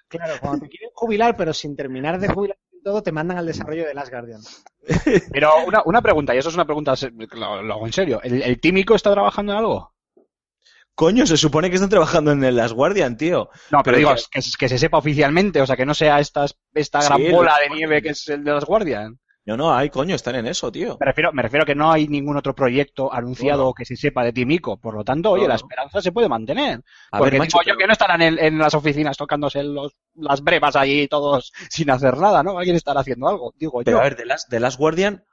claro, 0.07 0.33
cuando 0.41 0.61
te 0.61 0.69
quieren 0.69 0.89
jubilar, 0.95 1.37
pero 1.37 1.53
sin 1.53 1.75
terminar 1.75 2.19
de 2.19 2.29
jubilar 2.29 2.57
todo, 2.85 3.01
te 3.01 3.11
mandan 3.11 3.39
al 3.39 3.47
desarrollo 3.47 3.83
de 3.85 3.93
Last 3.95 4.11
Guardian. 4.11 4.41
Pero 5.31 5.49
una, 5.65 5.81
una 5.85 6.01
pregunta, 6.03 6.35
y 6.35 6.37
eso 6.37 6.49
es 6.49 6.55
una 6.55 6.65
pregunta, 6.65 6.93
lo, 7.33 7.63
lo 7.63 7.73
hago 7.73 7.87
en 7.87 7.93
serio. 7.93 8.21
¿El, 8.23 8.43
el 8.43 8.59
tímico 8.61 8.93
está 8.93 9.11
trabajando 9.11 9.51
en 9.53 9.57
algo? 9.57 9.91
Coño, 10.93 11.25
se 11.25 11.35
supone 11.35 11.69
que 11.69 11.75
están 11.75 11.89
trabajando 11.89 12.31
en 12.31 12.39
The 12.39 12.51
Last 12.51 12.73
Guardian, 12.75 13.17
tío. 13.17 13.49
No, 13.71 13.81
pero, 13.83 13.83
Pero 13.83 13.97
digo, 13.97 14.13
que- 14.31 14.39
que, 14.39 14.47
que 14.59 14.69
se 14.69 14.77
sepa 14.77 14.99
oficialmente, 14.99 15.61
o 15.61 15.65
sea, 15.65 15.75
que 15.75 15.85
no 15.85 15.93
sea 15.95 16.19
esta, 16.19 16.45
esta 16.73 17.01
gran 17.03 17.21
el 17.21 17.31
bola 17.33 17.51
Last 17.51 17.63
de 17.63 17.75
nieve 17.75 18.01
que 18.03 18.09
es 18.09 18.27
el 18.29 18.43
de 18.43 18.51
las 18.53 18.63
Guardian. 18.65 19.19
No, 19.47 19.55
no, 19.55 19.75
ay, 19.75 19.91
coño, 19.91 20.15
están 20.15 20.33
en 20.35 20.47
eso, 20.47 20.71
tío. 20.71 20.97
Me 20.99 21.05
refiero, 21.05 21.31
me 21.31 21.43
refiero 21.43 21.61
a 21.63 21.65
que 21.67 21.75
no 21.75 21.91
hay 21.91 22.07
ningún 22.07 22.35
otro 22.35 22.55
proyecto 22.55 23.13
anunciado 23.13 23.63
Bueno. 23.65 23.73
que 23.75 23.85
se 23.85 23.95
sepa 23.95 24.23
de 24.23 24.33
Timico. 24.33 24.77
Por 24.77 24.95
lo 24.95 25.03
tanto, 25.03 25.29
oye, 25.31 25.43
No, 25.43 25.49
la 25.49 25.53
no. 25.53 25.57
esperanza 25.59 26.01
se 26.01 26.11
puede 26.11 26.27
mantener. 26.27 26.81
A 27.11 27.19
Porque 27.19 27.31
ver, 27.31 27.39
macho, 27.41 27.59
digo 27.59 27.61
yo 27.61 27.65
pero- 27.73 27.77
que 27.77 27.85
no 27.87 27.93
estarán 27.93 28.21
en, 28.23 28.39
en 28.39 28.57
las 28.57 28.73
oficinas 28.73 29.15
tocándose 29.17 29.63
los, 29.63 29.93
las 30.15 30.41
brevas 30.41 30.75
allí 30.75 31.07
todos 31.07 31.51
sin 31.69 31.91
hacer 31.91 32.17
nada, 32.17 32.41
¿no? 32.41 32.57
Alguien 32.57 32.75
estará 32.75 33.01
haciendo 33.01 33.27
algo, 33.27 33.53
digo 33.57 33.81
Pero 33.85 33.97
yo. 33.97 34.01
a 34.01 34.03
ver, 34.03 34.15
The 34.15 34.25
Last, 34.25 34.49
The 34.49 34.59
Last 34.59 34.79
Guardian 34.79 35.23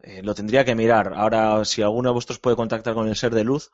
eh, 0.00 0.20
lo 0.22 0.34
tendría 0.34 0.66
que 0.66 0.74
mirar. 0.74 1.14
Ahora, 1.16 1.64
si 1.64 1.80
alguno 1.80 2.10
de 2.10 2.14
vosotros 2.14 2.40
puede 2.40 2.56
contactar 2.56 2.92
con 2.92 3.08
el 3.08 3.16
ser 3.16 3.32
de 3.34 3.44
luz, 3.44 3.70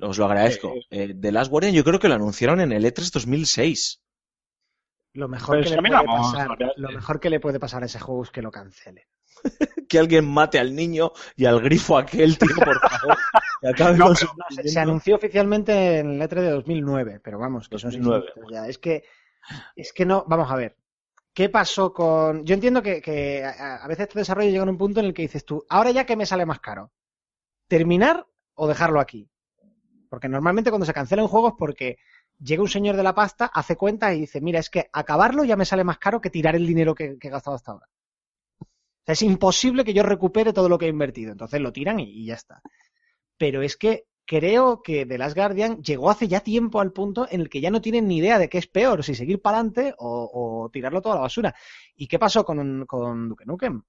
os 0.00 0.16
lo 0.16 0.26
agradezco. 0.26 0.74
Eh, 0.90 1.12
The 1.20 1.32
Last 1.32 1.50
Guardian 1.50 1.74
yo 1.74 1.82
creo 1.82 1.98
que 1.98 2.08
lo 2.08 2.14
anunciaron 2.14 2.60
en 2.60 2.70
el 2.70 2.84
E 2.84 2.94
E3 2.94 3.10
2006. 3.12 4.00
Lo 5.14 5.26
mejor, 5.26 5.56
Pues 5.58 5.70
que 5.70 5.74
le 5.76 5.82
puede 5.90 6.04
pasar, 6.06 6.48
lo 6.76 6.88
mejor 6.90 7.18
que 7.18 7.30
le 7.30 7.40
puede 7.40 7.58
pasar 7.58 7.82
a 7.82 7.86
ese 7.86 7.98
juego 7.98 8.22
es 8.22 8.30
que 8.30 8.42
lo 8.42 8.52
cancelen. 8.52 9.04
Que 9.88 9.98
alguien 9.98 10.26
mate 10.28 10.58
al 10.58 10.74
niño 10.74 11.12
y 11.36 11.46
al 11.46 11.60
grifo 11.60 11.98
aquel, 11.98 12.38
tío, 12.38 12.54
por 12.64 12.78
favor. 12.80 13.16
Que 13.60 13.68
acabe 13.68 13.98
No, 13.98 14.06
con 14.06 14.14
pero 14.14 14.16
su 14.16 14.26
No, 14.36 14.62
se, 14.62 14.78
anunció 14.80 15.16
oficialmente 15.16 15.98
en 15.98 16.10
el 16.12 16.20
E3 16.28 16.34
de 16.42 16.50
2009, 16.50 17.20
pero 17.22 17.38
vamos, 17.38 17.68
que 17.68 17.78
son 17.78 17.90
2009. 17.90 18.24
seis 18.34 18.36
años 18.36 18.48
ya. 18.52 18.68
Es 18.68 18.78
que, 18.78 19.04
es 19.76 19.92
que 19.92 20.06
no, 20.06 20.24
vamos 20.28 20.50
a 20.50 20.56
ver. 20.56 20.76
¿Qué 21.34 21.48
pasó 21.48 21.92
con...? 21.92 22.44
Yo 22.44 22.54
entiendo 22.54 22.82
que, 22.82 23.00
que 23.02 23.44
a, 23.44 23.76
a 23.76 23.88
veces 23.88 24.08
este 24.08 24.18
desarrollo 24.20 24.50
llega 24.50 24.64
a 24.64 24.70
un 24.70 24.78
punto 24.78 25.00
en 25.00 25.06
el 25.06 25.14
que 25.14 25.22
dices 25.22 25.44
tú, 25.44 25.64
ahora 25.68 25.90
ya 25.90 26.04
que 26.06 26.16
me 26.16 26.26
sale 26.26 26.46
más 26.46 26.60
caro, 26.60 26.92
¿terminar 27.68 28.26
o 28.54 28.68
dejarlo 28.68 29.00
aquí? 29.00 29.30
Porque 30.08 30.28
normalmente 30.28 30.70
cuando 30.70 30.86
se 30.86 30.94
cancela 30.94 31.22
un 31.22 31.28
juego 31.28 31.48
es 31.48 31.54
porque 31.58 31.98
llega 32.38 32.62
un 32.62 32.68
señor 32.68 32.96
de 32.96 33.02
la 33.04 33.14
pasta, 33.14 33.46
hace 33.46 33.76
cuentas 33.76 34.14
y 34.14 34.20
dice, 34.20 34.40
mira, 34.40 34.58
es 34.60 34.70
que 34.70 34.88
acabarlo 34.92 35.44
ya 35.44 35.56
me 35.56 35.64
sale 35.64 35.84
más 35.84 35.98
caro 35.98 36.20
que 36.20 36.30
tirar 36.30 36.56
el 36.56 36.66
dinero 36.66 36.94
que, 36.94 37.18
que 37.18 37.28
he 37.28 37.30
gastado 37.30 37.56
hasta 37.56 37.72
ahora. 37.72 37.86
Es 39.10 39.22
imposible 39.22 39.84
que 39.84 39.94
yo 39.94 40.02
recupere 40.02 40.52
todo 40.52 40.68
lo 40.68 40.78
que 40.78 40.86
he 40.86 40.88
invertido. 40.88 41.32
Entonces 41.32 41.60
lo 41.60 41.72
tiran 41.72 42.00
y, 42.00 42.24
ya 42.24 42.34
está. 42.34 42.62
Pero 43.36 43.62
es 43.62 43.76
que 43.76 44.04
creo 44.26 44.82
que 44.82 45.06
The 45.06 45.18
Last 45.18 45.36
Guardian 45.36 45.82
llegó 45.82 46.10
hace 46.10 46.28
ya 46.28 46.40
tiempo 46.40 46.80
al 46.80 46.92
punto 46.92 47.26
en 47.30 47.40
el 47.40 47.48
que 47.48 47.60
ya 47.60 47.70
no 47.70 47.80
tienen 47.80 48.06
ni 48.06 48.18
idea 48.18 48.38
de 48.38 48.48
qué 48.48 48.58
es 48.58 48.68
peor, 48.68 49.02
si 49.02 49.14
seguir 49.14 49.40
para 49.40 49.58
adelante 49.58 49.94
o, 49.98 50.30
o 50.64 50.70
tirarlo 50.70 51.02
todo 51.02 51.14
a 51.14 51.16
la 51.16 51.22
basura. 51.22 51.54
¿Y 51.96 52.06
qué 52.06 52.18
pasó 52.18 52.44
con, 52.44 52.86
con 52.86 53.28
Duke 53.28 53.44
Nukem? 53.46 53.82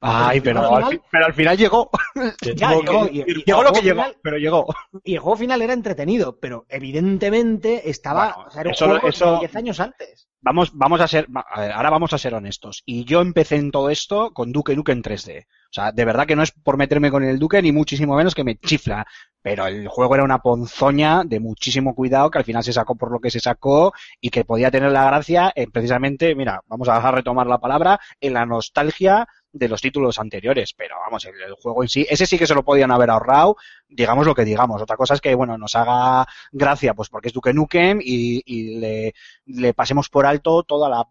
Ay, 0.00 0.40
pero, 0.40 0.60
al, 0.60 0.84
final- 0.84 1.02
pero 1.10 1.26
al 1.26 1.34
final 1.34 1.56
llegó. 1.56 1.90
Ya, 2.54 2.70
Llegó, 2.70 2.82
llegó, 2.82 3.06
que- 3.06 3.12
y- 3.14 3.20
y- 3.20 3.44
llegó 3.44 3.60
y 3.60 3.64
lo 3.64 3.72
que 3.72 3.80
juego 3.80 3.82
llegó, 3.82 4.04
pero 4.22 4.36
llegó. 4.38 4.66
Y 5.04 5.14
el 5.14 5.20
juego 5.20 5.36
final 5.36 5.62
era 5.62 5.72
entretenido, 5.72 6.38
pero 6.38 6.66
evidentemente 6.68 7.88
estaba. 7.90 8.32
Bueno, 8.34 8.48
o 8.48 8.50
sea, 8.50 8.60
era 8.62 8.68
un 8.68 8.74
eso- 8.74 8.86
juego 8.86 9.00
de 9.02 9.08
eso- 9.10 9.38
10 9.38 9.56
años 9.56 9.80
antes. 9.80 10.28
Vamos, 10.42 10.70
vamos 10.74 11.00
a 11.00 11.08
ser, 11.08 11.26
va- 11.34 11.44
a 11.50 11.60
ver, 11.60 11.72
ahora 11.72 11.90
vamos 11.90 12.12
a 12.12 12.18
ser 12.18 12.34
honestos. 12.34 12.82
Y 12.86 13.04
yo 13.04 13.20
empecé 13.20 13.56
en 13.56 13.70
todo 13.70 13.90
esto 13.90 14.32
con 14.32 14.52
Duke 14.52 14.76
Nukem 14.76 15.02
3D. 15.02 15.44
O 15.44 15.72
sea, 15.72 15.90
de 15.92 16.04
verdad 16.04 16.26
que 16.26 16.36
no 16.36 16.42
es 16.42 16.52
por 16.52 16.76
meterme 16.76 17.10
con 17.10 17.24
el 17.24 17.38
Duque, 17.38 17.60
ni 17.62 17.72
muchísimo 17.72 18.14
menos 18.16 18.34
que 18.34 18.44
me 18.44 18.56
chifla. 18.56 19.06
Pero 19.42 19.66
el 19.66 19.88
juego 19.88 20.14
era 20.14 20.24
una 20.24 20.38
ponzoña 20.40 21.22
de 21.24 21.40
muchísimo 21.40 21.94
cuidado, 21.94 22.30
que 22.30 22.38
al 22.38 22.44
final 22.44 22.62
se 22.64 22.72
sacó 22.72 22.96
por 22.96 23.10
lo 23.12 23.20
que 23.20 23.30
se 23.30 23.40
sacó 23.40 23.92
y 24.20 24.30
que 24.30 24.44
podía 24.44 24.70
tener 24.70 24.90
la 24.92 25.04
gracia 25.06 25.52
en 25.54 25.70
precisamente, 25.70 26.34
mira, 26.34 26.60
vamos 26.66 26.88
a 26.88 27.10
retomar 27.12 27.46
la 27.46 27.58
palabra, 27.58 28.00
en 28.20 28.32
la 28.34 28.44
nostalgia 28.46 29.26
de 29.58 29.68
los 29.68 29.80
títulos 29.80 30.18
anteriores. 30.18 30.72
Pero 30.76 30.96
vamos, 31.04 31.24
el, 31.24 31.40
el 31.40 31.54
juego 31.54 31.82
en 31.82 31.88
sí, 31.88 32.06
ese 32.08 32.26
sí 32.26 32.38
que 32.38 32.46
se 32.46 32.54
lo 32.54 32.64
podían 32.64 32.90
haber 32.92 33.10
ahorrado, 33.10 33.56
digamos 33.88 34.26
lo 34.26 34.34
que 34.34 34.44
digamos. 34.44 34.80
Otra 34.82 34.96
cosa 34.96 35.14
es 35.14 35.20
que, 35.20 35.34
bueno, 35.34 35.56
nos 35.58 35.74
haga 35.76 36.26
gracia, 36.52 36.94
pues 36.94 37.08
porque 37.08 37.28
es 37.28 37.34
Duke 37.34 37.52
Nukem 37.52 38.00
y, 38.02 38.42
y 38.44 38.78
le, 38.78 39.14
le 39.46 39.74
pasemos 39.74 40.08
por 40.08 40.26
alto 40.26 40.62
toda 40.62 40.88
la 40.88 41.06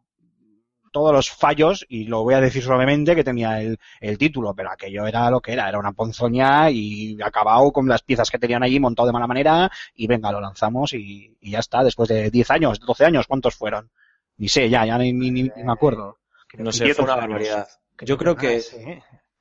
todos 0.92 1.12
los 1.12 1.30
fallos, 1.30 1.86
y 1.90 2.06
lo 2.06 2.24
voy 2.24 2.36
a 2.36 2.40
decir 2.40 2.64
suavemente, 2.64 3.16
que 3.16 3.24
tenía 3.26 3.60
el, 3.60 3.78
el 4.00 4.18
título, 4.18 4.54
pero 4.56 4.72
aquello 4.72 5.06
era 5.06 5.30
lo 5.30 5.42
que 5.42 5.52
era, 5.52 5.68
era 5.68 5.78
una 5.78 5.92
ponzoña 5.92 6.70
y 6.72 7.18
acabado 7.22 7.70
con 7.74 7.86
las 7.90 8.02
piezas 8.02 8.32
que 8.32 8.40
tenían 8.40 8.64
allí 8.64 8.80
montado 8.80 9.08
de 9.08 9.12
mala 9.12 9.28
manera, 9.28 9.70
y 9.94 10.08
venga, 10.08 10.32
lo 10.32 10.40
lanzamos 10.40 10.94
y, 10.94 11.36
y 11.42 11.52
ya 11.52 11.60
está, 11.60 11.84
después 11.84 12.08
de 12.08 12.32
10 12.32 12.50
años, 12.50 12.80
12 12.80 13.04
años, 13.04 13.28
¿cuántos 13.28 13.56
fueron? 13.56 13.92
Ni 14.38 14.48
sé, 14.48 14.70
ya, 14.70 14.86
ya 14.86 14.98
ni, 14.98 15.12
ni- 15.12 15.32
ni 15.32 15.44
me 15.66 15.74
acuerdo. 15.74 16.20
No 16.60 16.72
sé, 16.72 16.86
fue 16.94 17.04
una 17.04 17.14
años. 17.16 17.28
barbaridad. 17.30 17.68
Yo 18.02 18.18
creo 18.18 18.36
que, 18.36 18.58
Ah, 18.58 18.60
sí. 18.62 18.78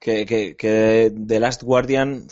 que, 0.00 0.26
que, 0.26 0.56
que 0.56 1.12
The 1.26 1.40
Last 1.40 1.62
Guardian 1.62 2.26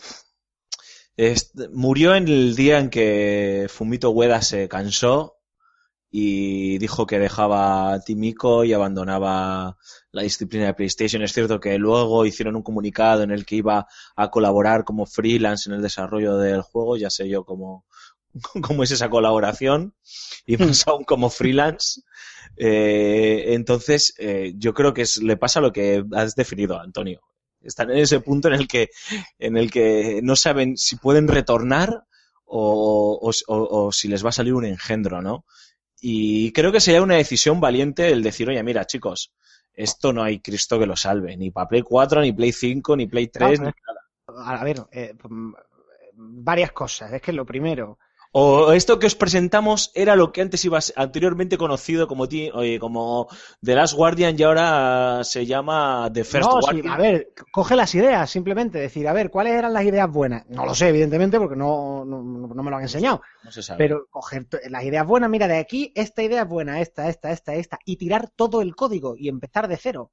es- 1.16 1.52
murió 1.72 2.14
en 2.14 2.28
el 2.28 2.56
día 2.56 2.78
en 2.78 2.90
que 2.90 3.66
Fumito 3.68 4.10
Ueda 4.10 4.42
se 4.42 4.68
cansó 4.68 5.36
y 6.10 6.78
dijo 6.78 7.06
que 7.06 7.18
dejaba 7.20 7.94
a 7.94 8.00
Timiko 8.00 8.64
y 8.64 8.72
abandonaba 8.74 9.76
la 10.12 10.22
disciplina 10.22 10.66
de 10.66 10.74
PlayStation. 10.74 11.22
Es 11.22 11.32
cierto 11.34 11.60
que 11.60 11.78
luego 11.78 12.26
hicieron 12.26 12.56
un 12.56 12.62
comunicado 12.62 13.22
en 13.24 13.32
el 13.32 13.46
que 13.46 13.56
iba 13.56 13.86
a 14.16 14.30
colaborar 14.30 14.84
como 14.84 15.06
freelance 15.06 15.70
en 15.70 15.76
el 15.76 15.82
desarrollo 15.82 16.38
del 16.38 16.62
juego. 16.62 16.96
Ya 16.98 17.10
sé 17.10 17.28
yo 17.28 17.44
cómo, 17.44 17.86
cómo 18.62 18.84
es 18.84 18.90
esa 18.92 19.10
colaboración 19.10 19.94
y 20.46 20.56
más 20.58 20.86
aún 20.88 21.04
como 21.04 21.30
freelance. 21.30 22.02
Eh, 22.56 23.54
entonces, 23.54 24.14
eh, 24.18 24.52
yo 24.56 24.74
creo 24.74 24.92
que 24.94 25.02
es- 25.02 25.18
le 25.22 25.36
pasa 25.36 25.60
lo 25.60 25.72
que 25.72 26.04
has 26.12 26.34
definido, 26.34 26.78
Antonio. 26.78 27.20
Están 27.62 27.90
en 27.90 27.98
ese 27.98 28.20
punto 28.20 28.48
en 28.48 28.54
el 28.54 28.68
que, 28.68 28.88
en 29.38 29.56
el 29.56 29.70
que 29.70 30.20
no 30.22 30.36
saben 30.36 30.76
si 30.76 30.96
pueden 30.96 31.28
retornar 31.28 32.04
o, 32.44 33.18
o- 33.20 33.30
o- 33.54 33.86
o 33.86 33.92
si 33.92 34.08
les 34.08 34.24
va 34.24 34.28
a 34.30 34.32
salir 34.32 34.54
un 34.54 34.64
engendro, 34.64 35.22
¿no? 35.22 35.44
Y 36.00 36.52
creo 36.52 36.72
que 36.72 36.80
sería 36.80 37.02
una 37.02 37.14
decisión 37.16 37.60
valiente 37.60 38.10
el 38.10 38.22
decir, 38.22 38.48
oye, 38.48 38.62
mira, 38.62 38.84
chicos, 38.86 39.32
esto 39.72 40.12
no 40.12 40.22
hay 40.22 40.40
Cristo 40.40 40.78
que 40.78 40.86
lo 40.86 40.96
salve, 40.96 41.36
ni 41.36 41.50
para 41.50 41.68
Play 41.68 41.82
4, 41.82 42.20
ni 42.20 42.32
Play 42.32 42.52
5, 42.52 42.96
ni 42.96 43.06
Play 43.06 43.28
3, 43.28 43.60
No, 43.60 43.66
ni 43.66 43.72
pero- 43.72 44.38
A 44.40 44.64
ver, 44.64 44.82
eh, 44.92 45.14
mm, 45.28 45.52
varias 46.14 46.72
cosas. 46.72 47.12
Es 47.12 47.22
que 47.22 47.32
lo 47.32 47.46
primero, 47.46 47.98
O 48.34 48.72
esto 48.72 48.98
que 48.98 49.06
os 49.06 49.14
presentamos 49.14 49.90
era 49.94 50.16
lo 50.16 50.32
que 50.32 50.40
antes 50.40 50.64
iba 50.64 50.78
anteriormente 50.96 51.58
conocido 51.58 52.08
como, 52.08 52.28
ti- 52.28 52.50
oye, 52.54 52.78
como 52.78 53.28
The 53.62 53.74
Last 53.74 53.94
Guardian 53.94 54.34
y 54.38 54.42
ahora 54.42 55.22
se 55.22 55.44
llama 55.44 56.08
The 56.14 56.24
First 56.24 56.50
no, 56.50 56.62
sí, 56.62 56.80
Guardian. 56.80 56.94
a 56.94 56.96
ver, 56.96 57.32
coge 57.52 57.76
las 57.76 57.94
ideas, 57.94 58.30
simplemente 58.30 58.78
decir, 58.78 59.06
a 59.06 59.12
ver, 59.12 59.30
¿cuáles 59.30 59.52
eran 59.52 59.74
las 59.74 59.84
ideas 59.84 60.10
buenas? 60.10 60.46
No 60.48 60.64
lo 60.64 60.74
sé, 60.74 60.88
evidentemente, 60.88 61.38
porque 61.38 61.56
no, 61.56 62.06
no, 62.06 62.22
no 62.22 62.62
me 62.62 62.70
lo 62.70 62.76
han 62.78 62.82
enseñado. 62.84 63.20
No 63.44 63.50
se 63.52 63.62
sabe. 63.62 63.78
Pero 63.78 64.06
coger 64.10 64.46
las 64.70 64.84
ideas 64.84 65.06
buenas, 65.06 65.28
mira, 65.28 65.46
de 65.46 65.58
aquí, 65.58 65.92
esta 65.94 66.22
idea 66.22 66.42
es 66.42 66.48
buena, 66.48 66.80
esta, 66.80 67.10
esta, 67.10 67.32
esta, 67.32 67.54
esta, 67.54 67.78
y 67.84 67.96
tirar 67.96 68.30
todo 68.34 68.62
el 68.62 68.74
código 68.74 69.14
y 69.14 69.28
empezar 69.28 69.68
de 69.68 69.76
cero. 69.76 70.10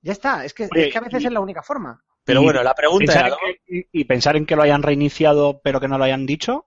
Ya 0.00 0.12
está, 0.12 0.44
es 0.44 0.54
que, 0.54 0.68
Oye, 0.72 0.86
es 0.86 0.92
que 0.92 0.98
a 0.98 1.02
veces 1.02 1.22
y- 1.22 1.26
es 1.26 1.32
la 1.32 1.40
única 1.40 1.62
forma. 1.62 2.02
Pero 2.24 2.40
y 2.40 2.44
bueno, 2.44 2.62
la 2.62 2.74
pregunta 2.74 3.12
era, 3.12 3.36
que- 3.66 3.88
y, 3.92 4.04
pensar 4.04 4.36
en 4.36 4.46
que 4.46 4.54
lo 4.56 4.62
hayan 4.62 4.82
reiniciado 4.82 5.60
pero 5.62 5.80
que 5.80 5.88
no 5.88 5.98
lo 5.98 6.04
hayan 6.04 6.26
dicho. 6.26 6.66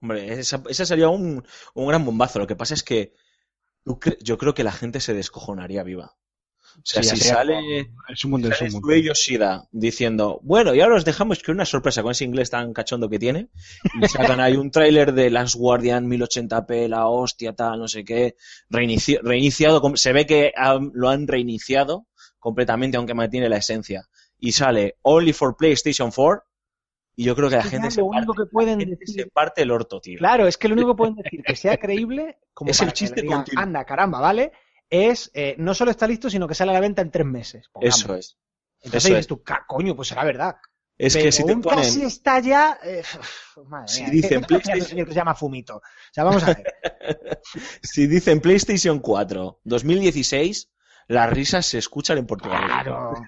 hombre, 0.00 0.32
esa, 0.40 0.62
esa 0.68 0.86
sería 0.86 1.08
un, 1.08 1.44
un 1.74 1.86
gran 1.88 2.04
bombazo. 2.04 2.38
Lo 2.38 2.46
que 2.46 2.56
pasa 2.56 2.74
es 2.74 2.82
que 2.82 3.12
yo 4.22 4.38
creo 4.38 4.54
que 4.54 4.64
la 4.64 4.72
gente 4.72 5.00
se 5.00 5.14
descojonaría 5.14 5.82
viva. 5.82 6.14
O 6.76 6.80
sea, 6.84 7.02
Sí, 7.02 7.16
si 7.16 7.16
sale, 7.24 7.90
Es 8.08 8.24
un 8.24 8.30
mundo, 8.32 8.48
es 8.50 8.58
sale 8.58 8.68
un 8.68 8.72
mundo. 8.74 8.88
Shuei 8.88 9.02
Yoshida 9.02 9.66
diciendo, 9.72 10.38
bueno, 10.42 10.74
y 10.74 10.80
ahora 10.80 10.96
os 10.96 11.04
dejamos 11.04 11.42
que 11.42 11.50
una 11.50 11.64
sorpresa 11.64 12.02
con 12.02 12.12
ese 12.12 12.24
inglés 12.24 12.50
tan 12.50 12.72
cachondo 12.72 13.08
que 13.08 13.18
tiene, 13.18 13.48
y 14.00 14.06
sacan 14.06 14.38
ahí 14.40 14.54
un 14.56 14.70
tráiler 14.70 15.12
de 15.12 15.30
Last 15.30 15.56
Guardian 15.56 16.06
1080p, 16.06 16.86
la 16.88 17.08
hostia, 17.08 17.54
tal, 17.54 17.80
no 17.80 17.88
sé 17.88 18.04
qué, 18.04 18.36
reinici- 18.70 19.18
reiniciado, 19.22 19.80
se 19.96 20.12
ve 20.12 20.26
que 20.26 20.52
han- 20.54 20.90
lo 20.94 21.08
han 21.08 21.26
reiniciado 21.26 22.06
completamente, 22.38 22.96
aunque 22.98 23.14
mantiene 23.14 23.48
la 23.48 23.56
esencia, 23.56 24.04
y 24.38 24.52
sale 24.52 24.96
Only 25.02 25.32
for 25.32 25.56
PlayStation 25.56 26.10
4, 26.10 26.44
y 27.16 27.24
yo 27.24 27.34
creo 27.34 27.48
que 27.48 27.56
la 27.56 27.62
Es 27.62 27.66
que 27.68 27.76
gente, 27.76 27.90
se 27.90 28.00
lo 28.00 28.06
único 28.06 28.32
parte, 28.34 28.42
que 28.48 28.52
pueden 28.52 28.78
la 28.78 28.84
gente 28.86 29.04
decir- 29.04 29.22
se 29.24 29.26
parte 29.30 29.62
el 29.62 29.70
orto, 29.72 30.00
tío. 30.00 30.18
Claro, 30.18 30.46
es 30.46 30.56
que 30.56 30.68
lo 30.68 30.74
único 30.74 30.94
que 30.94 30.98
pueden 30.98 31.14
decir 31.24 31.42
que 31.42 31.56
sea 31.56 31.76
creíble, 31.76 32.38
como 32.54 32.70
Es 32.70 32.78
para 32.78 32.88
el 32.88 32.92
que 32.92 32.98
chiste 32.98 33.22
digan, 33.22 33.38
continuo. 33.38 33.62
anda, 33.62 33.84
caramba, 33.84 34.20
¿vale? 34.20 34.52
Es, 34.88 35.30
eh, 35.34 35.54
no 35.58 35.74
solo 35.74 35.90
está 35.90 36.06
listo, 36.06 36.30
sino 36.30 36.46
que 36.48 36.54
sale 36.54 36.70
a 36.70 36.74
la 36.74 36.80
venta 36.80 37.02
en 37.02 37.10
tres 37.10 37.26
meses. 37.26 37.68
pongamos. 37.72 37.98
Eso 38.00 38.14
es. 38.14 38.38
Entonces 38.80 39.04
eso 39.04 39.08
dices 39.08 39.20
es. 39.20 39.26
tú, 39.26 39.42
"Ca- 39.42 39.64
coño, 39.66 39.96
pues 39.96 40.08
será 40.08 40.24
verdad. 40.24 40.56
Es 40.96 41.12
Pero 41.14 41.24
que 41.26 41.32
si 41.32 41.44
te 41.44 41.52
un 41.52 41.60
ponen... 41.60 41.78
casi 41.80 42.02
está 42.04 42.40
ya. 42.40 42.78
eh, 42.82 43.02
madre 43.66 43.88
Si 43.88 44.02
mía, 44.02 44.10
dicen 44.10 44.40
¿qué- 44.42 44.46
qué 44.46 44.54
hace 44.56 44.72
PlayStation- 44.72 45.04
que 45.04 45.10
se 45.12 45.16
llama 45.18 45.34
Fumito. 45.34 45.76
O 45.76 45.82
sea, 46.12 46.24
vamos 46.24 46.42
a 46.44 46.54
ver. 46.54 46.64
Si 47.82 48.06
dicen 48.06 48.40
PlayStation 48.40 48.98
4 49.00 49.60
2016, 49.64 50.70
las 51.08 51.30
risas 51.30 51.66
se 51.66 51.78
escuchan 51.78 52.18
en 52.18 52.26
Portugal. 52.26 52.62
Claro. 52.66 53.12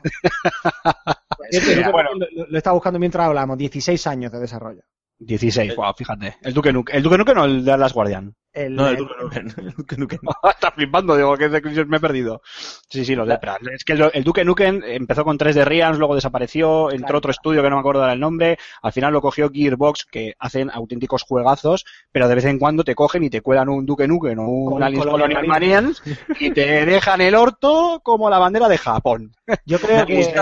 Bueno, 1.93 2.11
lo, 2.15 2.47
lo- 2.49 2.59
estaba 2.59 2.75
buscando 2.75 2.99
mientras 3.01 3.27
hablamos. 3.27 3.59
16 3.59 4.07
años 4.07 4.31
de 4.31 4.39
desarrollo. 4.39 4.83
16, 5.19 5.75
wow, 5.75 5.93
fíjate. 5.97 6.37
El 6.43 6.55
Duque 6.55 6.73
Nukem, 6.73 6.97
el 6.97 7.03
Duque 7.03 7.19
Nukem 7.19 7.35
no 7.35 7.45
el 7.45 7.65
de 7.65 7.77
las 7.77 7.93
Guardian. 7.93 8.35
El- 8.53 8.75
No, 8.75 8.89
el 8.89 8.97
el- 8.97 8.99
Duke 8.99 9.15
Nukem, 9.23 9.49
el 9.57 9.71
Duke 9.73 9.97
Nukem. 9.97 10.19
Está 10.51 10.71
flipando, 10.73 11.17
digo, 11.17 11.37
que 11.37 11.49
me 11.87 11.97
he 11.97 12.01
perdido. 12.01 12.43
Sí, 12.89 13.05
sí, 13.05 13.15
lo 13.15 13.25
de 13.25 13.39
Es 13.73 13.85
que 13.85 13.93
el, 13.93 14.11
el 14.13 14.25
Duke 14.25 14.45
Nukem 14.45 14.83
empezó 14.85 15.25
con 15.25 15.39
3 15.39 15.55
de 15.55 15.65
Realms, 15.65 15.99
luego 15.99 16.15
desapareció, 16.15 16.91
entró 16.91 17.07
Claro. 17.07 17.19
otro 17.19 17.31
estudio 17.31 17.63
que 17.63 17.71
no 17.71 17.77
me 17.77 17.81
acuerdo 17.81 18.05
del 18.07 18.19
nombre, 18.21 18.59
al 18.83 18.93
final 18.93 19.13
lo 19.13 19.21
cogió 19.21 19.51
Gearbox, 19.51 20.07
que 20.11 20.35
hacen 20.39 20.71
auténticos 20.71 21.23
juegazos, 21.23 21.85
pero 22.13 22.29
de 22.29 22.35
vez 22.35 22.45
en 22.45 22.59
cuando 22.59 22.85
te 22.85 22.95
cogen 22.95 23.23
y 23.25 23.31
te 23.31 23.41
cuelan 23.41 23.69
un 23.69 23.87
Duke 23.87 24.09
Nukem 24.09 24.39
o 24.39 24.49
un 24.49 24.83
Alice 24.83 25.05
Colonial 25.05 25.47
Marines 25.47 26.03
y 26.39 26.51
te 26.51 26.85
dejan 26.87 27.21
el 27.21 27.35
orto 27.35 28.01
como 28.03 28.29
la 28.31 28.39
bandera 28.39 28.69
de 28.69 28.79
Japón. 28.79 29.33
Yo 29.67 29.79
creo 29.81 30.07
que 30.07 30.33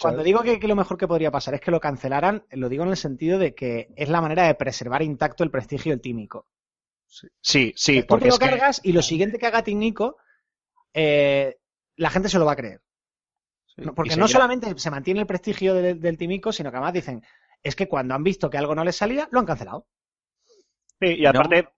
cuando 0.00 0.22
digo 0.22 0.42
que, 0.42 0.58
que 0.58 0.68
lo 0.68 0.76
mejor 0.76 0.96
que 0.96 1.08
podría 1.08 1.30
pasar 1.30 1.54
es 1.54 1.60
que 1.60 1.70
lo 1.70 1.80
cancelaran, 1.80 2.44
lo 2.50 2.68
digo 2.68 2.84
en 2.84 2.90
el 2.90 2.96
sentido 2.96 3.38
de 3.38 3.54
que 3.54 3.88
es 3.96 4.08
la 4.08 4.20
manera 4.20 4.46
de 4.46 4.54
preservar 4.54 5.02
intacto 5.02 5.44
el 5.44 5.50
prestigio 5.50 5.92
del 5.92 6.00
tímico. 6.00 6.46
Sí, 7.40 7.72
sí, 7.76 8.02
Tú 8.02 8.06
porque 8.08 8.24
te 8.24 8.28
lo 8.28 8.34
es 8.34 8.38
que- 8.38 8.46
cargas 8.46 8.80
y 8.84 8.92
lo 8.92 9.02
siguiente 9.02 9.38
que 9.38 9.46
haga 9.46 9.62
Tímico, 9.62 10.16
eh, 10.94 11.56
la 11.96 12.10
gente 12.10 12.28
se 12.28 12.38
lo 12.38 12.44
va 12.44 12.52
a 12.52 12.56
creer. 12.56 12.80
Porque 13.94 14.16
no 14.16 14.26
solamente 14.26 14.76
se 14.76 14.90
mantiene 14.90 15.20
el 15.20 15.26
prestigio 15.26 15.72
del, 15.74 16.00
del 16.00 16.18
Tímico, 16.18 16.52
sino 16.52 16.70
que 16.70 16.76
además 16.76 16.92
dicen, 16.94 17.22
es 17.62 17.76
que 17.76 17.86
cuando 17.88 18.14
han 18.14 18.24
visto 18.24 18.50
que 18.50 18.58
algo 18.58 18.74
no 18.74 18.84
les 18.84 18.96
salía, 18.96 19.28
lo 19.30 19.38
han 19.38 19.46
cancelado. 19.46 19.86
Sí, 21.00 21.14
y 21.14 21.26
aparte, 21.26 21.68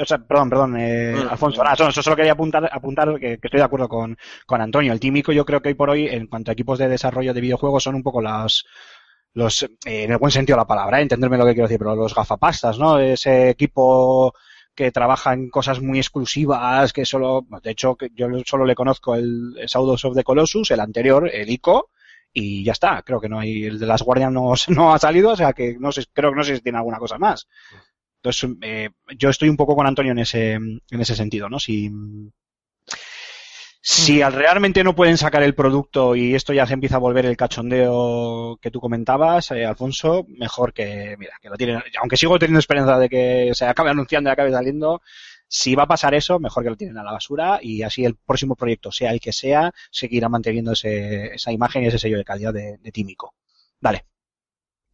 o 0.00 0.04
sea, 0.04 0.18
perdón, 0.18 0.50
perdón, 0.50 0.76
eh, 0.78 1.14
Alfonso, 1.28 1.62
nada, 1.64 1.74
eso, 1.74 1.88
eso 1.88 2.02
solo 2.02 2.14
quería 2.14 2.32
apuntar, 2.32 2.68
apuntar 2.72 3.08
que, 3.18 3.38
que 3.38 3.46
estoy 3.48 3.58
de 3.58 3.64
acuerdo 3.64 3.88
con, 3.88 4.16
con 4.46 4.60
Antonio. 4.60 4.92
El 4.92 5.00
tímico 5.00 5.32
yo 5.32 5.44
creo 5.44 5.60
que 5.60 5.70
hoy 5.70 5.74
por 5.74 5.90
hoy, 5.90 6.06
en 6.06 6.28
cuanto 6.28 6.50
a 6.50 6.54
equipos 6.54 6.78
de 6.78 6.88
desarrollo 6.88 7.34
de 7.34 7.40
videojuegos, 7.40 7.82
son 7.82 7.96
un 7.96 8.04
poco 8.04 8.22
las, 8.22 8.64
los, 9.34 9.64
eh, 9.64 10.04
en 10.04 10.12
el 10.12 10.18
buen 10.18 10.30
sentido 10.30 10.56
de 10.56 10.60
la 10.62 10.66
palabra, 10.68 11.00
¿eh? 11.00 11.02
entenderme 11.02 11.38
lo 11.38 11.44
que 11.46 11.54
quiero 11.54 11.66
decir, 11.66 11.78
pero 11.78 11.96
los 11.96 12.14
gafapastas, 12.14 12.78
¿no? 12.78 13.00
Ese 13.00 13.50
equipo 13.50 14.32
que 14.74 14.90
trabaja 14.90 15.32
en 15.34 15.50
cosas 15.50 15.80
muy 15.80 15.98
exclusivas, 15.98 16.92
que 16.92 17.04
solo, 17.04 17.46
de 17.62 17.70
hecho, 17.70 17.96
que 17.96 18.10
yo 18.14 18.28
solo 18.46 18.64
le 18.64 18.74
conozco 18.74 19.14
el 19.14 19.54
Shadows 19.66 20.04
of 20.04 20.14
the 20.14 20.24
Colossus, 20.24 20.70
el 20.70 20.80
anterior, 20.80 21.30
el 21.32 21.50
ICO, 21.50 21.90
y 22.32 22.64
ya 22.64 22.72
está. 22.72 23.02
Creo 23.02 23.20
que 23.20 23.28
no 23.28 23.38
hay, 23.38 23.64
el 23.64 23.78
de 23.78 23.86
las 23.86 24.02
Guardian 24.02 24.32
no, 24.32 24.54
no 24.68 24.94
ha 24.94 24.98
salido, 24.98 25.30
o 25.30 25.36
sea 25.36 25.52
que 25.52 25.76
no 25.78 25.92
sé, 25.92 26.04
creo 26.12 26.30
que 26.30 26.36
no 26.36 26.44
sé 26.44 26.56
si 26.56 26.62
tiene 26.62 26.78
alguna 26.78 26.98
cosa 26.98 27.18
más. 27.18 27.46
Entonces, 28.22 28.56
eh, 28.62 28.90
yo 29.18 29.30
estoy 29.30 29.48
un 29.48 29.56
poco 29.56 29.74
con 29.74 29.86
Antonio 29.86 30.12
en 30.12 30.20
ese, 30.20 30.52
en 30.52 30.80
ese 30.90 31.16
sentido, 31.16 31.48
¿no? 31.48 31.58
Si, 31.58 31.90
si 33.84 34.22
al- 34.22 34.32
realmente 34.34 34.84
no 34.84 34.94
pueden 34.94 35.18
sacar 35.18 35.42
el 35.42 35.54
producto 35.56 36.14
y 36.16 36.34
esto 36.34 36.52
ya 36.52 36.66
se 36.66 36.74
empieza 36.74 36.96
a 36.96 36.98
volver 37.00 37.26
el 37.26 37.36
cachondeo 37.36 38.58
que 38.62 38.70
tú 38.70 38.80
comentabas, 38.80 39.50
eh, 39.50 39.66
Alfonso, 39.66 40.24
mejor 40.28 40.72
que, 40.72 41.16
mira, 41.18 41.34
que 41.42 41.48
lo 41.50 41.56
tienen, 41.56 41.82
aunque 42.00 42.16
sigo 42.16 42.38
teniendo 42.38 42.60
esperanza 42.60 42.98
de 42.98 43.08
que 43.08 43.50
se 43.54 43.66
acabe 43.66 43.90
anunciando 43.90 44.30
y 44.30 44.32
acabe 44.32 44.52
saliendo, 44.52 45.02
Si 45.48 45.74
va 45.74 45.82
a 45.84 45.86
pasar 45.88 46.14
eso, 46.14 46.38
mejor 46.40 46.62
que 46.64 46.70
lo 46.70 46.76
tienen 46.76 46.96
a 46.98 47.04
la 47.04 47.12
basura 47.12 47.58
y 47.62 47.82
así 47.82 48.04
el 48.06 48.16
próximo 48.16 48.56
proyecto, 48.56 48.90
sea 48.92 49.12
el 49.12 49.20
que 49.20 49.32
sea, 49.34 49.72
seguirá 49.90 50.28
manteniendo 50.30 50.72
ese- 50.72 51.34
esa 51.34 51.52
imagen 51.52 51.82
y 51.84 51.88
ese 51.88 51.98
sello 51.98 52.16
de 52.18 52.24
calidad 52.24 52.54
de, 52.54 52.78
de 52.78 52.92
Tímico. 52.92 53.34
Dale. 53.80 54.06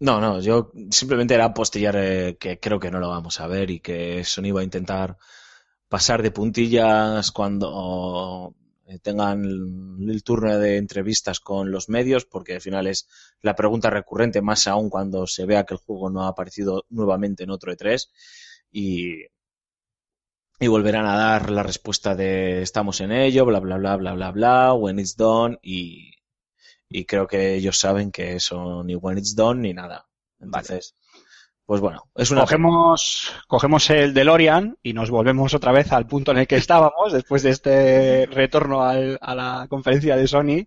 No, 0.00 0.20
no, 0.20 0.40
yo 0.40 0.70
simplemente 0.90 1.34
era 1.34 1.52
postillar 1.54 1.96
eh, 1.96 2.36
que 2.38 2.60
creo 2.60 2.78
que 2.78 2.90
no 2.90 3.00
lo 3.00 3.08
vamos 3.08 3.40
a 3.40 3.48
ver 3.48 3.70
y 3.70 3.80
que 3.80 4.22
Sony 4.24 4.52
va 4.54 4.60
a 4.60 4.64
intentar 4.64 5.16
pasar 5.88 6.22
de 6.22 6.30
puntillas 6.32 7.32
cuando 7.32 8.54
tengan 9.02 9.44
el, 9.44 10.10
el 10.10 10.22
turno 10.22 10.58
de 10.58 10.76
entrevistas 10.78 11.40
con 11.40 11.70
los 11.70 11.88
medios, 11.88 12.24
porque 12.24 12.54
al 12.54 12.60
final 12.60 12.86
es 12.86 13.08
la 13.42 13.54
pregunta 13.54 13.90
recurrente, 13.90 14.40
más 14.42 14.66
aún 14.66 14.88
cuando 14.90 15.26
se 15.26 15.46
vea 15.46 15.64
que 15.64 15.74
el 15.74 15.80
juego 15.80 16.10
no 16.10 16.24
ha 16.24 16.28
aparecido 16.28 16.84
nuevamente 16.88 17.44
en 17.44 17.50
otro 17.50 17.72
E3 17.72 18.10
y, 18.72 19.24
y 20.60 20.66
volverán 20.66 21.06
a 21.06 21.16
dar 21.16 21.50
la 21.50 21.62
respuesta 21.62 22.14
de 22.14 22.62
estamos 22.62 23.00
en 23.00 23.12
ello, 23.12 23.44
bla, 23.44 23.60
bla, 23.60 23.76
bla, 23.76 23.96
bla, 23.96 24.14
bla, 24.14 24.30
bla, 24.32 24.74
when 24.74 24.98
it's 24.98 25.16
done 25.16 25.58
y, 25.62 26.12
y 26.88 27.04
creo 27.04 27.26
que 27.26 27.54
ellos 27.54 27.78
saben 27.78 28.10
que 28.10 28.34
eso 28.36 28.82
ni 28.84 28.94
when 28.94 29.18
it's 29.18 29.34
done 29.34 29.62
ni 29.62 29.74
nada. 29.74 30.08
Entonces, 30.40 30.94
pues 31.68 31.82
bueno, 31.82 32.04
es 32.14 32.30
una 32.30 32.40
Cogemos, 32.40 33.30
cogemos 33.46 33.90
el 33.90 34.14
DeLorean 34.14 34.78
y 34.82 34.94
nos 34.94 35.10
volvemos 35.10 35.52
otra 35.52 35.70
vez 35.70 35.92
al 35.92 36.06
punto 36.06 36.30
en 36.32 36.38
el 36.38 36.46
que 36.46 36.56
estábamos 36.56 37.12
después 37.12 37.42
de 37.42 37.50
este 37.50 38.24
retorno 38.24 38.82
al- 38.84 39.18
a 39.20 39.34
la 39.34 39.66
conferencia 39.68 40.16
de 40.16 40.26
Sony. 40.26 40.64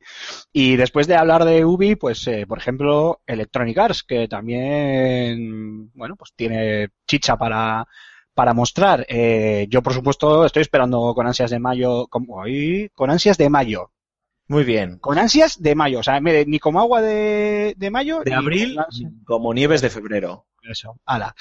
Y 0.53 0.75
después 0.75 1.07
de 1.07 1.15
hablar 1.15 1.43
de 1.43 1.65
Ubi, 1.65 1.95
pues, 1.95 2.27
eh, 2.27 2.45
por 2.47 2.59
ejemplo, 2.59 3.19
Electronic 3.25 3.79
Arts, 3.79 4.03
que 4.03 4.27
también, 4.27 5.91
bueno, 5.95 6.15
pues 6.15 6.33
tiene 6.35 6.89
chicha 7.07 7.35
para, 7.35 7.87
para 8.35 8.53
mostrar. 8.53 9.03
Eh, 9.09 9.65
yo, 9.71 9.81
por 9.81 9.93
supuesto, 9.93 10.45
estoy 10.45 10.61
esperando 10.61 11.15
con 11.15 11.25
ansias 11.25 11.49
de 11.49 11.57
mayo, 11.59 12.05
con, 12.09 12.27
con 12.93 13.09
ansias 13.09 13.39
de 13.39 13.49
mayo. 13.49 13.91
Muy 14.51 14.63
bien. 14.63 14.99
Con 14.99 15.17
ansias 15.17 15.61
de 15.61 15.73
mayo, 15.75 15.99
o 15.99 16.03
sea, 16.03 16.19
me- 16.19 16.45
ni 16.45 16.59
como 16.59 16.79
agua 16.79 17.01
de, 17.01 17.73
de 17.77 17.89
mayo. 17.89 18.19
De 18.19 18.31
ni 18.31 18.35
abril 18.35 18.77
como 19.25 19.53
nieves 19.53 19.81
de 19.81 19.89
febrero. 19.89 20.45
eso, 20.69 20.99
ala. 21.05 21.33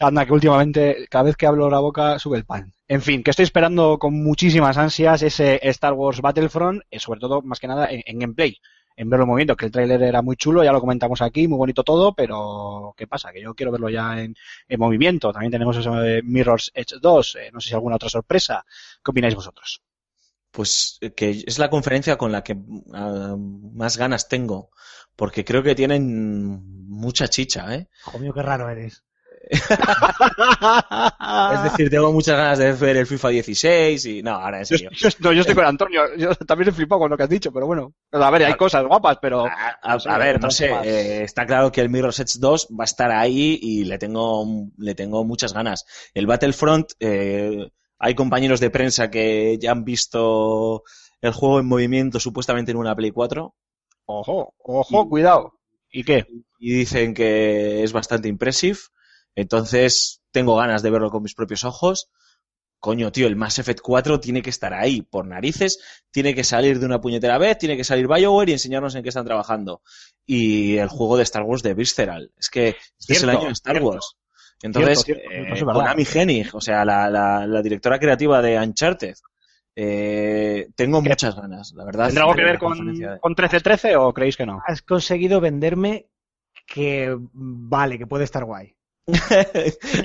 Anda, 0.00 0.26
que 0.26 0.32
últimamente, 0.32 1.06
cada 1.08 1.24
vez 1.24 1.36
que 1.36 1.46
hablo 1.46 1.70
la 1.70 1.78
boca, 1.78 2.18
sube 2.18 2.36
el 2.36 2.44
pan. 2.44 2.72
En 2.88 3.00
fin, 3.00 3.22
que 3.22 3.30
estoy 3.30 3.44
esperando 3.44 3.98
con 3.98 4.14
muchísimas 4.22 4.76
ansias 4.76 5.22
ese 5.22 5.60
Star 5.70 5.94
Wars 5.94 6.20
Battlefront, 6.20 6.82
eh, 6.90 6.98
sobre 7.00 7.20
todo, 7.20 7.40
más 7.42 7.58
que 7.60 7.68
nada, 7.68 7.86
en, 7.90 8.02
en 8.04 8.18
gameplay. 8.18 8.58
En 8.98 9.10
verlo 9.10 9.24
en 9.24 9.28
movimiento, 9.28 9.56
que 9.56 9.66
el 9.66 9.70
tráiler 9.72 10.02
era 10.02 10.22
muy 10.22 10.36
chulo, 10.36 10.64
ya 10.64 10.72
lo 10.72 10.80
comentamos 10.80 11.20
aquí, 11.22 11.46
muy 11.48 11.58
bonito 11.58 11.84
todo, 11.84 12.14
pero 12.14 12.94
¿qué 12.96 13.06
pasa? 13.06 13.30
Que 13.32 13.42
yo 13.42 13.54
quiero 13.54 13.70
verlo 13.70 13.88
ya 13.90 14.20
en, 14.20 14.34
en 14.68 14.80
movimiento. 14.80 15.32
También 15.32 15.52
tenemos 15.52 15.76
eso 15.76 15.94
de 15.96 16.22
Mirror's 16.22 16.70
Edge 16.74 16.96
2, 17.00 17.36
eh, 17.36 17.50
no 17.52 17.60
sé 17.60 17.68
si 17.68 17.74
alguna 17.74 17.96
otra 17.96 18.08
sorpresa. 18.08 18.64
¿Qué 19.04 19.10
opináis 19.10 19.34
vosotros? 19.34 19.82
Pues 20.56 20.96
eh, 21.02 21.12
que 21.12 21.44
es 21.46 21.58
la 21.58 21.68
conferencia 21.68 22.16
con 22.16 22.32
la 22.32 22.42
que 22.42 22.56
ah, 22.94 23.36
más 23.38 23.98
ganas 23.98 24.26
tengo, 24.26 24.70
porque 25.14 25.44
creo 25.44 25.62
que 25.62 25.74
tienen 25.74 26.88
mucha 26.88 27.28
chicha, 27.28 27.74
¿eh? 27.74 27.90
Hijo 28.06 28.18
mío, 28.18 28.32
qué 28.32 28.40
raro 28.40 28.70
eres. 28.70 29.04
Es 31.52 31.62
decir, 31.62 31.90
tengo 31.90 32.12
muchas 32.12 32.36
ganas 32.36 32.58
de 32.58 32.72
ver 32.72 32.96
el 32.96 33.06
FIFA 33.06 33.28
16 33.28 34.06
y 34.06 34.22
no, 34.22 34.32
ahora 34.32 34.58
en 34.60 34.66
serio. 34.66 34.90
yo- 34.98 35.08
no, 35.20 35.32
yo 35.32 35.40
estoy 35.42 35.54
con 35.54 35.66
Antonio, 35.66 36.02
yo 36.16 36.34
también 36.34 36.70
he 36.70 36.72
flipado 36.72 37.00
con 37.02 37.10
lo 37.10 37.16
que 37.16 37.22
has 37.24 37.28
dicho, 37.28 37.52
pero 37.52 37.66
bueno. 37.66 37.92
A 38.12 38.30
ver, 38.30 38.44
hay 38.44 38.54
cosas 38.54 38.84
guapas, 38.86 39.18
pero... 39.20 39.46
A, 39.46 39.76
a- 39.82 39.92
no 39.94 40.00
sé, 40.00 40.08
a 40.08 40.18
ver, 40.18 40.40
no 40.40 40.50
sé, 40.50 40.70
eh, 40.84 41.22
está 41.22 41.44
claro 41.46 41.70
que 41.70 41.80
el 41.82 41.90
Mirror's 41.90 42.18
Edge 42.20 42.38
2 42.38 42.68
va 42.78 42.84
a 42.84 42.86
estar 42.86 43.10
ahí 43.10 43.58
y 43.60 43.84
le 43.84 43.98
tengo, 43.98 44.46
le 44.78 44.94
tengo 44.94 45.24
muchas 45.24 45.52
ganas. 45.52 45.84
El 46.14 46.26
Battlefront, 46.26 46.92
eh, 46.98 47.70
hay 47.98 48.14
compañeros 48.14 48.60
de 48.60 48.70
prensa 48.70 49.10
que 49.10 49.58
ya 49.60 49.72
han 49.72 49.84
visto 49.84 50.82
el 51.20 51.32
juego 51.32 51.60
en 51.60 51.66
movimiento 51.66 52.20
supuestamente 52.20 52.72
en 52.72 52.78
una 52.78 52.94
Play 52.94 53.10
4 53.10 53.54
Ojo, 54.08 54.54
ojo, 54.58 55.08
cuidado. 55.08 55.52
¿Y 55.90 56.04
qué? 56.04 56.26
y 56.58 56.72
dicen 56.72 57.14
que 57.14 57.82
es 57.82 57.92
bastante 57.92 58.28
impressive. 58.28 58.78
Entonces, 59.34 60.22
tengo 60.30 60.56
ganas 60.56 60.82
de 60.82 60.90
verlo 60.90 61.10
con 61.10 61.22
mis 61.22 61.34
propios 61.34 61.64
ojos. 61.64 62.08
Coño, 62.78 63.10
tío, 63.10 63.26
el 63.26 63.36
Mass 63.36 63.58
Effect 63.58 63.80
4 63.80 64.20
tiene 64.20 64.42
que 64.42 64.50
estar 64.50 64.72
ahí, 64.72 65.02
por 65.02 65.26
narices, 65.26 65.78
tiene 66.10 66.34
que 66.34 66.44
salir 66.44 66.78
de 66.78 66.86
una 66.86 67.00
puñetera 67.00 67.38
vez, 67.38 67.58
tiene 67.58 67.76
que 67.76 67.84
salir 67.84 68.06
BioWare 68.06 68.50
y 68.50 68.52
enseñarnos 68.52 68.94
en 68.94 69.02
qué 69.02 69.08
están 69.08 69.24
trabajando. 69.24 69.82
Y 70.24 70.76
el 70.76 70.88
juego 70.88 71.16
de 71.16 71.22
Star 71.24 71.42
Wars 71.42 71.62
de 71.62 71.74
Visceral. 71.74 72.32
Es 72.36 72.48
que 72.48 72.76
este 72.98 73.14
es 73.14 73.22
el 73.22 73.30
año 73.30 73.46
de 73.46 73.52
Star 73.52 73.74
cierto. 73.74 73.88
Wars. 73.88 74.16
Entonces, 74.62 75.02
Cierto, 75.02 75.22
cierto, 75.22 75.54
eh. 75.54 75.72
Konami 75.72 76.06
Hennig, 76.12 76.54
o 76.54 76.60
sea, 76.60 76.84
la, 76.84 77.10
la- 77.10 77.46
la 77.46 77.62
directora 77.62 77.98
creativa 77.98 78.40
de 78.40 78.58
Uncharted, 78.58 79.14
eh, 79.74 80.68
tengo 80.74 81.02
¿Qué? 81.02 81.10
muchas 81.10 81.36
ganas, 81.36 81.72
la 81.74 81.84
verdad. 81.84 82.06
¿Tendrá 82.06 82.22
algo 82.24 82.34
que 82.34 82.44
ver 82.44 82.58
con, 82.58 82.70
conferencia 82.70 83.12
de- 83.12 83.20
con 83.20 83.30
1313 83.32 83.96
o 83.96 84.12
creéis 84.14 84.36
que 84.36 84.46
no? 84.46 84.62
Has 84.66 84.80
conseguido 84.82 85.40
venderme 85.40 86.06
que 86.66 87.14
vale, 87.32 87.98
que 87.98 88.06
puede 88.06 88.24
estar 88.24 88.44
guay. 88.44 88.75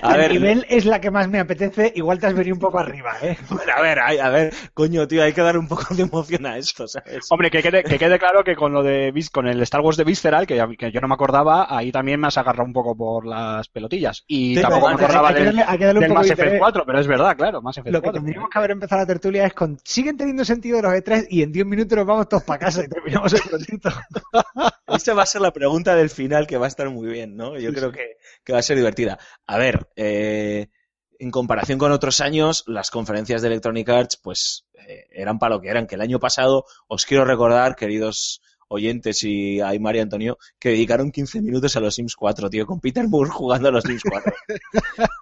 A 0.03 0.13
el 0.13 0.17
ver, 0.19 0.31
nivel 0.31 0.65
es 0.69 0.85
la 0.85 1.01
que 1.01 1.09
más 1.09 1.27
me 1.27 1.39
apetece, 1.39 1.91
igual 1.95 2.19
te 2.19 2.27
has 2.27 2.35
venido 2.35 2.53
un 2.53 2.59
poco 2.59 2.77
arriba, 2.79 3.13
¿eh? 3.23 3.35
Bueno, 3.49 3.73
a 3.75 3.81
ver, 3.81 3.99
a 3.99 4.29
ver, 4.29 4.53
coño, 4.75 5.07
tío, 5.07 5.23
hay 5.23 5.33
que 5.33 5.41
dar 5.41 5.57
un 5.57 5.67
poco 5.67 5.95
de 5.95 6.03
emoción 6.03 6.45
a 6.45 6.57
esto, 6.57 6.87
¿sabes? 6.87 7.25
Hombre, 7.31 7.49
que 7.49 7.63
quede, 7.63 7.83
que 7.83 7.97
quede 7.97 8.19
claro 8.19 8.43
que 8.43 8.55
con 8.55 8.73
lo 8.73 8.83
de 8.83 9.11
con 9.31 9.47
el 9.47 9.59
Star 9.63 9.81
Wars 9.81 9.97
de 9.97 10.03
Visceral, 10.03 10.45
que, 10.45 10.55
yo 10.55 11.01
no 11.01 11.07
me 11.07 11.15
acordaba, 11.15 11.65
ahí 11.75 11.91
también 11.91 12.19
me 12.19 12.27
has 12.27 12.37
agarrado 12.37 12.65
un 12.65 12.73
poco 12.73 12.95
por 12.95 13.25
las 13.25 13.67
pelotillas. 13.69 14.23
Y 14.27 14.55
Sí, 14.55 14.61
tampoco 14.61 14.87
me 14.87 14.91
hay 14.93 14.95
acordaba 15.03 15.29
hay 15.29 15.33
que 15.35 15.43
del, 15.45 15.55
darle- 15.55 15.65
hay 15.67 15.77
darle 15.79 15.93
un 15.93 15.99
del 16.01 16.07
poco 16.09 16.19
Mass 16.19 16.27
de 16.27 16.33
Effect 16.33 16.47
interés. 16.47 16.59
4, 16.59 16.83
pero 16.85 16.99
es 16.99 17.07
verdad, 17.07 17.35
claro, 17.37 17.61
Mass 17.63 17.77
Effect 17.79 17.93
Lo 17.93 18.01
que 18.01 18.05
4. 18.05 18.21
tendríamos 18.21 18.49
que 18.51 18.57
haber 18.59 18.71
empezado 18.71 19.01
la 19.01 19.07
tertulia 19.07 19.45
es 19.47 19.53
con 19.53 19.79
siguen 19.83 20.15
teniendo 20.17 20.45
sentido 20.45 20.79
los 20.81 20.93
E3 20.93 21.25
y 21.29 21.41
en 21.41 21.51
10 21.51 21.65
minutos 21.65 21.97
nos 21.97 22.05
vamos 22.05 22.29
todos 22.29 22.43
para 22.43 22.59
casa 22.59 22.83
y 22.83 22.87
terminamos 22.87 23.33
el 23.33 23.41
proyecto. 23.41 23.89
Esa 24.87 25.13
va 25.13 25.23
a 25.23 25.25
ser 25.25 25.41
la 25.41 25.51
pregunta 25.53 25.95
del 25.95 26.09
final 26.09 26.45
que 26.47 26.57
va 26.57 26.65
a 26.65 26.67
estar 26.67 26.89
muy 26.89 27.07
bien, 27.09 27.35
¿no? 27.35 27.57
Yo 27.57 27.73
creo 27.73 27.91
que, 27.91 28.17
que 28.43 28.51
va 28.53 28.59
a 28.59 28.61
ser 28.61 28.77
A 29.47 29.57
ver, 29.57 29.89
eh, 29.95 30.67
en 31.19 31.31
comparación 31.31 31.77
con 31.79 31.91
otros 31.91 32.19
años, 32.21 32.63
las 32.67 32.89
conferencias 32.91 33.41
de 33.41 33.47
Electronic 33.49 33.87
Arts, 33.89 34.17
pues, 34.21 34.65
eh, 34.87 35.05
eran 35.11 35.37
para 35.39 35.55
lo 35.55 35.61
que 35.61 35.69
eran. 35.69 35.87
Que 35.87 35.95
el 35.95 36.01
año 36.01 36.19
pasado, 36.19 36.65
os 36.87 37.05
quiero 37.05 37.25
recordar, 37.25 37.75
queridos 37.75 38.41
oyentes 38.73 39.21
y 39.23 39.59
a 39.59 39.71
María 39.81 40.01
Antonio, 40.01 40.37
que 40.57 40.69
dedicaron 40.69 41.11
15 41.11 41.41
minutos 41.41 41.75
a 41.75 41.81
los 41.81 41.93
Sims 41.95 42.15
4, 42.15 42.49
tío, 42.49 42.65
con 42.65 42.79
Peter 42.79 43.05
Moore 43.07 43.29
jugando 43.33 43.67
a 43.67 43.71
los 43.71 43.83
Sims 43.83 44.01
4. 44.09 44.33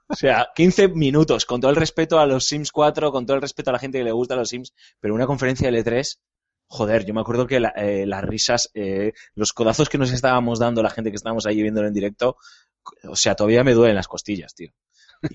o 0.07 0.15
sea, 0.15 0.47
15 0.55 0.89
minutos, 0.89 1.45
con 1.45 1.59
todo 1.59 1.72
el 1.72 1.78
respeto 1.78 2.20
a 2.20 2.26
los 2.28 2.45
Sims 2.45 2.72
4, 2.72 3.11
con 3.11 3.26
todo 3.26 3.36
el 3.36 3.41
respeto 3.41 3.70
a 3.72 3.74
la 3.74 3.80
gente 3.80 3.97
que 3.97 4.03
le 4.03 4.11
gusta 4.11 4.36
los 4.36 4.49
Sims, 4.49 4.74
pero 4.99 5.13
una 5.15 5.26
conferencia 5.28 5.72
de 5.72 5.84
L3, 5.84 6.20
joder, 6.67 7.05
yo 7.05 7.13
me 7.15 7.22
acuerdo 7.22 7.47
que 7.47 7.59
la- 7.59 7.74
eh, 7.76 8.05
las 8.05 8.24
risas, 8.24 8.70
eh, 8.76 9.13
los 9.34 9.51
codazos 9.53 9.89
que 9.89 9.97
nos 9.97 10.11
estábamos 10.11 10.59
dando 10.59 10.84
la 10.84 10.91
gente 10.91 11.09
que 11.09 11.15
estábamos 11.15 11.47
ahí 11.47 11.61
viéndolo 11.61 11.88
en 11.88 11.93
directo, 11.93 12.38
o 13.04 13.16
sea, 13.16 13.36
todavía 13.36 13.64
me 13.64 13.74
duelen 13.74 13.96
las 13.96 14.08
costillas, 14.08 14.54
tío. 14.56 14.72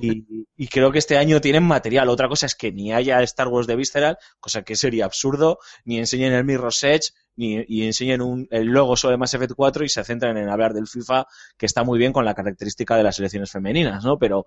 Y, 0.01 0.47
y 0.57 0.69
creo 0.69 0.91
que 0.91 0.99
este 0.99 1.19
año 1.19 1.41
tienen 1.41 1.63
material. 1.63 2.09
Otra 2.09 2.29
cosa 2.29 2.47
es 2.47 2.55
que 2.55 2.73
ni 2.73 2.93
haya 2.93 3.21
Star 3.23 3.49
Wars 3.49 3.67
de 3.67 3.77
Visceral, 3.77 4.19
cosa 4.41 4.63
que 4.63 4.77
sería 4.77 5.05
absurdo, 5.05 5.59
ni 5.85 5.99
enseñen 5.99 6.33
el 6.33 6.45
Mirror's 6.45 6.83
Edge, 6.85 7.13
ni 7.37 7.65
y 7.69 7.85
enseñen 7.85 8.23
un, 8.23 8.49
el 8.51 8.69
logo 8.69 8.97
sobre 8.97 9.17
Mass 9.17 9.35
Effect 9.35 9.53
4 9.55 9.85
y 9.85 9.89
se 9.89 10.05
centren 10.05 10.37
en 10.39 10.49
hablar 10.49 10.73
del 10.73 10.87
FIFA, 10.87 11.27
que 11.57 11.67
está 11.67 11.85
muy 11.85 11.99
bien 11.99 12.13
con 12.13 12.25
la 12.25 12.35
característica 12.35 12.97
de 12.97 13.03
las 13.03 13.17
selecciones 13.17 13.51
femeninas, 13.51 14.05
¿no? 14.05 14.19
Pero, 14.19 14.47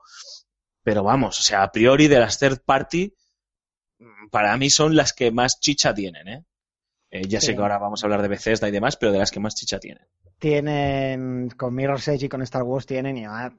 pero 0.84 1.04
vamos, 1.04 1.40
o 1.40 1.44
sea, 1.44 1.64
a 1.64 1.72
priori 1.72 2.08
de 2.08 2.20
las 2.20 2.40
third 2.40 2.62
party, 2.66 3.14
para 4.32 4.58
mí 4.58 4.70
son 4.70 4.96
las 4.96 5.14
que 5.14 5.32
más 5.32 5.60
chicha 5.60 5.94
tienen, 5.94 6.28
¿eh? 6.28 6.46
Eh, 7.10 7.28
ya 7.28 7.40
sé 7.40 7.56
que 7.56 7.62
ahora 7.62 7.78
vamos 7.78 8.04
a 8.04 8.06
hablar 8.06 8.22
de 8.22 8.28
Bethesda 8.28 8.68
y 8.68 8.72
demás, 8.72 8.98
pero 8.98 9.12
de 9.12 9.20
las 9.20 9.32
que 9.32 9.40
más 9.40 9.56
chicha 9.56 9.80
tienen. 9.80 10.06
Tienen, 10.40 11.50
con 11.58 11.74
Mirror's 11.74 12.08
Edge 12.08 12.26
y 12.26 12.30
con 12.30 12.42
Star 12.44 12.64
Wars 12.64 12.86
tienen 12.86 13.18
y 13.18 13.26
además 13.26 13.54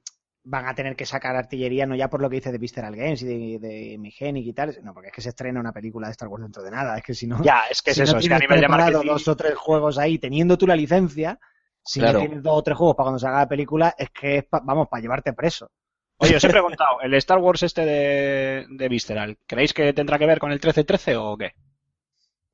van 0.45 0.67
a 0.67 0.75
tener 0.75 0.95
que 0.97 1.05
sacar 1.05 1.37
artillería, 1.37 1.87
no 1.87 1.95
ya 1.97 2.09
por 2.09 2.23
lo 2.23 2.31
que 2.31 2.37
dice 2.37 2.53
de 2.53 2.59
Visceral 2.59 2.95
Games 2.97 3.21
y 3.23 3.27
de, 3.27 3.59
de 3.69 3.99
Migenic 3.99 4.47
y 4.47 4.53
tal, 4.53 4.79
no, 4.83 4.95
porque 4.95 5.09
es 5.09 5.15
que 5.15 5.21
se 5.21 5.29
estrena 5.31 5.61
una 5.61 5.73
película 5.73 6.07
de 6.07 6.13
Star 6.13 6.29
Wars 6.29 6.43
dentro 6.45 6.63
de 6.63 6.71
nada, 6.71 6.97
es 6.97 7.03
que 7.05 7.15
si 7.15 7.27
no... 7.27 7.43
Ya, 7.43 7.63
es 7.71 7.83
que 7.83 7.91
es 7.91 7.97
si 7.97 8.03
eso, 8.03 8.13
no 8.15 8.19
es 8.21 8.29
que 8.29 8.35
a 8.35 8.39
tienes 8.39 8.49
nivel 8.49 8.61
de 8.61 8.67
preparado 8.67 8.93
marketing... 8.93 9.13
dos 9.13 9.29
o 9.29 9.37
tres 9.37 9.55
juegos 9.57 9.99
ahí, 9.99 10.19
teniendo 10.19 10.57
tú 10.57 10.67
la 10.67 10.77
licencia, 10.77 11.39
si 11.85 12.01
Claro. 12.01 12.21
no 12.21 12.25
tienes 12.27 12.43
dos 12.43 12.59
o 12.59 12.63
tres 12.63 12.79
juegos 12.79 12.97
para 12.97 13.05
cuando 13.07 13.19
salga 13.19 13.39
la 13.41 13.49
película, 13.49 13.95
es 13.99 14.11
que 14.11 14.39
es, 14.39 14.45
pa- 14.45 14.61
vamos, 14.65 14.89
para 14.89 15.03
llevarte 15.03 15.33
preso. 15.35 15.71
Oye, 16.19 16.37
os 16.37 16.45
he 16.45 16.49
preguntado, 16.49 17.01
¿el 17.03 17.13
Star 17.15 17.39
Wars 17.39 17.63
este 17.65 17.85
de, 17.85 18.67
de 18.71 18.89
Visceral, 18.89 19.37
¿creéis 19.47 19.75
que 19.75 19.93
tendrá 19.93 20.19
que 20.19 20.27
ver 20.27 20.39
con 20.39 20.51
el 20.51 20.57
1313 20.57 21.17
o 21.17 21.37
qué? 21.37 21.53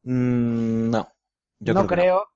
Mm, 0.04 0.90
no. 0.90 1.08
Yo 1.60 1.74
no 1.74 1.86
creo 1.86 1.88
que 1.88 1.94
creo, 1.94 2.26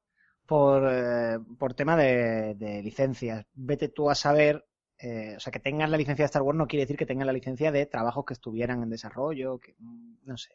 por, 0.49 0.89
eh, 0.91 1.39
por 1.59 1.75
tema 1.75 1.95
de, 1.95 2.55
de 2.55 2.83
licencias. 2.83 3.45
Vete 3.53 3.89
tú 3.91 4.09
a 4.09 4.15
saber, 4.15 4.65
eh, 4.99 5.35
o 5.37 5.41
sea, 5.41 5.51
que 5.53 5.61
tengan 5.61 5.91
la 5.91 5.99
licencia 5.99 6.23
de 6.23 6.27
Star 6.27 6.41
Wars 6.41 6.57
no 6.57 6.67
quiere 6.67 6.85
decir 6.85 6.97
que 6.97 7.05
tengan 7.05 7.27
la 7.27 7.35
licencia 7.35 7.71
de 7.71 7.85
trabajos 7.85 8.25
que 8.25 8.33
estuvieran 8.33 8.83
en 8.83 8.89
desarrollo, 8.89 9.59
que 9.59 9.75
mm, 9.79 10.21
no 10.25 10.39
sé. 10.39 10.53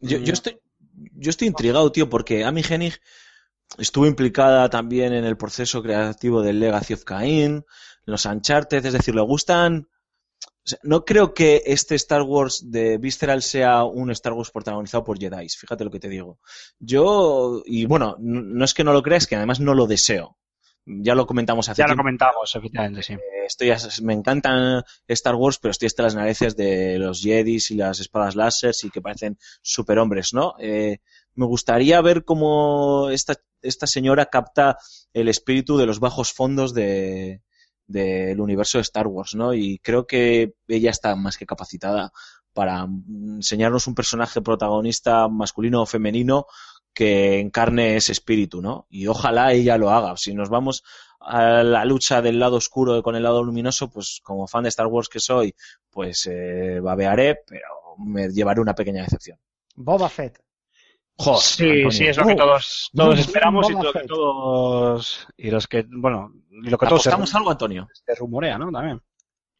Yo, 0.00 0.18
yo 0.18 0.32
estoy, 0.32 0.58
yo 1.14 1.30
estoy 1.30 1.46
intrigado, 1.46 1.92
tío, 1.92 2.10
porque 2.10 2.42
Amy 2.42 2.64
Hennig 2.68 3.00
estuvo 3.78 4.04
implicada 4.04 4.68
también 4.68 5.12
en 5.12 5.24
el 5.24 5.36
proceso 5.36 5.80
creativo 5.80 6.42
del 6.42 6.58
Legacy 6.58 6.94
of 6.94 7.04
Cain, 7.04 7.64
los 8.04 8.26
Uncharted, 8.26 8.84
es 8.84 8.92
decir, 8.94 9.14
le 9.14 9.22
gustan 9.22 9.86
o 10.46 10.68
sea, 10.68 10.78
no 10.82 11.04
creo 11.04 11.34
que 11.34 11.62
este 11.66 11.94
Star 11.96 12.22
Wars 12.22 12.70
de 12.70 12.98
Visceral 12.98 13.42
sea 13.42 13.84
un 13.84 14.10
Star 14.10 14.32
Wars 14.32 14.50
protagonizado 14.50 15.04
por 15.04 15.18
Jedi, 15.18 15.48
fíjate 15.48 15.84
lo 15.84 15.90
que 15.90 16.00
te 16.00 16.08
digo. 16.08 16.38
Yo, 16.78 17.62
y 17.64 17.86
bueno, 17.86 18.16
no, 18.18 18.64
es 18.64 18.74
que 18.74 18.84
no 18.84 18.92
lo 18.92 19.02
creas, 19.02 19.26
que 19.26 19.36
además 19.36 19.60
no 19.60 19.74
lo 19.74 19.86
deseo. 19.86 20.38
Ya 20.84 21.14
lo 21.14 21.26
comentamos 21.26 21.68
hace 21.68 21.82
Ya 21.82 21.88
lo 21.88 21.96
comentamos, 21.96 22.54
efectivamente, 22.56 23.02
sí. 23.02 23.12
Eh, 23.12 23.32
Estoy, 23.46 23.72
me 24.02 24.14
encantan 24.14 24.82
Star 25.08 25.34
Wars, 25.34 25.58
pero 25.60 25.70
estoy 25.70 25.86
hasta 25.86 26.04
las 26.04 26.14
narices 26.14 26.56
de 26.56 26.98
los 26.98 27.22
Jedis 27.22 27.70
y 27.70 27.76
las 27.76 28.00
espadas 28.00 28.36
láser 28.36 28.74
y 28.82 28.90
que 28.90 29.02
parecen 29.02 29.38
superhombres, 29.62 30.32
¿no? 30.32 30.54
Eh, 30.58 30.98
me 31.34 31.46
gustaría 31.46 32.00
ver 32.00 32.24
cómo 32.24 33.10
esta, 33.10 33.34
esta 33.60 33.86
señora 33.86 34.26
capta 34.26 34.78
el 35.12 35.28
espíritu 35.28 35.76
de 35.76 35.86
los 35.86 36.00
bajos 36.00 36.32
fondos 36.32 36.74
de 36.74 37.42
del 37.86 38.40
universo 38.40 38.78
de 38.78 38.82
Star 38.82 39.06
Wars, 39.06 39.34
¿no? 39.34 39.54
Y 39.54 39.78
creo 39.78 40.06
que 40.06 40.54
ella 40.68 40.90
está 40.90 41.14
más 41.16 41.36
que 41.36 41.46
capacitada 41.46 42.12
para 42.52 42.86
mm, 42.86 43.36
enseñarnos 43.36 43.86
un 43.86 43.94
personaje 43.94 44.40
protagonista 44.42 45.28
masculino 45.28 45.82
o 45.82 45.86
femenino 45.86 46.46
que 46.94 47.40
encarne 47.40 47.96
ese 47.96 48.12
espíritu, 48.12 48.60
¿no? 48.60 48.86
Y 48.90 49.06
ojalá 49.06 49.52
ella 49.52 49.78
lo 49.78 49.90
haga. 49.90 50.16
Si 50.16 50.34
nos 50.34 50.50
vamos 50.50 50.84
a 51.20 51.62
la 51.62 51.84
lucha 51.84 52.20
del 52.20 52.38
lado 52.38 52.56
oscuro 52.56 53.02
con 53.02 53.16
el 53.16 53.22
lado 53.22 53.42
luminoso, 53.42 53.90
pues 53.90 54.20
como 54.22 54.46
fan 54.46 54.64
de 54.64 54.68
Star 54.68 54.86
Wars 54.86 55.08
que 55.08 55.20
soy, 55.20 55.54
pues 55.90 56.28
eh, 56.30 56.80
babearé, 56.80 57.40
pero 57.46 57.96
me 57.98 58.28
llevaré 58.28 58.60
una 58.60 58.74
pequeña 58.74 59.02
decepción. 59.02 59.38
Boba 59.74 60.08
Fett. 60.08 60.38
Joder, 61.18 61.40
sí, 61.42 61.64
Antonio. 61.64 61.90
sí, 61.92 62.06
es 62.06 62.16
lo 62.16 62.26
que 62.26 62.34
todos, 62.34 62.90
todos 62.94 63.18
esperamos 63.18 63.70
y 63.70 63.74
lo 63.74 63.92
que 63.92 64.00
todos. 64.00 65.28
Y 65.36 65.50
los 65.50 65.68
que, 65.68 65.84
bueno, 65.88 66.32
y 66.50 66.68
lo 66.70 66.78
que 66.78 66.86
todos 66.86 67.02
se, 67.02 67.08
¿Apostamos 67.10 67.34
algo, 67.34 67.50
Antonio? 67.50 67.86
se 67.92 68.14
rumorea, 68.14 68.58
¿no? 68.58 68.70
También. 68.72 69.00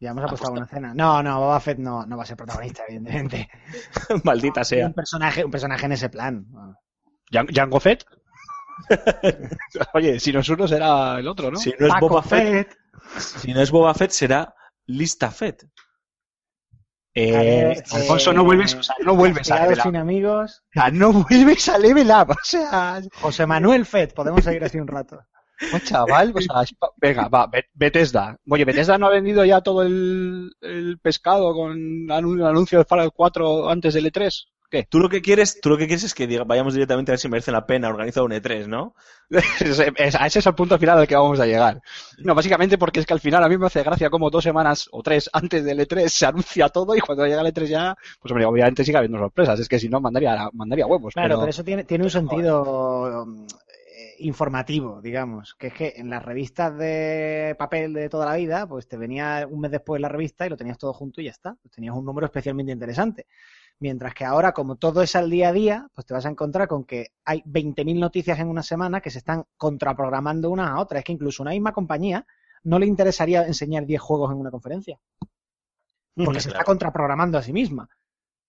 Ya 0.00 0.10
hemos 0.10 0.24
apostado 0.24 0.52
una 0.54 0.66
cena. 0.66 0.92
No, 0.94 1.22
no, 1.22 1.38
Boba 1.38 1.60
Fett 1.60 1.78
no, 1.78 2.04
no 2.06 2.16
va 2.16 2.24
a 2.24 2.26
ser 2.26 2.36
protagonista, 2.36 2.82
evidentemente. 2.88 3.48
Maldita 4.24 4.64
sea. 4.64 4.86
Un 4.88 4.94
personaje, 4.94 5.44
un 5.44 5.50
personaje 5.50 5.86
en 5.86 5.92
ese 5.92 6.08
plan. 6.08 6.44
Jan- 7.30 7.46
Jango 7.54 7.78
Fett. 7.78 8.04
Oye, 9.94 10.18
si 10.18 10.32
no 10.32 10.40
es 10.40 10.48
uno 10.48 10.66
será 10.66 11.18
el 11.18 11.28
otro, 11.28 11.50
¿no? 11.50 11.56
Si 11.58 11.72
no 11.78 11.86
es 11.86 11.92
Paco 11.92 12.08
Boba 12.08 12.22
Fett, 12.22 12.68
Fett. 12.68 12.76
si 13.18 13.52
no 13.52 13.60
es 13.60 13.70
Boba 13.70 13.94
Fett, 13.94 14.10
será 14.10 14.54
Lista 14.86 15.30
Fett. 15.30 15.64
Eh, 17.14 17.82
Alfonso, 17.92 18.30
eh, 18.30 18.34
no 18.34 18.44
vuelves, 18.44 18.74
o 18.74 18.82
sea, 18.82 18.96
no 19.04 19.14
vuelves 19.14 19.50
a 19.50 19.60
Level 19.60 19.78
Up. 19.78 19.82
sin 19.82 19.96
amigos. 19.96 20.62
O 20.62 20.80
sea, 20.80 20.90
no 20.90 21.12
vuelves 21.12 21.68
a 21.68 21.78
Level 21.78 22.08
Up. 22.10 22.30
O 22.30 22.36
sea, 22.42 23.00
José 23.20 23.46
Manuel 23.46 23.84
Fett. 23.84 24.14
Podemos 24.14 24.42
seguir 24.44 24.64
así 24.64 24.78
un 24.78 24.88
rato. 24.88 25.20
oh, 25.74 25.78
chaval, 25.78 26.32
o 26.34 26.40
sea, 26.40 26.64
venga, 26.96 27.28
va, 27.28 27.46
Be- 27.46 27.66
Bethesda. 27.74 28.36
Oye, 28.48 28.64
Bethesda 28.64 28.98
no 28.98 29.06
ha 29.06 29.10
vendido 29.10 29.44
ya 29.44 29.60
todo 29.60 29.82
el, 29.82 30.50
el 30.60 30.98
pescado 31.00 31.52
con 31.54 31.76
anu- 32.08 32.48
anuncio 32.48 32.78
de 32.78 32.84
Fallout 32.84 33.12
4 33.14 33.68
antes 33.68 33.94
del 33.94 34.10
E3. 34.12 34.44
¿Qué? 34.72 34.84
Tú 34.88 35.00
lo 35.00 35.10
que 35.10 35.20
quieres, 35.20 35.60
tú 35.60 35.68
lo 35.68 35.76
que 35.76 35.86
quieres 35.86 36.02
es 36.02 36.14
que 36.14 36.26
diga- 36.26 36.44
vayamos 36.46 36.72
directamente 36.72 37.10
a 37.10 37.12
ver 37.12 37.18
si 37.18 37.28
merece 37.28 37.52
la 37.52 37.66
pena 37.66 37.90
organizar 37.90 38.22
un 38.22 38.32
E3, 38.32 38.66
¿no? 38.66 38.94
Ese 39.28 39.92
es- 39.98 40.14
ese 40.14 40.38
es 40.38 40.46
el 40.46 40.54
punto 40.54 40.78
final 40.78 40.98
al 40.98 41.06
que 41.06 41.14
vamos 41.14 41.38
a 41.40 41.44
llegar. 41.46 41.82
No, 42.24 42.34
básicamente 42.34 42.78
porque 42.78 43.00
es 43.00 43.04
que 43.04 43.12
al 43.12 43.20
final 43.20 43.44
a 43.44 43.50
mí 43.50 43.58
me 43.58 43.66
hace 43.66 43.82
gracia 43.82 44.08
como 44.08 44.30
dos 44.30 44.42
semanas 44.42 44.88
o 44.90 45.02
tres 45.02 45.28
antes 45.34 45.62
del 45.62 45.78
E3 45.80 46.08
se 46.08 46.24
anuncia 46.24 46.70
todo 46.70 46.96
y 46.96 47.00
cuando 47.00 47.26
llega 47.26 47.42
el 47.42 47.48
E3 47.48 47.68
ya, 47.68 47.94
pues 48.18 48.32
hombre, 48.32 48.46
obviamente 48.46 48.82
sigue 48.82 48.96
habiendo 48.96 49.18
sorpresas. 49.18 49.60
Es 49.60 49.68
que 49.68 49.78
si 49.78 49.90
no, 49.90 50.00
mandaría, 50.00 50.48
mandaría 50.54 50.86
huevos. 50.86 51.12
Claro, 51.12 51.28
pero... 51.28 51.40
pero 51.40 51.50
eso 51.50 51.64
tiene, 51.64 51.84
tiene 51.84 52.04
un 52.04 52.10
sentido 52.10 53.26
eh, 53.68 54.14
informativo, 54.20 55.02
digamos, 55.02 55.54
que 55.54 55.66
es 55.66 55.74
que 55.74 55.92
en 55.96 56.08
las 56.08 56.24
revistas 56.24 56.76
de 56.78 57.54
papel 57.58 57.92
de 57.92 58.08
toda 58.08 58.24
la 58.24 58.36
vida, 58.36 58.66
pues 58.66 58.88
te 58.88 58.96
venía 58.96 59.46
un 59.50 59.60
mes 59.60 59.70
después 59.70 60.00
la 60.00 60.08
revista 60.08 60.46
y 60.46 60.48
lo 60.48 60.56
tenías 60.56 60.78
todo 60.78 60.94
junto 60.94 61.20
y 61.20 61.24
ya 61.24 61.30
está. 61.30 61.56
Tenías 61.74 61.94
un 61.94 62.06
número 62.06 62.24
especialmente 62.26 62.72
interesante. 62.72 63.26
Mientras 63.82 64.14
que 64.14 64.24
ahora, 64.24 64.52
como 64.52 64.76
todo 64.76 65.02
es 65.02 65.16
al 65.16 65.28
día 65.28 65.48
a 65.48 65.52
día, 65.52 65.88
pues 65.92 66.06
te 66.06 66.14
vas 66.14 66.24
a 66.24 66.28
encontrar 66.28 66.68
con 66.68 66.84
que 66.84 67.08
hay 67.24 67.42
20.000 67.42 67.98
noticias 67.98 68.38
en 68.38 68.46
una 68.46 68.62
semana 68.62 69.00
que 69.00 69.10
se 69.10 69.18
están 69.18 69.44
contraprogramando 69.56 70.50
unas 70.50 70.70
a 70.70 70.78
otras. 70.78 71.00
Es 71.00 71.04
que 71.04 71.10
incluso 71.10 71.42
una 71.42 71.50
misma 71.50 71.72
compañía 71.72 72.24
no 72.62 72.78
le 72.78 72.86
interesaría 72.86 73.44
enseñar 73.44 73.84
10 73.84 74.00
juegos 74.00 74.30
en 74.30 74.38
una 74.38 74.52
conferencia. 74.52 75.00
Porque 76.14 76.38
se 76.38 76.50
está 76.50 76.62
contraprogramando 76.62 77.38
a 77.38 77.42
sí 77.42 77.52
misma. 77.52 77.88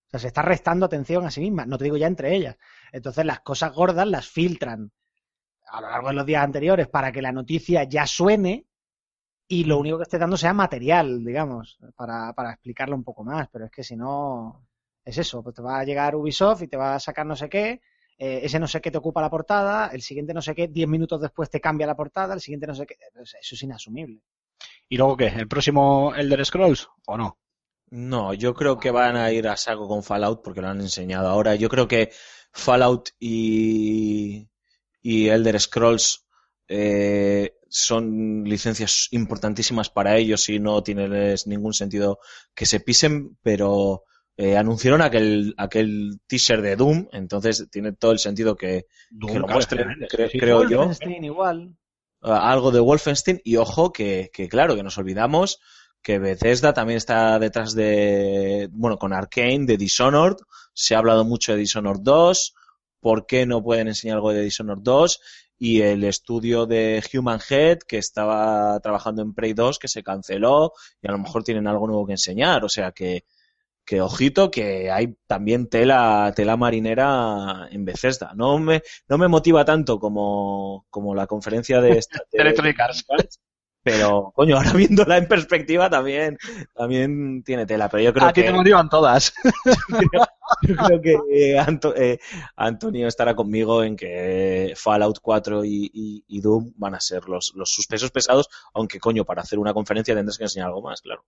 O 0.06 0.10
sea, 0.12 0.20
se 0.20 0.28
está 0.28 0.44
restando 0.44 0.86
atención 0.86 1.26
a 1.26 1.32
sí 1.32 1.42
misma. 1.42 1.66
No 1.66 1.80
te 1.80 1.86
digo 1.86 1.98
ya 1.98 2.06
entre 2.06 2.36
ellas. 2.36 2.56
Entonces 2.92 3.26
las 3.26 3.40
cosas 3.40 3.74
gordas 3.74 4.08
las 4.08 4.28
filtran 4.28 4.92
a 5.66 5.82
lo 5.82 5.90
largo 5.90 6.10
de 6.10 6.14
los 6.14 6.28
días 6.28 6.44
anteriores 6.44 6.88
para 6.90 7.12
que 7.12 7.24
la 7.24 7.32
noticia 7.32 7.86
ya 7.86 8.06
suene 8.06 8.68
y 9.48 9.64
lo 9.64 9.80
único 9.80 9.98
que 9.98 10.04
esté 10.04 10.20
dando 10.20 10.38
sea 10.38 10.54
material, 10.54 11.26
digamos, 11.26 11.80
para, 11.96 12.34
para 12.34 12.52
explicarlo 12.52 12.96
un 12.96 13.04
poco 13.04 13.24
más. 13.24 13.50
Pero 13.52 13.66
es 13.66 13.72
que 13.72 13.84
si 13.84 13.96
no, 13.96 14.68
es 15.06 15.18
eso. 15.18 15.44
Pues 15.44 15.56
te 15.56 15.62
va 15.62 15.80
a 15.80 15.84
llegar 15.86 16.16
Ubisoft 16.16 16.64
y 16.64 16.68
te 16.68 16.78
va 16.78 16.96
a 16.96 17.00
sacar 17.00 17.26
no 17.26 17.36
sé 17.36 17.50
qué. 17.50 17.82
eh, 18.18 18.42
ese 18.44 18.60
no 18.60 18.68
sé 18.68 18.82
qué 18.82 18.92
te 18.92 18.98
ocupa 19.00 19.22
la 19.22 19.30
portada, 19.30 19.88
el 19.94 20.02
siguiente 20.02 20.34
no 20.34 20.42
sé 20.42 20.54
qué, 20.56 20.68
10 20.68 20.88
minutos 20.88 21.22
después 21.22 21.50
te 21.50 21.60
cambia 21.62 21.88
la 21.88 21.96
portada, 21.96 22.34
el 22.34 22.42
siguiente 22.42 22.68
no 22.68 22.76
sé 22.76 22.86
qué. 22.86 22.96
Eso 23.22 23.56
es 23.56 23.64
inasumible. 23.64 24.22
¿Y 24.88 24.96
luego 24.96 25.18
qué? 25.18 25.28
¿El 25.28 25.50
próximo 25.50 26.16
Elder 26.16 26.46
Scrolls 26.46 26.88
o 27.08 27.18
no? 27.18 27.38
No, 27.92 28.34
yo 28.34 28.54
creo 28.56 28.80
que 28.80 28.92
van 28.92 29.16
a 29.18 29.32
ir 29.32 29.48
a 29.48 29.56
saco 29.58 29.88
con 29.88 30.04
Fallout 30.04 30.42
porque 30.44 30.62
lo 30.62 30.68
han 30.70 30.82
enseñado 30.82 31.28
ahora. 31.30 31.56
Yo 31.56 31.70
creo 31.70 31.88
que 31.88 32.12
Fallout 32.52 33.10
y, 33.20 34.50
y 35.02 35.28
Elder 35.30 35.60
Scrolls 35.60 36.26
eh, 36.68 37.54
son 37.70 38.44
licencias 38.46 39.08
importantísimas 39.12 39.90
para 39.92 40.18
ellos 40.18 40.50
y 40.50 40.60
no 40.60 40.82
tiene 40.84 41.36
ningún 41.46 41.74
sentido 41.74 42.20
que 42.56 42.66
se 42.66 42.80
pisen, 42.80 43.38
pero 43.44 44.04
eh, 44.38 44.58
anunciaron 44.58 45.02
aquel, 45.02 45.54
aquel 45.58 46.20
teaser 46.28 46.62
de 46.62 46.76
Doom, 46.76 47.08
entonces 47.12 47.68
tiene 47.72 47.92
todo 47.94 48.12
el 48.12 48.20
sentido 48.20 48.56
que, 48.56 48.86
que 49.28 49.40
lo 49.40 49.48
muestren, 49.48 49.88
cre- 50.10 50.32
creo 50.40 50.68
yo. 50.70 50.80
Wolfenstein 50.80 51.24
igual. 51.24 51.76
algo 52.22 52.72
de 52.72 52.80
Wolfenstein 52.80 53.42
y 53.44 53.58
ojo 53.58 53.92
que, 53.92 54.30
que 54.34 54.48
claro, 54.50 54.76
que 54.76 54.84
nos 54.84 54.98
olvidamos 54.98 55.60
que 56.02 56.20
Bethesda 56.20 56.74
también 56.74 56.98
está 56.98 57.40
detrás 57.40 57.74
de, 57.76 58.68
bueno, 58.74 58.98
con 58.98 59.14
Arkane, 59.14 59.66
de 59.66 59.78
Dishonored, 59.78 60.36
se 60.74 60.96
ha 60.96 60.98
hablado 60.98 61.24
mucho 61.24 61.54
de 61.54 61.60
Dishonored 61.60 62.02
2, 62.02 62.54
¿por 63.00 63.26
qué 63.26 63.46
no 63.46 63.64
pueden 63.64 63.88
enseñar 63.88 64.16
algo 64.18 64.34
de 64.34 64.42
Dishonored 64.42 64.82
2? 64.82 65.20
Y 65.60 65.80
el 65.82 66.04
estudio 66.04 66.66
de 66.66 67.02
Human 67.14 67.40
Head, 67.50 67.78
que 67.88 68.00
estaba 68.00 68.78
trabajando 68.82 69.22
en 69.22 69.34
Prey 69.34 69.54
2, 69.54 69.80
que 69.80 69.88
se 69.88 70.04
canceló, 70.04 70.74
y 71.02 71.08
a 71.08 71.12
lo 71.14 71.20
mejor 71.20 71.44
tienen 71.46 71.68
algo 71.68 71.88
nuevo 71.88 72.06
que 72.06 72.14
enseñar, 72.14 72.66
o 72.66 72.70
sea 72.70 72.92
que, 72.92 73.24
que 73.86 74.02
ojito 74.02 74.50
que 74.52 74.90
hay 74.92 75.16
también 75.28 75.68
tela, 75.70 76.32
tela 76.36 76.56
marinera 76.58 77.68
en 77.72 77.86
Bethesda. 77.86 78.34
No 78.36 78.58
me, 78.60 78.82
no 79.10 79.18
me 79.18 79.28
motiva 79.28 79.66
tanto 79.66 80.00
como, 80.00 80.86
como 80.90 81.14
la 81.16 81.28
conferencia 81.28 81.82
de, 81.82 81.98
esta, 81.98 82.20
de 82.32 82.42
Electronic 82.42 82.80
Arts. 82.80 83.06
pero 83.84 84.32
coño, 84.36 84.56
ahora 84.56 84.72
viéndola 84.74 85.18
en 85.18 85.28
perspectiva 85.28 85.90
también, 85.90 86.38
también 86.74 87.44
tiene 87.44 87.66
tela. 87.66 87.90
Pero 87.90 88.04
yo 88.04 88.14
creo 88.14 88.28
A 88.28 88.34
ti 88.34 88.42
que 88.42 88.48
te 88.48 88.54
motivan 88.54 88.88
todas. 88.90 89.34
yo 90.62 90.76
creo 90.76 91.02
que 91.02 91.18
eh, 91.32 91.60
Anto- 91.60 91.96
eh, 91.96 92.20
Antonio 92.56 93.08
estará 93.08 93.36
conmigo 93.36 93.84
en 93.84 93.96
que 93.96 94.74
Fallout 94.78 95.20
4 95.22 95.66
y, 95.66 95.90
y- 95.94 96.24
y 96.28 96.42
Doom 96.42 96.72
van 96.78 96.96
a 96.96 97.02
ser 97.02 97.28
los, 97.28 97.54
los 97.56 97.70
sus 97.70 97.88
pesos 97.88 98.12
pesados, 98.12 98.48
aunque 98.74 99.00
coño, 99.00 99.26
para 99.26 99.42
hacer 99.42 99.60
una 99.60 99.74
conferencia 99.74 100.16
tendrás 100.16 100.38
que 100.38 100.46
enseñar 100.46 100.68
algo 100.68 100.82
más, 100.82 101.02
claro. 101.02 101.26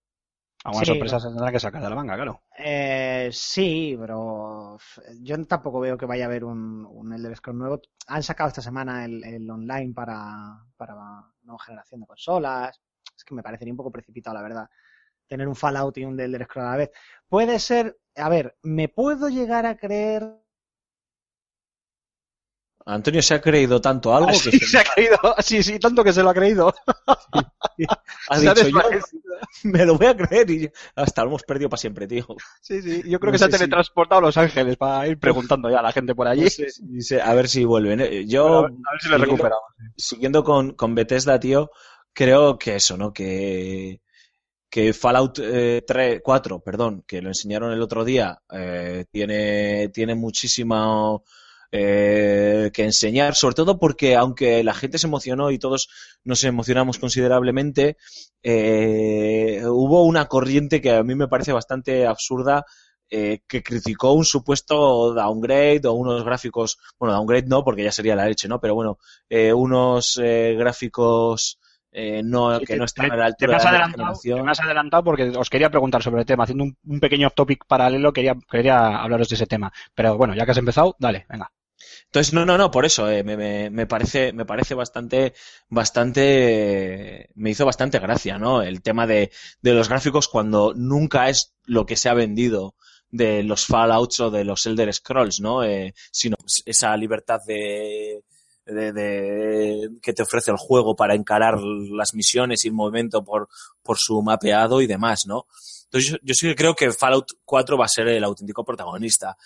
Algunas 0.66 0.88
Sí, 0.88 0.90
sorpresas 0.90 1.22
se 1.24 1.30
tendrán 1.30 1.54
que 1.54 1.62
sacar 1.62 1.82
de 1.82 1.90
la 1.90 1.96
manga, 1.96 2.16
claro. 2.16 2.44
Eh, 2.58 3.30
sí, 3.34 3.96
pero 4.00 4.78
yo 5.22 5.46
tampoco 5.46 5.80
veo 5.82 5.98
que 5.98 6.06
vaya 6.06 6.24
a 6.26 6.28
haber 6.28 6.46
un, 6.46 6.86
un 6.86 7.12
Elder 7.14 7.36
Scrolls 7.36 7.60
nuevo. 7.60 7.82
Han 8.08 8.24
sacado 8.24 8.48
esta 8.50 8.62
semana 8.62 9.04
el, 9.06 9.24
el 9.26 9.50
online 9.50 9.94
para, 9.94 10.64
para 10.78 10.96
nueva 11.44 11.60
generación 11.64 12.02
de 12.02 12.08
consolas. 12.08 12.82
Es 13.16 13.24
que 13.26 13.36
me 13.36 13.44
parecería 13.44 13.74
un 13.74 13.78
poco 13.78 13.92
precipitado, 13.92 14.36
la 14.36 14.42
verdad. 14.42 14.70
Tener 15.28 15.48
un 15.48 15.56
Fallout 15.56 15.98
y 15.98 16.06
un 16.06 16.20
Elder 16.20 16.46
Scrolls 16.46 16.68
a 16.68 16.72
la 16.72 16.78
vez. 16.78 16.92
Puede 17.30 17.60
ser, 17.60 17.98
a 18.16 18.30
ver, 18.30 18.58
me 18.64 18.90
puedo 18.90 19.30
llegar 19.30 19.66
a 19.66 19.78
creer. 19.78 20.24
Antonio 22.88 23.22
se 23.22 23.34
ha 23.34 23.42
creído 23.42 23.82
tanto 23.82 24.16
algo 24.16 24.30
Ah, 24.30 24.34
sí, 24.34 24.52
que 24.52 24.60
se- 24.60 24.66
se 24.68 24.78
ha 24.78 24.84
creído. 24.84 25.18
Sí, 25.44 25.64
sí, 25.64 25.80
tanto 25.80 26.04
que 26.04 26.14
se 26.14 26.22
lo 26.24 26.30
ha 26.30 26.34
creído. 26.34 26.74
ha 28.30 28.40
dicho 28.40 28.68
yo, 28.70 28.80
me 29.64 29.86
lo 29.86 29.98
voy 29.98 30.08
a 30.08 30.16
creer 30.16 30.50
y 30.50 30.62
yo- 30.64 30.70
hasta 30.96 31.24
lo 31.24 31.30
hemos 31.30 31.44
perdido 31.44 31.70
para 31.70 31.80
siempre, 31.80 32.08
tío. 32.08 32.26
Sí, 32.62 32.82
sí. 32.82 33.02
Yo 33.10 33.20
creo 33.20 33.30
No 33.30 33.34
que 33.34 33.40
se 33.40 33.46
ha 33.46 33.48
si- 33.48 33.54
teletransportado 33.54 34.20
a 34.20 34.22
Los 34.22 34.38
Ángeles 34.38 34.78
para 34.78 35.08
ir 35.08 35.20
preguntando 35.20 35.70
ya 35.70 35.80
a 35.80 35.84
la 35.84 35.92
gente 35.92 36.14
por 36.16 36.28
allí. 36.28 36.44
No 36.44 36.50
sé 36.50 36.70
se- 37.00 37.22
a 37.22 37.34
ver 37.34 37.48
si 37.48 37.66
vuelven. 37.66 38.02
Eh, 38.02 38.26
Yo, 38.28 38.60
a 38.60 38.62
ver, 38.64 38.72
a 38.72 38.92
ver 38.92 39.02
si 39.02 39.08
le 39.10 39.16
siguiendo- 39.16 39.26
recuperamos. 39.26 39.64
siguiendo 39.98 40.44
con, 40.44 40.72
con 40.74 40.96
Bethesda, 40.96 41.40
tío, 41.40 41.72
creo 42.14 42.58
que 42.58 42.76
eso, 42.76 42.98
¿no? 42.98 43.12
Que, 43.12 44.02
que 44.70 44.94
Fallout 44.94 45.40
eh, 45.42 45.84
3, 45.88 46.22
4, 46.24 46.60
perdón, 46.60 47.04
que 47.08 47.22
lo 47.22 47.30
enseñaron 47.30 47.72
el 47.72 47.82
otro 47.82 48.04
día, 48.06 48.40
eh, 48.52 49.06
tiene, 49.12 49.90
tiene 49.90 50.16
muchísimo 50.16 51.24
eh, 51.72 52.72
que 52.74 52.84
enseñar, 52.84 53.36
sobre 53.36 53.56
todo 53.56 53.80
porque 53.80 54.16
aunque 54.16 54.64
la 54.64 54.74
gente 54.74 54.98
se 54.98 55.08
emocionó 55.08 55.52
y 55.52 55.60
todos 55.60 55.90
nos 56.24 56.44
emocionamos 56.44 57.00
considerablemente, 57.00 57.98
eh, 58.44 59.62
hubo 59.66 60.04
una 60.04 60.28
corriente 60.28 60.82
que 60.82 60.92
a 60.92 61.04
mí 61.04 61.16
me 61.16 61.28
parece 61.28 61.52
bastante 61.54 62.06
absurda 62.06 62.66
eh, 63.10 63.40
que 63.48 63.64
criticó 63.64 64.14
un 64.14 64.26
supuesto 64.26 65.14
downgrade 65.14 65.82
o 65.86 65.94
unos 65.94 66.24
gráficos, 66.24 66.78
bueno, 67.00 67.14
downgrade 67.16 67.48
no, 67.48 67.64
porque 67.64 67.84
ya 67.84 67.92
sería 67.92 68.16
la 68.16 68.28
leche, 68.28 68.48
¿no? 68.48 68.60
Pero 68.60 68.76
bueno, 68.76 68.98
unos 69.56 70.20
gráficos 70.20 71.60
eh, 71.96 72.22
no, 72.24 72.62
que 72.64 72.66
Te- 72.66 72.78
no 72.78 72.86
están 72.86 73.10
te- 73.10 73.14
a 73.14 73.16
la 73.16 73.34
te 73.38 73.48
altura 73.48 73.52
me 73.52 73.56
has 73.56 73.64
de 73.64 73.72
la 73.72 73.86
adelantado, 73.86 74.24
generación. 74.24 74.38
te 74.40 74.44
me 74.44 74.52
has 74.52 74.60
adelantado 74.60 75.04
porque 75.04 75.24
os 75.30 75.50
quería 75.50 75.70
preguntar 75.70 76.04
sobre 76.04 76.22
el 76.22 76.26
tema. 76.28 76.44
Haciendo 76.44 76.64
un, 76.66 76.78
un 76.86 77.00
pequeño 77.00 77.30
topic 77.32 77.66
paralelo, 77.68 78.14
quería, 78.14 78.36
quería 78.50 78.98
hablaros 79.02 79.30
de 79.30 79.36
ese 79.36 79.48
tema. 79.48 79.72
Pero 79.94 80.18
bueno, 80.18 80.36
ya 80.36 80.46
que 80.46 80.52
has 80.52 80.58
empezado, 80.58 80.96
dale, 81.00 81.26
venga. 81.30 81.52
Entonces, 82.06 82.34
no, 82.34 82.46
no, 82.46 82.58
no, 82.58 82.72
por 82.72 82.86
eso 82.86 83.10
eh, 83.10 83.24
me, 83.24 83.38
me, 83.38 83.70
me 83.70 83.86
parece, 83.88 84.34
me 84.34 84.46
parece 84.46 84.74
bastante, 84.76 85.34
bastante, 85.70 87.30
me 87.36 87.50
hizo 87.52 87.66
bastante 87.66 88.00
gracia, 88.00 88.38
¿no? 88.38 88.62
El 88.62 88.82
tema 88.82 89.08
de, 89.08 89.32
de 89.62 89.74
los 89.74 89.90
gráficos 89.90 90.28
cuando 90.28 90.74
nunca 90.76 91.30
es 91.30 91.54
lo 91.66 91.86
que 91.86 91.96
se 91.98 92.10
ha 92.10 92.14
vendido 92.14 92.76
de 93.10 93.44
los 93.44 93.66
Fallouts 93.66 94.20
o 94.20 94.32
de 94.32 94.44
los 94.46 94.66
Elder 94.66 94.94
Scrolls, 94.94 95.40
¿no? 95.42 95.64
Eh, 95.64 95.94
sino 96.12 96.38
esa 96.66 96.96
libertad 96.98 97.40
de, 97.46 98.22
de, 98.66 98.92
de- 98.94 99.90
que 100.02 100.14
te 100.14 100.24
ofrece 100.24 100.52
el 100.52 100.58
juego 100.58 100.96
para 100.96 101.16
encarar 101.16 101.60
las 101.62 102.14
misiones 102.14 102.66
y 102.66 102.70
el 102.70 102.74
movimiento 102.74 103.24
por, 103.24 103.48
por 103.84 103.98
su 104.00 104.22
mapeado 104.22 104.82
y 104.82 104.88
demás, 104.88 105.24
¿no? 105.28 105.46
Entonces 105.86 106.12
yo, 106.12 106.18
yo 106.24 106.34
sí 106.34 106.48
que 106.48 106.56
creo 106.56 106.74
que 106.76 106.92
Fallout 106.92 107.28
4 107.46 107.78
va 107.78 107.86
a 107.86 107.90
ser 107.90 108.08
el 108.08 108.24
auténtico 108.24 108.64
protagonista. 108.66 109.38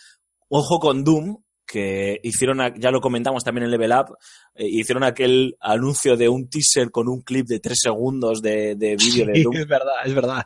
Ojo 0.48 0.80
con 0.80 1.04
Doom, 1.04 1.38
que 1.66 2.20
hicieron, 2.24 2.60
ya 2.80 2.90
lo 2.90 3.00
comentamos 3.02 3.44
también 3.44 3.66
en 3.66 3.72
Level 3.72 3.92
Up, 3.92 4.18
eh, 4.56 4.66
hicieron 4.68 5.04
aquel 5.04 5.56
anuncio 5.60 6.18
de 6.18 6.28
un 6.28 6.50
teaser 6.50 6.90
con 6.90 7.08
un 7.08 7.22
clip 7.22 7.46
de 7.46 7.60
tres 7.60 7.78
segundos 7.84 8.42
de, 8.42 8.76
de 8.76 8.96
vídeo 8.98 9.26
de 9.28 9.44
Doom 9.44 9.56
es 9.58 9.68
verdad, 9.68 9.94
es 10.06 10.16
verdad. 10.16 10.44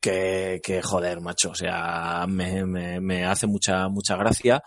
que, 0.00 0.60
que 0.62 0.82
joder, 0.82 1.20
macho, 1.20 1.50
o 1.50 1.54
sea, 1.54 2.26
me, 2.28 2.64
me, 2.66 3.00
me 3.00 3.24
hace 3.24 3.46
mucha, 3.46 3.88
mucha 3.88 4.16
gracia. 4.16 4.62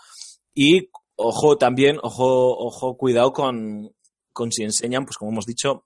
Y 0.55 0.89
ojo 1.15 1.57
también, 1.57 1.97
ojo, 2.01 2.57
ojo, 2.57 2.97
cuidado 2.97 3.33
con, 3.33 3.93
con 4.31 4.51
si 4.51 4.63
enseñan, 4.63 5.05
pues 5.05 5.17
como 5.17 5.31
hemos 5.31 5.45
dicho, 5.45 5.85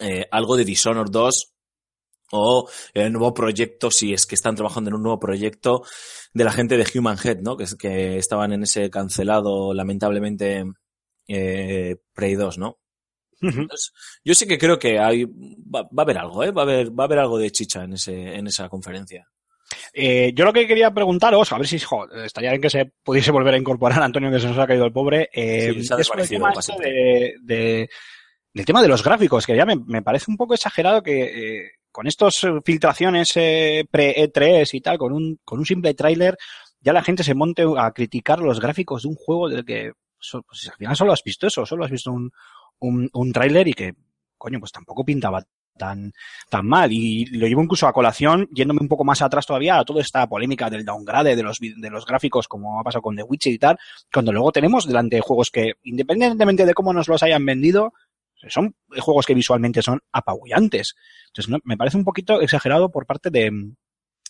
eh, 0.00 0.26
algo 0.30 0.56
de 0.56 0.64
Dishonored 0.64 1.10
2 1.10 1.52
o 2.32 2.68
el 2.94 3.12
nuevo 3.12 3.34
proyecto, 3.34 3.90
si 3.90 4.12
es 4.14 4.26
que 4.26 4.34
están 4.34 4.56
trabajando 4.56 4.88
en 4.88 4.94
un 4.94 5.02
nuevo 5.02 5.20
proyecto 5.20 5.84
de 6.32 6.44
la 6.44 6.52
gente 6.52 6.76
de 6.76 6.98
Human 6.98 7.18
Head, 7.22 7.40
¿no? 7.40 7.56
Que, 7.56 7.66
que 7.78 8.16
estaban 8.16 8.52
en 8.52 8.62
ese 8.62 8.88
cancelado, 8.88 9.74
lamentablemente, 9.74 10.64
eh, 11.28 11.96
Prey 12.14 12.34
2, 12.34 12.58
¿no? 12.58 12.78
Entonces, 13.42 13.92
yo 14.24 14.34
sí 14.34 14.46
que 14.46 14.56
creo 14.56 14.78
que 14.78 15.00
hay, 15.00 15.24
va, 15.24 15.82
va 15.82 15.88
a 15.98 16.02
haber 16.02 16.18
algo, 16.18 16.44
¿eh? 16.44 16.52
Va 16.52 16.62
a 16.62 16.64
haber, 16.64 16.90
va 16.90 17.04
a 17.04 17.06
haber 17.06 17.18
algo 17.18 17.38
de 17.38 17.50
chicha 17.50 17.82
en 17.82 17.94
ese, 17.94 18.36
en 18.36 18.46
esa 18.46 18.68
conferencia. 18.68 19.28
Eh, 19.92 20.32
yo 20.34 20.44
lo 20.44 20.52
que 20.52 20.66
quería 20.66 20.90
preguntaros, 20.92 21.52
a 21.52 21.58
ver 21.58 21.66
si 21.66 21.78
jo, 21.78 22.08
estaría 22.24 22.50
bien 22.50 22.62
que 22.62 22.70
se 22.70 22.86
pudiese 23.02 23.30
volver 23.30 23.54
a 23.54 23.58
incorporar 23.58 24.00
a 24.00 24.04
Antonio, 24.04 24.30
que 24.30 24.40
se 24.40 24.46
nos 24.48 24.58
ha 24.58 24.66
caído 24.66 24.84
el 24.84 24.92
pobre, 24.92 25.28
eh, 25.32 25.72
Sí, 25.74 25.84
se 25.84 25.94
ha 25.94 25.98
es 25.98 26.06
sobre 26.06 26.22
el 26.22 26.28
tema 26.28 26.52
este 26.58 26.72
de, 26.80 27.34
de- 27.42 27.88
del 28.54 28.64
tema 28.66 28.82
de 28.82 28.88
los 28.88 29.02
gráficos, 29.02 29.46
que 29.46 29.56
ya 29.56 29.64
me, 29.64 29.76
me 29.76 30.02
parece 30.02 30.30
un 30.30 30.36
poco 30.36 30.52
exagerado 30.54 31.02
que 31.02 31.22
eh, 31.62 31.70
con 31.90 32.06
estos 32.06 32.44
eh, 32.44 32.48
filtraciones 32.64 33.32
eh, 33.36 33.86
pre-E3 33.90 34.68
y 34.74 34.80
tal, 34.82 34.98
con 34.98 35.12
un, 35.12 35.40
con 35.44 35.58
un 35.58 35.64
simple 35.66 35.94
tráiler, 35.94 36.36
ya 36.80 36.92
la 36.92 37.02
gente 37.02 37.22
se 37.24 37.34
monte 37.34 37.64
a 37.78 37.90
criticar 37.92 38.40
los 38.40 38.60
gráficos 38.60 39.02
de 39.02 39.08
un 39.08 39.14
juego 39.14 39.48
del 39.48 39.64
que 39.64 39.92
pues, 40.18 40.68
al 40.68 40.76
final 40.76 40.96
solo 40.96 41.12
has 41.12 41.22
visto 41.24 41.46
eso, 41.46 41.64
solo 41.64 41.84
has 41.84 41.90
visto 41.90 42.12
un, 42.12 42.30
un, 42.80 43.08
un 43.12 43.32
tráiler 43.32 43.68
y 43.68 43.72
que, 43.72 43.94
coño, 44.36 44.58
pues 44.60 44.72
tampoco 44.72 45.04
pintaba 45.04 45.42
tan, 45.76 46.12
tan 46.48 46.66
mal. 46.66 46.92
Y 46.92 47.26
lo 47.26 47.46
llevo 47.46 47.62
incluso 47.62 47.86
a 47.86 47.92
colación, 47.92 48.48
yéndome 48.52 48.80
un 48.80 48.88
poco 48.88 49.04
más 49.04 49.22
atrás 49.22 49.46
todavía, 49.46 49.78
a 49.78 49.84
toda 49.84 50.00
esta 50.00 50.26
polémica 50.28 50.70
del 50.70 50.84
downgrade 50.84 51.36
de 51.36 51.42
los, 51.42 51.58
de 51.58 51.90
los 51.90 52.06
gráficos, 52.06 52.48
como 52.48 52.80
ha 52.80 52.84
pasado 52.84 53.02
con 53.02 53.16
The 53.16 53.22
Witcher 53.22 53.52
y 53.52 53.58
tal, 53.58 53.78
cuando 54.12 54.32
luego 54.32 54.52
tenemos 54.52 54.86
delante 54.86 55.20
juegos 55.20 55.50
que, 55.50 55.72
independientemente 55.82 56.66
de 56.66 56.74
cómo 56.74 56.92
nos 56.92 57.08
los 57.08 57.22
hayan 57.22 57.44
vendido, 57.44 57.92
son 58.48 58.74
juegos 58.98 59.26
que 59.26 59.34
visualmente 59.34 59.82
son 59.82 60.00
apabullantes. 60.12 60.94
Entonces, 61.28 61.60
me 61.64 61.76
parece 61.76 61.96
un 61.96 62.04
poquito 62.04 62.40
exagerado 62.40 62.90
por 62.90 63.06
parte 63.06 63.30
de, 63.30 63.50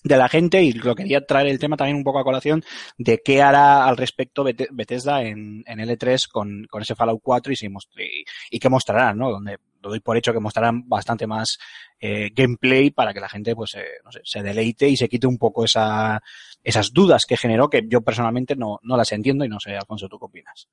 de 0.05 0.17
la 0.17 0.29
gente 0.29 0.63
y 0.63 0.73
lo 0.73 0.95
quería 0.95 1.25
traer 1.25 1.49
el 1.49 1.59
tema 1.59 1.77
también 1.77 1.97
un 1.97 2.05
poco 2.05 2.19
a 2.19 2.25
colación 2.25 2.65
de 2.99 3.21
qué 3.25 3.43
hará 3.43 3.87
al 3.87 3.97
respecto 3.97 4.45
Beth- 4.45 4.69
Bethesda 4.73 5.23
en, 5.23 5.63
en 5.67 5.79
L3 5.79 6.29
con, 6.29 6.67
con 6.69 6.83
ese 6.83 6.95
Fallout 6.95 7.21
4 7.23 7.53
y, 8.51 8.59
qué 8.59 8.69
mostrarán, 8.69 9.19
¿no? 9.19 9.31
Donde 9.31 9.59
doy 9.81 10.01
por 10.01 10.17
hecho 10.17 10.33
que 10.33 10.39
mostrarán 10.41 10.89
bastante 10.89 11.27
más 11.27 11.59
eh, 11.99 12.31
gameplay 12.35 12.91
para 12.91 13.13
que 13.13 13.21
la 13.21 13.29
gente 13.29 13.55
pues 13.57 13.75
eh, 13.75 13.85
no 14.05 14.13
sé, 14.13 14.21
se 14.25 14.43
deleite 14.43 14.89
y 14.89 14.97
se 14.97 15.09
quite 15.09 15.27
un 15.27 15.39
poco 15.39 15.65
esa, 15.65 16.23
esas 16.63 16.93
dudas 16.93 17.25
que 17.27 17.37
generó 17.37 17.69
que 17.69 17.83
yo 17.89 18.01
personalmente 18.01 18.55
no, 18.55 18.79
no 18.83 18.97
las 18.97 19.11
entiendo 19.13 19.45
y 19.45 19.49
no 19.49 19.59
sé, 19.61 19.77
Alfonso, 19.77 20.09
¿tú 20.09 20.19
qué 20.19 20.25
opinas? 20.27 20.69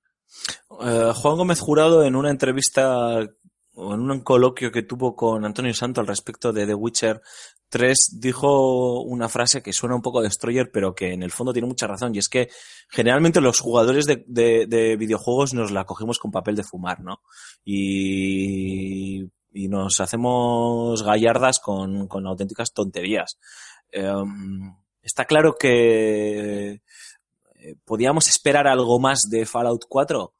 Eh, 0.82 1.12
Juan 1.16 1.38
Gómez 1.38 1.60
Jurado 1.60 2.04
en 2.04 2.16
una 2.16 2.30
entrevista 2.30 3.28
o 3.74 3.94
en 3.94 4.12
un 4.12 4.22
coloquio 4.22 4.72
que 4.72 4.84
tuvo 4.84 5.16
con 5.16 5.44
Antonio 5.46 5.74
Santo 5.74 6.02
al 6.02 6.08
respecto 6.08 6.52
de 6.54 6.68
The 6.68 6.74
Witcher 6.76 7.22
3 7.70 8.18
dijo 8.20 9.02
una 9.02 9.30
frase 9.30 9.62
que 9.62 9.74
suena 9.74 9.96
un 9.96 10.02
poco 10.02 10.22
destroyer 10.22 10.72
pero 10.72 10.94
que 10.96 11.14
en 11.14 11.24
el 11.24 11.32
fondo 11.32 11.54
tiene 11.54 11.68
mucha 11.68 11.88
razón 11.88 12.14
y 12.16 12.18
es 12.20 12.28
que 12.30 12.50
generalmente 12.90 13.42
los 13.42 13.60
jugadores 13.60 14.06
de, 14.06 14.24
de- 14.28 14.66
de 14.68 14.96
videojuegos 14.98 15.54
nos 15.54 15.72
la 15.72 15.86
cogemos 15.86 16.20
con 16.20 16.32
papel 16.32 16.56
de 16.56 16.64
fumar, 16.64 17.00
¿no? 17.02 17.22
Y, 17.64 19.24
y 19.52 19.68
nos 19.68 20.00
hacemos 20.00 21.04
gallardas 21.04 21.60
con, 21.60 22.08
con 22.08 22.26
auténticas 22.28 22.74
tonterías. 22.74 23.38
Em, 23.92 24.76
está 25.02 25.26
claro 25.26 25.56
que 25.60 26.82
eh, 27.56 27.76
podíamos 27.86 28.28
esperar 28.28 28.68
algo 28.68 29.00
más 29.00 29.22
de 29.30 29.46
Fallout 29.46 29.86
4 29.88 30.34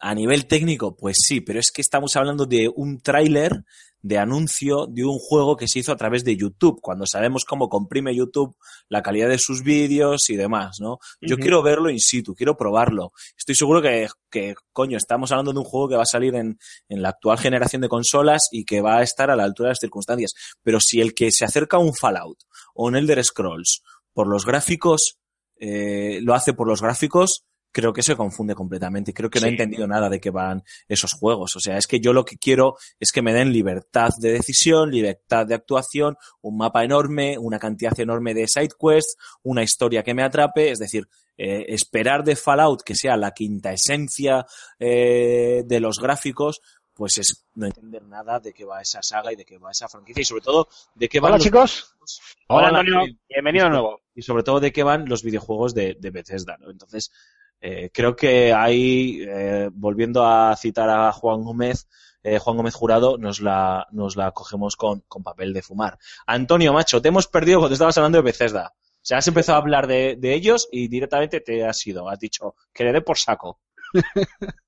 a 0.00 0.14
nivel 0.14 0.46
técnico, 0.46 0.94
pues 0.96 1.16
sí, 1.26 1.40
pero 1.40 1.58
es 1.58 1.72
que 1.72 1.80
estamos 1.82 2.14
hablando 2.16 2.46
de 2.46 2.70
un 2.74 3.00
tráiler 3.00 3.64
de 4.00 4.18
anuncio 4.18 4.86
de 4.86 5.04
un 5.04 5.18
juego 5.18 5.56
que 5.56 5.68
se 5.68 5.80
hizo 5.80 5.92
a 5.92 5.96
través 5.96 6.24
de 6.24 6.36
YouTube, 6.36 6.80
cuando 6.80 7.06
sabemos 7.06 7.44
cómo 7.44 7.68
comprime 7.68 8.14
YouTube 8.14 8.56
la 8.88 9.02
calidad 9.02 9.28
de 9.28 9.38
sus 9.38 9.62
vídeos 9.62 10.30
y 10.30 10.36
demás, 10.36 10.78
¿no? 10.80 10.98
Yo 11.20 11.36
quiero 11.36 11.62
verlo 11.62 11.90
in 11.90 11.98
situ, 11.98 12.34
quiero 12.34 12.56
probarlo. 12.56 13.12
Estoy 13.36 13.54
seguro 13.54 13.82
que, 13.82 14.06
que, 14.30 14.54
coño, 14.72 14.96
estamos 14.96 15.32
hablando 15.32 15.52
de 15.52 15.58
un 15.58 15.64
juego 15.64 15.88
que 15.88 15.96
va 15.96 16.02
a 16.02 16.06
salir 16.06 16.34
en, 16.34 16.58
en 16.88 17.02
la 17.02 17.10
actual 17.10 17.38
generación 17.38 17.82
de 17.82 17.88
consolas 17.88 18.48
y 18.52 18.64
que 18.64 18.80
va 18.80 18.98
a 18.98 19.02
estar 19.02 19.30
a 19.30 19.36
la 19.36 19.44
altura 19.44 19.68
de 19.68 19.72
las 19.72 19.80
circunstancias. 19.80 20.32
Pero 20.62 20.80
si 20.80 21.00
el 21.00 21.14
que 21.14 21.30
se 21.30 21.44
acerca 21.44 21.76
a 21.76 21.80
un 21.80 21.94
Fallout 21.94 22.38
o 22.74 22.86
un 22.86 22.96
Elder 22.96 23.22
Scrolls 23.24 23.82
por 24.12 24.28
los 24.28 24.44
gráficos, 24.46 25.18
eh, 25.60 26.20
lo 26.22 26.34
hace 26.34 26.52
por 26.52 26.68
los 26.68 26.82
gráficos, 26.82 27.44
creo 27.72 27.92
que 27.92 28.02
se 28.02 28.16
confunde 28.16 28.54
completamente. 28.54 29.12
Creo 29.12 29.30
que 29.30 29.40
no 29.40 29.46
he 29.46 29.50
Sí. 29.50 29.54
entendido 29.54 29.86
nada 29.86 30.08
de 30.08 30.20
qué 30.20 30.30
van 30.30 30.62
esos 30.88 31.12
juegos. 31.12 31.54
O 31.56 31.60
sea, 31.60 31.76
es 31.76 31.86
que 31.86 32.00
yo 32.00 32.12
lo 32.12 32.24
que 32.24 32.36
quiero 32.38 32.76
es 32.98 33.12
que 33.12 33.22
me 33.22 33.32
den 33.32 33.52
libertad 33.52 34.10
de 34.20 34.32
decisión, 34.32 34.90
libertad 34.90 35.46
de 35.46 35.54
actuación, 35.54 36.16
un 36.40 36.56
mapa 36.56 36.84
enorme, 36.84 37.36
una 37.38 37.58
cantidad 37.58 37.98
enorme 38.00 38.34
de 38.34 38.48
side 38.48 38.70
quests, 38.80 39.16
una 39.42 39.62
historia 39.62 40.02
que 40.02 40.14
me 40.14 40.22
atrape. 40.22 40.70
Es 40.70 40.78
decir, 40.78 41.06
eh, 41.36 41.66
esperar 41.68 42.24
de 42.24 42.34
Fallout 42.36 42.82
que 42.82 42.94
sea 42.96 43.16
la 43.16 43.30
quinta 43.32 43.72
esencia 43.72 44.44
eh, 44.78 45.62
de 45.64 45.80
los 45.80 45.98
gráficos, 45.98 46.60
pues 46.94 47.18
es 47.18 47.44
no 47.54 47.66
entender 47.66 48.02
nada 48.02 48.40
de 48.40 48.52
qué 48.52 48.64
va 48.64 48.80
esa 48.80 49.00
saga 49.02 49.32
y 49.32 49.36
de 49.36 49.44
qué 49.44 49.56
va 49.56 49.70
esa 49.70 49.88
franquicia 49.88 50.22
y 50.22 50.24
sobre 50.24 50.42
todo 50.42 50.66
de 50.96 51.08
qué 51.08 51.20
van 51.20 51.28
Hola 51.30 51.36
los 51.36 51.44
chicos. 51.44 51.94
Hola 52.48 52.68
Hola, 52.68 52.78
Antonio, 52.80 52.94
Antonio. 53.00 53.18
bienvenido 53.28 53.64
de 53.66 53.70
nuevo. 53.70 54.00
y 54.16 54.22
sobre 54.22 54.42
todo 54.42 54.58
de 54.58 54.72
qué 54.72 54.82
van 54.82 55.08
los 55.08 55.22
videojuegos 55.22 55.74
de, 55.74 55.96
de 56.00 56.10
Bethesda, 56.10 56.56
¿no? 56.58 56.72
Entonces, 56.72 57.12
eh, 57.60 57.90
creo 57.92 58.14
que 58.14 58.52
ahí, 58.52 59.22
eh, 59.26 59.70
volviendo 59.72 60.24
a 60.24 60.54
citar 60.56 60.88
a 60.90 61.12
Juan 61.12 61.42
Gómez, 61.42 61.88
eh, 62.22 62.38
Juan 62.38 62.56
Gómez 62.56 62.74
Jurado, 62.74 63.18
nos 63.18 63.40
la, 63.40 63.86
nos 63.90 64.16
la 64.16 64.32
cogemos 64.32 64.76
con, 64.76 65.00
con 65.08 65.22
papel 65.22 65.52
de 65.52 65.62
fumar. 65.62 65.98
Antonio, 66.26 66.72
macho, 66.72 67.00
te 67.00 67.08
hemos 67.08 67.26
perdido 67.26 67.58
cuando 67.60 67.74
estabas 67.74 67.96
hablando 67.98 68.18
de 68.18 68.22
Bethesda. 68.22 68.74
O 68.74 69.00
sea, 69.08 69.18
has 69.18 69.28
empezado 69.28 69.56
a 69.56 69.62
hablar 69.62 69.86
de, 69.86 70.16
de 70.18 70.34
ellos 70.34 70.68
y 70.70 70.88
directamente 70.88 71.40
te 71.40 71.64
has 71.64 71.86
ido. 71.86 72.08
Has 72.08 72.18
dicho 72.18 72.54
que 72.72 72.84
le 72.84 72.92
dé 72.92 73.00
por 73.00 73.18
saco. 73.18 73.60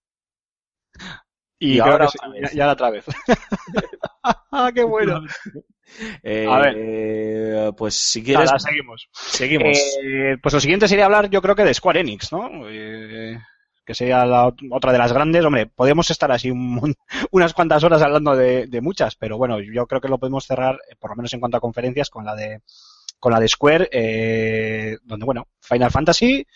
Y, 1.63 1.79
ahora 1.79 2.07
que 2.07 2.13
sí, 2.13 2.19
otra 2.23 2.41
ya, 2.41 2.53
ya 2.55 2.73
otra 2.73 2.91
vez. 2.91 3.05
ah, 4.23 4.71
qué 4.75 4.83
bueno. 4.85 5.23
Eh, 6.23 6.47
A 6.49 6.59
ver. 6.61 6.75
eh, 6.79 7.73
pues 7.77 7.97
si 7.97 8.23
quieres, 8.23 8.47
Nada, 8.47 8.61
seguimos. 8.61 9.09
seguimos. 9.13 9.77
Eh, 10.05 10.37
pues 10.41 10.55
lo 10.55 10.61
siguiente 10.61 10.87
sería 10.87 11.07
hablar, 11.07 11.29
yo 11.31 11.43
creo 11.43 11.57
que 11.57 11.65
de 11.65 11.75
Square 11.75 11.99
Enix, 11.99 12.31
¿no? 12.31 12.49
Eh, 12.69 13.37
que 13.85 13.93
sería 13.97 14.25
la 14.25 14.47
ot- 14.47 14.69
otra 14.71 14.93
de 14.93 14.99
las 14.99 15.13
grandes. 15.13 15.45
Hombre, 15.45 15.67
podemos 15.67 16.09
estar 16.13 16.31
así 16.31 16.49
un 16.49 16.95
unas 17.33 17.53
cuantas 17.55 17.83
horas 17.83 18.03
hablando 18.03 18.37
de, 18.37 18.69
de 18.69 18.81
muchas, 18.81 19.17
pero 19.17 19.37
bueno, 19.37 19.59
yo 19.61 19.85
creo 19.89 20.01
que 20.01 20.07
lo 20.07 20.19
podemos 20.19 20.47
cerrar, 20.47 20.77
eh, 20.89 20.95
por 20.97 21.11
lo 21.11 21.17
menos 21.17 21.33
en 21.35 21.41
cuanto 21.41 21.57
a 21.57 21.61
conferencias, 21.61 22.09
con 22.09 22.25
la 22.25 22.37
de 22.37 22.61
con 23.19 23.33
la 23.33 23.41
de 23.41 23.49
Square, 23.49 23.89
eh, 23.91 24.97
donde 25.03 25.27
bueno, 25.27 25.49
Final 25.61 25.91
Fantasy, 25.91 26.47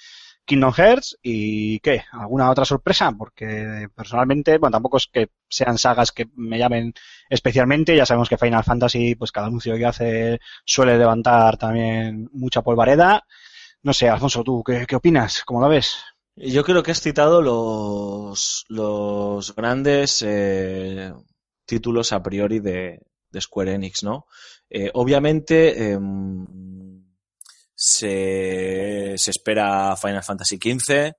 Kingdom 0.44 0.72
Hearts 0.72 1.18
y 1.22 1.80
¿qué? 1.80 2.02
¿Alguna 2.12 2.50
otra 2.50 2.64
sorpresa? 2.64 3.12
Porque 3.16 3.88
personalmente, 3.94 4.58
bueno, 4.58 4.74
tampoco 4.74 4.98
es 4.98 5.06
que 5.06 5.30
sean 5.48 5.78
sagas 5.78 6.12
que 6.12 6.28
me 6.36 6.58
llamen 6.58 6.92
especialmente. 7.30 7.96
Ya 7.96 8.06
sabemos 8.06 8.28
que 8.28 8.38
Final 8.38 8.64
Fantasy, 8.64 9.14
pues 9.14 9.32
cada 9.32 9.46
anuncio 9.46 9.76
que 9.76 9.86
hace 9.86 10.40
suele 10.64 10.98
levantar 10.98 11.56
también 11.56 12.28
mucha 12.32 12.62
polvareda. 12.62 13.24
No 13.82 13.92
sé, 13.92 14.08
Alfonso, 14.08 14.44
¿tú 14.44 14.62
qué, 14.62 14.86
opinas? 14.94 15.42
¿Cómo 15.44 15.60
lo 15.60 15.68
ves? 15.68 15.96
Yo 16.36 16.64
creo 16.64 16.82
que 16.82 16.90
has 16.90 17.00
citado 17.00 17.40
los, 17.40 18.64
los 18.68 19.54
grandes 19.54 20.22
eh, 20.26 21.12
títulos 21.64 22.12
a 22.12 22.22
priori 22.22 22.60
de, 22.60 23.00
de 23.30 23.40
Square 23.40 23.74
Enix, 23.74 24.02
¿no? 24.02 24.26
Eh, 24.68 24.90
obviamente 24.94 25.92
em, 25.92 26.93
se, 27.86 29.12
se 29.16 29.30
espera 29.30 29.94
Final 29.94 30.22
Fantasy 30.22 30.56
XV, 30.56 31.12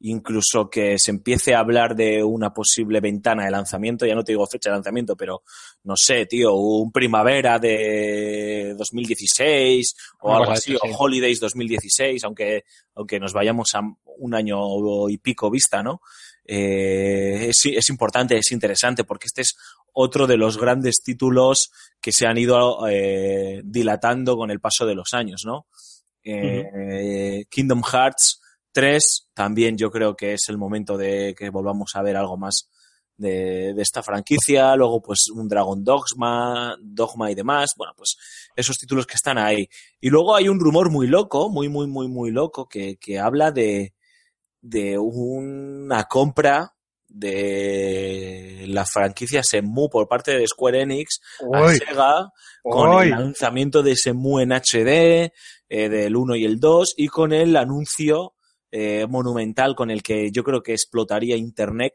incluso 0.00 0.70
que 0.70 0.98
se 0.98 1.10
empiece 1.10 1.54
a 1.54 1.58
hablar 1.58 1.94
de 1.94 2.24
una 2.24 2.54
posible 2.54 3.00
ventana 3.00 3.44
de 3.44 3.50
lanzamiento, 3.50 4.06
ya 4.06 4.14
no 4.14 4.24
te 4.24 4.32
digo 4.32 4.46
fecha 4.46 4.70
de 4.70 4.76
lanzamiento, 4.76 5.14
pero 5.14 5.42
no 5.84 5.94
sé, 5.94 6.24
tío, 6.24 6.54
un 6.54 6.90
primavera 6.90 7.58
de 7.58 8.74
2016 8.78 9.94
o 10.22 10.34
algo 10.34 10.52
así, 10.52 10.74
o. 10.74 10.78
Holidays 10.98 11.38
2016, 11.38 12.24
aunque, 12.24 12.64
aunque 12.94 13.20
nos 13.20 13.34
vayamos 13.34 13.74
a 13.74 13.80
un 14.18 14.34
año 14.34 15.10
y 15.10 15.18
pico 15.18 15.50
vista, 15.50 15.82
¿no? 15.82 16.00
Eh, 16.46 17.48
es, 17.50 17.66
es 17.66 17.90
importante, 17.90 18.38
es 18.38 18.52
interesante, 18.52 19.04
porque 19.04 19.26
este 19.26 19.42
es 19.42 19.54
otro 19.92 20.26
de 20.26 20.38
los 20.38 20.56
grandes 20.56 21.02
títulos 21.02 21.72
que 22.00 22.12
se 22.12 22.26
han 22.26 22.38
ido 22.38 22.88
eh, 22.88 23.60
dilatando 23.64 24.36
con 24.38 24.50
el 24.50 24.60
paso 24.60 24.86
de 24.86 24.94
los 24.94 25.12
años, 25.12 25.42
¿no? 25.44 25.66
Eh, 26.28 27.44
Kingdom 27.48 27.82
Hearts 27.82 28.40
3 28.72 29.30
también 29.32 29.76
yo 29.76 29.90
creo 29.90 30.16
que 30.16 30.34
es 30.34 30.48
el 30.48 30.58
momento 30.58 30.96
de 30.96 31.34
que 31.38 31.50
volvamos 31.50 31.92
a 31.94 32.02
ver 32.02 32.16
algo 32.16 32.36
más 32.36 32.68
de, 33.16 33.72
de 33.72 33.82
esta 33.82 34.02
franquicia, 34.02 34.74
luego 34.76 35.00
pues 35.00 35.30
un 35.34 35.48
Dragon 35.48 35.82
Dogma, 35.82 36.76
Dogma 36.82 37.30
y 37.30 37.34
demás, 37.34 37.70
bueno 37.76 37.94
pues 37.96 38.16
esos 38.54 38.76
títulos 38.76 39.06
que 39.06 39.14
están 39.14 39.38
ahí. 39.38 39.68
Y 40.00 40.10
luego 40.10 40.34
hay 40.34 40.48
un 40.48 40.60
rumor 40.60 40.90
muy 40.90 41.06
loco, 41.06 41.48
muy 41.48 41.68
muy 41.68 41.86
muy 41.86 42.08
muy 42.08 42.30
loco 42.30 42.68
que, 42.68 42.96
que 42.96 43.18
habla 43.18 43.52
de, 43.52 43.94
de 44.60 44.98
una 44.98 46.04
compra 46.04 46.74
de 47.08 48.64
la 48.68 48.84
franquicia 48.84 49.40
Shenmue 49.40 49.88
por 49.88 50.08
parte 50.08 50.36
de 50.36 50.46
Square 50.46 50.82
Enix 50.82 51.20
a. 51.54 51.68
Sega 51.72 52.30
con 52.62 53.02
el 53.02 53.10
lanzamiento 53.10 53.82
de 53.82 53.94
Shenmue 53.94 54.42
en 54.42 54.52
HD 54.52 55.32
eh, 55.68 55.88
del 55.88 56.16
1 56.16 56.36
y 56.36 56.44
el 56.44 56.60
2 56.60 56.94
y 56.96 57.08
con 57.08 57.32
el 57.32 57.56
anuncio 57.56 58.34
eh, 58.70 59.06
monumental 59.08 59.74
con 59.74 59.90
el 59.90 60.02
que 60.02 60.30
yo 60.30 60.42
creo 60.42 60.62
que 60.62 60.72
explotaría 60.72 61.36
Internet 61.36 61.94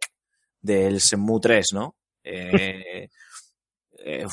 del 0.61 0.97
Shenmue 0.97 1.39
3, 1.41 1.67
¿no? 1.73 1.95
Eh, 2.23 3.09
eh, 4.03 4.25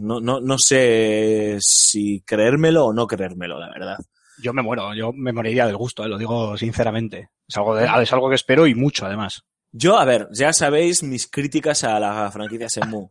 no, 0.00 0.20
no, 0.20 0.40
no 0.40 0.58
sé 0.58 1.56
si 1.60 2.20
creérmelo 2.22 2.86
o 2.86 2.92
no 2.92 3.06
creérmelo, 3.06 3.58
la 3.58 3.70
verdad. 3.70 3.98
Yo 4.42 4.52
me 4.52 4.62
muero, 4.62 4.94
yo 4.94 5.12
me 5.12 5.32
moriría 5.32 5.66
del 5.66 5.76
gusto, 5.76 6.06
lo 6.06 6.18
digo 6.18 6.56
sinceramente. 6.56 7.30
Es 7.46 7.56
algo, 7.56 7.78
es 7.78 8.12
algo 8.12 8.28
que 8.28 8.34
espero 8.34 8.66
y 8.66 8.74
mucho, 8.74 9.06
además. 9.06 9.44
Yo, 9.76 9.98
a 9.98 10.04
ver, 10.04 10.28
ya 10.30 10.52
sabéis 10.52 11.02
mis 11.02 11.26
críticas 11.26 11.82
a 11.82 11.98
la 11.98 12.30
franquicia. 12.30 12.68
Pero 12.80 13.10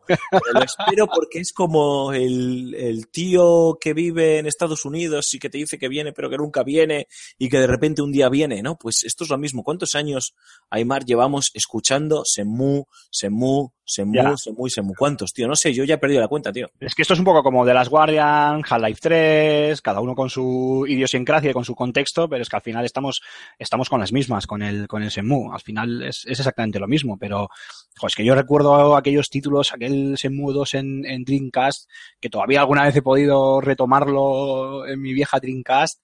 lo 0.54 0.64
espero 0.64 1.08
porque 1.08 1.40
es 1.40 1.52
como 1.52 2.14
el, 2.14 3.06
tío 3.12 3.78
que 3.82 3.94
vive 3.94 4.38
en 4.38 4.48
Estados 4.48 4.86
Unidos 4.86 5.34
y 5.34 5.40
que 5.40 5.50
te 5.50 5.58
dice 5.58 5.78
que 5.78 5.90
viene 5.90 6.14
pero 6.14 6.30
que 6.30 6.38
nunca 6.38 6.64
viene 6.64 7.08
y 7.38 7.50
que 7.50 7.60
de 7.60 7.68
repente 7.68 8.02
un 8.02 8.14
día 8.14 8.30
viene, 8.30 8.62
¿no? 8.62 8.78
Pues 8.78 9.04
esto 9.04 9.26
es 9.26 9.30
lo 9.30 9.38
mismo. 9.38 9.62
¿Cuántos 9.62 9.94
años, 9.96 10.36
Aymar, 10.70 11.04
llevamos 11.04 11.52
escuchando 11.54 12.24
Shenmue, 12.26 12.86
Shenmue, 13.12 13.68
Shenmue, 13.86 14.16
Ya. 14.16 14.34
Shenmue, 14.36 14.70
Shenmue? 14.70 14.96
¿Cuántos, 14.98 15.34
tío? 15.34 15.48
No 15.48 15.56
sé, 15.56 15.74
yo 15.74 15.84
ya 15.84 15.96
he 15.96 15.98
perdido 15.98 16.22
la 16.22 16.28
cuenta, 16.28 16.52
tío. 16.54 16.70
Es 16.80 16.96
que 16.96 17.02
esto 17.02 17.14
es 17.14 17.20
un 17.20 17.26
poco 17.26 17.44
como 17.44 17.66
The 17.66 17.74
Last 17.74 17.92
Guardian, 17.92 18.64
Half-Life 18.68 19.00
3, 19.02 19.82
cada 19.82 20.00
uno 20.00 20.16
con 20.16 20.30
su 20.30 20.86
idiosincrasia 20.88 21.52
y 21.52 21.54
con 21.54 21.66
su 21.66 21.76
contexto, 21.76 22.30
pero 22.30 22.42
es 22.42 22.50
que 22.50 22.56
al 22.56 22.62
final 22.62 22.86
estamos, 22.86 23.22
estamos 23.60 23.90
con 23.90 24.00
las 24.00 24.14
mismas, 24.14 24.48
con 24.48 24.62
el, 24.62 24.88
con 24.88 25.04
el 25.04 25.10
Shenmue. 25.10 25.54
Al 25.54 25.60
final 25.62 26.02
es, 26.04 26.26
es 26.26 26.40
exactamente 26.40 26.80
lo 26.80 26.88
mismo, 26.88 27.18
pero 27.18 27.50
jo, 28.00 28.08
es 28.08 28.16
que 28.16 28.24
yo 28.24 28.36
recuerdo 28.36 28.96
aquellos 28.96 29.30
títulos, 29.30 29.74
aquel 29.74 30.16
Shenmue 30.16 30.54
2 30.54 30.74
en, 30.76 31.06
en 31.06 31.24
Dreamcast, 31.26 31.90
que 32.22 32.30
todavía 32.30 32.62
alguna 32.62 32.84
vez 32.86 32.96
he 32.96 33.02
podido 33.02 33.60
retomarlo 33.60 34.88
en 34.88 35.02
mi 35.02 35.14
vieja 35.14 35.40
Dreamcast, 35.40 36.02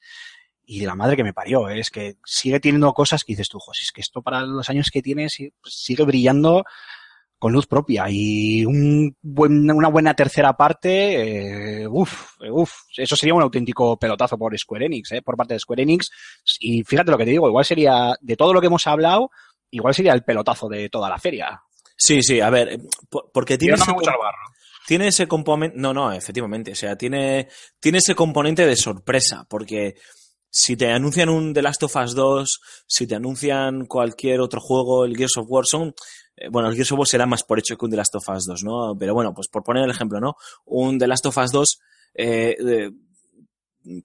y 0.65 0.81
la 0.85 0.93
madre 0.95 1.15
que 1.15 1.23
me 1.23 1.33
parió, 1.33 1.67
¿eh? 1.69 1.79
es 1.79 1.89
que 1.89 2.17
sigue 2.23 2.59
teniendo 2.59 2.93
cosas 2.93 3.23
que 3.23 3.33
dices 3.33 3.49
tú, 3.49 3.57
jo, 3.59 3.73
si 3.73 3.85
es 3.85 3.91
que 3.91 4.01
esto 4.01 4.21
para 4.21 4.41
los 4.41 4.69
años 4.69 4.89
que 4.93 5.01
tiene 5.01 5.27
si- 5.29 5.51
pues 5.61 5.73
sigue 5.73 6.03
brillando 6.03 6.63
con 7.39 7.53
luz 7.53 7.65
propia 7.65 8.05
y 8.09 8.65
un 8.65 9.15
buen, 9.21 9.71
una 9.71 9.87
buena 9.87 10.13
tercera 10.13 10.53
parte, 10.53 11.81
eh, 11.83 11.87
uff, 11.87 12.33
uf, 12.51 12.71
eso 12.97 13.15
sería 13.15 13.33
un 13.33 13.41
auténtico 13.41 13.97
pelotazo 13.97 14.37
por 14.37 14.57
Square 14.57 14.85
Enix, 14.87 15.13
eh, 15.13 15.21
por 15.21 15.37
parte 15.37 15.53
de 15.55 15.59
Square 15.61 15.83
Enix. 15.83 16.09
Y 16.59 16.83
fíjate 16.83 17.11
lo 17.11 17.17
que 17.17 17.25
te 17.25 17.31
digo, 17.31 17.47
igual 17.47 17.63
sería, 17.65 18.13
de 18.19 18.35
todo 18.35 18.53
lo 18.53 18.59
que 18.61 18.67
hemos 18.67 18.85
hablado, 18.87 19.31
igual 19.71 19.93
sería 19.95 20.13
el 20.13 20.23
pelotazo 20.23 20.67
de 20.67 20.89
toda 20.89 21.09
la 21.09 21.17
feria. 21.17 21.61
Sí, 21.95 22.21
sí, 22.21 22.39
a 22.41 22.49
ver, 22.49 22.77
por- 23.09 23.31
porque 23.33 23.57
tiene 23.57 23.73
barro. 24.17 24.37
tiene 24.87 25.07
ese 25.07 25.27
componente, 25.27 25.75
no, 25.77 25.93
no, 25.93 26.11
efectivamente, 26.11 26.71
o 26.71 26.75
sea, 26.75 26.97
tiene, 26.97 27.47
tiene 27.79 27.99
ese 27.99 28.15
componente 28.15 28.65
de 28.65 28.75
sorpresa, 28.75 29.45
porque 29.49 29.95
si 30.49 30.75
te 30.75 30.91
anuncian 30.91 31.29
un 31.29 31.53
The 31.53 31.61
Last 31.61 31.83
of 31.83 31.95
Us 31.95 32.15
2, 32.15 32.61
si 32.87 33.07
te 33.07 33.15
anuncian 33.15 33.85
cualquier 33.85 34.41
otro 34.41 34.61
juego, 34.61 35.05
el 35.05 35.15
Gears 35.15 35.37
of 35.37 35.47
War, 35.49 35.65
son, 35.65 35.93
eh, 36.35 36.49
bueno, 36.49 36.69
el 36.69 36.75
Gears 36.75 36.91
of 36.91 36.99
War 36.99 37.07
será 37.07 37.25
más 37.25 37.43
por 37.43 37.59
hecho 37.59 37.77
que 37.77 37.85
un 37.85 37.91
The 37.91 37.97
Last 37.97 38.15
of 38.15 38.29
Us 38.29 38.45
2, 38.45 38.63
¿no? 38.63 38.95
Pero 38.97 39.13
bueno, 39.13 39.33
pues 39.33 39.47
por 39.47 39.63
poner 39.63 39.83
el 39.83 39.91
ejemplo, 39.91 40.19
¿no? 40.19 40.35
Un 40.65 40.97
The 40.97 41.07
Last 41.07 41.25
of 41.25 41.37
Us 41.37 41.51
2, 41.51 41.79
eh, 42.15 42.91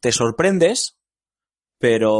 te 0.01 0.12
sorprendes, 0.12 0.97
pero 1.85 2.15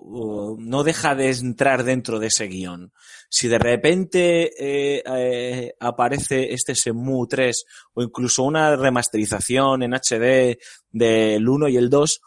uh, 0.00 0.56
no 0.58 0.82
deja 0.82 1.14
de 1.14 1.30
entrar 1.30 1.84
dentro 1.84 2.18
de 2.18 2.26
ese 2.26 2.48
guion. 2.48 2.92
Si 3.28 3.46
de 3.46 3.60
repente 3.60 4.50
eh, 4.58 5.04
eh, 5.06 5.72
aparece 5.78 6.52
este 6.52 6.74
Shenmue 6.74 7.28
3 7.28 7.64
o 7.94 8.02
incluso 8.02 8.42
una 8.42 8.74
remasterización 8.74 9.84
en 9.84 9.94
HD 9.94 10.58
del 10.90 11.48
1 11.48 11.68
y 11.68 11.76
el 11.76 11.90
2, 11.90 12.20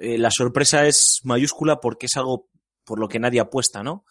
eh, 0.00 0.18
la 0.18 0.30
sorpresa 0.30 0.86
es 0.86 1.20
mayúscula 1.24 1.80
porque 1.80 2.06
es 2.06 2.16
algo 2.16 2.48
por 2.84 2.98
lo 2.98 3.08
que 3.08 3.18
nadie 3.20 3.40
apuesta, 3.40 3.82
¿no? 3.82 4.04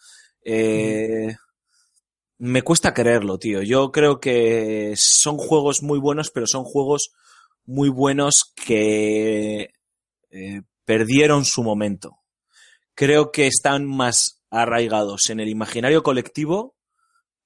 Eh, 0.44 1.36
Me 2.38 2.62
cuesta 2.62 2.92
creerlo, 2.92 3.38
tío. 3.38 3.62
Yo 3.62 3.92
creo 3.92 4.18
que 4.18 4.94
son 4.96 5.36
juegos 5.36 5.82
muy 5.82 5.98
buenos, 6.00 6.30
pero 6.30 6.46
son 6.46 6.64
juegos 6.64 7.12
muy 7.64 7.88
buenos 7.88 8.52
que 8.56 9.72
eh, 10.30 10.62
perdieron 10.84 11.44
su 11.44 11.62
momento. 11.62 12.18
Creo 12.94 13.30
que 13.30 13.46
están 13.46 13.86
más 13.86 14.42
arraigados 14.50 15.30
en 15.30 15.40
el 15.40 15.48
imaginario 15.48 16.02
colectivo 16.02 16.74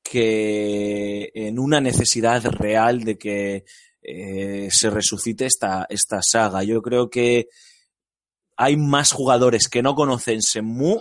que 0.02 1.30
en 1.34 1.58
una 1.58 1.80
necesidad 1.80 2.44
real 2.46 3.04
de 3.04 3.18
que 3.18 3.64
eh, 4.02 4.68
se 4.70 4.88
resucite 4.88 5.46
esta, 5.46 5.86
esta 5.90 6.22
saga. 6.22 6.62
Yo 6.62 6.80
creo 6.80 7.10
que 7.10 7.48
hay 8.56 8.76
más 8.76 9.12
jugadores 9.12 9.68
que 9.68 9.82
no 9.82 9.94
conocen 9.94 10.40
Shenmue 10.40 11.00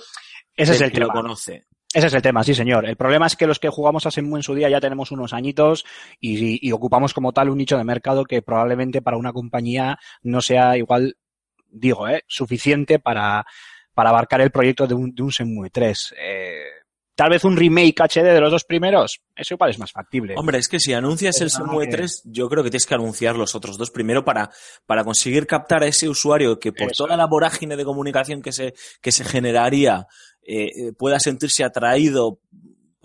Ese 0.56 0.74
es 0.74 0.82
el 0.82 0.92
que 0.92 1.00
lo 1.00 1.08
tema. 1.08 1.22
conoce. 1.22 1.64
Ese 1.94 2.08
es 2.08 2.14
el 2.14 2.22
tema, 2.22 2.44
sí, 2.44 2.54
señor. 2.54 2.86
El 2.86 2.98
problema 2.98 3.26
es 3.26 3.38
que 3.38 3.48
los 3.48 3.58
que 3.60 3.70
jugamos 3.70 4.06
a 4.06 4.10
Shenmue 4.10 4.40
en 4.40 4.44
su 4.44 4.54
día 4.54 4.70
ya 4.70 4.82
tenemos 4.82 5.12
unos 5.12 5.32
añitos 5.32 5.86
y, 6.20 6.68
y 6.68 6.72
ocupamos 6.74 7.14
como 7.14 7.32
tal 7.32 7.50
un 7.50 7.58
nicho 7.58 7.78
de 7.78 7.86
mercado 7.86 8.26
que 8.26 8.42
probablemente 8.42 9.02
para 9.02 9.16
una 9.18 9.32
compañía 9.32 9.98
no 10.22 10.42
sea 10.42 10.76
igual, 10.76 11.16
digo, 11.70 12.08
eh, 12.10 12.24
suficiente 12.28 13.00
para, 13.00 13.46
para 13.94 14.10
abarcar 14.10 14.42
el 14.42 14.52
proyecto 14.52 14.88
de 14.88 14.94
un, 14.94 15.16
de 15.16 15.24
un 15.24 15.30
Shenmue 15.30 15.70
3. 15.70 16.16
Eh, 16.18 16.64
tal 17.16 17.30
vez 17.30 17.44
un 17.46 17.56
remake 17.56 17.96
HD 18.02 18.24
de 18.34 18.42
los 18.42 18.52
dos 18.52 18.64
primeros, 18.66 19.22
eso 19.36 19.54
igual 19.54 19.70
es 19.72 19.80
más 19.80 19.92
factible. 19.92 20.36
Hombre, 20.38 20.58
es 20.60 20.68
que 20.68 20.80
si 20.80 20.94
anuncias 20.94 21.40
el 21.42 21.50
Shenmue 21.50 21.86
que- 21.86 21.92
3, 21.92 22.24
yo 22.26 22.48
creo 22.50 22.64
que 22.64 22.70
tienes 22.70 22.86
que 22.86 22.94
anunciar 22.96 23.36
los 23.38 23.56
otros 23.56 23.78
dos 23.78 23.90
primero 23.90 24.24
para, 24.26 24.52
para 24.86 25.04
conseguir 25.04 25.48
captar 25.48 25.84
a 25.84 25.88
ese 25.88 26.10
usuario 26.10 26.60
que 26.60 26.72
por 26.74 26.92
Eso 26.92 27.06
toda 27.06 27.18
la 27.18 27.26
vorágine 27.26 27.76
de 27.78 27.86
comunicación 27.86 28.42
que 28.42 28.52
se, 28.52 28.74
que 29.02 29.12
se 29.12 29.24
generaría 29.24 30.06
eh, 30.48 30.66
eh, 30.66 30.92
pueda 30.98 31.20
sentirse 31.20 31.64
atraído 31.64 32.40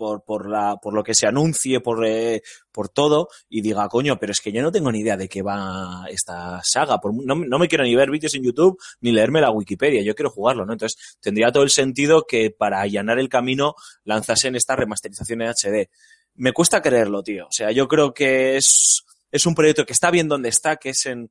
por, 0.01 0.23
por, 0.23 0.49
la, 0.49 0.77
por 0.81 0.95
lo 0.95 1.03
que 1.03 1.13
se 1.13 1.27
anuncie, 1.27 1.79
por, 1.79 2.03
eh, 2.07 2.41
por 2.71 2.89
todo, 2.89 3.27
y 3.47 3.61
diga, 3.61 3.87
coño, 3.87 4.17
pero 4.19 4.31
es 4.31 4.41
que 4.41 4.51
yo 4.51 4.63
no 4.63 4.71
tengo 4.71 4.91
ni 4.91 5.01
idea 5.01 5.15
de 5.15 5.29
qué 5.29 5.43
va 5.43 6.05
esta 6.09 6.59
saga. 6.63 6.97
Por 6.99 7.13
no, 7.13 7.35
me- 7.35 7.45
no 7.47 7.59
me 7.59 7.67
quiero 7.67 7.83
ni 7.83 7.95
ver 7.95 8.09
vídeos 8.09 8.33
en 8.33 8.41
YouTube 8.43 8.79
ni 9.01 9.11
leerme 9.11 9.41
la 9.41 9.51
Wikipedia, 9.51 10.01
yo 10.01 10.15
quiero 10.15 10.31
jugarlo, 10.31 10.65
¿no? 10.65 10.73
Entonces 10.73 11.17
tendría 11.19 11.51
todo 11.51 11.61
el 11.61 11.69
sentido 11.69 12.25
que 12.27 12.49
para 12.49 12.81
allanar 12.81 13.19
el 13.19 13.29
camino 13.29 13.75
lanzasen 14.03 14.55
esta 14.55 14.75
remasterización 14.75 15.43
en 15.43 15.49
HD. 15.49 15.87
Me 16.33 16.51
cuesta 16.51 16.81
creerlo, 16.81 17.21
tío. 17.21 17.45
O 17.45 17.51
sea, 17.51 17.69
yo 17.71 17.87
creo 17.87 18.11
que 18.11 18.57
es, 18.57 19.03
es 19.31 19.45
un 19.45 19.53
proyecto 19.53 19.85
que 19.85 19.93
está 19.93 20.09
bien 20.09 20.27
donde 20.27 20.49
está, 20.49 20.77
que 20.77 20.89
es 20.89 21.05
en, 21.05 21.29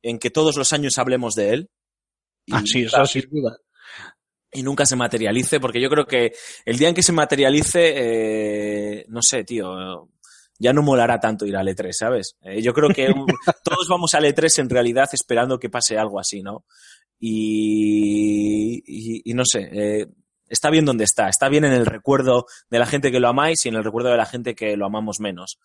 en 0.00 0.20
que 0.20 0.30
todos 0.30 0.56
los 0.56 0.72
años 0.72 0.96
hablemos 0.98 1.34
de 1.34 1.54
él. 1.54 1.70
Y, 2.46 2.54
Ah, 2.54 2.62
sí, 2.64 2.82
eso 2.82 2.90
claro, 2.90 3.06
sin 3.06 3.28
duda. 3.30 3.56
Y 4.52 4.62
nunca 4.62 4.84
se 4.86 4.96
materialice, 4.96 5.60
porque 5.60 5.80
yo 5.80 5.88
creo 5.88 6.06
que 6.06 6.32
el 6.64 6.76
día 6.78 6.88
en 6.88 6.94
que 6.94 7.02
se 7.02 7.12
materialice, 7.12 7.92
eh, 7.96 9.04
no 9.08 9.20
sé, 9.22 9.44
tío, 9.44 10.08
ya 10.58 10.72
no 10.72 10.82
molará 10.82 11.18
tanto 11.18 11.46
ir 11.46 11.56
al 11.56 11.66
E3, 11.68 11.90
¿sabes? 11.92 12.36
Eh, 12.42 12.60
yo 12.62 12.72
creo 12.72 12.90
que 12.90 13.06
un- 13.10 13.26
todos 13.64 13.88
vamos 13.88 14.14
al 14.14 14.24
E3 14.24 14.58
en 14.60 14.70
realidad 14.70 15.08
esperando 15.12 15.58
que 15.58 15.70
pase 15.70 15.96
algo 15.98 16.20
así, 16.20 16.42
¿no? 16.42 16.64
Y, 17.18 18.82
y, 18.86 19.22
y 19.30 19.34
no 19.34 19.44
sé, 19.44 19.68
eh, 19.72 20.06
está 20.52 20.70
bien 20.70 20.84
donde 20.84 21.04
está, 21.04 21.28
está 21.28 21.48
bien 21.48 21.64
en 21.64 21.72
el 21.72 21.86
recuerdo 21.86 22.46
de 22.70 22.78
la 22.78 22.86
gente 22.86 23.10
que 23.10 23.20
lo 23.20 23.28
amáis 23.28 23.64
y 23.64 23.70
en 23.70 23.76
el 23.76 23.84
recuerdo 23.84 24.10
de 24.10 24.16
la 24.16 24.26
gente 24.26 24.54
que 24.54 24.76
lo 24.76 24.86
amamos 24.86 25.18
menos. 25.18 25.58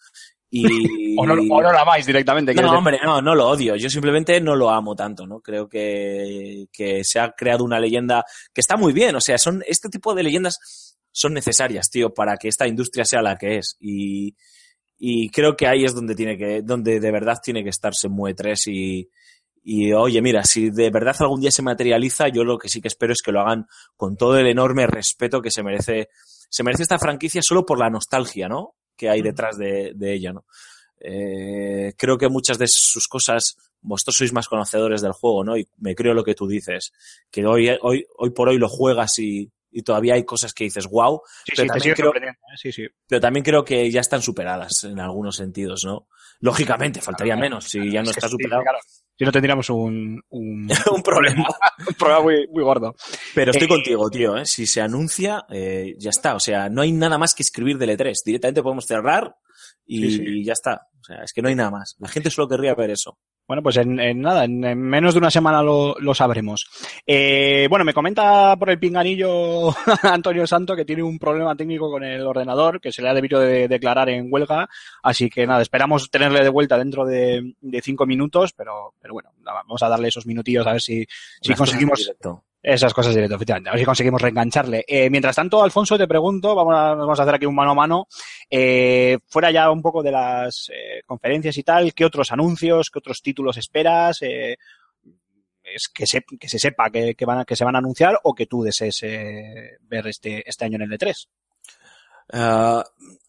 Y, 0.49 0.63
O 1.19 1.25
no, 1.25 1.33
o 1.33 1.61
no 1.61 1.73
la 1.73 1.81
amáis 1.81 2.05
directamente. 2.05 2.53
no, 2.53 2.61
decir. 2.61 2.77
hombre, 2.77 2.99
no, 3.03 3.21
no 3.21 3.33
lo 3.33 3.47
odio. 3.47 3.75
Yo 3.75 3.89
simplemente 3.89 4.39
no 4.39 4.55
lo 4.55 4.69
amo 4.69 4.95
tanto, 4.95 5.25
¿no? 5.25 5.41
Creo 5.41 5.67
que, 5.67 6.67
que 6.71 7.03
se 7.03 7.19
ha 7.19 7.31
creado 7.31 7.63
una 7.63 7.79
leyenda 7.79 8.23
que 8.53 8.61
está 8.61 8.77
muy 8.77 8.93
bien. 8.93 9.15
O 9.15 9.21
sea, 9.21 9.37
son, 9.39 9.63
este 9.67 9.89
tipo 9.89 10.13
de 10.13 10.23
leyendas 10.23 10.95
son 11.11 11.33
necesarias, 11.33 11.89
tío, 11.89 12.13
para 12.13 12.37
que 12.37 12.47
esta 12.49 12.67
industria 12.67 13.03
sea 13.03 13.23
la 13.23 13.35
que 13.35 13.57
es. 13.57 13.77
Y, 13.79 14.35
y 14.99 15.29
creo 15.29 15.57
que 15.57 15.65
ahí 15.67 15.85
es 15.85 15.95
donde 15.95 16.13
tiene 16.13 16.37
que, 16.37 16.61
donde 16.61 16.99
de 16.99 17.11
verdad 17.11 17.39
tiene 17.43 17.63
que 17.63 17.71
estarse 17.71 18.07
Mue 18.07 18.35
3 18.35 18.67
y, 18.67 19.09
y 19.69 19.91
oye, 19.91 20.21
mira, 20.21 20.45
si 20.45 20.69
de 20.69 20.89
verdad 20.89 21.13
algún 21.19 21.41
día 21.41 21.51
se 21.51 21.61
materializa, 21.61 22.29
yo 22.29 22.45
lo 22.45 22.57
que 22.57 22.69
sí 22.69 22.79
que 22.79 22.87
espero 22.87 23.11
es 23.11 23.21
que 23.21 23.33
lo 23.33 23.41
hagan 23.41 23.67
con 23.97 24.15
todo 24.15 24.37
el 24.37 24.47
enorme 24.47 24.87
respeto 24.87 25.41
que 25.41 25.51
se 25.51 25.61
merece, 25.61 26.07
se 26.49 26.63
merece 26.63 26.83
esta 26.83 26.97
franquicia 26.97 27.41
solo 27.43 27.65
por 27.65 27.77
la 27.77 27.89
nostalgia, 27.89 28.47
¿no? 28.47 28.75
Que 28.95 29.09
hay 29.09 29.21
detrás 29.21 29.57
de, 29.57 29.91
de 29.93 30.13
ella, 30.13 30.31
¿no? 30.31 30.45
Eh, 31.01 31.91
creo 31.97 32.17
que 32.17 32.29
muchas 32.29 32.57
de 32.57 32.67
sus 32.69 33.09
cosas, 33.09 33.57
vosotros 33.81 34.15
sois 34.15 34.31
más 34.31 34.47
conocedores 34.47 35.01
del 35.01 35.11
juego, 35.11 35.43
¿no? 35.43 35.57
Y 35.57 35.67
me 35.79 35.95
creo 35.95 36.13
lo 36.13 36.23
que 36.23 36.33
tú 36.33 36.47
dices, 36.47 36.93
que 37.29 37.45
hoy, 37.45 37.69
hoy, 37.81 38.05
hoy 38.17 38.29
por 38.29 38.47
hoy 38.47 38.59
lo 38.59 38.69
juegas 38.69 39.19
y, 39.19 39.51
y 39.71 39.83
todavía 39.83 40.13
hay 40.15 40.23
cosas 40.25 40.53
que 40.53 40.63
dices, 40.63 40.87
wow, 40.87 41.21
Sí, 41.45 41.53
pero 41.55 41.61
sí, 41.63 41.67
también 41.67 41.95
creo- 41.95 42.15
¿eh? 42.15 42.71
Sí, 42.71 42.87
pero 43.07 43.21
también 43.21 43.43
creo 43.43 43.63
que 43.65 43.89
ya 43.91 44.01
están 44.01 44.21
superadas 44.21 44.83
en 44.83 44.99
algunos 44.99 45.35
sentidos, 45.35 45.83
¿no? 45.85 46.07
Lógicamente, 46.39 47.01
faltaría 47.01 47.35
menos 47.35 47.65
si 47.65 47.91
ya 47.91 48.03
no 48.03 48.11
Es 48.11 48.17
está 48.17 48.29
superado. 48.29 48.61
claro. 48.63 48.77
Si 49.17 49.25
no 49.25 49.31
tendríamos 49.31 49.69
un, 49.71 50.21
un, 50.29 50.69
Un 50.95 51.01
problema. 51.01 51.47
un 51.87 51.93
problema 51.95 52.21
muy, 52.21 52.47
muy 52.49 52.63
gordo. 52.63 52.95
Pero 53.33 53.49
estoy 53.51 53.65
Eh, 53.65 53.69
contigo, 53.69 54.09
tío, 54.11 54.37
¿eh? 54.37 54.45
Si 54.45 54.67
se 54.67 54.79
anuncia, 54.81 55.43
ya 55.49 56.09
está. 56.11 56.35
O 56.35 56.39
sea, 56.39 56.69
no 56.69 56.83
hay 56.83 56.91
nada 56.91 57.17
más 57.17 57.33
que 57.33 57.41
escribir 57.41 57.79
del 57.79 57.89
E3. 57.97 58.13
Directamente 58.23 58.61
podemos 58.61 58.85
cerrar 58.85 59.35
y, 59.87 60.39
y 60.39 60.45
ya 60.45 60.53
está. 60.53 60.81
O 61.01 61.03
sea, 61.03 61.23
es 61.23 61.33
que 61.33 61.41
no 61.41 61.49
hay 61.49 61.55
nada 61.55 61.71
más. 61.71 61.95
La 61.97 62.07
gente 62.09 62.29
solo 62.29 62.47
querría 62.47 62.75
ver 62.75 62.91
eso. 62.91 63.17
Bueno, 63.47 63.63
pues 63.63 63.77
en, 63.77 63.99
en 63.99 64.21
nada, 64.21 64.43
en, 64.43 64.63
en 64.63 64.77
menos 64.77 65.13
de 65.13 65.19
una 65.19 65.31
semana 65.31 65.63
lo, 65.63 65.95
lo 65.99 66.13
sabremos. 66.13 66.67
Eh, 67.05 67.67
bueno, 67.69 67.85
me 67.85 67.93
comenta 67.93 68.55
por 68.57 68.69
el 68.69 68.79
pinganillo 68.79 69.69
Antonio 70.03 70.45
Santo 70.45 70.75
que 70.75 70.83
tiene 70.83 71.01
un 71.03 71.17
problema 71.17 71.55
técnico 71.55 71.89
con 71.89 72.03
el 72.03 72.21
ordenador, 72.21 72.81
que 72.81 72.91
se 72.91 73.01
le 73.01 73.09
ha 73.09 73.13
debido 73.13 73.39
de 73.39 73.67
declarar 73.67 74.09
en 74.09 74.27
huelga, 74.29 74.67
así 75.01 75.29
que 75.29 75.47
nada, 75.47 75.61
esperamos 75.61 76.11
tenerle 76.11 76.43
de 76.43 76.49
vuelta 76.49 76.77
dentro 76.77 77.05
de, 77.05 77.53
de 77.61 77.81
cinco 77.81 78.05
minutos, 78.05 78.51
pero, 78.53 78.93
pero 78.99 79.13
bueno, 79.13 79.31
nada, 79.39 79.61
vamos 79.63 79.81
a 79.81 79.89
darle 79.89 80.09
esos 80.09 80.25
minutillos 80.25 80.67
a 80.67 80.73
ver 80.73 80.81
si, 80.81 81.05
si 81.41 81.53
conseguimos. 81.53 82.11
Esas 82.73 82.93
cosas 82.93 83.15
directo, 83.15 83.35
efectivamente. 83.35 83.69
A 83.69 83.73
ver 83.73 83.79
si 83.79 83.85
conseguimos 83.85 84.21
reengancharle. 84.21 84.83
Eh, 84.87 85.09
mientras 85.09 85.35
tanto, 85.35 85.63
Alfonso, 85.63 85.97
te 85.97 86.07
pregunto, 86.07 86.53
vamos 86.53 86.73
a, 86.75 86.95
vamos 86.95 87.19
a 87.19 87.23
hacer 87.23 87.35
aquí 87.35 87.45
un 87.45 87.55
mano 87.55 87.71
a 87.71 87.75
mano. 87.75 88.07
Eh, 88.49 89.17
fuera 89.27 89.51
ya 89.51 89.71
un 89.71 89.81
poco 89.81 90.03
de 90.03 90.11
las 90.11 90.69
eh, 90.73 91.01
conferencias 91.05 91.57
y 91.57 91.63
tal, 91.63 91.93
¿qué 91.93 92.03
otros 92.03 92.31
anuncios, 92.31 92.89
qué 92.89 92.99
otros 92.99 93.21
títulos 93.21 93.55
esperas? 93.57 94.21
Es 94.21 95.87
que 95.93 96.05
se, 96.05 96.23
que 96.39 96.49
se 96.49 96.59
sepa 96.59 96.89
que, 96.89 97.15
que 97.15 97.55
se 97.55 97.65
van 97.65 97.75
a 97.75 97.79
anunciar 97.79 98.19
o 98.23 98.35
que 98.35 98.47
tú 98.47 98.63
desees 98.63 98.99
ver 99.01 100.07
este, 100.07 100.47
este 100.47 100.65
año 100.65 100.75
en 100.75 100.81
el 100.83 100.91
E3. 100.91 101.27
Ah, 102.33 102.83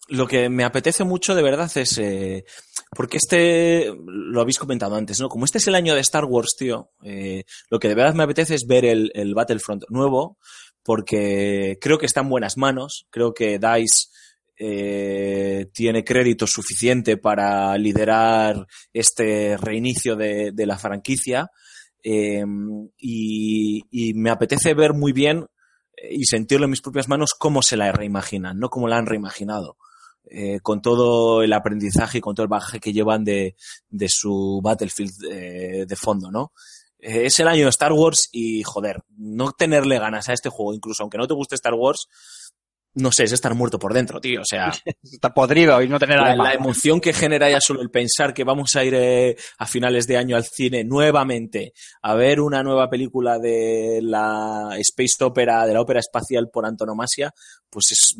lo 0.08 0.26
que 0.26 0.48
me 0.48 0.64
apetece 0.64 1.04
mucho 1.04 1.34
de 1.34 1.42
verdad 1.42 1.70
es, 1.76 1.98
eh, 1.98 2.44
porque 2.90 3.18
este, 3.18 3.92
lo 4.06 4.40
habéis 4.40 4.58
comentado 4.58 4.96
antes, 4.96 5.20
¿no? 5.20 5.28
Como 5.28 5.44
este 5.44 5.58
es 5.58 5.66
el 5.66 5.74
año 5.74 5.94
de 5.94 6.00
Star 6.00 6.24
Wars, 6.24 6.56
tío, 6.56 6.90
eh, 7.02 7.44
lo 7.70 7.78
que 7.78 7.88
de 7.88 7.94
verdad 7.94 8.14
me 8.14 8.22
apetece 8.22 8.54
es 8.54 8.66
ver 8.66 8.84
el, 8.84 9.34
Battlefront 9.34 9.84
nuevo, 9.90 10.38
porque 10.82 11.78
creo 11.80 11.98
que 11.98 12.06
está 12.06 12.20
en 12.20 12.30
buenas 12.30 12.56
manos, 12.56 13.06
creo 13.10 13.34
que 13.34 13.58
DICE 13.58 14.08
eh, 14.58 15.66
tiene 15.72 16.04
crédito 16.04 16.46
suficiente 16.46 17.16
para 17.16 17.76
liderar 17.76 18.66
este 18.92 19.56
reinicio 19.56 20.16
de, 20.16 20.52
la 20.66 20.78
franquicia, 20.78 21.50
eh, 22.02 22.44
y, 22.96 23.82
y 23.90 24.14
me 24.14 24.30
apetece 24.30 24.72
ver 24.72 24.94
muy 24.94 25.12
bien 25.12 25.46
eh, 26.02 26.14
y 26.14 26.24
sentirlo 26.24 26.64
en 26.64 26.70
mis 26.70 26.82
propias 26.82 27.08
manos 27.08 27.34
cómo 27.38 27.62
se 27.62 27.76
la 27.76 27.92
reimaginan, 27.92 28.58
no 28.58 28.68
cómo 28.68 28.88
la 28.88 28.96
han 28.96 29.06
reimaginado. 29.06 29.76
Eh, 30.30 30.60
con 30.60 30.82
todo 30.82 31.42
el 31.42 31.52
aprendizaje 31.52 32.18
y 32.18 32.20
con 32.20 32.34
todo 32.34 32.44
el 32.44 32.50
bagaje 32.50 32.80
que 32.80 32.92
llevan 32.92 33.24
de, 33.24 33.56
de 33.88 34.08
su 34.10 34.60
Battlefield 34.62 35.12
eh, 35.30 35.86
de 35.86 35.96
fondo, 35.96 36.30
¿no? 36.30 36.52
Eh, 36.98 37.26
es 37.26 37.40
el 37.40 37.48
año 37.48 37.64
de 37.64 37.70
Star 37.70 37.92
Wars 37.92 38.28
y, 38.32 38.62
joder, 38.62 39.00
no 39.16 39.52
tenerle 39.52 39.98
ganas 39.98 40.28
a 40.28 40.32
este 40.32 40.50
juego, 40.50 40.74
incluso 40.74 41.02
aunque 41.02 41.18
no 41.18 41.26
te 41.26 41.34
guste 41.34 41.54
Star 41.54 41.74
Wars, 41.74 42.08
no 42.94 43.12
sé, 43.12 43.24
es 43.24 43.32
estar 43.32 43.54
muerto 43.54 43.78
por 43.78 43.94
dentro, 43.94 44.20
tío. 44.20 44.40
O 44.42 44.44
sea, 44.44 44.72
Está 45.02 45.32
podrido 45.32 45.80
y 45.82 45.88
no 45.88 45.98
tener 45.98 46.18
la, 46.18 46.34
la 46.34 46.52
emoción 46.52 47.00
que 47.00 47.12
genera 47.12 47.48
ya 47.48 47.60
solo 47.60 47.80
el 47.80 47.90
pensar 47.90 48.34
que 48.34 48.44
vamos 48.44 48.74
a 48.76 48.84
ir 48.84 48.94
eh, 48.94 49.36
a 49.58 49.66
finales 49.66 50.06
de 50.06 50.16
año 50.16 50.36
al 50.36 50.44
cine 50.44 50.84
nuevamente 50.84 51.72
a 52.02 52.14
ver 52.14 52.40
una 52.40 52.62
nueva 52.62 52.90
película 52.90 53.38
de 53.38 54.00
la 54.02 54.70
Space 54.78 55.22
Opera, 55.24 55.66
de 55.66 55.74
la 55.74 55.80
ópera 55.80 56.00
espacial 56.00 56.48
por 56.52 56.66
antonomasia, 56.66 57.32
pues 57.70 57.92
es 57.92 58.16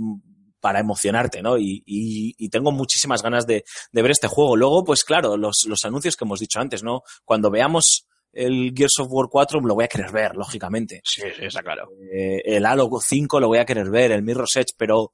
para 0.68 0.80
emocionarte, 0.80 1.40
¿no? 1.40 1.56
Y, 1.56 1.82
y- 1.86 2.34
y 2.36 2.48
tengo 2.50 2.72
muchísimas 2.72 3.22
ganas 3.22 3.46
de, 3.46 3.64
de 3.90 4.02
ver 4.02 4.10
este 4.10 4.26
juego. 4.28 4.54
Luego, 4.54 4.84
pues 4.84 5.02
claro, 5.02 5.38
los, 5.38 5.64
los 5.66 5.82
anuncios 5.86 6.14
que 6.14 6.26
hemos 6.26 6.40
dicho 6.40 6.60
antes, 6.60 6.82
¿no? 6.82 7.00
Cuando 7.24 7.50
veamos 7.50 8.06
el 8.34 8.74
Gears 8.76 8.98
of 9.00 9.08
War 9.10 9.28
4 9.30 9.60
lo 9.62 9.74
voy 9.74 9.84
a 9.86 9.88
querer 9.88 10.12
ver, 10.12 10.36
lógicamente. 10.36 11.00
Sí, 11.04 11.22
sí, 11.34 11.46
está 11.46 11.62
claro. 11.62 11.88
Eh, 12.14 12.42
el 12.44 12.66
Halo 12.66 12.90
5 13.02 13.40
lo 13.40 13.48
voy 13.48 13.58
a 13.58 13.64
querer 13.64 13.88
ver, 13.88 14.12
el 14.12 14.22
Mirror's 14.22 14.56
Edge, 14.56 14.74
pero 14.76 15.12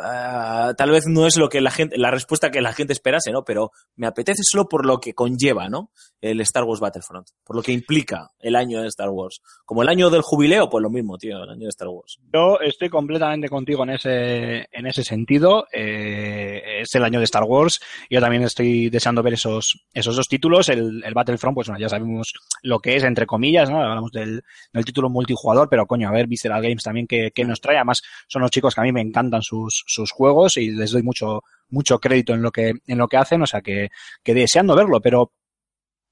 ah, 0.00 0.72
tal 0.76 0.90
vez 0.90 1.06
no 1.06 1.26
es 1.26 1.36
lo 1.36 1.48
que 1.48 1.60
la 1.60 1.70
gente, 1.70 1.96
la 1.98 2.10
respuesta 2.10 2.50
que 2.50 2.60
la 2.60 2.72
gente 2.72 2.92
esperase, 2.92 3.32
¿no? 3.32 3.44
Pero 3.44 3.72
me 3.96 4.06
apetece 4.06 4.42
solo 4.44 4.68
por 4.68 4.86
lo 4.86 5.00
que 5.00 5.14
conlleva, 5.14 5.68
¿no? 5.68 5.90
El 6.20 6.40
Star 6.42 6.64
Wars 6.64 6.80
Battlefront, 6.80 7.28
por 7.44 7.56
lo 7.56 7.62
que 7.62 7.72
implica 7.72 8.30
el 8.38 8.54
año 8.54 8.80
de 8.80 8.88
Star 8.88 9.10
Wars. 9.10 9.40
Como 9.64 9.82
el 9.82 9.88
año 9.88 10.08
del 10.08 10.22
jubileo, 10.22 10.70
pues 10.70 10.82
lo 10.82 10.90
mismo, 10.90 11.18
tío, 11.18 11.42
el 11.42 11.50
año 11.50 11.64
de 11.64 11.68
Star 11.68 11.88
Wars. 11.88 12.18
Yo 12.32 12.60
estoy 12.60 12.88
completamente 12.88 13.48
contigo 13.48 13.82
en 13.82 13.90
ese, 13.90 14.68
en 14.70 14.86
ese 14.86 15.02
sentido. 15.02 15.66
Eh, 15.72 16.80
es 16.82 16.94
el 16.94 17.04
año 17.04 17.18
de 17.18 17.24
Star 17.24 17.44
Wars. 17.44 17.80
Yo 18.08 18.20
también 18.20 18.42
estoy 18.44 18.88
deseando 18.88 19.22
ver 19.22 19.34
esos, 19.34 19.84
esos 19.92 20.14
dos 20.14 20.28
títulos. 20.28 20.68
El, 20.68 21.02
el 21.04 21.14
Battlefront, 21.14 21.54
pues 21.54 21.68
bueno, 21.68 21.80
ya 21.80 21.88
sabemos 21.88 22.32
lo 22.62 22.78
que 22.78 22.96
es, 22.96 23.02
entre 23.02 23.26
comillas, 23.26 23.68
¿no? 23.68 23.82
Hablamos 23.82 24.12
del, 24.12 24.42
del 24.72 24.84
título 24.84 25.10
multijugador, 25.10 25.68
pero 25.68 25.86
coño, 25.86 26.08
a 26.08 26.12
ver, 26.12 26.26
Visceral 26.26 26.62
Games 26.62 26.82
también 26.82 27.06
que, 27.06 27.30
que 27.34 27.44
nos 27.44 27.60
trae. 27.60 27.76
Además, 27.76 28.00
son 28.28 28.42
los 28.42 28.50
chicos 28.50 28.74
que 28.74 28.80
a 28.80 28.84
mí 28.84 28.92
me 28.92 29.00
encantan 29.00 29.42
sus, 29.42 29.81
sus 29.86 30.10
juegos 30.10 30.56
y 30.56 30.70
les 30.70 30.90
doy 30.90 31.02
mucho, 31.02 31.42
mucho 31.70 31.98
crédito 31.98 32.34
en 32.34 32.42
lo 32.42 32.50
que, 32.50 32.74
en 32.86 32.98
lo 32.98 33.08
que 33.08 33.16
hacen. 33.16 33.42
O 33.42 33.46
sea 33.46 33.60
que, 33.60 33.90
que 34.22 34.34
deseando 34.34 34.74
verlo, 34.74 35.00
pero 35.00 35.32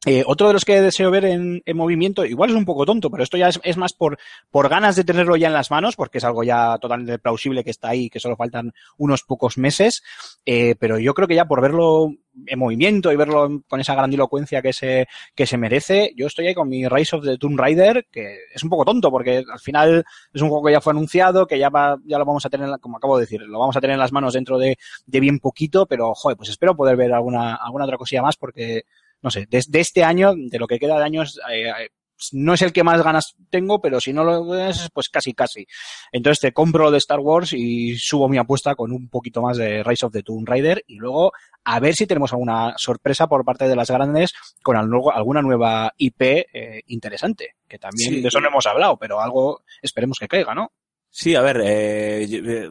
eh, 0.06 0.24
otro 0.26 0.46
de 0.46 0.54
los 0.54 0.64
que 0.64 0.80
deseo 0.80 1.10
ver 1.10 1.26
en, 1.26 1.62
en 1.66 1.76
movimiento, 1.76 2.24
igual 2.24 2.50
es 2.50 2.56
un 2.56 2.64
poco 2.64 2.86
tonto, 2.86 3.10
pero 3.10 3.22
esto 3.22 3.36
ya 3.36 3.48
es, 3.48 3.60
es 3.62 3.76
más 3.76 3.92
por, 3.92 4.18
por 4.50 4.70
ganas 4.70 4.96
de 4.96 5.04
tenerlo 5.04 5.36
ya 5.36 5.48
en 5.48 5.52
las 5.52 5.70
manos, 5.70 5.94
porque 5.94 6.18
es 6.18 6.24
algo 6.24 6.42
ya 6.42 6.78
totalmente 6.78 7.18
plausible 7.18 7.64
que 7.64 7.70
está 7.70 7.90
ahí, 7.90 8.08
que 8.08 8.18
solo 8.18 8.36
faltan 8.36 8.72
unos 8.96 9.24
pocos 9.24 9.58
meses, 9.58 10.02
eh, 10.46 10.74
pero 10.78 10.98
yo 10.98 11.12
creo 11.12 11.28
que 11.28 11.34
ya 11.34 11.44
por 11.44 11.60
verlo 11.60 12.14
en 12.46 12.58
movimiento 12.58 13.12
y 13.12 13.16
verlo 13.16 13.62
con 13.68 13.80
esa 13.80 13.94
grandilocuencia 13.94 14.62
que 14.62 14.72
se, 14.72 15.06
que 15.34 15.46
se 15.46 15.58
merece, 15.58 16.14
yo 16.16 16.28
estoy 16.28 16.46
ahí 16.46 16.54
con 16.54 16.70
mi 16.70 16.88
Rise 16.88 17.16
of 17.16 17.24
the 17.24 17.36
Tomb 17.36 17.58
Raider, 17.58 18.06
que 18.10 18.38
es 18.54 18.62
un 18.62 18.70
poco 18.70 18.86
tonto, 18.86 19.10
porque 19.10 19.44
al 19.46 19.60
final 19.60 20.04
es 20.32 20.40
un 20.40 20.48
juego 20.48 20.64
que 20.64 20.72
ya 20.72 20.80
fue 20.80 20.92
anunciado, 20.92 21.46
que 21.46 21.58
ya 21.58 21.68
va, 21.68 21.98
ya 22.06 22.18
lo 22.18 22.24
vamos 22.24 22.46
a 22.46 22.48
tener, 22.48 22.70
como 22.80 22.96
acabo 22.96 23.18
de 23.18 23.24
decir, 23.24 23.42
lo 23.42 23.58
vamos 23.58 23.76
a 23.76 23.80
tener 23.82 23.94
en 23.94 24.00
las 24.00 24.12
manos 24.12 24.32
dentro 24.32 24.58
de, 24.58 24.78
de 25.04 25.20
bien 25.20 25.40
poquito, 25.40 25.84
pero 25.84 26.14
joder, 26.14 26.38
pues 26.38 26.48
espero 26.48 26.74
poder 26.74 26.96
ver 26.96 27.12
alguna, 27.12 27.56
alguna 27.56 27.84
otra 27.84 27.98
cosilla 27.98 28.22
más, 28.22 28.36
porque 28.36 28.84
no 29.22 29.30
sé, 29.30 29.46
de, 29.50 29.62
de 29.68 29.80
este 29.80 30.04
año, 30.04 30.32
de 30.36 30.58
lo 30.58 30.66
que 30.66 30.78
queda 30.78 30.98
de 30.98 31.04
años, 31.04 31.38
eh, 31.50 31.68
eh, 31.68 31.88
no 32.32 32.52
es 32.52 32.60
el 32.60 32.72
que 32.74 32.84
más 32.84 33.02
ganas 33.02 33.34
tengo, 33.48 33.80
pero 33.80 33.98
si 33.98 34.12
no 34.12 34.24
lo 34.24 34.54
es, 34.54 34.90
pues 34.92 35.08
casi, 35.08 35.32
casi. 35.32 35.66
Entonces 36.12 36.38
te 36.40 36.52
compro 36.52 36.84
lo 36.84 36.90
de 36.90 36.98
Star 36.98 37.18
Wars 37.20 37.54
y 37.54 37.96
subo 37.96 38.28
mi 38.28 38.36
apuesta 38.36 38.74
con 38.74 38.92
un 38.92 39.08
poquito 39.08 39.40
más 39.40 39.56
de 39.56 39.82
Rise 39.82 40.04
of 40.04 40.12
the 40.12 40.22
Tomb 40.22 40.46
Raider 40.46 40.84
y 40.86 40.96
luego 40.96 41.32
a 41.64 41.80
ver 41.80 41.94
si 41.94 42.06
tenemos 42.06 42.32
alguna 42.34 42.74
sorpresa 42.76 43.26
por 43.26 43.42
parte 43.44 43.66
de 43.68 43.74
las 43.76 43.90
grandes 43.90 44.34
con 44.62 44.76
alguna 44.76 45.40
nueva 45.40 45.94
IP 45.96 46.20
eh, 46.20 46.82
interesante, 46.88 47.54
que 47.66 47.78
también 47.78 48.10
Sí. 48.14 48.20
de 48.20 48.28
eso 48.28 48.38
no 48.40 48.48
hemos 48.48 48.66
hablado, 48.66 48.98
pero 48.98 49.18
algo 49.22 49.62
esperemos 49.80 50.18
que 50.18 50.28
caiga, 50.28 50.54
¿no? 50.54 50.72
Sí, 51.08 51.34
a 51.34 51.40
ver, 51.40 51.62
eh, 51.64 52.24
eh, 52.30 52.70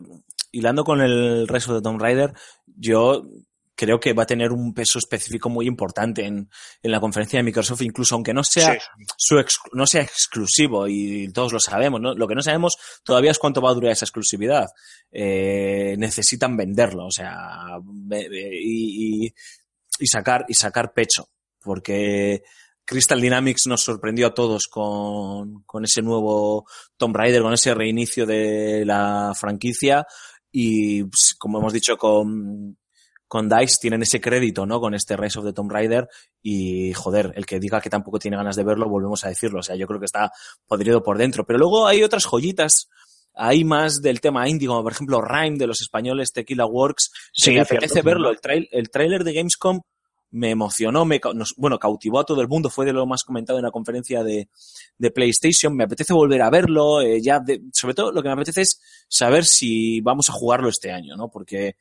hilando 0.51 0.83
con 0.83 1.01
el 1.01 1.47
resto 1.47 1.73
de 1.73 1.81
Tomb 1.81 1.99
Raider, 1.99 2.33
yo 2.67 3.23
creo 3.79 3.97
que 3.97 4.11
va 4.11 4.23
a 4.23 4.25
tener 4.25 4.51
un 4.51 4.73
peso 4.73 4.99
específico 4.99 5.49
muy 5.49 5.65
importante 5.65 6.25
en, 6.25 6.49
en 6.83 6.91
la 6.91 6.99
conferencia 6.99 7.39
de 7.39 7.43
Microsoft, 7.43 7.81
incluso 7.81 8.13
aunque 8.13 8.33
no 8.33 8.43
sea, 8.43 8.77
su 9.15 9.41
no 9.71 9.87
sea 9.87 10.01
exclusivo, 10.01 10.85
y 10.85 11.31
todos 11.31 11.53
lo 11.53 11.61
sabemos, 11.61 12.01
¿no? 12.01 12.13
Lo 12.13 12.27
que 12.27 12.35
no 12.35 12.41
sabemos 12.41 12.77
todavía 13.05 13.31
es 13.31 13.39
cuánto 13.39 13.61
va 13.61 13.69
a 13.69 13.73
durar 13.73 13.93
esa 13.93 14.03
exclusividad. 14.03 14.67
Eh, 15.09 15.95
necesitan 15.97 16.57
venderlo, 16.57 17.05
o 17.05 17.11
sea, 17.11 17.77
y, 18.11 19.25
y, 19.25 19.33
y, 19.97 20.07
sacar, 20.07 20.43
y 20.49 20.55
sacar 20.55 20.91
pecho, 20.91 21.29
porque 21.61 22.43
Crystal 22.83 23.21
Dynamics 23.21 23.67
nos 23.67 23.81
sorprendió 23.81 24.27
a 24.27 24.33
todos 24.33 24.67
con, 24.67 25.63
con 25.63 25.85
ese 25.85 26.01
nuevo 26.01 26.65
Tomb 26.97 27.15
Raider, 27.15 27.43
con 27.43 27.53
ese 27.53 27.73
reinicio 27.73 28.25
de 28.25 28.83
la 28.85 29.31
franquicia, 29.39 30.05
y 30.51 31.05
pues, 31.05 31.33
como 31.39 31.59
hemos 31.59 31.71
dicho 31.71 31.95
con, 31.95 32.77
con 33.29 33.47
DICE 33.47 33.77
tienen 33.79 34.01
ese 34.01 34.19
crédito, 34.19 34.65
¿no? 34.65 34.81
Con 34.81 34.95
este 34.95 35.15
Rise 35.15 35.37
of 35.37 35.45
the 35.45 35.53
Tomb 35.53 35.71
Raider 35.71 36.09
y, 36.41 36.93
joder, 36.93 37.31
el 37.35 37.45
que 37.45 37.59
diga 37.59 37.79
que 37.79 37.89
tampoco 37.89 38.17
tiene 38.17 38.35
ganas 38.35 38.55
de 38.55 38.63
verlo, 38.63 38.89
volvemos 38.89 39.23
a 39.23 39.29
decirlo. 39.29 39.59
O 39.59 39.63
sea, 39.63 39.75
yo 39.75 39.85
creo 39.85 39.99
que 39.99 40.07
está 40.07 40.31
podrido 40.65 41.03
por 41.03 41.19
dentro. 41.19 41.45
Pero 41.45 41.59
luego 41.59 41.85
hay 41.85 42.01
otras 42.01 42.25
joyitas. 42.25 42.89
Hay 43.35 43.63
más 43.63 44.01
del 44.01 44.19
tema 44.19 44.49
indie, 44.49 44.67
como 44.67 44.81
por 44.81 44.93
ejemplo 44.93 45.21
Rhyme 45.21 45.59
de 45.59 45.67
los 45.67 45.79
españoles 45.79 46.33
Tequila 46.33 46.65
Works. 46.65 47.11
Sí, 47.31 47.51
me 47.51 47.61
apetece 47.61 48.01
verlo. 48.01 48.31
El, 48.31 48.41
trail, 48.41 48.67
el 48.71 48.89
trailer 48.89 49.23
de 49.23 49.33
Gamescom 49.33 49.79
me 50.31 50.49
emocionó, 50.49 51.05
me, 51.05 51.21
bueno, 51.57 51.77
cautivó 51.77 52.19
a 52.19 52.25
todo 52.25 52.41
el 52.41 52.47
mundo, 52.47 52.69
fue 52.69 52.85
de 52.85 52.93
lo 52.93 53.05
más 53.05 53.23
comentado 53.23 53.59
en 53.59 53.65
la 53.65 53.71
conferencia 53.71 54.23
de, 54.23 54.49
de 54.97 55.11
PlayStation, 55.11 55.75
me 55.75 55.85
apetece 55.85 56.13
volver 56.13 56.41
a 56.43 56.51
verlo, 56.51 57.01
eh, 57.01 57.19
ya 57.19 57.43
sobre 57.73 57.95
todo 57.95 58.11
lo 58.11 58.21
que 58.21 58.29
me 58.29 58.33
apetece 58.33 58.61
es 58.61 58.79
saber 59.07 59.45
si 59.45 60.01
vamos 60.01 60.29
a 60.29 60.33
jugarlo 60.33 60.69
este 60.69 60.91
año, 60.91 61.15
¿no? 61.15 61.29
Porque 61.29 61.77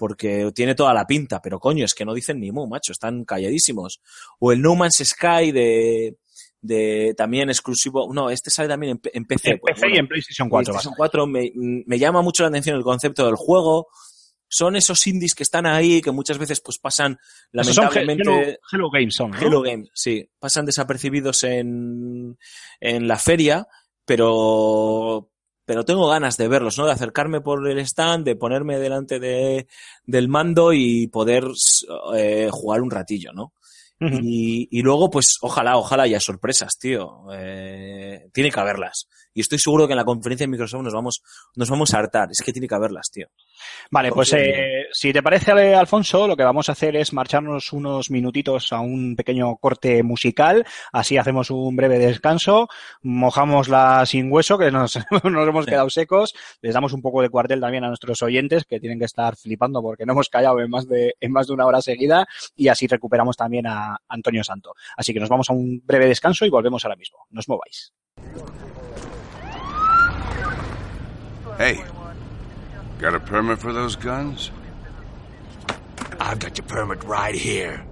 porque 0.00 0.50
tiene 0.54 0.74
toda 0.74 0.94
la 0.94 1.06
pinta, 1.06 1.42
pero 1.42 1.60
coño, 1.60 1.84
es 1.84 1.94
que 1.94 2.06
no 2.06 2.14
dicen 2.14 2.40
ni 2.40 2.50
mu, 2.50 2.66
macho, 2.66 2.90
están 2.90 3.26
calladísimos. 3.26 4.00
O 4.38 4.50
el 4.50 4.62
No 4.62 4.74
Man's 4.74 5.02
Sky 5.04 5.52
de, 5.52 6.16
de 6.62 7.12
también 7.14 7.50
exclusivo, 7.50 8.10
no, 8.10 8.30
este 8.30 8.48
sale 8.48 8.66
también 8.66 8.98
en, 9.12 9.26
PC. 9.26 9.50
En 9.50 9.58
PC 9.58 9.58
pues, 9.60 9.92
y 9.92 9.98
en 9.98 10.08
PlayStation 10.08 10.48
4. 10.48 10.72
PlayStation 10.72 10.94
4 10.96 11.26
me, 11.26 11.52
me, 11.54 11.98
llama 11.98 12.22
mucho 12.22 12.42
la 12.42 12.48
atención 12.48 12.78
el 12.78 12.82
concepto 12.82 13.26
del 13.26 13.34
juego. 13.34 13.88
Son 14.48 14.74
esos 14.74 15.06
indies 15.06 15.34
que 15.34 15.42
están 15.42 15.66
ahí, 15.66 16.00
que 16.00 16.12
muchas 16.12 16.38
veces 16.38 16.62
pues 16.62 16.78
pasan 16.78 17.18
lamentablemente... 17.52 18.22
Hello, 18.22 18.56
Hello, 18.72 18.90
Games 18.90 19.14
son, 19.14 19.34
Hello 19.34 19.60
Games, 19.60 19.90
sí. 19.92 20.26
Pasan 20.38 20.64
desapercibidos 20.64 21.44
en, 21.44 22.38
en 22.80 23.06
la 23.06 23.18
feria, 23.18 23.68
pero 24.06 25.29
pero 25.70 25.84
tengo 25.84 26.08
ganas 26.08 26.36
de 26.36 26.48
verlos, 26.48 26.76
¿no? 26.78 26.86
De 26.86 26.90
acercarme 26.90 27.40
por 27.40 27.64
el 27.70 27.78
stand, 27.78 28.24
de 28.24 28.34
ponerme 28.34 28.80
delante 28.80 29.20
de, 29.20 29.68
del 30.04 30.26
mando 30.26 30.72
y 30.72 31.06
poder 31.06 31.44
eh, 32.16 32.48
jugar 32.50 32.82
un 32.82 32.90
ratillo, 32.90 33.32
¿no? 33.32 33.52
y, 34.00 34.66
y, 34.68 34.82
luego, 34.82 35.10
pues, 35.10 35.36
ojalá, 35.42 35.76
ojalá 35.76 36.02
haya 36.02 36.18
sorpresas, 36.18 36.76
tío. 36.76 37.26
Eh, 37.32 38.30
tiene 38.32 38.50
que 38.50 38.58
haberlas. 38.58 39.06
Y 39.34 39.40
estoy 39.40 39.58
seguro 39.58 39.86
que 39.86 39.92
en 39.92 39.98
la 39.98 40.04
conferencia 40.04 40.44
de 40.44 40.50
Microsoft 40.50 40.82
nos 40.82 40.94
vamos, 40.94 41.22
nos 41.56 41.70
vamos 41.70 41.94
a 41.94 41.98
hartar. 41.98 42.28
Es 42.30 42.42
que 42.44 42.52
tiene 42.52 42.68
que 42.68 42.74
haberlas, 42.74 43.10
tío. 43.10 43.28
Vale, 43.90 44.10
pues 44.10 44.32
eh, 44.32 44.86
si 44.92 45.12
te 45.12 45.22
parece, 45.22 45.74
Alfonso, 45.74 46.26
lo 46.26 46.36
que 46.36 46.44
vamos 46.44 46.68
a 46.68 46.72
hacer 46.72 46.96
es 46.96 47.12
marcharnos 47.12 47.72
unos 47.72 48.10
minutitos 48.10 48.72
a 48.72 48.80
un 48.80 49.14
pequeño 49.16 49.56
corte 49.56 50.02
musical. 50.02 50.66
Así 50.92 51.16
hacemos 51.16 51.50
un 51.50 51.76
breve 51.76 51.98
descanso, 51.98 52.68
mojamos 53.02 53.68
la 53.68 54.04
sin 54.06 54.30
hueso, 54.32 54.58
que 54.58 54.70
nos, 54.70 54.98
nos 55.24 55.48
hemos 55.48 55.66
quedado 55.66 55.90
secos, 55.90 56.32
les 56.62 56.74
damos 56.74 56.92
un 56.92 57.02
poco 57.02 57.22
de 57.22 57.28
cuartel 57.28 57.60
también 57.60 57.84
a 57.84 57.88
nuestros 57.88 58.22
oyentes, 58.22 58.64
que 58.64 58.80
tienen 58.80 58.98
que 58.98 59.04
estar 59.04 59.36
flipando 59.36 59.82
porque 59.82 60.06
no 60.06 60.12
hemos 60.12 60.28
callado 60.28 60.60
en 60.60 60.70
más 60.70 60.88
de, 60.88 61.14
en 61.20 61.32
más 61.32 61.46
de 61.46 61.52
una 61.52 61.66
hora 61.66 61.80
seguida, 61.80 62.26
y 62.56 62.68
así 62.68 62.86
recuperamos 62.86 63.36
también 63.36 63.66
a 63.66 63.96
Antonio 64.08 64.44
Santo. 64.44 64.74
Así 64.96 65.12
que 65.12 65.20
nos 65.20 65.28
vamos 65.28 65.50
a 65.50 65.52
un 65.52 65.82
breve 65.84 66.06
descanso 66.06 66.44
y 66.44 66.50
volvemos 66.50 66.84
ahora 66.84 66.96
mismo. 66.96 67.18
No 67.30 67.40
os 67.40 67.48
mováis. 67.48 67.92
Hey, 71.60 71.84
got 73.00 73.14
a 73.14 73.20
permit 73.20 73.58
for 73.58 73.70
those 73.70 73.94
guns? 73.94 74.50
I've 76.18 76.38
got 76.38 76.56
your 76.56 76.66
permit 76.66 77.04
right 77.04 77.34
here. 77.34 77.84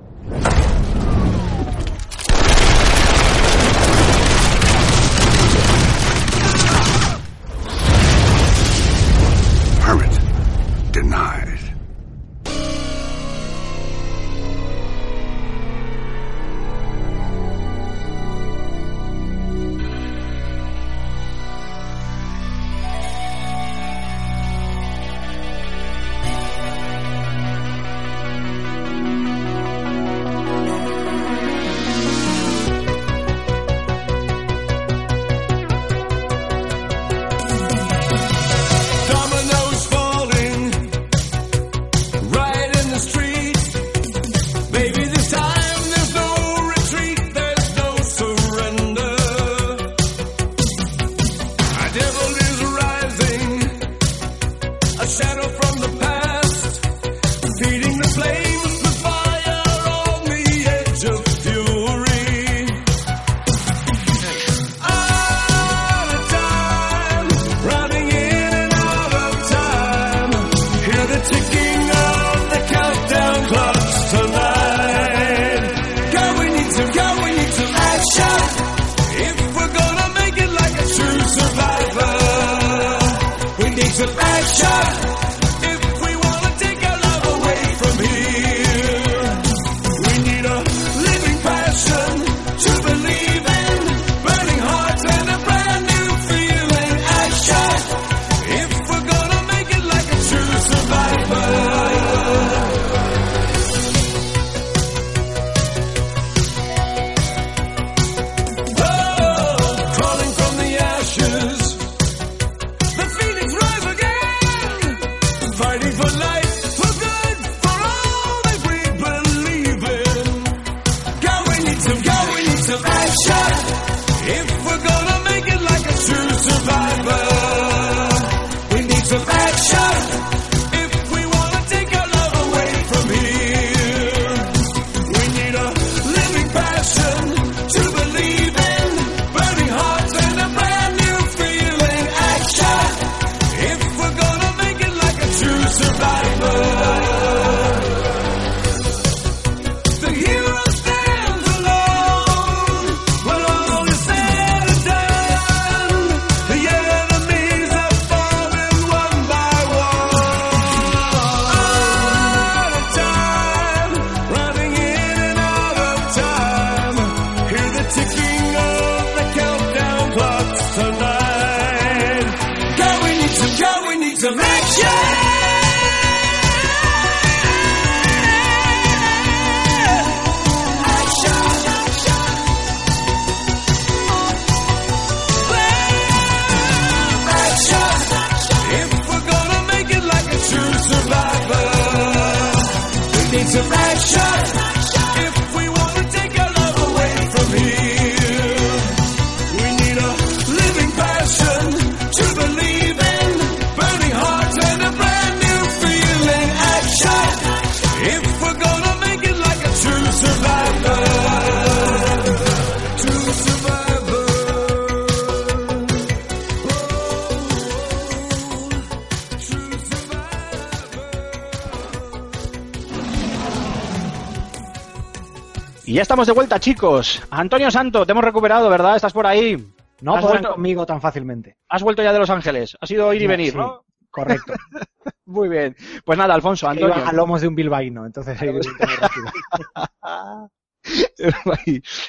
Estamos 226.18 226.34
de 226.34 226.40
vuelta, 226.40 226.58
chicos. 226.58 227.22
Antonio 227.30 227.70
Santo, 227.70 228.04
te 228.04 228.10
hemos 228.10 228.24
recuperado, 228.24 228.68
¿verdad? 228.68 228.96
¿Estás 228.96 229.12
por 229.12 229.24
ahí? 229.24 229.56
No 230.00 230.16
¿Has 230.16 230.24
vuelto? 230.24 230.50
conmigo 230.50 230.84
tan 230.84 231.00
fácilmente. 231.00 231.58
Has 231.68 231.84
vuelto 231.84 232.02
ya 232.02 232.12
de 232.12 232.18
Los 232.18 232.28
Ángeles. 232.28 232.76
Ha 232.80 232.86
sido 232.88 233.14
ir 233.14 233.22
y 233.22 233.28
venir, 233.28 233.52
sí. 233.52 233.58
¿no? 233.58 233.84
Correcto. 234.10 234.52
Muy 235.26 235.48
bien. 235.48 235.76
Pues 236.04 236.18
nada, 236.18 236.34
Alfonso, 236.34 236.68
Antonio. 236.68 236.96
iba 236.96 237.08
a 237.08 237.12
lomos 237.12 237.40
de 237.40 237.46
un 237.46 237.54
bilbaíno, 237.54 238.04
entonces 238.04 238.36
he 238.42 238.46
ido. 238.46 238.60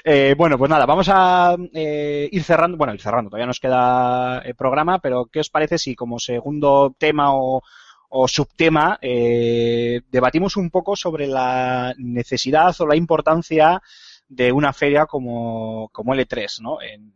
Eh, 0.06 0.36
bueno, 0.38 0.58
pues 0.58 0.70
nada, 0.70 0.86
vamos 0.86 1.10
a 1.12 1.56
eh, 1.74 2.30
ir 2.32 2.44
cerrando. 2.44 2.78
Bueno, 2.78 2.94
ir 2.94 3.02
cerrando, 3.02 3.30
todavía 3.30 3.46
nos 3.46 3.60
queda 3.60 4.42
eh, 4.46 4.54
programa, 4.56 5.00
pero 5.00 5.26
¿qué 5.26 5.42
os 5.42 5.50
parece 5.50 5.78
si 5.78 5.96
como 5.96 6.18
segundo 6.18 6.96
tema 6.98 7.36
o, 7.36 7.62
o 8.10 8.28
subtema 8.28 8.98
eh, 9.02 10.02
debatimos 10.12 10.58
un 10.58 10.70
poco 10.70 10.96
sobre 10.96 11.28
la 11.28 11.94
necesidad 11.98 12.76
o 12.80 12.88
la 12.88 12.96
importancia 12.96 13.82
de 14.28 14.52
una 14.52 14.74
feria 14.74 15.06
como, 15.06 15.90
como 15.92 16.14
L3, 16.14 16.62
¿no? 16.62 16.82
En, 16.82 17.14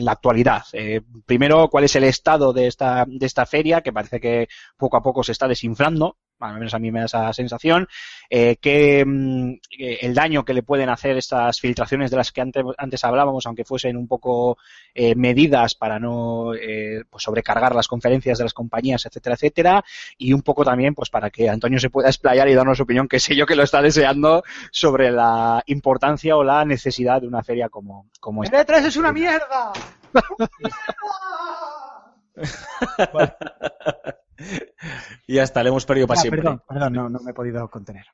la 0.00 0.12
actualidad. 0.12 0.62
Eh, 0.72 1.02
primero, 1.26 1.68
¿cuál 1.68 1.84
es 1.84 1.94
el 1.94 2.04
estado 2.04 2.54
de 2.54 2.68
esta, 2.68 3.04
de 3.06 3.26
esta 3.26 3.44
feria? 3.44 3.82
Que 3.82 3.92
parece 3.92 4.18
que 4.18 4.48
poco 4.78 4.96
a 4.96 5.02
poco 5.02 5.22
se 5.22 5.32
está 5.32 5.46
desinflando. 5.46 6.16
Al 6.40 6.54
menos 6.54 6.74
a 6.74 6.78
mí 6.78 6.90
me 6.90 7.00
da 7.00 7.06
esa 7.06 7.32
sensación. 7.32 7.88
Eh, 8.28 8.56
que 8.60 9.04
mm, 9.04 9.52
eh, 9.78 9.98
el 10.02 10.14
daño 10.14 10.44
que 10.44 10.54
le 10.54 10.62
pueden 10.62 10.88
hacer 10.88 11.16
estas 11.16 11.60
filtraciones 11.60 12.10
de 12.10 12.16
las 12.16 12.32
que 12.32 12.40
antes, 12.40 12.64
antes 12.76 13.04
hablábamos, 13.04 13.46
aunque 13.46 13.64
fuesen 13.64 13.96
un 13.96 14.08
poco 14.08 14.58
eh, 14.94 15.14
medidas 15.14 15.74
para 15.74 15.98
no 15.98 16.54
eh, 16.54 17.04
pues 17.08 17.22
sobrecargar 17.22 17.74
las 17.74 17.88
conferencias 17.88 18.38
de 18.38 18.44
las 18.44 18.54
compañías, 18.54 19.04
etcétera, 19.06 19.34
etcétera, 19.34 19.84
y 20.18 20.32
un 20.32 20.42
poco 20.42 20.64
también 20.64 20.94
pues 20.94 21.10
para 21.10 21.30
que 21.30 21.48
Antonio 21.48 21.78
se 21.78 21.90
pueda 21.90 22.08
explayar 22.08 22.48
y 22.48 22.54
darnos 22.54 22.78
su 22.78 22.84
opinión, 22.84 23.08
que 23.08 23.20
sé 23.20 23.36
yo 23.36 23.46
que 23.46 23.56
lo 23.56 23.62
está 23.62 23.82
deseando, 23.82 24.42
sobre 24.70 25.10
la 25.10 25.62
importancia 25.66 26.36
o 26.36 26.44
la 26.44 26.64
necesidad 26.64 27.20
de 27.20 27.28
una 27.28 27.42
feria 27.42 27.68
como, 27.68 28.06
como 28.20 28.44
esta. 28.44 28.60
¡El 28.60 28.66
E3 28.66 28.86
es 28.86 28.96
una 28.96 29.12
mierda! 29.12 29.72
Y 35.26 35.38
hasta 35.38 35.62
le 35.62 35.70
hemos 35.70 35.86
perdido 35.86 36.06
para 36.06 36.18
Ah, 36.18 36.22
siempre. 36.22 36.42
perdón, 36.42 36.62
perdón, 36.68 36.92
no, 36.92 37.08
no 37.08 37.20
me 37.20 37.30
he 37.30 37.34
podido 37.34 37.68
contener. 37.70 38.04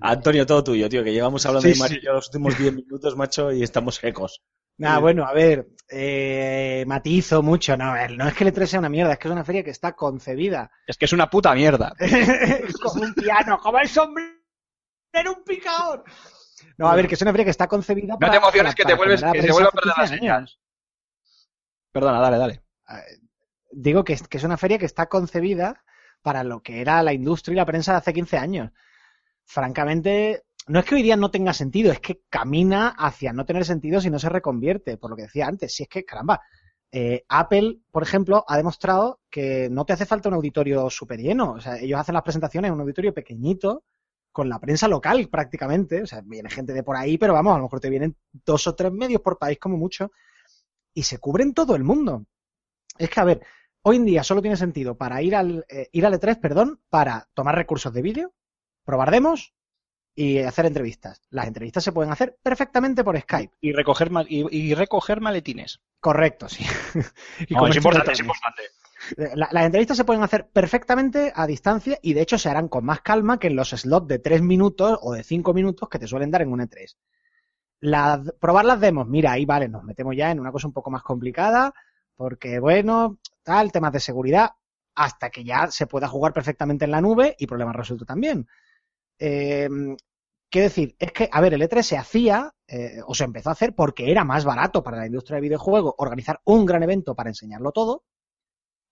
Antonio, 0.00 0.46
todo 0.46 0.64
tuyo, 0.64 0.88
tío, 0.88 1.04
que 1.04 1.12
llevamos 1.12 1.44
hablando 1.46 1.68
Sí, 1.68 1.74
de 1.74 1.78
Mario 1.78 2.00
sí. 2.00 2.06
los 2.06 2.26
últimos 2.28 2.56
10 2.58 2.72
minutos, 2.74 3.16
macho, 3.16 3.52
y 3.52 3.62
estamos 3.62 3.96
secos. 3.96 4.42
Nada, 4.78 4.98
bueno, 4.98 5.26
a 5.26 5.34
ver, 5.34 5.68
eh, 5.90 6.84
matizo 6.86 7.42
mucho. 7.42 7.76
No, 7.76 7.92
no 8.16 8.28
es 8.28 8.34
que 8.34 8.44
el 8.44 8.54
E3 8.54 8.66
sea 8.66 8.78
una 8.78 8.88
mierda, 8.88 9.12
es 9.12 9.18
que 9.18 9.28
es 9.28 9.32
una 9.32 9.44
feria 9.44 9.62
que 9.62 9.70
está 9.70 9.92
concebida 9.92 10.70
Es 10.86 10.96
que 10.96 11.04
es 11.04 11.12
una 11.12 11.28
puta 11.28 11.54
mierda. 11.54 11.94
como 12.82 13.02
un 13.04 13.12
piano, 13.14 13.58
como 13.58 13.78
el 13.78 13.88
sombrero 13.88 14.30
en 15.12 15.28
un 15.28 15.44
picador. 15.44 16.04
No, 16.78 16.88
a 16.88 16.94
ver, 16.94 17.06
que 17.08 17.14
es 17.16 17.20
una 17.22 17.32
feria 17.32 17.44
que 17.44 17.50
está 17.50 17.66
concebida 17.68 18.16
No 18.18 18.30
te 18.30 18.36
emociones 18.36 18.74
que 18.74 18.84
te 18.84 18.94
vuelves, 18.94 19.22
que 19.22 19.42
se 19.42 19.52
vuelve 19.52 19.68
a 19.68 19.72
perder 19.72 19.86
las 19.88 19.98
hace 19.98 20.18
15 20.18 20.30
años. 20.30 20.50
señas. 20.50 20.60
Perdona, 21.92 22.20
dale, 22.20 22.38
dale. 22.38 22.62
Digo 23.70 24.04
que 24.04 24.14
es, 24.14 24.26
que 24.26 24.38
es 24.38 24.44
una 24.44 24.56
feria 24.56 24.78
que 24.78 24.86
está 24.86 25.06
concebida 25.06 25.82
para 26.22 26.44
lo 26.44 26.62
que 26.62 26.80
era 26.80 27.02
la 27.02 27.12
industria 27.12 27.54
y 27.54 27.56
la 27.56 27.66
prensa 27.66 27.92
de 27.92 27.98
hace 27.98 28.12
15 28.12 28.36
años. 28.36 28.70
Francamente, 29.44 30.44
no 30.66 30.80
es 30.80 30.84
que 30.84 30.94
hoy 30.94 31.02
día 31.02 31.16
no 31.16 31.30
tenga 31.30 31.52
sentido, 31.52 31.92
es 31.92 32.00
que 32.00 32.22
camina 32.28 32.88
hacia 32.88 33.32
no 33.32 33.44
tener 33.44 33.64
sentido 33.64 34.00
si 34.00 34.10
no 34.10 34.18
se 34.18 34.28
reconvierte, 34.28 34.96
por 34.96 35.10
lo 35.10 35.16
que 35.16 35.22
decía 35.22 35.46
antes. 35.46 35.74
Si 35.74 35.84
es 35.84 35.88
que, 35.88 36.04
caramba, 36.04 36.40
eh, 36.92 37.24
Apple, 37.28 37.78
por 37.90 38.02
ejemplo, 38.02 38.44
ha 38.46 38.56
demostrado 38.56 39.20
que 39.30 39.68
no 39.70 39.84
te 39.84 39.92
hace 39.92 40.06
falta 40.06 40.28
un 40.28 40.34
auditorio 40.34 40.90
súper 40.90 41.20
lleno. 41.20 41.52
O 41.52 41.60
sea, 41.60 41.78
ellos 41.78 41.98
hacen 41.98 42.14
las 42.14 42.22
presentaciones 42.22 42.68
en 42.68 42.74
un 42.74 42.80
auditorio 42.80 43.14
pequeñito, 43.14 43.84
con 44.32 44.48
la 44.48 44.58
prensa 44.58 44.88
local 44.88 45.28
prácticamente. 45.28 46.02
O 46.02 46.06
sea, 46.06 46.20
viene 46.24 46.50
gente 46.50 46.72
de 46.72 46.82
por 46.82 46.96
ahí, 46.96 47.18
pero 47.18 47.32
vamos, 47.32 47.54
a 47.54 47.58
lo 47.58 47.64
mejor 47.64 47.80
te 47.80 47.90
vienen 47.90 48.16
dos 48.32 48.66
o 48.66 48.74
tres 48.74 48.92
medios 48.92 49.22
por 49.22 49.38
país 49.38 49.58
como 49.58 49.76
mucho. 49.76 50.12
Y 50.94 51.04
se 51.04 51.18
cubren 51.18 51.54
todo 51.54 51.76
el 51.76 51.84
mundo. 51.84 52.26
Es 52.98 53.08
que, 53.10 53.20
a 53.20 53.24
ver, 53.24 53.40
hoy 53.82 53.96
en 53.96 54.04
día 54.04 54.22
solo 54.24 54.42
tiene 54.42 54.56
sentido 54.56 54.96
para 54.96 55.22
ir 55.22 55.34
al, 55.36 55.64
eh, 55.68 55.88
ir 55.92 56.06
al 56.06 56.14
E3, 56.14 56.38
perdón, 56.40 56.80
para 56.90 57.28
tomar 57.34 57.54
recursos 57.54 57.92
de 57.92 58.02
vídeo, 58.02 58.32
probar 58.84 59.10
demos 59.10 59.54
y 60.14 60.38
hacer 60.40 60.66
entrevistas. 60.66 61.22
Las 61.30 61.46
entrevistas 61.46 61.84
se 61.84 61.92
pueden 61.92 62.12
hacer 62.12 62.36
perfectamente 62.42 63.04
por 63.04 63.18
Skype. 63.18 63.54
Y 63.60 63.72
recoger, 63.72 64.10
y, 64.28 64.56
y 64.70 64.74
recoger 64.74 65.20
maletines. 65.20 65.80
Correcto, 66.00 66.48
sí. 66.48 66.64
Y 67.48 67.54
No, 67.54 67.66
es 67.66 67.76
importante, 67.76 68.12
es 68.12 68.20
importante. 68.20 68.62
Eh, 69.16 69.30
La- 69.34 69.48
las 69.50 69.64
entrevistas 69.64 69.96
se 69.96 70.04
pueden 70.04 70.22
hacer 70.22 70.48
perfectamente 70.48 71.32
a 71.34 71.46
distancia 71.46 71.98
y 72.02 72.12
de 72.12 72.20
hecho 72.22 72.36
se 72.38 72.48
harán 72.50 72.68
con 72.68 72.84
más 72.84 73.00
calma 73.00 73.38
que 73.38 73.46
en 73.46 73.56
los 73.56 73.70
slots 73.70 74.08
de 74.08 74.18
3 74.18 74.42
minutos 74.42 74.98
o 75.00 75.12
de 75.14 75.22
5 75.22 75.54
minutos 75.54 75.88
que 75.88 75.98
te 75.98 76.06
suelen 76.06 76.30
dar 76.30 76.42
en 76.42 76.52
un 76.52 76.60
E3. 76.60 76.96
La- 77.80 78.22
probar 78.40 78.66
las 78.66 78.80
demos, 78.80 79.06
mira, 79.08 79.32
ahí 79.32 79.46
vale, 79.46 79.68
nos 79.68 79.84
metemos 79.84 80.14
ya 80.16 80.30
en 80.30 80.38
una 80.40 80.52
cosa 80.52 80.66
un 80.66 80.74
poco 80.74 80.90
más 80.90 81.02
complicada 81.02 81.72
porque, 82.20 82.58
bueno, 82.60 83.18
tal, 83.42 83.72
temas 83.72 83.94
de 83.94 83.98
seguridad, 83.98 84.50
hasta 84.94 85.30
que 85.30 85.42
ya 85.42 85.70
se 85.70 85.86
pueda 85.86 86.06
jugar 86.06 86.34
perfectamente 86.34 86.84
en 86.84 86.90
la 86.90 87.00
nube 87.00 87.34
y 87.38 87.46
problemas 87.46 87.74
resueltos 87.74 88.06
también. 88.06 88.46
Eh, 89.18 89.70
¿Qué 90.50 90.60
decir? 90.60 90.94
Es 90.98 91.12
que, 91.12 91.30
a 91.32 91.40
ver, 91.40 91.54
el 91.54 91.62
E3 91.62 91.80
se 91.80 91.96
hacía, 91.96 92.54
eh, 92.68 93.00
o 93.06 93.14
se 93.14 93.24
empezó 93.24 93.48
a 93.48 93.52
hacer 93.52 93.74
porque 93.74 94.10
era 94.10 94.22
más 94.22 94.44
barato 94.44 94.82
para 94.82 94.98
la 94.98 95.06
industria 95.06 95.36
de 95.36 95.40
videojuegos 95.40 95.94
organizar 95.96 96.42
un 96.44 96.66
gran 96.66 96.82
evento 96.82 97.14
para 97.14 97.30
enseñarlo 97.30 97.72
todo 97.72 98.04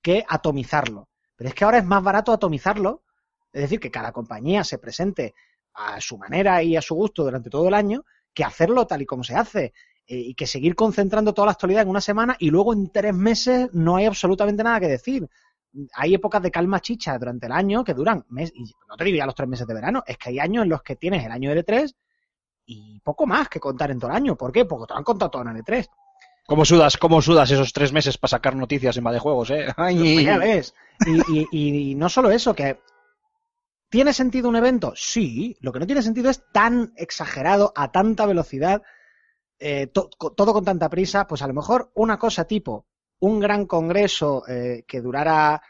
que 0.01 0.25
atomizarlo. 0.27 1.11
Pero 1.37 1.49
es 1.49 1.55
que 1.55 1.65
ahora 1.65 1.77
es 1.77 1.85
más 1.85 2.03
barato 2.03 2.33
atomizarlo, 2.33 3.03
es 3.53 3.61
decir, 3.61 3.79
que 3.79 3.91
cada 3.91 4.13
compañía 4.13 4.65
se 4.65 4.79
presente 4.79 5.35
a 5.75 6.01
su 6.01 6.17
manera 6.17 6.63
y 6.63 6.77
a 6.77 6.81
su 6.81 6.95
gusto 6.95 7.25
durante 7.25 7.51
todo 7.51 7.69
el 7.69 7.75
año, 7.75 8.07
que 8.33 8.45
hacerlo 8.45 8.87
tal 8.87 9.03
y 9.03 9.07
como 9.07 9.23
se 9.23 9.35
hace. 9.35 9.75
Eh, 10.09 10.17
y 10.17 10.35
que 10.35 10.47
seguir 10.47 10.75
concentrando 10.75 11.33
toda 11.35 11.47
la 11.47 11.53
actualidad 11.53 11.83
en 11.83 11.89
una 11.91 12.01
semana 12.01 12.35
y 12.41 12.51
luego 12.51 12.73
en 12.73 12.91
tres 12.91 13.15
meses 13.15 13.69
no 13.73 13.97
hay 13.97 14.07
absolutamente 14.07 14.65
nada 14.65 14.81
que 14.81 14.89
decir. 14.89 15.29
Hay 15.95 16.15
épocas 16.15 16.43
de 16.43 16.51
calma 16.51 16.81
chicha 16.81 17.17
durante 17.19 17.47
el 17.47 17.53
año 17.53 17.85
que 17.85 17.93
duran 17.95 18.25
mes, 18.31 18.51
y 18.55 18.65
no 18.89 18.97
te 18.97 19.05
digo 19.05 19.19
ya 19.19 19.27
los 19.27 19.35
tres 19.35 19.49
meses 19.49 19.67
de 19.67 19.75
verano, 19.75 20.03
es 20.07 20.17
que 20.17 20.31
hay 20.31 20.39
años 20.41 20.65
en 20.65 20.71
los 20.71 20.83
que 20.83 20.97
tienes 20.97 21.25
el 21.25 21.31
año 21.31 21.55
de 21.55 21.65
E3 21.65 21.95
y 22.67 23.01
poco 23.01 23.27
más 23.27 23.49
que 23.49 23.61
contar 23.61 23.91
en 23.91 23.99
todo 23.99 24.11
el 24.11 24.17
año. 24.17 24.35
¿Por 24.37 24.51
qué? 24.51 24.65
Porque 24.65 24.87
te 24.87 24.95
lo 24.95 24.99
han 24.99 25.05
contado 25.05 25.31
todo 25.31 25.43
en 25.43 25.49
el 25.49 25.63
E3. 25.63 25.87
¿Cómo 26.47 26.65
sudas, 26.65 26.97
cómo 26.97 27.21
sudas 27.21 27.51
esos 27.51 27.75
tres 27.75 27.93
meses 27.93 28.17
para 28.17 28.31
sacar 28.31 28.57
noticias 28.57 28.97
en 28.97 29.05
de 29.05 29.19
juegos, 29.19 29.51
eh? 29.51 29.67
Ay. 29.77 29.99
Pues 30.15 30.25
ya 30.25 30.39
ves. 30.39 30.75
Y, 31.07 31.47
y- 31.53 31.91
y 31.91 31.95
no 31.95 32.09
solo 32.09 32.31
eso, 32.31 32.55
que 32.55 32.81
¿tiene 33.91 34.13
sentido 34.15 34.49
un 34.49 34.57
evento? 34.57 34.95
Sí. 34.97 35.57
Lo 35.61 35.73
que 35.73 35.79
no 35.81 35.87
tiene 35.87 36.01
sentido 36.03 36.31
es 36.31 36.43
tan 36.53 36.93
exagerado, 36.97 37.73
a 37.77 37.93
tanta 37.93 38.25
velocidad, 38.25 38.83
eh, 39.59 39.89
todo 39.89 40.53
con 40.53 40.65
tanta 40.65 40.89
prisa. 40.89 41.27
Pues 41.27 41.43
a 41.43 41.47
lo 41.47 41.55
mejor 41.55 41.91
una 41.95 42.19
cosa 42.19 42.45
tipo 42.45 42.87
un 43.21 43.41
gran 43.41 43.67
congreso 43.67 44.45
eh, 44.47 44.85
que 44.87 45.01
durara, 45.01 45.61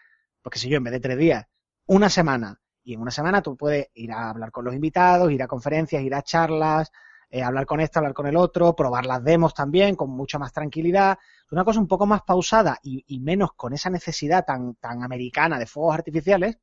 pues 0.43 0.53
qué 0.53 0.59
sé 0.59 0.69
yo, 0.69 0.77
en 0.77 0.85
vez 0.85 0.93
de 0.93 1.01
tres 1.01 1.19
días, 1.19 1.47
una 1.87 2.11
semana. 2.11 2.61
Y 2.83 2.95
en 2.95 3.01
una 3.01 3.11
semana 3.11 3.43
tú 3.43 3.57
puedes 3.57 3.89
ir 3.95 4.13
a 4.13 4.31
hablar 4.31 4.51
con 4.51 4.65
los 4.65 4.75
invitados, 4.75 5.31
ir 5.31 5.43
a 5.43 5.47
conferencias, 5.47 6.03
ir 6.03 6.15
a 6.15 6.23
charlas, 6.23 6.91
eh, 7.31 7.43
hablar 7.43 7.67
con 7.67 7.81
este, 7.81 7.99
hablar 7.99 8.15
con 8.15 8.27
el 8.27 8.37
otro, 8.37 8.75
probar 8.75 9.05
las 9.05 9.23
demos 9.23 9.53
también 9.53 9.95
con 9.95 10.11
mucha 10.11 10.39
más 10.39 10.53
tranquilidad. 10.53 11.19
Una 11.51 11.65
cosa 11.65 11.81
un 11.81 11.89
poco 11.89 12.07
más 12.07 12.23
pausada 12.23 12.79
y, 12.83 13.05
y 13.07 13.21
menos 13.21 13.53
con 13.55 13.73
esa 13.73 13.91
necesidad 13.91 14.45
tan, 14.45 14.75
tan 14.77 15.03
americana 15.03 15.59
de 15.59 15.67
fuegos 15.67 15.95
artificiales, 15.95 16.59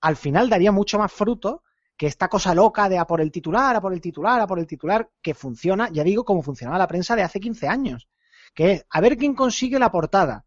al 0.00 0.16
final 0.16 0.48
daría 0.48 0.70
mucho 0.70 0.98
más 0.98 1.12
fruto 1.12 1.62
que 1.98 2.06
esta 2.06 2.28
cosa 2.28 2.54
loca 2.54 2.88
de 2.88 2.98
a 2.98 3.06
por 3.06 3.20
el 3.20 3.32
titular, 3.32 3.76
a 3.76 3.80
por 3.80 3.92
el 3.92 4.00
titular, 4.00 4.40
a 4.40 4.46
por 4.46 4.60
el 4.60 4.66
titular, 4.66 5.10
que 5.20 5.34
funciona, 5.34 5.90
ya 5.90 6.04
digo, 6.04 6.24
como 6.24 6.42
funcionaba 6.42 6.78
la 6.78 6.86
prensa 6.86 7.16
de 7.16 7.22
hace 7.22 7.40
15 7.40 7.68
años, 7.68 8.08
que 8.54 8.72
es 8.72 8.86
a 8.88 9.00
ver 9.00 9.16
quién 9.18 9.34
consigue 9.34 9.78
la 9.80 9.90
portada. 9.90 10.46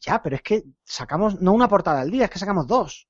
Ya, 0.00 0.22
pero 0.22 0.36
es 0.36 0.42
que 0.42 0.64
sacamos 0.84 1.40
no 1.40 1.52
una 1.52 1.68
portada 1.68 2.00
al 2.00 2.10
día, 2.10 2.24
es 2.24 2.30
que 2.30 2.38
sacamos 2.38 2.66
dos. 2.66 3.08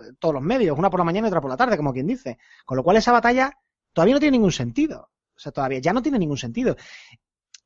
Eh, 0.00 0.12
Todos 0.18 0.34
los 0.34 0.42
medios, 0.42 0.78
una 0.78 0.90
por 0.90 1.00
la 1.00 1.04
mañana 1.04 1.28
y 1.28 1.30
otra 1.30 1.40
por 1.40 1.50
la 1.50 1.56
tarde, 1.56 1.76
como 1.76 1.92
quien 1.92 2.06
dice. 2.06 2.38
Con 2.64 2.76
lo 2.76 2.84
cual 2.84 2.96
esa 2.96 3.12
batalla 3.12 3.52
todavía 3.92 4.14
no 4.14 4.20
tiene 4.20 4.38
ningún 4.38 4.52
sentido. 4.52 5.10
O 5.36 5.38
sea, 5.38 5.52
todavía 5.52 5.78
ya 5.80 5.92
no 5.92 6.02
tiene 6.02 6.18
ningún 6.18 6.38
sentido. 6.38 6.76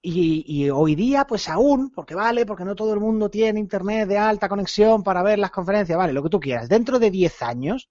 Y, 0.02 0.44
y 0.46 0.70
hoy 0.70 0.94
día, 0.94 1.26
pues 1.26 1.48
aún, 1.48 1.90
porque 1.90 2.14
vale, 2.14 2.44
porque 2.46 2.64
no 2.64 2.74
todo 2.74 2.92
el 2.92 3.00
mundo 3.00 3.30
tiene 3.30 3.58
internet 3.60 4.08
de 4.08 4.18
alta 4.18 4.48
conexión 4.48 5.02
para 5.02 5.22
ver 5.22 5.38
las 5.38 5.50
conferencias, 5.50 5.96
vale, 5.96 6.12
lo 6.12 6.22
que 6.22 6.28
tú 6.28 6.40
quieras. 6.40 6.68
Dentro 6.68 6.98
de 6.98 7.10
10 7.10 7.42
años, 7.42 7.88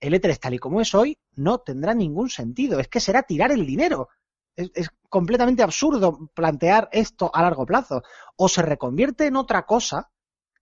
el 0.00 0.14
E3 0.14 0.38
tal 0.38 0.54
y 0.54 0.58
como 0.58 0.80
es 0.80 0.94
hoy 0.94 1.18
no 1.36 1.58
tendrá 1.58 1.94
ningún 1.94 2.30
sentido. 2.30 2.80
Es 2.80 2.88
que 2.88 3.00
será 3.00 3.22
tirar 3.22 3.52
el 3.52 3.66
dinero. 3.66 4.08
Es, 4.56 4.90
completamente 5.08 5.62
absurdo 5.62 6.30
plantear 6.34 6.88
esto 6.92 7.30
a 7.34 7.42
largo 7.42 7.66
plazo. 7.66 8.02
O 8.36 8.48
se 8.48 8.62
reconvierte 8.62 9.26
en 9.26 9.36
otra 9.36 9.66
cosa, 9.66 10.10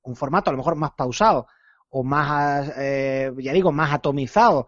un 0.02 0.16
formato 0.16 0.50
a 0.50 0.52
lo 0.52 0.58
mejor 0.58 0.74
más 0.74 0.92
pausado 0.92 1.46
o 1.90 2.02
más, 2.02 2.72
eh, 2.76 3.32
ya 3.38 3.52
digo, 3.52 3.72
más 3.72 3.92
atomizado, 3.92 4.66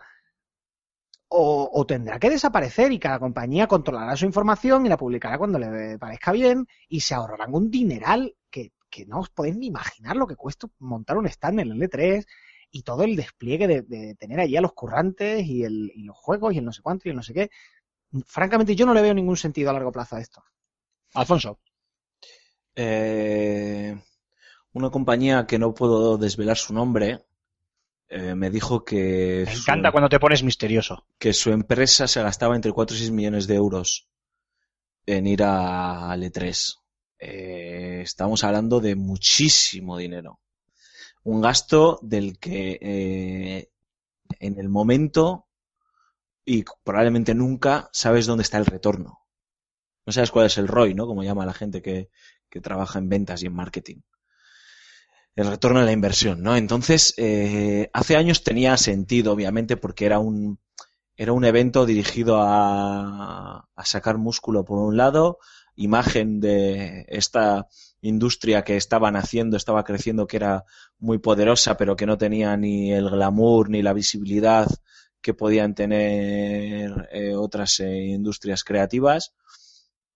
o, 1.33 1.87
tendrá 1.87 2.19
que 2.19 2.29
desaparecer 2.29 2.91
y 2.91 2.99
cada 2.99 3.21
compañía 3.21 3.69
controlará 3.69 4.17
su 4.17 4.25
información 4.25 4.85
y 4.85 4.89
la 4.89 4.97
publicará 4.97 5.39
cuando 5.39 5.61
le 5.61 5.97
parezca 5.97 6.33
bien 6.33 6.67
y 6.89 7.01
se 7.01 7.15
ahorrarán 7.15 7.55
un 7.55 7.71
dineral 7.71 8.35
que, 8.51 8.73
que 8.91 9.07
no 9.07 9.21
os 9.21 9.31
podéis 9.31 9.57
ni 9.57 9.67
imaginar 9.69 10.17
lo 10.17 10.27
que 10.27 10.35
cuesta 10.35 10.67
montar 10.81 11.19
un 11.19 11.27
stand 11.27 11.61
en 11.61 11.71
el 11.71 11.81
E3 11.83 12.27
y 12.71 12.83
todo 12.83 13.05
el 13.05 13.17
despliegue 13.17 13.67
de, 13.67 13.83
de 13.83 14.15
tener 14.15 14.41
allí 14.41 14.57
a 14.57 14.61
los 14.61 14.73
currantes 14.73 15.45
y, 15.47 15.65
el, 15.65 15.91
y 15.95 16.05
los 16.05 16.17
juegos 16.17 16.55
y 16.55 16.59
el 16.59 16.65
no 16.65 16.73
sé 16.73 16.83
cuánto 16.83 17.09
y 17.09 17.11
el 17.11 17.17
no 17.17 17.23
sé 17.23 17.35
qué. 17.35 17.51
Francamente, 18.27 18.75
yo 18.77 18.87
no 18.87 18.95
le 18.95 19.03
veo 19.03 19.15
ningún 19.15 19.37
sentido 19.37 19.71
a 19.71 19.73
largo 19.73 19.93
plazo 19.93 20.17
a 20.17 20.21
esto. 20.21 20.43
Alfonso. 21.15 21.59
Eh, 22.75 24.01
una 24.73 24.91
compañía 24.91 25.47
que 25.47 25.59
no 25.59 25.75
puedo 25.75 26.17
desvelar 26.19 26.57
su 26.57 26.73
nombre 26.73 27.25
eh, 28.09 28.35
me 28.35 28.51
dijo 28.51 28.85
que 28.85 29.45
Me 29.47 29.55
su, 29.55 29.61
encanta 29.61 29.93
cuando 29.93 30.09
te 30.09 30.19
pones 30.21 30.43
misterioso. 30.43 31.07
que 31.19 31.33
su 31.33 31.51
empresa 31.53 32.09
se 32.09 32.23
gastaba 32.23 32.57
entre 32.57 32.73
4 32.73 32.97
y 32.97 32.99
6 33.01 33.11
millones 33.13 33.47
de 33.47 33.55
euros 33.55 34.09
en 35.07 35.27
ir 35.27 35.43
a 35.43 36.11
al 36.11 36.23
E3. 36.23 36.77
Eh, 37.19 38.01
estamos 38.03 38.45
hablando 38.45 38.81
de 38.81 38.97
muchísimo 38.97 39.97
dinero. 39.99 40.41
Un 41.25 41.41
gasto 41.41 41.99
del 42.03 42.39
que 42.39 42.79
eh, 42.81 43.71
en 44.39 44.59
el 44.59 44.69
momento 44.69 45.47
y 46.45 46.65
probablemente 46.85 47.35
nunca 47.35 47.89
sabes 47.93 48.27
dónde 48.27 48.43
está 48.43 48.59
el 48.59 48.67
retorno. 48.67 49.21
No 50.07 50.13
sabes 50.13 50.31
cuál 50.31 50.47
es 50.47 50.59
el 50.59 50.69
ROI, 50.69 50.95
¿no? 50.95 51.07
Como 51.07 51.23
llama 51.23 51.47
la 51.47 51.55
gente 51.55 51.83
que, 51.83 52.11
que 52.51 52.61
trabaja 52.61 52.99
en 52.99 53.09
ventas 53.09 53.43
y 53.43 53.47
en 53.47 53.55
marketing. 53.55 54.01
El 55.37 55.49
retorno 55.49 55.81
de 55.81 55.87
la 55.87 55.93
inversión, 55.93 56.43
¿no? 56.43 56.57
Entonces, 56.57 57.15
eh, 57.17 57.91
hace 57.93 58.17
años 58.17 58.43
tenía 58.45 58.77
sentido, 58.77 59.33
obviamente, 59.33 59.77
porque 59.77 60.07
era 60.07 60.19
un, 60.19 60.59
era 61.17 61.33
un 61.33 61.45
evento 61.45 61.87
dirigido 61.87 62.39
a, 62.43 63.69
a 63.75 63.85
sacar 63.85 64.19
músculo 64.19 64.65
por 64.65 64.79
un 64.79 64.97
lado, 64.97 65.39
imagen 65.77 66.41
de 66.41 67.07
esta 67.09 67.69
industria 68.03 68.63
que 68.63 68.77
estaban 68.77 69.17
haciendo, 69.17 69.57
estaba 69.57 69.85
creciendo, 69.85 70.27
que 70.27 70.37
era 70.37 70.65
muy 70.99 71.19
poderosa, 71.19 71.77
pero 71.77 71.97
que 71.97 72.07
no 72.07 72.19
tenía 72.19 72.57
ni 72.57 72.93
el 72.93 73.11
glamour 73.11 73.71
ni 73.71 73.83
la 73.83 73.93
visibilidad 73.93 74.67
que 75.21 75.35
podían 75.35 75.75
tener 75.75 77.09
eh, 77.13 77.35
otras 77.35 77.81
eh, 77.81 78.07
industrias 78.07 78.65
creativas 78.65 79.35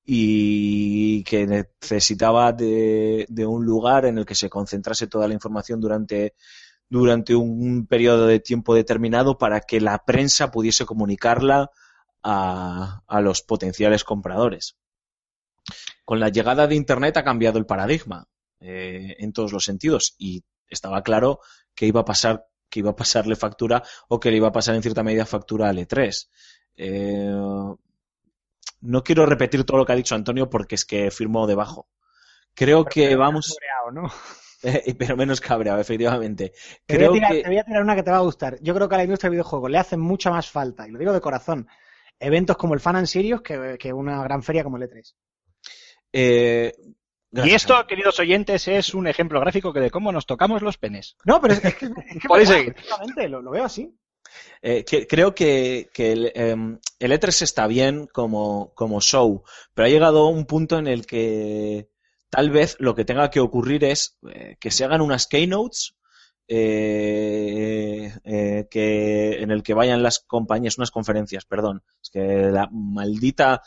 y 0.04 1.24
que 1.24 1.46
necesitaba 1.46 2.52
de, 2.52 3.26
un 3.46 3.64
lugar 3.64 4.06
en 4.06 4.18
el 4.18 4.26
que 4.26 4.34
se 4.34 4.50
concentrase 4.50 5.06
toda 5.06 5.28
la 5.28 5.34
información 5.34 5.80
durante, 5.80 6.34
durante 6.88 7.34
un 7.34 7.86
periodo 7.86 8.26
de 8.26 8.40
tiempo 8.40 8.74
determinado 8.74 9.38
para 9.38 9.60
que 9.60 9.80
la 9.80 10.04
prensa 10.04 10.50
pudiese 10.50 10.84
comunicarla 10.86 11.70
a 12.22 13.20
los 13.20 13.42
potenciales 13.42 14.02
compradores. 14.02 14.78
Con 16.04 16.20
la 16.20 16.28
llegada 16.28 16.66
de 16.66 16.74
Internet 16.74 17.16
ha 17.16 17.24
cambiado 17.24 17.58
el 17.58 17.66
paradigma 17.66 18.26
eh, 18.60 19.16
en 19.18 19.32
todos 19.32 19.52
los 19.52 19.64
sentidos 19.64 20.14
y 20.18 20.42
estaba 20.68 21.02
claro 21.02 21.40
que 21.74 21.86
iba 21.86 22.00
a 22.00 22.04
pasar 22.04 22.46
que 22.68 22.80
iba 22.80 22.90
a 22.90 22.96
pasarle 22.96 23.36
factura 23.36 23.82
o 24.08 24.18
que 24.18 24.30
le 24.30 24.38
iba 24.38 24.48
a 24.48 24.52
pasar 24.52 24.74
en 24.74 24.82
cierta 24.82 25.04
medida 25.04 25.26
factura 25.26 25.68
al 25.68 25.78
E3. 25.78 26.28
Eh, 26.76 27.32
no 28.80 29.02
quiero 29.02 29.26
repetir 29.26 29.64
todo 29.64 29.78
lo 29.78 29.86
que 29.86 29.92
ha 29.92 29.96
dicho 29.96 30.14
Antonio 30.14 30.48
porque 30.50 30.74
es 30.76 30.84
que 30.84 31.10
firmó 31.10 31.46
debajo. 31.46 31.88
Creo 32.54 32.84
Pero 32.84 32.88
que 32.88 33.16
menos 33.16 33.18
vamos. 33.18 33.58
cabreado, 33.58 33.90
¿no? 33.92 34.12
Eh, 34.66 34.94
pero 34.98 35.14
menos 35.14 35.42
cabreado, 35.42 35.78
efectivamente. 35.78 36.54
Te 36.86 36.96
voy, 36.96 37.04
a 37.06 37.10
Creo 37.10 37.12
tirar, 37.12 37.32
que. 37.32 37.42
te 37.42 37.48
voy 37.48 37.58
a 37.58 37.64
tirar 37.64 37.82
una 37.82 37.94
que 37.94 38.02
te 38.02 38.10
va 38.10 38.16
a 38.16 38.20
gustar. 38.20 38.58
Yo 38.62 38.74
creo 38.74 38.88
que 38.88 38.94
a 38.94 38.98
la 38.98 39.04
industria 39.04 39.28
del 39.28 39.36
videojuego 39.36 39.68
le 39.68 39.76
hacen 39.78 40.00
mucha 40.00 40.30
más 40.30 40.50
falta, 40.50 40.88
y 40.88 40.90
lo 40.90 40.98
digo 40.98 41.12
de 41.12 41.20
corazón, 41.20 41.68
eventos 42.18 42.56
como 42.56 42.72
el 42.74 42.80
Fan 42.80 42.96
and 42.96 43.06
Serious 43.06 43.42
que, 43.42 43.76
que 43.78 43.92
una 43.92 44.22
gran 44.24 44.42
feria 44.42 44.64
como 44.64 44.78
el 44.78 44.84
E3. 44.84 45.14
Eh, 46.14 46.72
Y 47.32 47.50
esto, 47.50 47.86
queridos 47.86 48.18
oyentes, 48.20 48.68
es 48.68 48.94
un 48.94 49.06
ejemplo 49.08 49.40
gráfico 49.40 49.72
que 49.72 49.80
de 49.80 49.90
cómo 49.90 50.12
nos 50.12 50.24
tocamos 50.26 50.62
los 50.62 50.78
penes. 50.78 51.16
No, 51.24 51.40
pero 51.40 51.54
es, 51.54 51.64
es 51.64 51.74
que, 51.74 51.86
es 51.86 52.22
que 52.22 52.28
Podéis 52.28 52.48
verdad, 52.48 52.74
seguir. 53.06 53.30
lo, 53.30 53.42
lo 53.42 53.50
veo 53.50 53.64
así. 53.64 53.92
Eh, 54.62 54.84
que- 54.84 55.06
creo 55.06 55.34
que, 55.34 55.88
que 55.92 56.12
el, 56.12 56.32
em, 56.34 56.78
el 56.98 57.12
E3 57.12 57.42
está 57.42 57.66
bien 57.66 58.06
como, 58.12 58.72
como 58.74 59.00
show, 59.00 59.42
pero 59.74 59.86
ha 59.86 59.90
llegado 59.90 60.26
un 60.28 60.46
punto 60.46 60.78
en 60.78 60.86
el 60.86 61.06
que 61.06 61.88
tal 62.30 62.50
vez 62.50 62.76
lo 62.80 62.94
que 62.94 63.04
tenga 63.04 63.30
que 63.30 63.40
ocurrir 63.40 63.84
es 63.84 64.16
eh, 64.32 64.56
que 64.58 64.70
se 64.70 64.84
hagan 64.84 65.02
unas 65.02 65.26
keynotes 65.26 65.94
eh, 66.48 68.12
eh, 68.24 68.66
que, 68.70 69.42
en 69.42 69.50
el 69.50 69.62
que 69.62 69.74
vayan 69.74 70.02
las 70.02 70.20
compañías, 70.20 70.78
unas 70.78 70.90
conferencias, 70.90 71.44
perdón. 71.44 71.82
Es 72.02 72.10
que 72.10 72.20
la 72.50 72.68
maldita, 72.72 73.62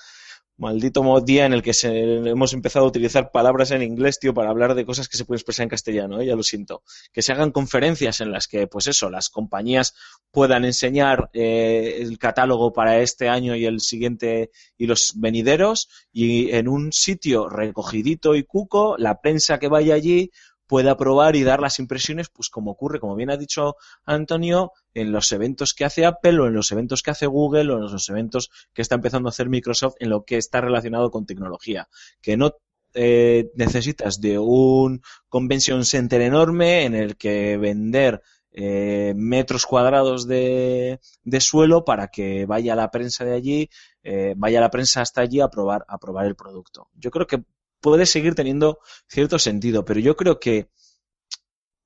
maldito 0.58 1.04
día 1.22 1.46
en 1.46 1.54
el 1.54 1.62
que 1.62 1.74
se, 1.74 2.30
hemos 2.30 2.54
empezado 2.54 2.86
a 2.86 2.88
utilizar 2.88 3.32
palabras 3.32 3.72
en 3.72 3.84
inglés, 3.84 4.20
tío, 4.20 4.34
para 4.34 4.50
hablar 4.50 4.76
de 4.76 4.86
cosas 4.86 5.08
que 5.08 5.18
se 5.18 5.26
pueden 5.26 5.38
expresar 5.38 5.64
en 5.64 5.70
castellano, 5.70 6.20
¿eh? 6.20 6.26
ya 6.26 6.36
lo 6.36 6.44
siento. 6.44 6.84
Que 7.14 7.22
se 7.22 7.32
hagan 7.32 7.52
conferencias 7.52 8.22
en 8.22 8.32
las 8.32 8.48
que, 8.48 8.68
pues 8.68 8.88
eso, 8.88 9.10
las 9.10 9.30
compañías 9.30 9.96
puedan 10.32 10.66
enseñar 10.66 11.30
eh, 11.34 11.98
el 12.00 12.18
catálogo 12.18 12.74
para 12.74 13.00
este 13.00 13.30
año 13.30 13.56
y 13.56 13.66
el 13.66 13.80
siguiente 13.80 14.52
y 14.78 14.88
los 14.88 15.14
venideros 15.16 15.90
y 16.12 16.52
en 16.52 16.68
un 16.68 16.92
sitio 16.92 17.48
recogidito 17.50 18.36
y 18.36 18.44
cuco, 18.44 18.98
la 18.98 19.22
prensa 19.22 19.60
que 19.60 19.68
vaya 19.68 19.94
allí 19.94 20.32
pueda 20.68 20.98
probar 20.98 21.36
y 21.36 21.44
dar 21.44 21.62
las 21.62 21.80
impresiones, 21.80 22.30
pues 22.30 22.50
como 22.50 22.72
ocurre, 22.72 23.00
como 23.00 23.16
bien 23.16 23.30
ha 23.30 23.38
dicho 23.38 23.78
Antonio, 24.06 24.74
en 24.98 25.12
los 25.12 25.32
eventos 25.32 25.76
que 25.76 25.86
hace 25.86 26.06
Apple 26.06 26.40
o 26.40 26.48
en 26.48 26.54
los 26.54 26.72
eventos 26.72 27.04
que 27.04 27.12
hace 27.12 27.28
Google 27.28 27.72
o 27.72 27.78
en 27.78 27.92
los 27.92 28.10
eventos 28.10 28.50
que 28.74 28.82
está 28.82 28.96
empezando 28.96 29.30
a 29.30 29.32
hacer 29.32 29.48
Microsoft 29.48 29.94
en 30.00 30.10
lo 30.10 30.26
que 30.26 30.38
está 30.38 30.60
relacionado 30.60 31.12
con 31.12 31.28
tecnología. 31.28 31.88
Que 32.20 32.36
no 32.36 32.56
eh, 32.96 33.52
necesitas 33.54 34.20
de 34.22 34.40
un 34.40 35.04
convention 35.30 35.86
center 35.86 36.22
enorme 36.22 36.86
en 36.86 36.96
el 36.96 37.16
que 37.16 37.58
vender 37.58 38.24
eh, 38.52 39.14
metros 39.16 39.68
cuadrados 39.68 40.28
de, 40.28 41.00
de 41.24 41.42
suelo 41.42 41.86
para 41.86 42.08
que 42.08 42.48
vaya 42.48 42.76
la 42.76 42.90
prensa 42.90 43.24
de 43.24 43.36
allí, 43.36 43.70
eh, 44.02 44.34
vaya 44.36 44.60
la 44.60 44.72
prensa 44.72 45.02
hasta 45.02 45.22
allí 45.22 45.42
a 45.42 45.50
probar, 45.50 45.86
a 45.88 46.00
probar 46.00 46.26
el 46.26 46.36
producto. 46.36 46.90
Yo 46.96 47.12
creo 47.12 47.28
que 47.28 47.44
puede 47.80 48.08
seguir 48.08 48.34
teniendo 48.34 48.80
cierto 49.08 49.38
sentido, 49.38 49.86
pero 49.86 50.00
yo 50.00 50.16
creo 50.16 50.40
que 50.40 50.70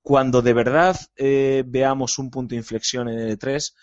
cuando 0.01 0.41
de 0.41 0.53
verdad 0.53 0.95
eh, 1.15 1.63
veamos 1.65 2.17
un 2.19 2.29
punto 2.31 2.51
de 2.53 2.57
inflexión 2.57 3.07
en 3.09 3.19
el 3.19 3.37
E3, 3.39 3.73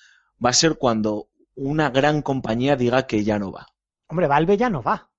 va 0.44 0.50
a 0.50 0.54
ser 0.54 0.76
cuando 0.78 1.28
una 1.54 1.90
gran 1.90 2.22
compañía 2.22 2.76
diga 2.76 3.06
que 3.06 3.24
ya 3.24 3.38
no 3.38 3.52
va. 3.52 3.66
Hombre, 4.08 4.26
Valve 4.26 4.56
ya 4.56 4.70
no 4.70 4.82
va. 4.82 5.10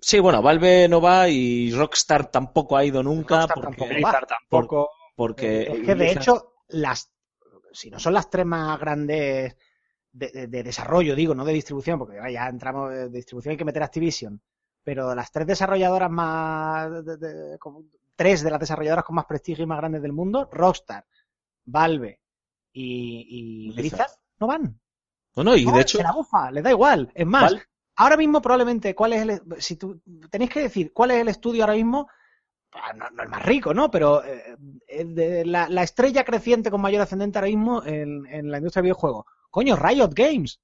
Sí, 0.00 0.20
bueno, 0.20 0.40
Valve 0.40 0.88
no 0.88 1.00
va 1.00 1.28
y 1.28 1.70
Rockstar 1.72 2.30
tampoco 2.30 2.76
ha 2.76 2.84
ido 2.84 3.02
nunca 3.02 3.46
Rockstar 3.46 3.54
porque, 3.64 3.76
tampoco 3.76 4.00
va. 4.02 4.20
Tampoco. 4.26 4.90
porque 5.14 5.62
es 5.62 5.80
que 5.86 5.94
de 5.94 6.10
hecho, 6.12 6.54
las, 6.68 7.12
si 7.72 7.90
no 7.90 7.98
son 7.98 8.14
las 8.14 8.30
tres 8.30 8.46
más 8.46 8.78
grandes 8.80 9.56
de, 10.10 10.30
de- 10.30 10.46
de 10.46 10.62
desarrollo, 10.62 11.14
digo, 11.14 11.34
no 11.34 11.44
de 11.44 11.52
distribución, 11.52 11.98
porque 11.98 12.16
ya 12.32 12.48
entramos 12.48 12.90
de 12.90 13.08
distribución 13.10 13.52
hay 13.52 13.56
que 13.58 13.64
meter 13.66 13.82
Activision, 13.82 14.40
pero 14.82 15.14
las 15.14 15.30
tres 15.30 15.46
desarrolladoras 15.46 16.10
más, 16.10 17.04
de- 17.04 17.16
de- 17.18 17.58
como- 17.58 17.84
tres 18.16 18.42
de 18.42 18.50
las 18.50 18.60
desarrolladoras 18.60 19.04
con 19.04 19.16
más 19.16 19.26
prestigio 19.26 19.64
y 19.64 19.66
más 19.66 19.78
grandes 19.78 20.02
del 20.02 20.12
mundo, 20.12 20.48
Rockstar, 20.52 21.04
Valve 21.64 22.20
y, 22.72 23.68
y 23.70 23.74
Blizzard. 23.74 24.10
No 24.40 24.46
van. 24.46 24.80
No, 25.36 25.44
no, 25.44 25.56
y 25.56 25.64
No, 25.64 25.72
de 25.72 25.80
hecho, 25.82 25.98
se 25.98 26.04
la 26.04 26.12
bufa, 26.12 26.50
les 26.50 26.62
da 26.64 26.70
igual. 26.70 27.10
Es 27.14 27.26
más, 27.26 27.42
Val- 27.52 27.62
ahora 27.96 28.16
mismo 28.16 28.42
probablemente, 28.42 28.94
¿cuál 28.94 29.12
es 29.14 29.22
el, 29.22 29.42
si 29.58 29.76
tú 29.76 30.00
tenéis 30.30 30.50
que 30.50 30.60
decir 30.60 30.92
cuál 30.92 31.12
es 31.12 31.18
el 31.20 31.28
estudio 31.28 31.62
ahora 31.62 31.74
mismo? 31.74 32.08
Ah, 32.74 32.92
No, 32.94 33.08
no 33.10 33.22
el 33.22 33.28
más 33.28 33.42
rico, 33.44 33.72
¿no? 33.74 33.90
Pero 33.90 34.22
eh, 34.24 34.56
de 35.04 35.44
la, 35.44 35.68
la 35.68 35.82
estrella 35.82 36.24
creciente 36.24 36.70
con 36.70 36.80
mayor 36.80 37.02
ascendente 37.02 37.38
ahora 37.38 37.48
mismo 37.48 37.82
en, 37.84 38.26
en 38.26 38.50
la 38.50 38.58
industria 38.58 38.80
del 38.82 38.86
videojuego. 38.88 39.26
Coño, 39.50 39.76
Riot 39.76 40.10
Games. 40.14 40.60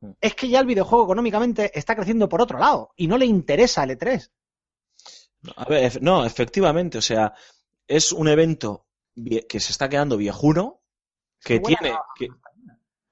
Mm. 0.00 0.10
Es 0.20 0.34
que 0.34 0.48
ya 0.48 0.60
el 0.60 0.66
videojuego 0.66 1.04
económicamente 1.04 1.76
está 1.78 1.94
creciendo 1.96 2.28
por 2.28 2.40
otro 2.40 2.58
lado 2.58 2.90
y 2.96 3.06
no 3.08 3.18
le 3.18 3.26
interesa 3.26 3.84
el 3.84 3.90
E3. 3.98 4.30
A 5.56 5.64
ver, 5.64 6.02
no, 6.02 6.24
efectivamente, 6.24 6.98
o 6.98 7.02
sea, 7.02 7.34
es 7.86 8.12
un 8.12 8.28
evento 8.28 8.86
que 9.48 9.60
se 9.60 9.72
está 9.72 9.88
quedando 9.88 10.16
viejuno, 10.16 10.82
que 11.42 11.60
tiene, 11.60 11.94
que, 12.16 12.28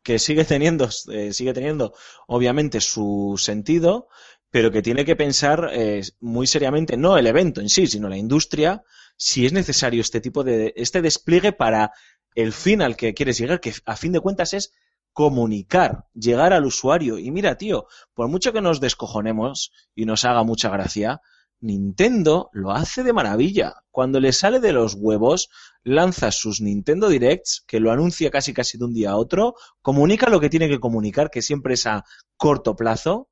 que 0.03 0.19
sigue 0.19 0.45
teniendo, 0.45 0.89
eh, 1.13 1.33
sigue 1.33 1.55
teniendo, 1.55 1.95
obviamente, 2.27 2.81
su 2.81 3.37
sentido, 3.39 4.09
pero 4.51 4.71
que 4.71 4.83
tiene 4.83 5.05
que 5.05 5.17
pensar 5.17 5.71
eh, 5.73 6.03
muy 6.21 6.47
seriamente, 6.47 6.97
no 6.97 7.17
el 7.17 7.27
evento 7.27 7.61
en 7.61 7.69
sí, 7.69 7.87
sino 7.87 8.09
la 8.09 8.17
industria, 8.17 8.85
si 9.17 9.47
es 9.47 9.53
necesario 9.53 10.01
este 10.01 10.21
tipo 10.21 10.45
de, 10.45 10.73
este 10.77 11.03
despliegue 11.03 11.53
para 11.53 11.93
el 12.35 12.53
fin 12.53 12.83
al 12.83 12.97
que 12.97 13.15
quieres 13.15 13.39
llegar, 13.39 13.61
que 13.61 13.73
a 13.87 13.97
fin 13.97 14.13
de 14.13 14.21
cuentas 14.21 14.53
es 14.53 14.73
comunicar, 15.13 16.07
llegar 16.13 16.53
al 16.53 16.67
usuario. 16.67 17.19
Y 17.19 17.31
mira, 17.31 17.57
tío, 17.57 17.87
por 18.13 18.29
mucho 18.29 18.53
que 18.53 18.61
nos 18.61 18.81
descojonemos 18.81 19.73
y 19.95 20.05
nos 20.05 20.25
haga 20.25 20.43
mucha 20.43 20.69
gracia, 20.69 21.21
Nintendo 21.61 22.51
lo 22.53 22.73
hace 22.73 23.03
de 23.03 23.13
maravilla. 23.13 23.75
Cuando 23.91 24.21
le 24.21 24.33
sale 24.33 24.61
de 24.61 24.73
los 24.73 24.95
huevos, 24.95 25.49
lanza 25.83 26.31
sus 26.31 26.61
Nintendo 26.61 27.09
Directs, 27.09 27.65
que 27.67 27.81
lo 27.81 27.91
anuncia 27.91 28.31
casi 28.31 28.53
casi 28.53 28.79
de 28.79 28.85
un 28.85 28.95
día 28.95 29.11
a 29.11 29.17
otro, 29.17 29.55
comunica 29.81 30.29
lo 30.29 30.41
que 30.41 30.51
tiene 30.51 30.69
que 30.69 30.81
comunicar, 30.81 31.31
que 31.31 31.43
siempre 31.43 31.75
es 31.75 31.87
a 31.87 32.05
corto 32.37 32.77
plazo, 32.77 33.29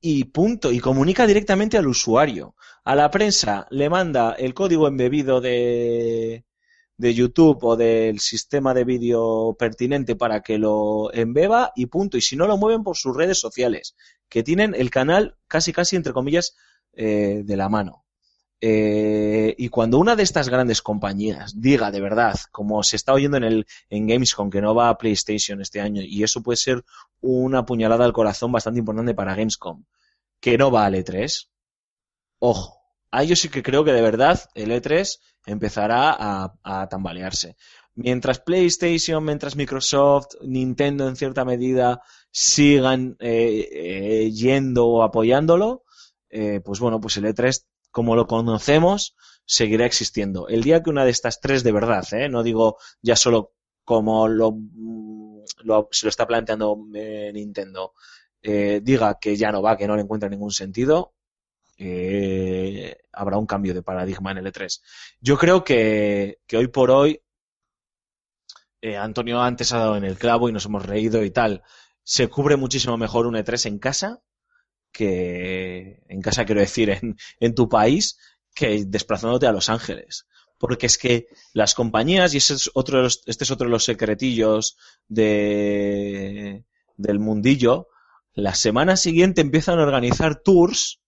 y 0.00 0.24
punto. 0.24 0.72
Y 0.72 0.80
comunica 0.80 1.26
directamente 1.26 1.76
al 1.76 1.86
usuario. 1.86 2.54
A 2.84 2.94
la 2.94 3.10
prensa 3.10 3.66
le 3.70 3.90
manda 3.90 4.32
el 4.32 4.54
código 4.54 4.86
embebido 4.88 5.40
de, 5.40 6.44
de 6.96 7.14
YouTube 7.14 7.62
o 7.64 7.76
del 7.76 8.20
sistema 8.20 8.74
de 8.74 8.84
vídeo 8.84 9.56
pertinente 9.58 10.16
para 10.16 10.42
que 10.42 10.58
lo 10.58 11.12
embeba 11.14 11.72
y 11.76 11.86
punto. 11.86 12.16
Y 12.16 12.20
si 12.20 12.36
no, 12.36 12.46
lo 12.46 12.58
mueven 12.58 12.82
por 12.82 12.96
sus 12.96 13.16
redes 13.16 13.38
sociales, 13.38 13.94
que 14.28 14.42
tienen 14.42 14.74
el 14.74 14.90
canal 14.90 15.36
casi 15.46 15.72
casi 15.72 15.96
entre 15.96 16.12
comillas 16.12 16.56
eh, 16.92 17.42
de 17.44 17.56
la 17.56 17.68
mano. 17.68 18.04
Eh, 18.60 19.54
y 19.56 19.68
cuando 19.68 19.98
una 19.98 20.16
de 20.16 20.24
estas 20.24 20.48
grandes 20.48 20.82
compañías 20.82 21.60
diga 21.60 21.92
de 21.92 22.00
verdad, 22.00 22.36
como 22.50 22.82
se 22.82 22.96
está 22.96 23.12
oyendo 23.12 23.36
en 23.36 23.44
el 23.44 23.66
en 23.88 24.08
Gamescom, 24.08 24.50
que 24.50 24.60
no 24.60 24.74
va 24.74 24.88
a 24.88 24.98
PlayStation 24.98 25.60
este 25.60 25.80
año, 25.80 26.02
y 26.02 26.24
eso 26.24 26.42
puede 26.42 26.56
ser 26.56 26.84
una 27.20 27.64
puñalada 27.64 28.04
al 28.04 28.12
corazón 28.12 28.50
bastante 28.50 28.80
importante 28.80 29.14
para 29.14 29.36
Gamescom, 29.36 29.84
que 30.40 30.58
no 30.58 30.72
va 30.72 30.86
al 30.86 30.94
E3, 30.94 31.48
ojo, 32.40 32.80
ahí 33.12 33.28
yo 33.28 33.36
sí 33.36 33.48
que 33.48 33.62
creo 33.62 33.84
que 33.84 33.92
de 33.92 34.02
verdad 34.02 34.40
el 34.54 34.72
E3 34.72 35.20
empezará 35.46 36.16
a, 36.18 36.88
tambalearse. 36.88 37.56
Mientras 37.94 38.40
PlayStation, 38.40 39.24
mientras 39.24 39.56
Microsoft, 39.56 40.34
Nintendo 40.42 41.08
en 41.08 41.16
cierta 41.16 41.44
medida 41.44 42.00
sigan 42.30 43.16
eh, 43.18 44.30
yendo 44.32 44.86
o 44.86 45.02
apoyándolo, 45.02 45.84
eh, 46.30 46.60
pues 46.64 46.80
bueno, 46.80 47.00
pues 47.00 47.16
el 47.16 47.24
E3, 47.24 47.64
como 47.90 48.16
lo 48.16 48.26
conocemos, 48.26 49.16
seguirá 49.44 49.86
existiendo. 49.86 50.48
El 50.48 50.62
día 50.62 50.82
que 50.82 50.90
una 50.90 51.04
de 51.04 51.10
estas 51.10 51.40
tres 51.40 51.62
de 51.62 51.72
verdad, 51.72 52.04
¿eh? 52.12 52.28
no 52.28 52.42
digo 52.42 52.78
ya 53.02 53.16
solo 53.16 53.54
como 53.84 54.28
lo, 54.28 54.52
mm, 54.52 55.44
se 55.90 56.06
lo 56.06 56.10
está 56.10 56.26
planteando 56.26 56.78
eh, 56.94 57.30
Nintendo, 57.32 57.94
diga 58.40 59.18
que 59.20 59.36
ya 59.36 59.52
no 59.52 59.62
va, 59.62 59.76
que 59.76 59.86
no 59.86 59.96
le 59.96 60.02
encuentra 60.02 60.28
ningún 60.28 60.52
sentido, 60.52 61.14
habrá 63.12 63.36
un 63.36 63.46
cambio 63.46 63.74
de 63.74 63.82
paradigma 63.82 64.30
en 64.30 64.38
el 64.38 64.46
E3. 64.46 64.80
Yo 65.20 65.36
creo 65.36 65.64
que, 65.64 66.38
que 66.46 66.56
hoy 66.56 66.68
por 66.68 66.90
hoy, 66.90 67.20
Antonio 68.98 69.40
antes 69.42 69.72
ha 69.72 69.78
dado 69.78 69.96
en 69.96 70.04
el 70.04 70.16
clavo 70.16 70.48
y 70.48 70.52
nos 70.52 70.66
hemos 70.66 70.86
reído 70.86 71.24
y 71.24 71.30
tal, 71.30 71.62
se 72.04 72.28
cubre 72.28 72.56
muchísimo 72.56 72.96
mejor 72.96 73.26
un 73.26 73.34
E3 73.34 73.66
en 73.66 73.78
casa 73.78 74.22
que 74.92 76.02
en 76.08 76.20
casa 76.20 76.44
quiero 76.44 76.60
decir 76.60 76.90
en, 76.90 77.16
en 77.40 77.54
tu 77.54 77.68
país 77.68 78.18
que 78.54 78.84
desplazándote 78.86 79.46
a 79.46 79.52
Los 79.52 79.68
Ángeles. 79.68 80.26
Porque 80.58 80.86
es 80.86 80.98
que 80.98 81.28
las 81.52 81.74
compañías 81.74 82.34
y 82.34 82.38
ese 82.38 82.54
es 82.54 82.70
otro 82.74 83.06
este 83.06 83.44
es 83.44 83.50
otro 83.50 83.66
de 83.66 83.72
los 83.72 83.84
secretillos 83.84 84.76
de 85.06 86.64
del 86.96 87.20
mundillo 87.20 87.86
la 88.38 88.54
semana 88.54 88.96
siguiente 88.96 89.40
empiezan 89.40 89.80
a 89.80 89.82
organizar 89.82 90.36
tours 90.36 91.00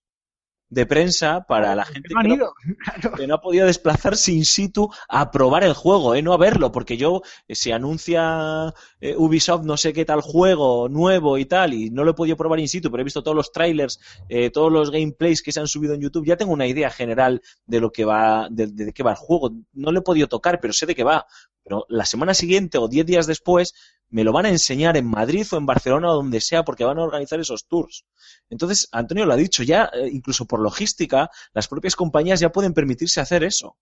de 0.71 0.85
prensa 0.85 1.45
para 1.47 1.75
la 1.75 1.85
gente 1.85 2.09
no- 2.37 2.53
que 3.17 3.27
no 3.27 3.35
ha 3.35 3.41
podido 3.41 3.67
desplazarse 3.67 4.31
in 4.31 4.45
situ 4.45 4.89
a 5.09 5.29
probar 5.29 5.63
el 5.65 5.73
juego, 5.73 6.15
¿eh? 6.15 6.21
no 6.23 6.33
a 6.33 6.37
verlo, 6.37 6.71
porque 6.71 6.95
yo, 6.97 7.21
eh, 7.47 7.55
si 7.55 7.71
anuncia 7.71 8.73
eh, 9.01 9.15
Ubisoft 9.17 9.63
no 9.65 9.75
sé 9.77 9.91
qué 9.93 10.05
tal 10.05 10.21
juego 10.21 10.87
nuevo 10.89 11.37
y 11.37 11.45
tal, 11.45 11.73
y 11.73 11.89
no 11.89 12.03
lo 12.03 12.11
he 12.11 12.13
podido 12.15 12.37
probar 12.37 12.59
in 12.59 12.69
situ, 12.69 12.89
pero 12.89 13.01
he 13.01 13.03
visto 13.03 13.21
todos 13.21 13.35
los 13.35 13.51
trailers, 13.51 13.99
eh, 14.29 14.49
todos 14.49 14.71
los 14.71 14.91
gameplays 14.91 15.41
que 15.43 15.51
se 15.51 15.59
han 15.59 15.67
subido 15.67 15.93
en 15.93 16.01
YouTube, 16.01 16.25
ya 16.25 16.37
tengo 16.37 16.53
una 16.53 16.67
idea 16.67 16.89
general 16.89 17.41
de 17.65 17.79
lo 17.81 17.91
que 17.91 18.05
va, 18.05 18.47
de, 18.49 18.67
de 18.67 18.93
qué 18.93 19.03
va 19.03 19.11
el 19.11 19.17
juego. 19.17 19.51
No 19.73 19.91
lo 19.91 19.99
he 19.99 20.03
podido 20.03 20.27
tocar, 20.27 20.59
pero 20.61 20.73
sé 20.73 20.85
de 20.85 20.95
qué 20.95 21.03
va. 21.03 21.25
Pero 21.63 21.85
la 21.89 22.05
semana 22.05 22.33
siguiente 22.33 22.77
o 22.77 22.87
diez 22.87 23.05
días 23.05 23.27
después 23.27 23.73
me 24.11 24.23
lo 24.23 24.31
van 24.33 24.45
a 24.45 24.49
enseñar 24.49 24.97
en 24.97 25.07
Madrid 25.07 25.45
o 25.51 25.57
en 25.57 25.65
Barcelona 25.65 26.11
o 26.11 26.15
donde 26.15 26.41
sea, 26.41 26.63
porque 26.63 26.83
van 26.85 26.99
a 26.99 27.03
organizar 27.03 27.39
esos 27.39 27.65
tours. 27.67 28.05
Entonces, 28.49 28.87
Antonio 28.91 29.25
lo 29.25 29.33
ha 29.33 29.37
dicho, 29.37 29.63
ya 29.63 29.89
eh, 29.93 30.09
incluso 30.11 30.45
por 30.45 30.59
logística, 30.61 31.29
las 31.53 31.67
propias 31.67 31.95
compañías 31.95 32.39
ya 32.39 32.51
pueden 32.51 32.73
permitirse 32.73 33.21
hacer 33.21 33.43
eso. 33.43 33.77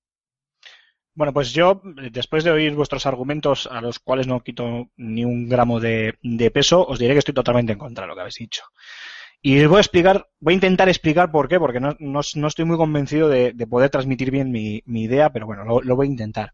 Bueno, 1.16 1.34
pues 1.34 1.52
yo, 1.52 1.82
después 2.12 2.44
de 2.46 2.52
oír 2.52 2.74
vuestros 2.76 3.06
argumentos, 3.06 3.68
a 3.70 3.82
los 3.82 4.00
cuales 4.00 4.26
no 4.28 4.40
quito 4.42 4.90
ni 4.96 5.26
un 5.26 5.50
gramo 5.50 5.80
de, 5.82 6.14
peso, 6.54 6.86
os 6.88 6.98
diré 6.98 7.14
que 7.14 7.20
estoy 7.20 7.34
totalmente 7.34 7.74
en 7.74 7.80
contra 7.80 8.04
de 8.06 8.08
lo 8.08 8.16
que 8.16 8.22
habéis 8.22 8.36
dicho. 8.36 8.64
Y 9.42 9.66
voy 9.66 9.78
a 9.78 9.82
explicar, 9.82 10.30
voy 10.40 10.54
a 10.54 10.56
intentar 10.56 10.90
explicar 10.90 11.32
por 11.32 11.48
qué, 11.50 11.60
porque 11.60 11.80
no, 11.82 11.96
no- 12.00 12.22
no 12.36 12.48
estoy 12.48 12.66
muy 12.66 12.78
convencido 12.78 13.30
de, 13.30 13.54
de 13.54 13.68
poder 13.68 13.90
transmitir 13.92 14.32
bien 14.32 14.52
mi, 14.52 14.82
mi 14.86 15.04
idea, 15.04 15.32
pero 15.32 15.46
bueno, 15.48 15.66
lo, 15.66 15.82
lo 15.82 15.96
voy 15.96 16.08
a 16.08 16.12
intentar. 16.12 16.54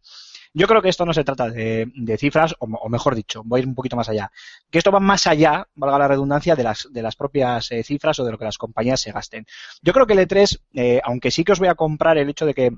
Yo 0.57 0.67
creo 0.67 0.81
que 0.81 0.87
esto 0.87 1.05
no 1.05 1.13
se 1.13 1.25
trata 1.25 1.49
de, 1.49 2.17
cifras, 2.17 2.55
o, 2.59 2.65
o 2.65 2.87
mejor 2.87 3.13
dicho, 3.13 3.43
voy 3.43 3.59
a 3.59 3.63
ir 3.63 3.67
un 3.67 3.75
poquito 3.75 3.97
más 3.97 4.07
allá. 4.07 4.31
Que 4.71 4.77
esto 4.77 4.89
va 4.89 5.01
más 5.01 5.27
allá, 5.27 5.67
valga 5.75 5.99
la 5.99 6.07
redundancia, 6.07 6.55
de 6.55 6.63
las, 6.63 6.87
de 6.89 7.01
las 7.01 7.17
propias 7.17 7.69
eh, 7.73 7.83
cifras 7.83 8.17
o 8.19 8.23
de 8.23 8.31
lo 8.31 8.37
que 8.37 8.45
las 8.45 8.57
compañías 8.57 9.01
se 9.01 9.11
gasten. 9.11 9.45
Yo 9.81 9.91
creo 9.91 10.07
que 10.07 10.13
el 10.13 10.19
E3, 10.19 10.61
eh, 10.75 11.01
aunque 11.03 11.29
sí 11.29 11.43
que 11.43 11.51
os 11.51 11.59
voy 11.59 11.67
a 11.67 11.75
comprar 11.75 12.17
el 12.17 12.29
hecho 12.29 12.45
de 12.45 12.53
que 12.53 12.71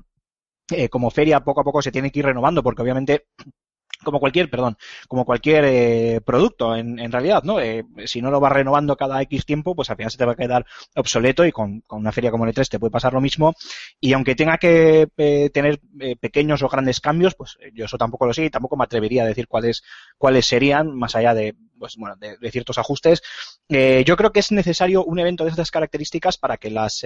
eh, 0.70 0.88
como 0.88 1.10
feria 1.10 1.44
poco 1.44 1.60
a 1.60 1.64
poco 1.64 1.80
se 1.80 1.92
tiene 1.92 2.10
que 2.10 2.18
ir 2.18 2.26
renovando, 2.26 2.64
porque 2.64 2.82
obviamente 2.82 3.28
como 4.08 4.20
cualquier, 4.20 4.48
perdón, 4.48 4.78
como 5.06 5.24
cualquier 5.26 5.64
eh, 5.66 6.20
producto 6.24 6.74
en, 6.74 6.98
en 6.98 7.12
realidad, 7.12 7.42
¿no? 7.42 7.60
Eh, 7.60 7.84
si 8.06 8.22
no 8.22 8.30
lo 8.30 8.40
vas 8.40 8.52
renovando 8.52 8.96
cada 8.96 9.20
X 9.22 9.44
tiempo, 9.44 9.74
pues 9.74 9.90
al 9.90 9.96
final 9.96 10.10
se 10.10 10.16
te 10.16 10.24
va 10.24 10.32
a 10.32 10.36
quedar 10.36 10.64
obsoleto 10.96 11.44
y 11.44 11.52
con, 11.52 11.80
con 11.82 12.00
una 12.00 12.12
feria 12.12 12.30
como 12.30 12.44
el 12.46 12.54
E3 12.54 12.68
te 12.68 12.78
puede 12.78 12.90
pasar 12.90 13.12
lo 13.12 13.20
mismo. 13.20 13.54
Y 14.00 14.14
aunque 14.14 14.34
tenga 14.34 14.56
que 14.56 15.08
eh, 15.16 15.50
tener 15.50 15.80
pequeños 16.20 16.62
o 16.62 16.68
grandes 16.68 17.00
cambios, 17.00 17.34
pues 17.34 17.58
yo 17.74 17.84
eso 17.84 17.98
tampoco 17.98 18.26
lo 18.26 18.32
sé 18.32 18.46
y 18.46 18.50
tampoco 18.50 18.76
me 18.76 18.84
atrevería 18.84 19.24
a 19.24 19.26
decir 19.26 19.46
cuáles, 19.46 19.82
cuáles 20.16 20.46
serían, 20.46 20.94
más 20.94 21.14
allá 21.14 21.34
de, 21.34 21.54
pues 21.78 21.96
bueno, 21.96 22.16
de, 22.16 22.36
de 22.38 22.50
ciertos 22.50 22.78
ajustes. 22.78 23.22
Yo 23.68 24.16
creo 24.16 24.32
que 24.32 24.40
es 24.40 24.50
necesario 24.52 25.04
un 25.04 25.18
evento 25.18 25.44
de 25.44 25.50
estas 25.50 25.70
características 25.70 26.38
para 26.38 26.56
que 26.56 26.70
las 26.70 27.04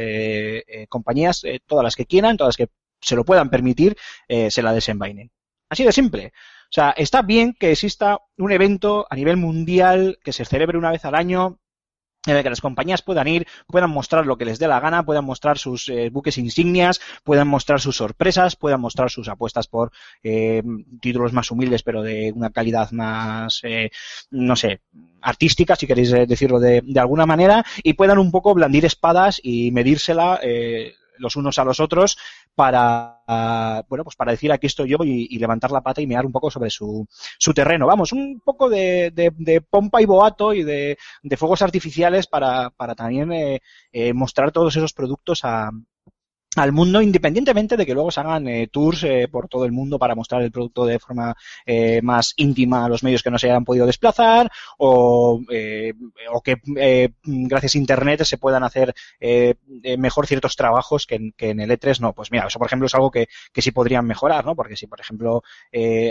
compañías, 0.89 1.43
todas 1.67 1.85
las 1.85 1.97
que 1.97 2.07
quieran, 2.07 2.37
todas 2.37 2.51
las 2.51 2.57
que 2.57 2.73
se 3.01 3.17
lo 3.17 3.25
puedan 3.25 3.51
permitir, 3.51 3.97
se 4.29 4.63
la 4.63 4.73
desenvainen. 4.73 5.31
Así 5.73 5.85
de 5.85 5.93
simple. 5.93 6.33
O 6.73 6.75
sea, 6.75 6.95
está 6.97 7.21
bien 7.21 7.53
que 7.53 7.71
exista 7.71 8.19
un 8.39 8.51
evento 8.51 9.07
a 9.11 9.15
nivel 9.15 9.37
mundial 9.37 10.19
que 10.25 10.33
se 10.33 10.47
celebre 10.47 10.79
una 10.79 10.91
vez 10.91 11.05
al 11.05 11.15
año 11.15 11.59
en 12.25 12.37
el 12.37 12.43
que 12.43 12.49
las 12.49 12.63
compañías 12.63 13.03
puedan 13.03 13.29
ir, 13.29 13.47
puedan 13.67 13.91
mostrar 13.91 14.25
lo 14.25 14.39
que 14.39 14.47
les 14.47 14.59
dé 14.59 14.69
la 14.69 14.81
gana, 14.81 15.05
puedan 15.05 15.27
mostrar 15.27 15.59
sus 15.59 15.91
eh, 15.91 16.09
buques 16.09 16.39
insignias, 16.39 16.99
puedan 17.25 17.47
mostrar 17.47 17.79
sus 17.79 17.97
sorpresas, 17.97 18.57
puedan 18.57 18.81
mostrar 18.81 19.11
sus 19.11 19.29
apuestas 19.29 19.67
por 19.67 19.93
eh, 20.23 20.63
títulos 21.03 21.35
más 21.35 21.51
humildes 21.51 21.83
pero 21.83 22.01
de 22.01 22.33
una 22.35 22.49
calidad 22.49 22.91
más, 22.93 23.61
eh, 23.65 23.91
no 24.31 24.57
sé, 24.57 24.81
artística, 25.21 25.77
si 25.77 25.87
queréis 25.87 26.11
eh, 26.13 26.27
decirlo 26.27 26.59
de, 26.59 26.81
de 26.81 27.01
alguna 27.01 27.27
manera, 27.27 27.67
y 27.83 27.93
puedan 27.93 28.19
un 28.19 28.31
poco 28.31 28.55
blandir 28.55 28.87
espadas 28.87 29.41
y 29.43 29.73
medírsela 29.73 30.41
eh, 30.43 30.95
los 31.23 31.37
unos 31.37 31.59
a 31.59 31.65
los 31.65 31.81
otros 31.81 32.19
para 32.55 33.21
bueno 33.89 34.05
pues 34.05 34.17
para 34.17 34.33
decir 34.33 34.53
aquí 34.53 34.67
estoy 34.67 34.91
yo 34.91 34.99
y, 35.05 35.39
levantar 35.39 35.71
la 35.71 35.81
pata 35.81 36.01
y 36.01 36.07
mirar 36.07 36.27
un 36.27 36.33
poco 36.33 36.51
sobre 36.51 36.71
su, 36.71 37.07
su 37.39 37.55
terreno. 37.55 37.87
Vamos 37.87 38.13
un 38.13 38.41
poco 38.45 38.69
de, 38.69 39.11
de, 39.13 39.33
de 39.37 39.61
pompa 39.61 40.03
y 40.03 40.05
boato 40.05 40.53
y 40.53 40.63
de, 40.63 40.99
de 41.23 41.37
fuegos 41.37 41.63
artificiales 41.63 42.27
para, 42.27 42.71
para 42.71 42.95
también 42.95 43.33
eh, 43.33 43.61
eh, 43.93 44.13
mostrar 44.13 44.53
todos 44.53 44.77
esos 44.77 44.93
productos 44.93 45.41
a, 45.45 45.71
al 46.57 46.73
mundo, 46.73 47.01
independientemente 47.01 47.77
de 47.77 47.87
que 47.87 47.95
luego 47.95 48.11
se 48.11 48.21
hagan 48.21 48.47
eh, 48.47 48.69
tours 48.71 49.05
eh, 49.05 49.27
por 49.31 49.49
todo 49.49 49.65
el 49.65 49.73
mundo 49.73 49.99
para 49.99 50.15
mostrar 50.15 50.43
el 50.43 50.53
producto 50.53 50.85
de 50.85 50.99
forma 50.99 51.35
eh, 51.65 52.01
más 52.03 52.35
íntima 52.37 52.85
a 52.85 52.89
los 52.89 53.03
medios 53.03 53.23
que 53.23 53.31
no 53.31 53.39
se 53.39 53.47
hayan 53.47 53.65
podido 53.65 53.87
desplazar 53.87 54.51
o, 54.77 55.41
eh, 55.51 55.95
o 56.31 56.43
que 56.43 56.61
eh, 56.77 57.11
gracias 57.25 57.75
a 57.75 57.79
Internet 57.79 58.25
se 58.25 58.37
puedan 58.37 58.65
hacer 58.65 58.95
eh, 59.19 59.55
mejor 59.97 60.27
ciertos 60.27 60.55
trabajos 60.55 61.07
que 61.07 61.33
en, 61.39 61.61
el 61.61 61.71
E3 61.71 62.01
no. 62.01 62.13
Pues 62.13 62.31
mira, 62.31 62.47
eso 62.47 62.59
por 62.59 62.67
ejemplo 62.67 62.87
es 62.87 62.95
algo 62.95 63.11
que, 63.11 63.29
que 63.53 63.63
sí 63.63 63.71
podrían 63.71 64.07
mejorar, 64.07 64.45
¿no? 64.45 64.55
Porque 64.55 64.77
si 64.77 64.87
por 64.87 65.01
ejemplo 65.01 65.43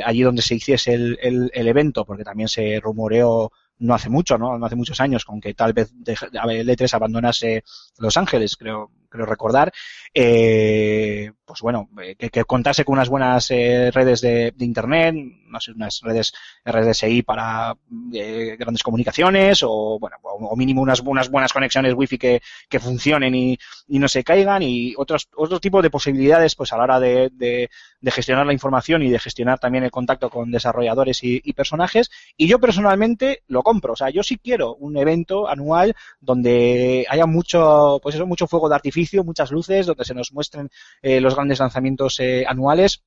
allí 0.05 0.23
donde 0.23 0.41
se 0.41 0.55
hiciese 0.55 0.93
el, 0.93 1.19
el, 1.21 1.51
el 1.53 1.67
evento, 1.67 2.05
porque 2.05 2.23
también 2.23 2.49
se 2.49 2.79
rumoreó 2.79 3.51
no 3.77 3.95
hace 3.95 4.09
mucho, 4.09 4.37
¿no? 4.37 4.57
No 4.57 4.65
hace 4.65 4.75
muchos 4.75 5.01
años, 5.01 5.25
con 5.25 5.41
que 5.41 5.53
tal 5.53 5.73
vez 5.73 5.91
el 5.91 6.69
E3 6.69 6.93
abandonase 6.93 7.63
Los 7.97 8.15
Ángeles, 8.15 8.55
creo, 8.55 8.91
creo 9.11 9.25
recordar, 9.25 9.71
eh, 10.13 11.31
pues 11.45 11.61
bueno, 11.61 11.89
eh, 12.01 12.15
que, 12.15 12.29
que 12.29 12.45
contase 12.45 12.85
con 12.85 12.93
unas 12.93 13.09
buenas 13.09 13.51
eh, 13.51 13.91
redes 13.91 14.21
de, 14.21 14.53
de 14.55 14.65
internet, 14.65 15.15
sé, 15.59 15.71
unas 15.71 16.01
redes 16.01 16.33
RDSI 16.65 17.23
para 17.23 17.75
eh, 18.13 18.55
grandes 18.57 18.83
comunicaciones 18.83 19.61
o 19.63 19.97
bueno, 19.99 20.17
o, 20.21 20.55
mínimo 20.55 20.81
unas, 20.81 21.01
unas 21.01 21.29
buenas 21.29 21.51
conexiones 21.51 21.93
wifi 21.93 22.17
que, 22.17 22.41
que 22.69 22.79
funcionen 22.79 23.35
y, 23.35 23.57
no 23.87 24.07
se 24.07 24.23
caigan 24.23 24.63
y 24.63 24.95
otros 24.97 25.29
otro 25.35 25.59
tipo 25.59 25.81
de 25.81 25.91
posibilidades 25.91 26.55
pues 26.55 26.73
a 26.73 26.77
la 26.77 26.83
hora 26.83 26.99
de, 26.99 27.29
de, 27.33 27.69
gestionar 28.11 28.47
la 28.47 28.53
información 28.53 29.03
y 29.03 29.09
de 29.09 29.19
gestionar 29.19 29.59
también 29.59 29.83
el 29.83 29.91
contacto 29.91 30.29
con 30.29 30.49
desarrolladores 30.49 31.23
y, 31.23 31.39
y 31.43 31.53
personajes. 31.53 32.09
Y 32.35 32.47
yo 32.47 32.57
personalmente 32.57 33.43
lo 33.47 33.61
compro, 33.61 33.93
o 33.93 33.95
sea, 33.95 34.09
yo 34.09 34.23
sí 34.23 34.37
quiero 34.37 34.73
un 34.75 34.97
evento 34.97 35.47
anual 35.47 35.95
donde 36.19 37.05
haya 37.09 37.27
mucho, 37.27 37.99
pues 38.01 38.15
eso, 38.15 38.25
mucho 38.25 38.47
fuego 38.47 38.69
de 38.69 38.75
artificio, 38.75 39.00
muchas 39.23 39.51
luces, 39.51 39.85
donde 39.85 40.05
se 40.05 40.13
nos 40.13 40.31
muestren 40.33 40.69
eh, 41.01 41.21
los 41.21 41.35
grandes 41.35 41.59
lanzamientos 41.59 42.19
eh, 42.19 42.45
anuales 42.47 43.03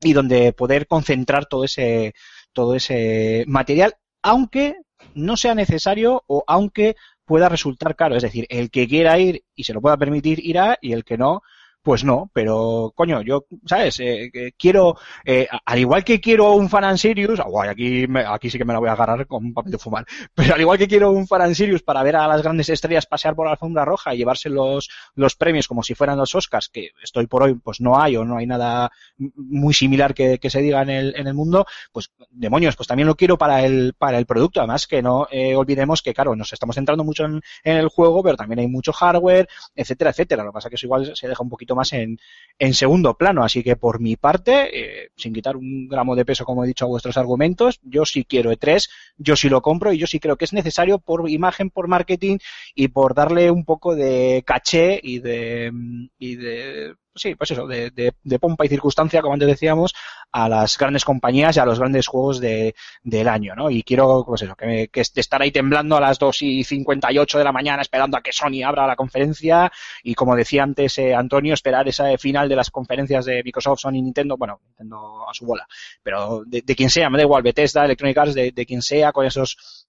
y 0.00 0.12
donde 0.12 0.52
poder 0.52 0.86
concentrar 0.86 1.46
todo 1.46 1.64
ese, 1.64 2.14
todo 2.52 2.74
ese 2.74 3.44
material, 3.46 3.94
aunque 4.22 4.76
no 5.14 5.36
sea 5.36 5.54
necesario 5.54 6.24
o 6.26 6.44
aunque 6.46 6.96
pueda 7.24 7.48
resultar 7.48 7.96
caro. 7.96 8.16
Es 8.16 8.22
decir, 8.22 8.46
el 8.48 8.70
que 8.70 8.88
quiera 8.88 9.18
ir 9.18 9.44
y 9.54 9.64
se 9.64 9.74
lo 9.74 9.80
pueda 9.80 9.96
permitir 9.96 10.44
irá 10.44 10.78
y 10.80 10.92
el 10.92 11.04
que 11.04 11.18
no, 11.18 11.42
pues 11.86 12.02
no, 12.02 12.28
pero 12.34 12.92
coño, 12.96 13.22
yo, 13.22 13.46
¿sabes? 13.64 14.00
Eh, 14.00 14.52
quiero, 14.58 14.96
eh, 15.24 15.46
al 15.64 15.78
igual 15.78 16.02
que 16.02 16.20
quiero 16.20 16.50
un 16.54 16.68
Fan 16.68 16.98
Sirius, 16.98 17.38
oh, 17.46 17.62
aquí, 17.62 18.08
me- 18.08 18.24
aquí 18.26 18.50
sí 18.50 18.58
que 18.58 18.64
me 18.64 18.72
la 18.72 18.80
voy 18.80 18.88
a 18.88 18.92
agarrar 18.94 19.24
con 19.28 19.54
papel 19.54 19.70
de 19.70 19.78
fumar, 19.78 20.04
pero 20.34 20.54
al 20.56 20.60
igual 20.60 20.78
que 20.78 20.88
quiero 20.88 21.12
un 21.12 21.28
Fan 21.28 21.54
Sirius 21.54 21.84
para 21.84 22.02
ver 22.02 22.16
a 22.16 22.26
las 22.26 22.42
grandes 22.42 22.68
estrellas 22.70 23.06
pasear 23.06 23.36
por 23.36 23.46
la 23.46 23.52
alfombra 23.52 23.84
roja 23.84 24.12
y 24.12 24.18
llevarse 24.18 24.48
los, 24.50 24.88
los 25.14 25.36
premios 25.36 25.68
como 25.68 25.84
si 25.84 25.94
fueran 25.94 26.18
los 26.18 26.34
Oscars, 26.34 26.68
que 26.68 26.90
estoy 27.00 27.28
por 27.28 27.44
hoy, 27.44 27.54
pues 27.54 27.80
no 27.80 28.00
hay 28.00 28.16
o 28.16 28.24
no 28.24 28.36
hay 28.38 28.46
nada 28.48 28.90
muy 29.36 29.72
similar 29.72 30.12
que, 30.12 30.38
que 30.40 30.50
se 30.50 30.60
diga 30.60 30.82
en 30.82 30.90
el, 30.90 31.14
en 31.16 31.28
el 31.28 31.34
mundo, 31.34 31.66
pues 31.92 32.10
demonios, 32.30 32.74
pues 32.74 32.88
también 32.88 33.06
lo 33.06 33.14
quiero 33.14 33.38
para 33.38 33.64
el, 33.64 33.94
para 33.96 34.18
el 34.18 34.26
producto, 34.26 34.58
además 34.58 34.88
que 34.88 35.02
no 35.02 35.28
eh, 35.30 35.54
olvidemos 35.54 36.02
que, 36.02 36.12
claro, 36.12 36.34
nos 36.34 36.52
estamos 36.52 36.74
centrando 36.74 37.04
mucho 37.04 37.24
en, 37.26 37.40
en 37.62 37.76
el 37.76 37.88
juego, 37.88 38.24
pero 38.24 38.36
también 38.36 38.58
hay 38.58 38.66
mucho 38.66 38.92
hardware, 38.92 39.48
etcétera, 39.76 40.10
etcétera. 40.10 40.42
Lo 40.42 40.50
que 40.50 40.54
pasa 40.54 40.68
es 40.68 40.70
que 40.70 40.74
eso 40.76 40.86
igual 40.86 41.12
se 41.14 41.28
deja 41.28 41.42
un 41.44 41.48
poquito 41.48 41.75
más 41.76 41.92
en, 41.92 42.18
en 42.58 42.74
segundo 42.74 43.14
plano. 43.14 43.44
Así 43.44 43.62
que 43.62 43.76
por 43.76 44.00
mi 44.00 44.16
parte, 44.16 45.04
eh, 45.04 45.10
sin 45.16 45.32
quitar 45.32 45.56
un 45.56 45.88
gramo 45.88 46.16
de 46.16 46.24
peso, 46.24 46.44
como 46.44 46.64
he 46.64 46.68
dicho 46.68 46.84
a 46.84 46.88
vuestros 46.88 47.16
argumentos, 47.16 47.80
yo 47.82 48.04
sí 48.04 48.24
quiero 48.24 48.52
E3, 48.52 48.88
yo 49.18 49.36
sí 49.36 49.48
lo 49.48 49.62
compro 49.62 49.92
y 49.92 49.98
yo 49.98 50.06
sí 50.06 50.18
creo 50.18 50.36
que 50.36 50.46
es 50.46 50.52
necesario 50.52 50.98
por 50.98 51.28
imagen, 51.30 51.70
por 51.70 51.88
marketing 51.88 52.38
y 52.74 52.88
por 52.88 53.14
darle 53.14 53.50
un 53.50 53.64
poco 53.64 53.94
de 53.94 54.42
caché 54.46 54.98
y 55.02 55.20
de, 55.20 55.70
y 56.18 56.36
de 56.36 56.94
sí, 57.16 57.34
pues 57.34 57.50
eso, 57.50 57.66
de, 57.66 57.90
de, 57.90 58.12
de 58.22 58.38
pompa 58.38 58.64
y 58.64 58.68
circunstancia, 58.68 59.20
como 59.22 59.34
antes 59.34 59.48
decíamos, 59.48 59.94
a 60.32 60.48
las 60.48 60.76
grandes 60.78 61.04
compañías 61.04 61.56
y 61.56 61.60
a 61.60 61.64
los 61.64 61.78
grandes 61.78 62.06
juegos 62.06 62.40
de, 62.40 62.74
del 63.02 63.28
año, 63.28 63.54
¿no? 63.54 63.70
Y 63.70 63.82
quiero, 63.82 64.24
pues 64.26 64.42
eso, 64.42 64.54
que, 64.54 64.66
me- 64.66 64.88
que 64.88 65.00
est- 65.00 65.16
estar 65.18 65.40
ahí 65.42 65.50
temblando 65.50 65.96
a 65.96 66.00
las 66.00 66.18
2 66.18 66.42
y 66.42 66.62
58 66.64 67.38
de 67.38 67.44
la 67.44 67.52
mañana 67.52 67.82
esperando 67.82 68.16
a 68.16 68.22
que 68.22 68.32
Sony 68.32 68.62
abra 68.64 68.86
la 68.86 68.96
conferencia 68.96 69.70
y 70.02 70.14
como 70.14 70.36
decía 70.36 70.62
antes 70.62 70.98
eh, 70.98 71.14
Antonio, 71.14 71.54
esperar 71.54 71.88
ese 71.88 72.18
final 72.18 72.48
de 72.48 72.56
las 72.56 72.70
conferencias 72.70 73.24
de 73.24 73.42
Microsoft, 73.42 73.80
Sony, 73.80 73.92
Nintendo, 74.02 74.36
bueno, 74.36 74.60
Nintendo 74.66 75.28
a 75.28 75.34
su 75.34 75.46
bola, 75.46 75.66
pero 76.02 76.42
de, 76.46 76.62
de 76.62 76.76
quien 76.76 76.90
sea, 76.90 77.10
me 77.10 77.18
da 77.18 77.24
igual, 77.24 77.42
Bethesda, 77.42 77.84
Electronic 77.84 78.18
Arts, 78.18 78.34
de, 78.34 78.52
de 78.52 78.66
quien 78.66 78.82
sea, 78.82 79.12
con 79.12 79.26
esos 79.26 79.85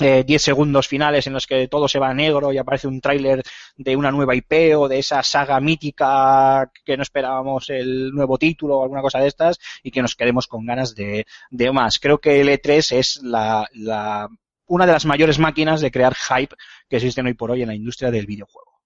eh, 0.00 0.24
10 0.26 0.42
segundos 0.42 0.88
finales 0.88 1.26
en 1.26 1.32
los 1.32 1.46
que 1.46 1.68
todo 1.68 1.86
se 1.86 1.98
va 1.98 2.12
negro 2.12 2.52
y 2.52 2.58
aparece 2.58 2.88
un 2.88 3.00
tráiler 3.00 3.42
de 3.76 3.96
una 3.96 4.10
nueva 4.10 4.34
IP 4.34 4.76
o 4.76 4.88
de 4.88 4.98
esa 4.98 5.22
saga 5.22 5.60
mítica 5.60 6.70
que 6.84 6.96
no 6.96 7.02
esperábamos 7.02 7.70
el 7.70 8.10
nuevo 8.10 8.36
título 8.38 8.78
o 8.78 8.82
alguna 8.82 9.02
cosa 9.02 9.20
de 9.20 9.28
estas 9.28 9.58
y 9.82 9.90
que 9.90 10.02
nos 10.02 10.16
quedemos 10.16 10.46
con 10.48 10.66
ganas 10.66 10.94
de, 10.94 11.26
de 11.50 11.72
más. 11.72 12.00
Creo 12.00 12.18
que 12.18 12.40
el 12.40 12.48
E3 12.48 12.96
es 12.96 13.22
la, 13.22 13.68
la, 13.72 14.28
una 14.66 14.86
de 14.86 14.92
las 14.92 15.06
mayores 15.06 15.38
máquinas 15.38 15.80
de 15.80 15.90
crear 15.90 16.14
hype 16.14 16.56
que 16.88 16.96
existen 16.96 17.26
hoy 17.26 17.34
por 17.34 17.50
hoy 17.50 17.62
en 17.62 17.68
la 17.68 17.74
industria 17.74 18.10
del 18.10 18.26
videojuego. 18.26 18.80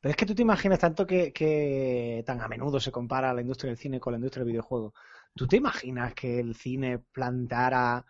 Pero 0.00 0.10
es 0.10 0.16
que 0.16 0.26
tú 0.26 0.34
te 0.34 0.42
imaginas 0.42 0.78
tanto 0.78 1.06
que, 1.06 1.32
que 1.32 2.22
tan 2.24 2.40
a 2.40 2.48
menudo 2.48 2.80
se 2.80 2.92
compara 2.92 3.34
la 3.34 3.40
industria 3.40 3.70
del 3.70 3.78
cine 3.78 4.00
con 4.00 4.12
la 4.12 4.18
industria 4.18 4.44
del 4.44 4.52
videojuego. 4.52 4.94
¿Tú 5.34 5.46
te 5.46 5.56
imaginas 5.56 6.14
que 6.14 6.40
el 6.40 6.54
cine 6.54 6.98
plantara, 6.98 8.04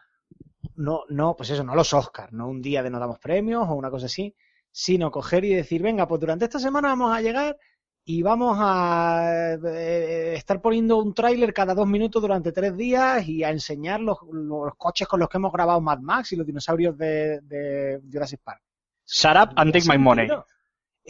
no, 0.76 1.04
no, 1.08 1.36
pues 1.36 1.50
eso, 1.50 1.64
no 1.64 1.74
los 1.74 1.92
Oscars, 1.94 2.32
no 2.32 2.48
un 2.48 2.60
día 2.60 2.82
de 2.82 2.90
no 2.90 2.98
damos 2.98 3.18
premios 3.18 3.66
o 3.68 3.74
una 3.74 3.90
cosa 3.90 4.06
así, 4.06 4.34
sino 4.70 5.10
coger 5.10 5.44
y 5.44 5.54
decir, 5.54 5.82
venga, 5.82 6.06
pues 6.06 6.20
durante 6.20 6.44
esta 6.44 6.58
semana 6.58 6.88
vamos 6.88 7.14
a 7.14 7.20
llegar 7.20 7.56
y 8.04 8.22
vamos 8.22 8.56
a 8.60 9.56
eh, 9.64 10.34
estar 10.36 10.60
poniendo 10.60 10.98
un 10.98 11.12
tráiler 11.12 11.52
cada 11.52 11.74
dos 11.74 11.88
minutos 11.88 12.22
durante 12.22 12.52
tres 12.52 12.76
días 12.76 13.26
y 13.26 13.42
a 13.42 13.50
enseñar 13.50 14.00
los, 14.00 14.18
los 14.30 14.74
coches 14.76 15.08
con 15.08 15.18
los 15.18 15.28
que 15.28 15.38
hemos 15.38 15.52
grabado 15.52 15.80
Mad 15.80 15.98
Max 15.98 16.32
y 16.32 16.36
los 16.36 16.46
dinosaurios 16.46 16.96
de, 16.96 17.40
de 17.40 18.00
Jurassic 18.12 18.40
Park. 18.44 18.62
Shut 19.06 19.36
up 19.36 19.54
and 19.56 19.72
take 19.72 19.88
my 19.88 19.98
money. 19.98 20.28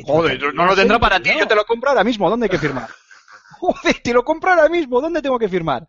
Joder, 0.05 0.55
no 0.55 0.67
lo 0.67 0.75
tendrá 0.75 0.99
para 0.99 1.21
ti, 1.21 1.31
yo 1.39 1.47
te 1.47 1.55
lo 1.55 1.65
compro 1.65 1.91
ahora 1.91 2.05
mismo, 2.05 2.29
¿dónde 2.29 2.45
hay 2.45 2.51
que 2.51 2.59
firmar? 2.59 2.89
Joder, 3.59 4.01
te 4.03 4.13
lo 4.13 4.25
compro 4.25 4.51
ahora 4.51 4.69
mismo, 4.69 5.01
¿dónde 5.01 5.23
tengo 5.23 5.39
que 5.39 5.49
firmar? 5.49 5.87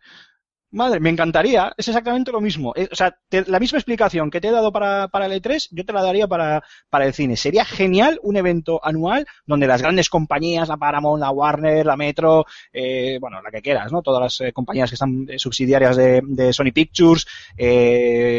Madre, 0.70 1.00
me 1.00 1.08
encantaría, 1.08 1.72
es 1.78 1.88
exactamente 1.88 2.30
lo 2.30 2.42
mismo. 2.42 2.74
Eh, 2.76 2.88
o 2.92 2.94
sea, 2.94 3.16
te- 3.30 3.46
la 3.50 3.58
misma 3.58 3.78
explicación 3.78 4.30
que 4.30 4.38
te 4.38 4.48
he 4.48 4.50
dado 4.50 4.70
para, 4.70 5.08
para 5.08 5.24
el 5.24 5.32
E3, 5.32 5.68
yo 5.72 5.82
te 5.86 5.94
la 5.94 6.02
daría 6.02 6.28
para, 6.28 6.62
para 6.90 7.06
el 7.06 7.14
cine. 7.14 7.38
Sería 7.38 7.64
genial 7.64 8.20
un 8.22 8.36
evento 8.36 8.78
anual 8.84 9.26
donde 9.46 9.66
las 9.66 9.80
grandes 9.80 10.10
compañías, 10.10 10.68
la 10.68 10.76
Paramount, 10.76 11.20
la 11.22 11.30
Warner, 11.30 11.86
la 11.86 11.96
Metro, 11.96 12.44
eh, 12.70 13.16
bueno, 13.18 13.40
la 13.40 13.50
que 13.50 13.62
quieras, 13.62 13.90
¿no? 13.92 14.02
Todas 14.02 14.20
las 14.22 14.40
eh, 14.46 14.52
compañías 14.52 14.90
que 14.90 14.94
están 14.96 15.24
eh, 15.30 15.38
subsidiarias 15.38 15.96
de, 15.96 16.20
de 16.22 16.52
Sony 16.52 16.72
Pictures, 16.74 17.26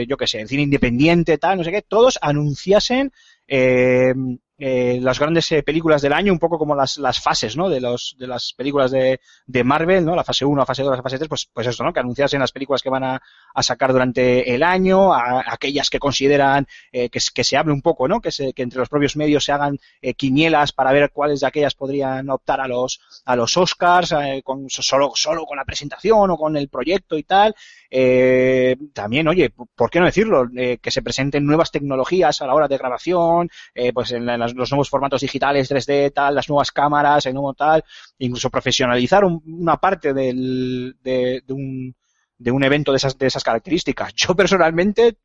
yo 0.08 0.18
qué 0.18 0.28
sé, 0.28 0.42
el 0.42 0.48
cine 0.48 0.64
independiente, 0.64 1.38
tal, 1.40 1.58
no 1.58 1.64
sé 1.64 1.72
qué, 1.72 1.82
todos 1.82 2.20
anunciasen 2.22 3.12
eh, 3.48 4.14
eh, 4.60 5.00
las 5.02 5.20
grandes 5.20 5.52
eh, 5.54 5.64
películas 5.64 6.02
del 6.02 6.14
año, 6.14 6.34
un 6.34 6.40
poco 6.40 6.58
como 6.58 6.76
las, 6.76 6.98
las 6.98 7.22
fases, 7.22 7.56
¿no? 7.56 7.70
De, 7.70 7.80
los, 7.80 8.16
de 8.20 8.28
las 8.28 8.54
películas 8.54 8.92
de, 8.92 9.22
de 9.48 9.64
Marvel, 9.64 10.06
¿no? 10.06 10.16
La 10.16 10.24
fase 10.26 10.44
1, 10.44 10.60
la 10.60 10.66
fase 10.66 10.84
2, 10.84 10.98
la 10.98 11.02
fase 11.02 11.18
3, 11.18 11.30
pues, 11.30 11.50
pues 11.54 11.68
eso, 11.68 11.84
¿no? 11.84 11.94
Que 11.94 12.02
anunciasen 12.02 12.42
las 12.42 12.52
películas 12.52 12.82
que 12.82 12.90
van 12.90 13.06
a, 13.06 13.22
a 13.54 13.64
sacar 13.64 13.92
durante 13.92 14.54
el 14.54 14.64
año, 14.64 15.14
a, 15.14 15.44
aquellas 15.48 15.90
que 15.90 16.00
consideran 16.00 16.68
eh, 16.92 17.10
que, 17.10 17.20
se 17.20 17.58
hable 17.58 17.74
un 17.74 17.82
poco, 17.82 18.08
¿no? 18.08 18.22
Que, 18.22 18.32
se, 18.32 18.54
que 18.54 18.64
entre 18.64 18.80
los 18.80 18.90
propios 18.90 19.16
medios 19.16 19.44
se 19.44 19.52
hagan 19.52 19.78
eh, 20.02 20.14
quinielas 20.14 20.72
para 20.72 20.92
ver 20.92 21.12
cuáles 21.12 21.40
de 21.42 21.48
aquellas 21.48 21.76
podrían 21.76 22.30
optar 22.30 22.62
a 22.62 22.68
los, 22.68 23.00
a 23.26 23.36
los 23.36 23.56
Oscars, 23.58 24.12
eh, 24.14 24.42
con, 24.44 24.70
solo, 24.70 25.12
solo 25.16 25.46
con 25.46 25.58
la 25.58 25.66
presentación 25.66 26.30
o 26.32 26.38
con 26.38 26.56
el 26.58 26.70
proyecto 26.70 27.18
y 27.18 27.24
tal. 27.24 27.56
Eh, 27.92 28.76
también, 28.94 29.28
oye, 29.28 29.52
¿por 29.76 29.90
qué 29.90 30.00
no 30.00 30.06
decirlo? 30.06 30.48
Eh, 30.56 30.78
que 30.82 30.92
se 30.92 31.02
presenten 31.02 31.46
nuevas 31.46 31.72
tecnologías 31.72 32.42
a 32.42 32.48
la 32.48 32.54
hora 32.54 32.68
de 32.68 32.78
grabación, 32.78 33.50
eh, 33.74 33.92
pues 33.94 34.12
en, 34.12 34.30
en 34.30 34.40
los 34.40 34.72
nuevos 34.72 34.90
formatos 34.90 35.22
digitales 35.22 35.70
3D, 35.70 36.12
tal, 36.14 36.36
las 36.36 36.50
nuevas 36.50 36.72
cámaras, 36.72 37.26
el 37.26 37.34
nuevo 37.34 37.54
tal, 37.54 37.84
incluso 38.20 38.50
profesionalizar 38.50 39.26
un- 39.26 39.42
una 39.46 39.78
parte 39.78 40.14
del, 40.14 40.96
de, 41.02 41.42
de 41.46 41.54
un, 41.54 41.96
de 42.40 42.52
un 42.52 42.64
evento 42.64 42.92
de 42.92 42.98
esas, 42.98 43.18
de 43.18 43.28
esas 43.28 43.44
características. 43.44 44.14
Yo 44.16 44.36
personalmente, 44.36 45.08
eh, 45.08 45.18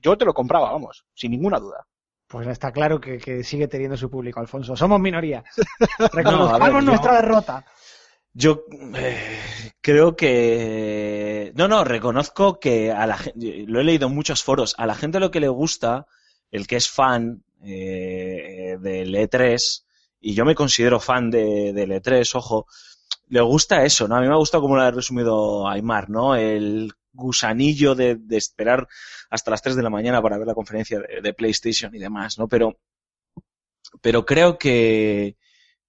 yo 0.00 0.16
te 0.16 0.24
lo 0.24 0.32
compraba, 0.34 0.70
vamos, 0.70 1.04
sin 1.14 1.32
ninguna 1.32 1.58
duda. 1.58 1.86
Pues 2.28 2.46
está 2.48 2.70
claro 2.72 3.00
que, 3.00 3.18
que 3.18 3.42
sigue 3.42 3.68
teniendo 3.68 3.96
su 3.96 4.10
público, 4.10 4.38
Alfonso. 4.40 4.76
Somos 4.76 5.00
minoría. 5.00 5.42
No, 5.98 6.08
Reconozcamos 6.08 6.84
yo- 6.84 6.90
nuestra 6.90 7.14
derrota. 7.22 7.64
Yo 8.38 8.64
eh, 8.94 9.40
creo 9.80 10.14
que... 10.14 11.52
No, 11.54 11.68
no, 11.68 11.84
reconozco 11.84 12.60
que 12.60 12.92
a 12.92 13.06
la 13.06 13.16
gente... 13.16 13.64
Lo 13.66 13.80
he 13.80 13.84
leído 13.84 14.08
en 14.08 14.14
muchos 14.14 14.42
foros. 14.42 14.74
A 14.76 14.84
la 14.86 14.94
gente 14.94 15.20
lo 15.20 15.30
que 15.30 15.40
le 15.40 15.48
gusta, 15.48 16.06
el 16.50 16.66
que 16.66 16.76
es 16.76 16.90
fan 16.90 17.42
eh, 17.62 18.76
del 18.78 19.14
E3, 19.14 19.84
y 20.20 20.34
yo 20.34 20.44
me 20.44 20.54
considero 20.54 21.00
fan 21.00 21.30
de, 21.30 21.72
del 21.72 21.92
E3, 21.92 22.34
ojo, 22.34 22.66
le 23.28 23.40
gusta 23.40 23.84
eso, 23.84 24.06
¿no? 24.06 24.16
A 24.16 24.20
mí 24.20 24.26
me 24.26 24.34
ha 24.34 24.38
gustado 24.38 24.62
como 24.62 24.76
lo 24.76 24.82
ha 24.82 24.90
resumido 24.90 25.68
Aymar, 25.68 26.08
¿no? 26.08 26.34
El 26.36 26.92
gusanillo 27.12 27.94
de, 27.94 28.18
esperar 28.30 28.86
hasta 29.30 29.50
las 29.50 29.62
3 29.62 29.76
de 29.76 29.82
la 29.82 29.90
mañana 29.90 30.22
para 30.22 30.38
ver 30.38 30.46
la 30.46 30.54
conferencia 30.54 31.00
de, 31.00 31.34
PlayStation 31.34 31.94
y 31.94 31.98
demás, 31.98 32.38
¿no? 32.38 32.46
Pero, 32.46 32.78
pero 34.00 34.24
creo 34.24 34.58
que 34.58 35.36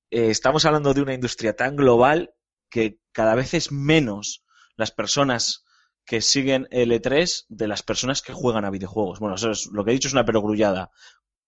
eh, 0.10 0.30
estamos 0.30 0.66
hablando 0.66 0.94
de 0.94 1.02
una 1.02 1.14
industria 1.14 1.56
tan 1.56 1.76
global 1.76 2.34
que 2.70 3.00
cada 3.12 3.36
vez 3.36 3.54
es 3.54 3.72
menos 3.72 4.44
las 4.76 4.92
personas 4.92 5.66
que 6.06 6.22
siguen 6.22 6.68
el 6.72 6.92
E3 6.92 7.46
de 7.50 7.68
las 7.68 7.84
personas 7.84 8.22
que 8.22 8.34
juegan 8.34 8.64
a 8.64 8.70
videojuegos. 8.70 9.20
Bueno, 9.20 9.36
eso 9.36 9.52
es, 9.52 9.68
lo 9.68 9.84
que 9.84 9.92
he 9.92 9.94
dicho 9.94 10.08
es 10.08 10.14
una 10.14 10.26
perogrullada. 10.26 10.90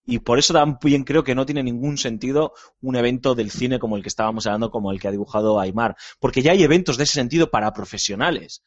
Y 0.05 0.19
por 0.19 0.39
eso 0.39 0.53
también 0.53 1.03
creo 1.03 1.23
que 1.23 1.35
no 1.35 1.45
tiene 1.45 1.63
ningún 1.63 1.97
sentido 1.97 2.53
un 2.81 2.95
evento 2.95 3.35
del 3.35 3.51
cine 3.51 3.77
como 3.79 3.95
el 3.95 4.01
que 4.01 4.09
estábamos 4.09 4.47
hablando, 4.47 4.71
como 4.71 4.91
el 4.91 4.99
que 4.99 5.07
ha 5.07 5.11
dibujado 5.11 5.59
Aymar. 5.59 5.95
Porque 6.19 6.41
ya 6.41 6.51
hay 6.53 6.63
eventos 6.63 6.97
de 6.97 7.03
ese 7.03 7.13
sentido 7.13 7.51
para 7.51 7.73
profesionales. 7.73 8.63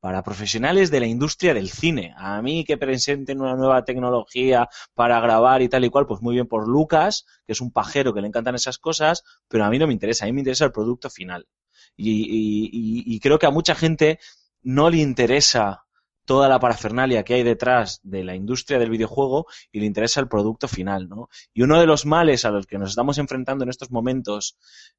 para 0.00 0.22
profesionales 0.24 0.90
de 0.90 1.00
la 1.00 1.06
industria 1.06 1.54
del 1.54 1.70
cine. 1.70 2.12
A 2.16 2.42
mí 2.42 2.64
que 2.64 2.76
presenten 2.76 3.40
una 3.40 3.54
nueva 3.56 3.84
tecnología 3.84 4.68
para 4.94 5.20
grabar 5.20 5.62
y 5.62 5.68
tal 5.68 5.84
y 5.84 5.90
cual, 5.90 6.06
pues 6.06 6.20
muy 6.22 6.34
bien 6.34 6.48
por 6.48 6.68
Lucas, 6.68 7.24
que 7.46 7.52
es 7.52 7.60
un 7.60 7.72
pajero 7.72 8.12
que 8.12 8.20
le 8.20 8.26
encantan 8.28 8.54
esas 8.56 8.78
cosas, 8.78 9.22
pero 9.48 9.64
a 9.64 9.70
mí 9.70 9.78
no 9.78 9.86
me 9.86 9.92
interesa, 9.92 10.24
a 10.24 10.26
mí 10.26 10.32
me 10.32 10.40
interesa 10.40 10.64
el 10.66 10.72
producto 10.72 11.08
final. 11.08 11.46
Y, 11.96 12.10
y- 12.10 12.70
y- 12.72 13.14
y 13.16 13.20
creo 13.20 13.38
que 13.38 13.46
a 13.46 13.50
mucha 13.50 13.74
gente 13.74 14.18
no 14.62 14.90
le 14.90 14.98
interesa 14.98 15.84
toda 16.24 16.48
la 16.48 16.60
parafernalia 16.60 17.24
que 17.24 17.34
hay 17.34 17.42
detrás 17.42 18.00
de 18.02 18.24
la 18.24 18.34
industria 18.34 18.78
del 18.78 18.90
videojuego 18.90 19.46
y 19.70 19.80
le 19.80 19.86
interesa 19.86 20.20
el 20.20 20.28
producto 20.28 20.68
final, 20.68 21.08
¿no? 21.08 21.28
Y 21.52 21.62
uno 21.62 21.80
de 21.80 21.86
los 21.86 22.06
males 22.06 22.44
a 22.44 22.50
los 22.50 22.66
que 22.66 22.78
nos 22.78 22.90
estamos 22.90 23.18
enfrentando 23.18 23.64
en 23.64 23.70
estos 23.70 23.90
momentos 23.90 24.56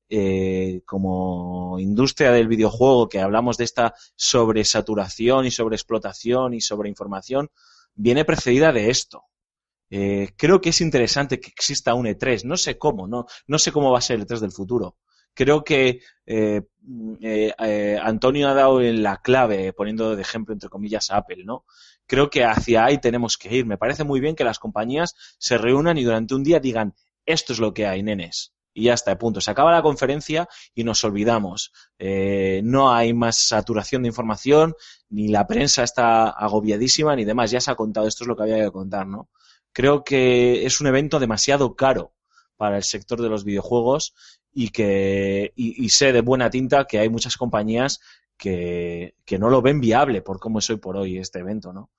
eh, 0.09 0.81
como 0.85 1.79
industria 1.79 2.31
del 2.31 2.47
videojuego, 2.47 3.07
que 3.07 3.21
hablamos 3.21 3.57
de 3.57 3.63
esta 3.63 3.93
sobresaturación 4.15 5.45
y 5.45 5.51
sobreexplotación 5.51 6.53
y 6.53 6.61
sobreinformación, 6.61 7.49
viene 7.95 8.25
precedida 8.25 8.71
de 8.71 8.89
esto. 8.89 9.23
Eh, 9.89 10.29
creo 10.35 10.59
que 10.59 10.69
es 10.69 10.81
interesante 10.81 11.39
que 11.39 11.49
exista 11.49 11.93
un 11.93 12.07
E3, 12.07 12.45
no 12.45 12.57
sé 12.57 12.77
cómo, 12.77 13.07
no, 13.07 13.27
no 13.47 13.59
sé 13.59 13.71
cómo 13.71 13.91
va 13.91 13.99
a 13.99 14.01
ser 14.01 14.17
el 14.17 14.25
E3 14.25 14.39
del 14.39 14.51
futuro. 14.51 14.97
Creo 15.33 15.63
que 15.63 15.99
eh, 16.25 16.61
eh, 17.21 17.53
eh, 17.59 17.99
Antonio 18.01 18.49
ha 18.49 18.53
dado 18.53 18.79
la 18.81 19.17
clave, 19.21 19.73
poniendo 19.73 20.15
de 20.15 20.21
ejemplo, 20.21 20.53
entre 20.53 20.69
comillas, 20.69 21.11
a 21.11 21.17
Apple, 21.17 21.43
¿no? 21.45 21.65
Creo 22.05 22.29
que 22.29 22.43
hacia 22.43 22.85
ahí 22.85 22.97
tenemos 22.99 23.37
que 23.37 23.55
ir. 23.55 23.65
Me 23.65 23.77
parece 23.77 24.03
muy 24.03 24.19
bien 24.19 24.35
que 24.35 24.43
las 24.43 24.59
compañías 24.59 25.15
se 25.37 25.57
reúnan 25.57 25.97
y 25.97 26.03
durante 26.03 26.35
un 26.35 26.43
día 26.43 26.59
digan, 26.59 26.95
esto 27.25 27.53
es 27.53 27.59
lo 27.59 27.73
que 27.73 27.87
hay, 27.87 28.03
nenes. 28.03 28.53
Y 28.73 28.85
ya 28.85 28.95
está, 28.95 29.17
punto. 29.17 29.39
Se 29.39 29.51
acaba 29.51 29.71
la 29.71 29.83
conferencia 29.83 30.49
y 30.73 30.83
nos 30.83 31.03
olvidamos. 31.03 31.71
Eh, 31.99 32.61
no 32.63 32.93
hay 32.93 33.13
más 33.13 33.37
saturación 33.37 34.01
de 34.01 34.09
información, 34.09 34.75
ni 35.09 35.27
la 35.27 35.45
prensa 35.47 35.83
está 35.83 36.29
agobiadísima, 36.29 37.15
ni 37.15 37.23
demás. 37.23 37.51
Ya 37.51 37.61
se 37.61 37.71
ha 37.71 37.75
contado, 37.75 38.07
esto 38.07 38.23
es 38.23 38.27
lo 38.27 38.35
que 38.35 38.43
había 38.43 38.63
que 38.63 38.71
contar, 38.71 39.07
¿no? 39.07 39.29
Creo 39.71 40.03
que 40.03 40.65
es 40.65 40.81
un 40.81 40.87
evento 40.87 41.19
demasiado 41.19 41.75
caro 41.75 42.13
para 42.57 42.77
el 42.77 42.83
sector 42.83 43.21
de 43.21 43.29
los 43.29 43.43
videojuegos 43.43 44.13
y 44.53 44.69
que 44.69 45.51
y, 45.55 45.83
y 45.83 45.89
sé 45.89 46.13
de 46.13 46.21
buena 46.21 46.49
tinta 46.49 46.85
que 46.85 46.99
hay 46.99 47.09
muchas 47.09 47.37
compañías 47.37 47.99
que, 48.37 49.15
que 49.25 49.39
no 49.39 49.49
lo 49.49 49.61
ven 49.61 49.79
viable 49.79 50.21
por 50.21 50.39
cómo 50.39 50.59
es 50.59 50.69
hoy 50.69 50.77
por 50.77 50.97
hoy 50.97 51.17
este 51.17 51.39
evento, 51.39 51.73
¿no? 51.73 51.89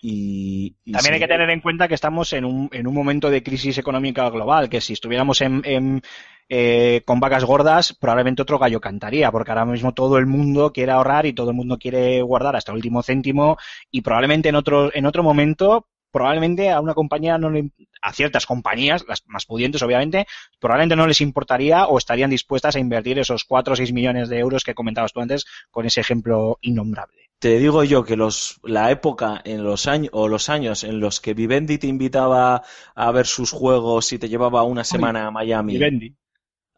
Y, 0.00 0.76
y 0.84 0.92
También 0.92 1.14
hay 1.14 1.20
que 1.20 1.26
tener 1.26 1.50
en 1.50 1.60
cuenta 1.60 1.88
que 1.88 1.94
estamos 1.94 2.32
en 2.32 2.44
un, 2.44 2.68
en 2.72 2.86
un 2.86 2.94
momento 2.94 3.30
de 3.30 3.42
crisis 3.42 3.78
económica 3.78 4.30
global, 4.30 4.68
que 4.68 4.80
si 4.80 4.92
estuviéramos 4.92 5.40
en, 5.40 5.60
en, 5.64 6.02
eh, 6.48 7.02
con 7.04 7.18
vacas 7.18 7.44
gordas, 7.44 7.94
probablemente 7.94 8.42
otro 8.42 8.60
gallo 8.60 8.80
cantaría, 8.80 9.32
porque 9.32 9.50
ahora 9.50 9.64
mismo 9.64 9.94
todo 9.94 10.18
el 10.18 10.26
mundo 10.26 10.72
quiere 10.72 10.92
ahorrar 10.92 11.26
y 11.26 11.32
todo 11.32 11.50
el 11.50 11.56
mundo 11.56 11.78
quiere 11.78 12.22
guardar 12.22 12.54
hasta 12.54 12.70
el 12.70 12.76
último 12.76 13.02
céntimo 13.02 13.56
y 13.90 14.02
probablemente 14.02 14.48
en 14.50 14.54
otro, 14.54 14.94
en 14.94 15.04
otro 15.04 15.24
momento, 15.24 15.88
probablemente 16.10 16.70
a 16.70 16.80
una 16.80 16.94
compañía 16.94 17.38
no 17.38 17.50
le, 17.50 17.70
a 18.02 18.12
ciertas 18.12 18.46
compañías, 18.46 19.04
las 19.08 19.22
más 19.26 19.46
pudientes 19.46 19.82
obviamente, 19.82 20.26
probablemente 20.58 20.96
no 20.96 21.06
les 21.06 21.20
importaría 21.20 21.86
o 21.86 21.98
estarían 21.98 22.30
dispuestas 22.30 22.76
a 22.76 22.80
invertir 22.80 23.18
esos 23.18 23.44
4 23.44 23.72
o 23.72 23.76
6 23.76 23.92
millones 23.92 24.28
de 24.28 24.38
euros 24.38 24.64
que 24.64 24.74
comentabas 24.74 25.12
tú 25.12 25.20
antes 25.20 25.44
con 25.70 25.86
ese 25.86 26.00
ejemplo 26.00 26.58
innombrable. 26.62 27.30
te 27.38 27.58
digo 27.58 27.84
yo 27.84 28.04
que 28.04 28.16
los 28.16 28.60
la 28.62 28.90
época 28.90 29.40
en 29.44 29.62
los 29.62 29.86
años 29.86 30.10
o 30.12 30.28
los 30.28 30.48
años 30.48 30.84
en 30.84 31.00
los 31.00 31.20
que 31.20 31.34
Vivendi 31.34 31.78
te 31.78 31.86
invitaba 31.86 32.62
a 32.94 33.12
ver 33.12 33.26
sus 33.26 33.52
juegos 33.52 34.12
y 34.12 34.18
te 34.18 34.28
llevaba 34.28 34.62
una 34.62 34.84
semana 34.84 35.26
a 35.26 35.30
Miami 35.30 35.74
Vivendi. 35.74 36.16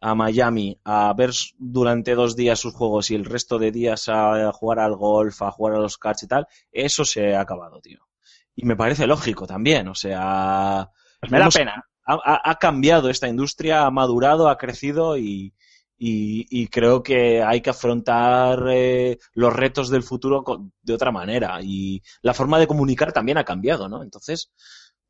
a 0.01 0.15
Miami 0.15 0.79
a 0.83 1.13
ver 1.13 1.31
durante 1.57 2.15
dos 2.15 2.35
días 2.35 2.59
sus 2.59 2.73
juegos 2.73 3.09
y 3.11 3.15
el 3.15 3.25
resto 3.25 3.57
de 3.57 3.71
días 3.71 4.07
a 4.09 4.51
jugar 4.51 4.79
al 4.79 4.95
golf, 4.95 5.41
a 5.41 5.51
jugar 5.51 5.75
a 5.75 5.79
los 5.79 5.97
karts 5.97 6.23
y 6.23 6.27
tal, 6.27 6.47
eso 6.71 7.05
se 7.05 7.35
ha 7.35 7.41
acabado, 7.41 7.81
tío. 7.81 8.10
Y 8.55 8.65
me 8.65 8.75
parece 8.75 9.07
lógico 9.07 9.47
también, 9.47 9.87
o 9.87 9.95
sea, 9.95 10.89
Pues 11.19 11.31
me 11.31 11.37
da 11.37 11.45
hemos- 11.45 11.55
pena. 11.55 11.85
ha, 12.05 12.55
cambiado 12.59 13.09
esta 13.09 13.27
industria, 13.27 13.85
ha 13.85 13.91
madurado, 13.91 14.49
ha 14.49 14.57
crecido 14.57 15.17
y, 15.17 15.53
y- 15.97 16.45
y 16.49 16.67
creo 16.67 17.01
que 17.03 17.41
hay 17.43 17.61
que 17.61 17.69
afrontar 17.69 18.65
eh, 18.69 19.17
los 19.33 19.53
retos 19.53 19.89
del 19.89 20.03
futuro 20.03 20.43
con- 20.43 20.73
de 20.81 20.93
otra 20.93 21.11
manera. 21.11 21.59
Y 21.61 22.01
la 22.21 22.33
forma 22.33 22.59
de 22.59 22.67
comunicar 22.67 23.13
también 23.13 23.37
ha 23.37 23.45
cambiado, 23.45 23.87
¿no? 23.87 24.03
Entonces, 24.03 24.51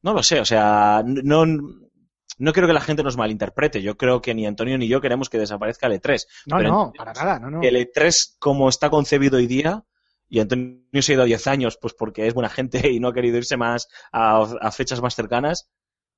no 0.03 0.13
lo 0.13 0.21
sé, 0.21 0.39
o 0.39 0.45
sea, 0.45 1.01
no, 1.05 1.45
no 1.45 2.53
quiero 2.53 2.67
que 2.67 2.73
la 2.73 2.81
gente 2.81 3.03
nos 3.03 3.17
malinterprete. 3.17 3.81
Yo 3.81 3.97
creo 3.97 4.21
que 4.21 4.33
ni 4.35 4.45
Antonio 4.45 4.77
ni 4.77 4.87
yo 4.87 5.01
queremos 5.01 5.29
que 5.29 5.37
desaparezca 5.39 5.87
el 5.87 5.93
E3. 5.93 6.27
No, 6.47 6.59
no, 6.59 6.93
para 6.95 7.13
nada, 7.13 7.39
no, 7.39 7.49
no. 7.49 7.61
El 7.61 7.75
E3, 7.77 8.35
como 8.39 8.67
está 8.69 8.89
concebido 8.89 9.37
hoy 9.37 9.47
día, 9.47 9.83
y 10.31 10.39
Antonio 10.39 11.01
se 11.01 11.11
ha 11.11 11.15
ido 11.15 11.23
a 11.23 11.25
10 11.25 11.47
años, 11.47 11.77
pues 11.77 11.93
porque 11.93 12.25
es 12.25 12.33
buena 12.33 12.49
gente 12.49 12.81
y 12.89 12.99
no 13.01 13.09
ha 13.09 13.13
querido 13.13 13.37
irse 13.37 13.57
más 13.57 13.89
a, 14.13 14.41
a 14.41 14.71
fechas 14.71 15.01
más 15.01 15.13
cercanas, 15.13 15.69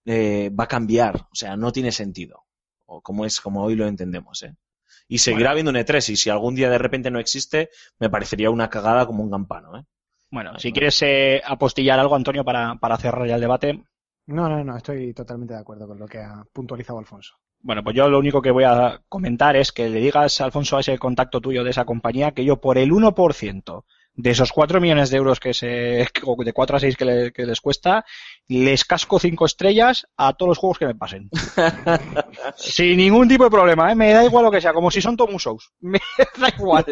eh, 0.05 0.51
va 0.57 0.65
a 0.65 0.67
cambiar. 0.67 1.27
O 1.31 1.35
sea, 1.35 1.57
no 1.57 1.71
tiene 1.71 1.91
sentido. 1.91 2.45
O 2.85 3.01
como 3.01 3.25
es, 3.25 3.41
como 3.41 3.63
hoy 3.63 3.75
lo 3.75 3.87
entendemos, 3.87 4.43
¿eh? 4.43 4.55
Y 5.07 5.17
seguirá 5.17 5.51
habiendo 5.51 5.71
un 5.71 5.77
E3, 5.77 6.11
y 6.11 6.15
si 6.15 6.29
algún 6.29 6.55
día 6.55 6.69
de 6.69 6.77
repente 6.77 7.11
no 7.11 7.19
existe, 7.19 7.69
me 7.99 8.09
parecería 8.09 8.49
una 8.51 8.69
cagada 8.69 9.05
como 9.05 9.23
un 9.23 9.31
campano, 9.31 9.77
¿eh? 9.77 9.83
Bueno, 10.31 10.57
si 10.57 10.71
quieres 10.71 11.01
eh, 11.01 11.41
apostillar 11.45 11.99
algo, 11.99 12.15
Antonio, 12.15 12.45
para, 12.45 12.75
para 12.75 12.97
cerrar 12.97 13.27
ya 13.27 13.35
el 13.35 13.41
debate. 13.41 13.83
No, 14.27 14.47
no, 14.47 14.63
no, 14.63 14.77
estoy 14.77 15.13
totalmente 15.13 15.53
de 15.55 15.59
acuerdo 15.59 15.87
con 15.87 15.99
lo 15.99 16.07
que 16.07 16.19
ha 16.19 16.43
puntualizado 16.53 16.99
Alfonso. 16.99 17.35
Bueno, 17.59 17.83
pues 17.83 17.95
yo 17.95 18.09
lo 18.09 18.19
único 18.19 18.41
que 18.41 18.51
voy 18.51 18.63
a 18.63 19.01
comentar 19.09 19.55
es 19.55 19.71
que 19.71 19.89
le 19.89 19.99
digas, 19.99 20.41
Alfonso, 20.41 20.77
a 20.77 20.81
ese 20.81 20.97
contacto 20.97 21.41
tuyo 21.41 21.63
de 21.63 21.69
esa 21.69 21.85
compañía, 21.85 22.31
que 22.31 22.45
yo 22.45 22.59
por 22.59 22.77
el 22.77 22.91
1% 22.91 23.83
de 24.15 24.29
esos 24.29 24.51
4 24.51 24.79
millones 24.79 25.09
de 25.09 25.17
euros 25.17 25.39
que 25.39 25.53
se, 25.53 26.07
o 26.25 26.43
de 26.43 26.53
4 26.53 26.77
a 26.77 26.79
6 26.79 26.97
que, 26.97 27.05
le- 27.05 27.31
que 27.31 27.45
les 27.45 27.59
cuesta, 27.61 28.05
les 28.47 28.85
casco 28.85 29.19
5 29.19 29.45
estrellas 29.45 30.05
a 30.17 30.33
todos 30.33 30.49
los 30.49 30.57
juegos 30.57 30.77
que 30.79 30.85
me 30.87 30.95
pasen. 30.95 31.29
Sin 32.55 32.97
ningún 32.97 33.27
tipo 33.27 33.43
de 33.45 33.49
problema, 33.49 33.91
¿eh? 33.91 33.95
me 33.95 34.11
da 34.13 34.23
igual 34.23 34.45
lo 34.45 34.51
que 34.51 34.61
sea, 34.61 34.73
como 34.73 34.91
si 34.91 35.01
son 35.01 35.17
Tomu 35.17 35.39
Shows. 35.39 35.71
Me 35.81 35.99
da 36.37 36.49
igual. 36.49 36.85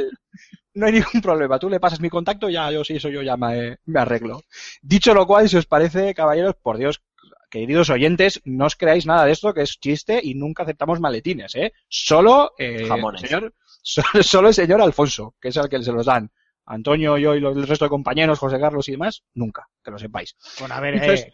No 0.74 0.86
hay 0.86 0.94
ningún 0.94 1.22
problema. 1.22 1.60
Tú 1.60 1.70
le 1.70 1.80
pasas 1.80 2.00
mi 2.00 2.10
contacto, 2.10 2.50
ya 2.50 2.72
yo 2.72 2.84
sí, 2.84 2.96
eso 2.96 3.10
yo 3.10 3.22
ya 3.22 3.36
me, 3.36 3.78
me 3.86 4.00
arreglo. 4.00 4.42
Dicho 4.82 5.14
lo 5.14 5.28
cual, 5.28 5.50
si 5.50 5.58
os 5.58 5.66
parece, 5.66 6.14
caballeros, 6.14 6.56
por 6.56 6.78
Dios, 6.78 7.02
queridos 7.50 7.90
oyentes, 7.90 8.40
no 8.46 8.66
os 8.68 8.78
creáis 8.78 9.06
nada 9.06 9.26
de 9.26 9.34
esto, 9.34 9.54
que 9.54 9.64
es 9.64 9.78
chiste 9.80 10.22
y 10.24 10.34
nunca 10.36 10.64
aceptamos 10.64 11.02
maletines, 11.02 11.56
¿eh? 11.56 11.74
Solo, 11.90 12.54
eh, 12.58 12.86
Jamones. 12.88 13.22
señor, 13.22 13.54
solo, 13.82 14.24
solo 14.24 14.48
el 14.48 14.54
señor 14.54 14.82
Alfonso, 14.82 15.36
que 15.42 15.50
es 15.50 15.58
al 15.58 15.68
que 15.68 15.84
se 15.84 15.92
los 15.92 16.06
dan. 16.06 16.32
Antonio, 16.66 17.18
yo 17.18 17.36
y 17.36 17.40
los- 17.40 17.56
el 17.58 17.68
resto 17.68 17.86
de 17.86 17.90
compañeros, 17.90 18.40
José 18.40 18.60
Carlos 18.60 18.88
y 18.88 18.92
demás, 18.94 19.24
nunca, 19.34 19.68
que 19.84 19.92
lo 19.92 19.98
sepáis. 19.98 20.36
Bueno, 20.60 20.76
a 20.76 20.80
ver, 20.80 20.94
Entonces- 20.96 21.26
eh, 21.28 21.34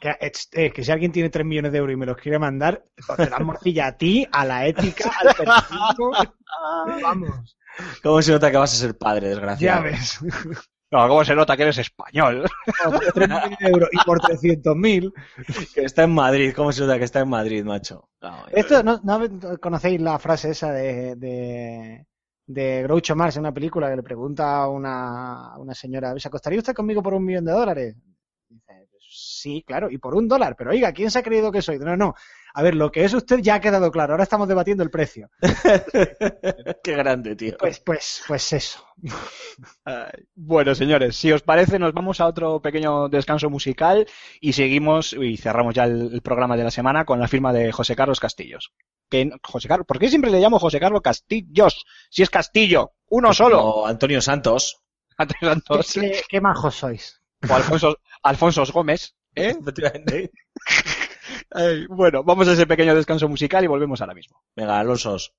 que, 0.51 0.65
eh, 0.65 0.71
que 0.71 0.83
si 0.83 0.91
alguien 0.91 1.11
tiene 1.11 1.29
3 1.29 1.45
millones 1.45 1.71
de 1.71 1.77
euros 1.77 1.93
y 1.93 1.97
me 1.97 2.05
los 2.05 2.17
quiere 2.17 2.39
mandar, 2.39 2.83
pues 3.05 3.17
te 3.17 3.27
dan 3.29 3.45
morcilla 3.45 3.87
a 3.87 3.97
ti, 3.97 4.25
a 4.31 4.45
la 4.45 4.65
ética, 4.67 5.11
al 5.19 5.35
periodismo. 5.35 6.11
Vamos, 7.03 7.57
¿Cómo 8.01 8.21
se 8.21 8.31
nota 8.31 8.49
que 8.49 8.57
vas 8.57 8.73
a 8.73 8.77
ser 8.77 8.97
padre, 8.97 9.27
ya 9.27 9.29
desgraciado? 9.29 9.83
ves. 9.83 10.19
No, 10.89 11.05
¿cómo 11.09 11.25
se 11.25 11.35
nota 11.35 11.57
que 11.57 11.63
eres 11.63 11.77
español? 11.79 12.49
Por 12.83 12.99
3 13.13 13.27
millones 13.27 13.59
de 13.59 13.67
euros 13.67 13.89
y 13.91 13.97
por 14.05 14.19
300.000. 14.21 15.11
Que 15.75 15.81
está 15.81 16.03
en 16.03 16.11
Madrid, 16.13 16.53
¿cómo 16.55 16.71
se 16.71 16.81
nota 16.81 16.97
que 16.97 17.03
está 17.03 17.19
en 17.19 17.29
Madrid, 17.29 17.63
macho? 17.65 18.07
No, 18.21 18.45
Esto, 18.53 18.81
¿no, 18.83 18.99
no 19.03 19.19
conocéis 19.59 19.99
la 20.01 20.17
frase 20.17 20.51
esa 20.51 20.71
de, 20.71 21.15
de, 21.17 22.05
de 22.47 22.83
Groucho 22.83 23.15
Marx 23.15 23.35
en 23.35 23.41
una 23.41 23.53
película 23.53 23.89
que 23.89 23.97
le 23.97 24.03
pregunta 24.03 24.57
a 24.63 24.69
una, 24.69 25.57
una 25.57 25.75
señora, 25.75 26.17
¿se 26.17 26.27
acostaría 26.27 26.59
usted 26.59 26.73
conmigo 26.73 27.03
por 27.03 27.13
un 27.13 27.25
millón 27.25 27.45
de 27.45 27.51
dólares? 27.51 27.95
Dice, 29.37 29.53
"Pues 29.53 29.55
sí, 29.55 29.63
claro, 29.65 29.89
y 29.91 29.97
por 29.97 30.15
un 30.15 30.27
dólar, 30.27 30.55
pero 30.57 30.71
oiga, 30.71 30.91
¿quién 30.93 31.11
se 31.11 31.19
ha 31.19 31.23
creído 31.23 31.51
que 31.51 31.61
soy? 31.61 31.79
No, 31.79 31.95
no, 31.97 32.15
a 32.53 32.61
ver, 32.63 32.75
lo 32.75 32.91
que 32.91 33.03
es 33.05 33.13
usted 33.13 33.39
ya 33.39 33.55
ha 33.55 33.61
quedado 33.61 33.91
claro, 33.91 34.13
ahora 34.13 34.23
estamos 34.23 34.47
debatiendo 34.47 34.83
el 34.83 34.89
precio. 34.89 35.29
Qué 36.83 36.95
grande, 36.95 37.35
tío. 37.35 37.55
Pues, 37.59 37.79
pues, 37.79 38.23
pues 38.27 38.53
eso. 38.53 38.83
Bueno, 40.35 40.75
señores, 40.75 41.15
si 41.15 41.31
os 41.31 41.41
parece, 41.41 41.79
nos 41.79 41.93
vamos 41.93 42.19
a 42.21 42.27
otro 42.27 42.61
pequeño 42.61 43.09
descanso 43.09 43.49
musical 43.49 44.07
y 44.39 44.53
seguimos 44.53 45.13
y 45.13 45.37
cerramos 45.37 45.73
ya 45.75 45.85
el, 45.85 46.13
el 46.13 46.21
programa 46.21 46.57
de 46.57 46.63
la 46.63 46.71
semana 46.71 47.05
con 47.05 47.19
la 47.19 47.27
firma 47.27 47.53
de 47.53 47.71
José 47.71 47.95
Carlos 47.95 48.19
Castillos. 48.19 48.71
Que, 49.09 49.25
no- 49.25 49.37
José 49.43 49.67
Carlos, 49.67 49.87
¿Por 49.87 49.99
qué 49.99 50.09
siempre 50.09 50.31
le 50.31 50.39
llamo 50.39 50.59
José 50.59 50.79
Carlos 50.79 51.01
Castillos? 51.01 51.85
Si 52.09 52.23
es 52.23 52.29
Castillo, 52.29 52.93
uno 53.09 53.33
solo. 53.33 53.57
Como 53.61 53.87
Antonio 53.87 54.21
Santos. 54.21 54.81
Antes 55.17 55.37
Santos 55.41 55.93
¿Qué, 55.93 56.21
qué 56.29 56.41
majos 56.41 56.75
sois? 56.75 57.21
o 57.49 57.53
Alfonso, 57.53 57.97
Alfonso 58.23 58.63
Gómez. 58.73 59.15
¿Eh? 59.37 59.55
Efectivamente. 59.59 60.31
Ay, 61.51 61.85
bueno, 61.87 62.23
vamos 62.23 62.47
a 62.47 62.53
ese 62.53 62.67
pequeño 62.67 62.95
descanso 62.95 63.27
musical 63.29 63.63
y 63.63 63.67
volvemos 63.67 64.01
ahora 64.01 64.13
mismo. 64.13 64.41
Venga, 64.55 64.79
Alonsos. 64.79 65.33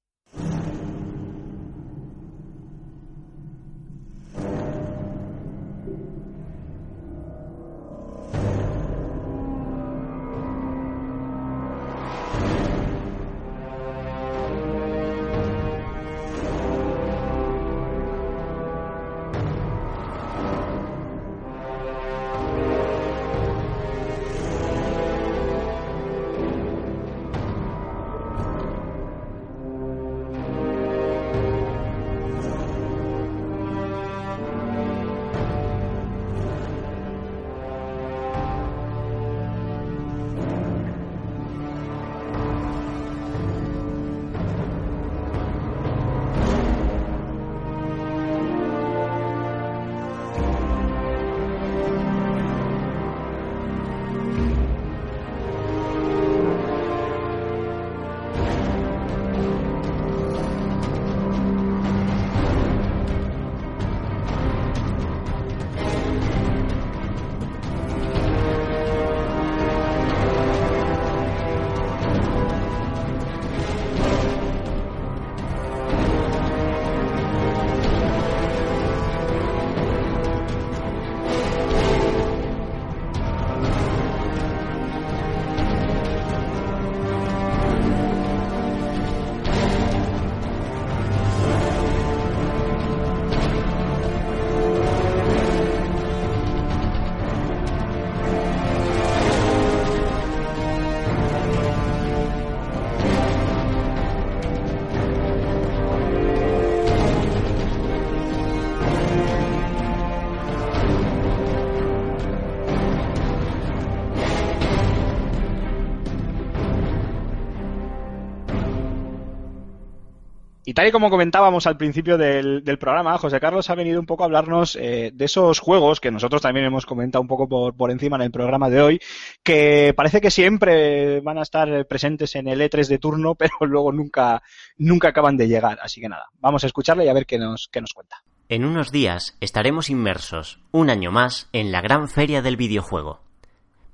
Tal 120.79 120.87
y 120.87 120.93
como 120.93 121.11
comentábamos 121.11 121.67
al 121.67 121.77
principio 121.77 122.17
del, 122.17 122.63
programa, 122.79 123.19
José 123.19 123.41
Carlos 123.41 123.69
ha 123.69 123.75
venido 123.75 123.99
un 123.99 124.07
poco 124.07 124.23
a 124.23 124.27
hablarnos 124.27 124.77
eh, 124.77 125.11
de 125.13 125.25
esos 125.25 125.59
juegos 125.59 125.99
que 125.99 126.13
nosotros 126.13 126.41
también 126.41 126.67
hemos 126.67 126.87
comentado 126.87 127.21
un 127.21 127.27
poco 127.27 127.49
por, 127.49 127.75
por 127.75 127.91
encima 127.91 128.15
en 128.15 128.23
el 128.23 128.31
programa 128.31 128.71
de 128.71 128.81
hoy, 128.81 129.01
que 129.43 129.93
parece 129.97 130.21
que 130.21 130.31
siempre 130.31 131.21
van 131.21 131.37
a 131.39 131.43
estar 131.43 131.85
presentes 131.87 132.37
en 132.37 132.47
el 132.47 132.61
E3 132.61 132.87
de 132.87 132.99
turno, 132.99 133.35
pero 133.35 133.55
luego 133.63 133.91
nunca, 133.91 134.41
nunca 134.77 135.09
acaban 135.09 135.37
de 135.37 135.49
llegar. 135.49 135.81
Así 135.83 136.01
que 136.01 136.09
nada, 136.09 136.27
vamos 136.39 136.63
a 136.63 136.69
escucharle 136.69 137.07
y 137.07 137.09
a 137.09 137.13
ver 137.13 137.27
qué 137.27 137.41
nos, 137.41 137.69
qué 137.73 137.81
nos 137.81 137.93
cuenta. 137.93 138.23
En 138.49 138.65
unos 138.65 138.93
días 138.93 139.37
estaremos 139.41 139.91
inmersos, 139.91 140.61
un 140.71 140.91
año 140.91 141.11
más, 141.11 141.49
en 141.53 141.73
la 141.73 141.81
gran 141.81 142.09
feria 142.09 142.41
del 142.41 142.57
videojuego. 142.57 143.28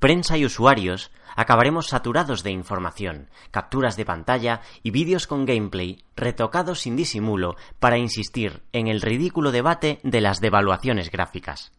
Prensa 0.05 0.37
y 0.37 0.45
usuarios 0.45 1.11
acabaremos 1.35 1.87
saturados 1.87 2.43
de 2.43 2.51
información, 2.51 3.31
capturas 3.51 3.97
de 3.97 4.05
pantalla 4.05 4.61
y 4.83 4.91
vídeos 4.91 5.27
con 5.27 5.47
gameplay 5.47 6.05
retocados 6.15 6.81
sin 6.81 6.95
disimulo 6.95 7.57
para 7.79 7.97
insistir 7.97 8.61
en 8.75 8.89
el 8.89 9.01
ridículo 9.01 9.51
debate 9.51 10.01
de 10.03 10.21
las 10.21 10.43
devaluaciones 10.43 11.11
gráficas. 11.11 11.73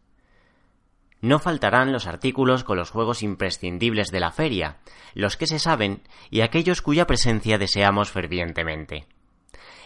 No 1.22 1.38
faltarán 1.38 1.94
los 1.94 2.08
artículos 2.08 2.64
con 2.64 2.78
los 2.78 2.90
juegos 2.90 3.22
imprescindibles 3.22 4.08
de 4.08 4.20
la 4.20 4.32
feria, 4.32 4.78
los 5.14 5.38
que 5.38 5.46
se 5.46 5.60
saben 5.60 6.02
y 6.32 6.42
aquellos 6.42 6.82
cuya 6.82 7.06
presencia 7.06 7.60
deseamos 7.60 8.10
fervientemente. 8.10 9.06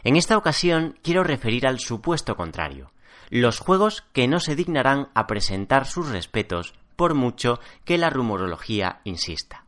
En 0.05 0.15
esta 0.15 0.37
ocasión 0.37 0.97
quiero 1.03 1.25
referir 1.25 1.67
al 1.67 1.79
supuesto 1.79 2.37
contrario, 2.37 2.93
los 3.29 3.59
juegos 3.59 4.05
que 4.13 4.29
no 4.29 4.39
se 4.39 4.55
dignarán 4.55 5.09
a 5.13 5.27
presentar 5.27 5.85
sus 5.85 6.07
respetos 6.07 6.78
por 6.99 7.13
mucho 7.13 7.61
que 7.85 7.97
la 7.97 8.09
rumorología 8.09 8.99
insista. 9.05 9.63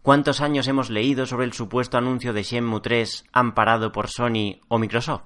¿Cuántos 0.00 0.40
años 0.40 0.66
hemos 0.66 0.88
leído 0.88 1.26
sobre 1.26 1.44
el 1.44 1.52
supuesto 1.52 1.98
anuncio 1.98 2.32
de 2.32 2.42
Shenmue 2.42 2.80
3 2.80 3.26
amparado 3.34 3.92
por 3.92 4.08
Sony 4.08 4.62
o 4.68 4.78
Microsoft? 4.78 5.24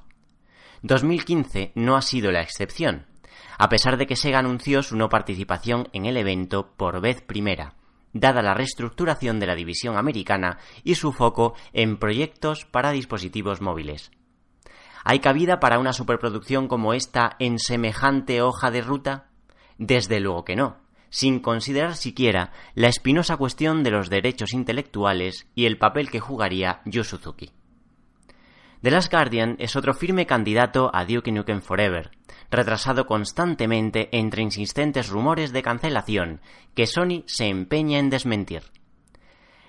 2015 0.83 1.71
no 1.77 1.97
ha 1.97 2.03
sido 2.03 2.33
la 2.33 2.41
excepción, 2.41 3.07
a 3.57 3.69
pesar 3.69 3.99
de 3.99 4.09
que 4.09 4.17
Sega 4.17 4.41
anunció 4.41 4.83
su 4.83 4.97
no 4.97 5.09
participación 5.09 5.87
en 5.93 6.07
el 6.07 6.17
evento 6.17 6.73
por 6.77 7.01
vez 7.01 7.23
primera, 7.23 7.77
dada 8.13 8.43
la 8.43 8.55
reestructuración 8.55 9.39
de 9.39 9.47
la 9.47 9.55
división 9.55 9.97
americana 9.97 10.59
y 10.83 10.97
su 10.97 11.13
foco 11.13 11.55
en 11.73 11.99
proyectos 11.99 12.65
para 12.65 12.91
dispositivos 12.91 13.61
móviles. 13.61 14.11
¿Hay 15.05 15.21
cabida 15.21 15.61
para 15.61 15.79
una 15.79 15.93
superproducción 15.93 16.67
como 16.67 16.95
esta 16.95 17.37
en 17.39 17.61
semejante 17.61 18.43
hoja 18.43 18.73
de 18.73 18.81
ruta? 18.81 19.30
Desde 19.81 20.21
luego 20.21 20.45
que 20.45 20.57
no, 20.57 20.77
sin 21.09 21.41
considerar 21.41 21.97
siquiera 21.97 22.53
la 22.75 22.89
espinosa 22.89 23.39
cuestión 23.39 23.83
de 23.83 23.91
los 23.91 24.11
derechos 24.11 24.53
intelectuales 24.53 25.47
y 25.55 25.65
el 25.65 25.79
papel 25.79 26.11
que 26.11 26.21
jugaría 26.21 26.83
Yu 26.85 27.03
Suzuki. 27.03 27.51
The 28.83 28.91
Last 28.91 29.11
Guardian 29.11 29.57
es 29.59 29.77
otro 29.77 29.95
firme 29.95 30.27
candidato 30.27 30.91
a 30.93 31.07
Duke 31.07 31.33
Nukem 31.33 31.63
Forever, 31.63 32.11
retrasado 32.51 33.07
constantemente 33.07 34.11
entre 34.13 34.43
insistentes 34.43 35.09
rumores 35.09 35.51
de 35.51 35.63
cancelación 35.63 36.43
que 36.75 36.87
Sony 36.87 37.25
se 37.25 37.47
empeña 37.47 37.99
en 37.99 38.11
desmentir. 38.11 38.65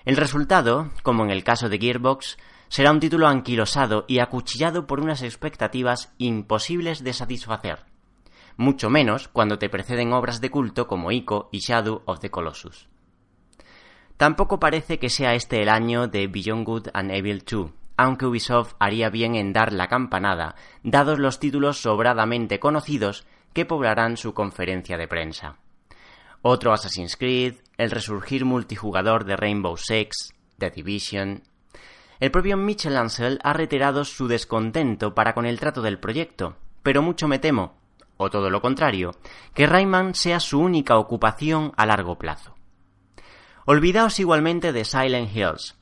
El 0.03 0.17
resultado, 0.17 0.91
como 1.03 1.23
en 1.23 1.31
el 1.31 1.45
caso 1.45 1.69
de 1.69 1.79
Gearbox, 1.79 2.37
será 2.67 2.91
un 2.91 2.99
título 2.99 3.29
anquilosado 3.29 4.03
y 4.09 4.19
acuchillado 4.19 4.87
por 4.87 4.99
unas 4.99 5.21
expectativas 5.21 6.13
imposibles 6.17 7.01
de 7.01 7.13
satisfacer, 7.13 7.85
mucho 8.57 8.89
menos 8.89 9.27
cuando 9.27 9.59
te 9.59 9.69
preceden 9.69 10.13
obras 10.13 10.41
de 10.41 10.51
culto 10.51 10.87
como 10.87 11.11
Ico 11.11 11.49
y 11.51 11.59
Shadow 11.59 12.03
of 12.05 12.19
the 12.19 12.29
Colossus. 12.29 12.89
Tampoco 14.17 14.59
parece 14.59 14.99
que 14.99 15.09
sea 15.09 15.33
este 15.33 15.61
el 15.61 15.69
año 15.69 16.07
de 16.07 16.27
Beyond 16.27 16.65
Good 16.65 16.87
and 16.93 17.11
Evil 17.11 17.43
2, 17.43 17.71
aunque 17.97 18.25
Ubisoft 18.25 18.75
haría 18.79 19.09
bien 19.09 19.35
en 19.35 19.53
dar 19.53 19.73
la 19.73 19.87
campanada, 19.87 20.55
dados 20.83 21.19
los 21.19 21.39
títulos 21.39 21.81
sobradamente 21.81 22.59
conocidos 22.59 23.25
que 23.53 23.65
poblarán 23.65 24.17
su 24.17 24.33
conferencia 24.33 24.97
de 24.97 25.07
prensa. 25.07 25.57
Otro 26.43 26.73
Assassin's 26.73 27.17
Creed, 27.17 27.55
el 27.77 27.91
resurgir 27.91 28.45
multijugador 28.45 29.25
de 29.25 29.35
Rainbow 29.35 29.77
Six, 29.77 30.33
The 30.57 30.71
Division. 30.71 31.43
El 32.19 32.31
propio 32.31 32.57
Mitchell 32.57 32.97
Ansel 32.97 33.39
ha 33.43 33.53
reiterado 33.53 34.05
su 34.05 34.27
descontento 34.27 35.15
para 35.15 35.33
con 35.33 35.45
el 35.45 35.59
trato 35.59 35.81
del 35.81 35.99
proyecto, 35.99 36.57
pero 36.83 37.01
mucho 37.01 37.27
me 37.27 37.39
temo, 37.39 37.80
o 38.21 38.29
todo 38.29 38.49
lo 38.49 38.61
contrario, 38.61 39.11
que 39.53 39.65
Rayman 39.65 40.15
sea 40.15 40.39
su 40.39 40.59
única 40.59 40.97
ocupación 40.97 41.73
a 41.75 41.85
largo 41.85 42.17
plazo. 42.17 42.55
Olvidaos 43.65 44.19
igualmente 44.19 44.71
de 44.71 44.85
Silent 44.85 45.35
Hills, 45.35 45.75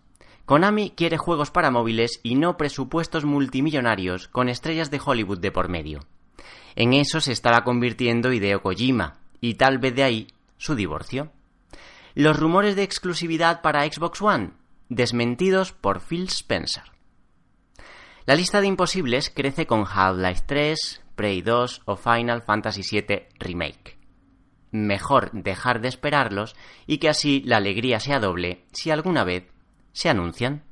Konami 0.49 0.89
quiere 0.89 1.19
juegos 1.19 1.51
para 1.51 1.69
móviles 1.69 2.21
y 2.23 2.33
no 2.33 2.57
presupuestos 2.57 3.23
multimillonarios 3.23 4.27
con 4.29 4.49
estrellas 4.49 4.89
de 4.89 4.99
Hollywood 5.03 5.37
de 5.37 5.51
por 5.51 5.69
medio. 5.69 5.99
En 6.75 6.93
eso 6.93 7.21
se 7.21 7.33
estará 7.33 7.63
convirtiendo 7.63 8.33
Hideo 8.33 8.63
Kojima, 8.63 9.19
y 9.41 9.53
tal 9.53 9.77
vez 9.77 9.93
de 9.93 10.01
ahí 10.01 10.27
su 10.57 10.73
divorcio. 10.73 11.31
Los 12.15 12.39
rumores 12.39 12.75
de 12.75 12.81
exclusividad 12.81 13.61
para 13.61 13.83
Xbox 13.83 14.23
One, 14.23 14.49
desmentidos 14.89 15.71
por 15.71 16.01
Phil 16.01 16.29
Spencer. 16.29 16.83
La 18.25 18.33
lista 18.33 18.59
de 18.59 18.67
imposibles 18.67 19.29
crece 19.29 19.67
con 19.67 19.85
Half-Life 19.87 20.43
3, 20.47 21.01
Prey 21.19 21.41
2 21.41 21.81
o 21.83 21.97
Final 21.97 22.41
Fantasy 22.43 22.81
VII 22.81 23.27
Remake. 23.39 23.97
Mejor 24.71 25.31
dejar 25.33 25.81
de 25.81 25.89
esperarlos 25.89 26.55
y 26.87 26.99
que 26.99 27.09
así 27.09 27.43
la 27.45 27.57
alegría 27.57 27.99
sea 27.99 28.21
doble 28.21 28.63
si 28.71 28.89
alguna 28.89 29.25
vez 29.25 29.43
se 29.91 30.07
anuncian. 30.07 30.63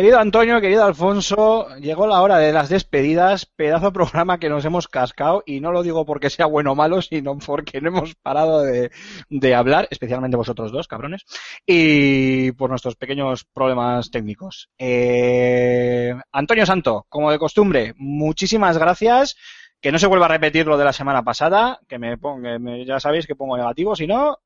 Querido 0.00 0.18
Antonio, 0.18 0.62
querido 0.62 0.82
Alfonso, 0.82 1.68
llegó 1.76 2.06
la 2.06 2.22
hora 2.22 2.38
de 2.38 2.54
las 2.54 2.70
despedidas, 2.70 3.44
pedazo 3.44 3.84
de 3.84 3.92
programa 3.92 4.38
que 4.38 4.48
nos 4.48 4.64
hemos 4.64 4.88
cascado 4.88 5.42
y 5.44 5.60
no 5.60 5.72
lo 5.72 5.82
digo 5.82 6.06
porque 6.06 6.30
sea 6.30 6.46
bueno 6.46 6.72
o 6.72 6.74
malo, 6.74 7.02
sino 7.02 7.36
porque 7.36 7.82
no 7.82 7.88
hemos 7.88 8.14
parado 8.14 8.62
de, 8.62 9.54
hablar, 9.54 9.88
especialmente 9.90 10.38
vosotros 10.38 10.72
dos, 10.72 10.88
cabrones, 10.88 11.26
y 11.66 12.50
por 12.52 12.70
nuestros 12.70 12.96
pequeños 12.96 13.44
problemas 13.44 14.10
técnicos. 14.10 14.70
Eh, 14.78 16.14
Antonio 16.32 16.64
Santo, 16.64 17.04
como 17.10 17.30
de 17.30 17.38
costumbre, 17.38 17.92
muchísimas 17.98 18.78
gracias. 18.78 19.36
que 19.82 19.92
no 19.92 19.98
se 19.98 20.06
vuelva 20.06 20.24
a 20.24 20.30
repetir 20.30 20.66
lo 20.66 20.78
de 20.78 20.84
la 20.86 20.94
semana 20.94 21.22
pasada, 21.22 21.78
que 21.86 21.98
me 21.98 22.16
ponga, 22.16 22.56
ya 22.86 23.00
sabéis 23.00 23.26
que 23.26 23.36
pongo 23.36 23.58
negativo, 23.58 23.94
si 23.94 24.06
no, 24.06 24.38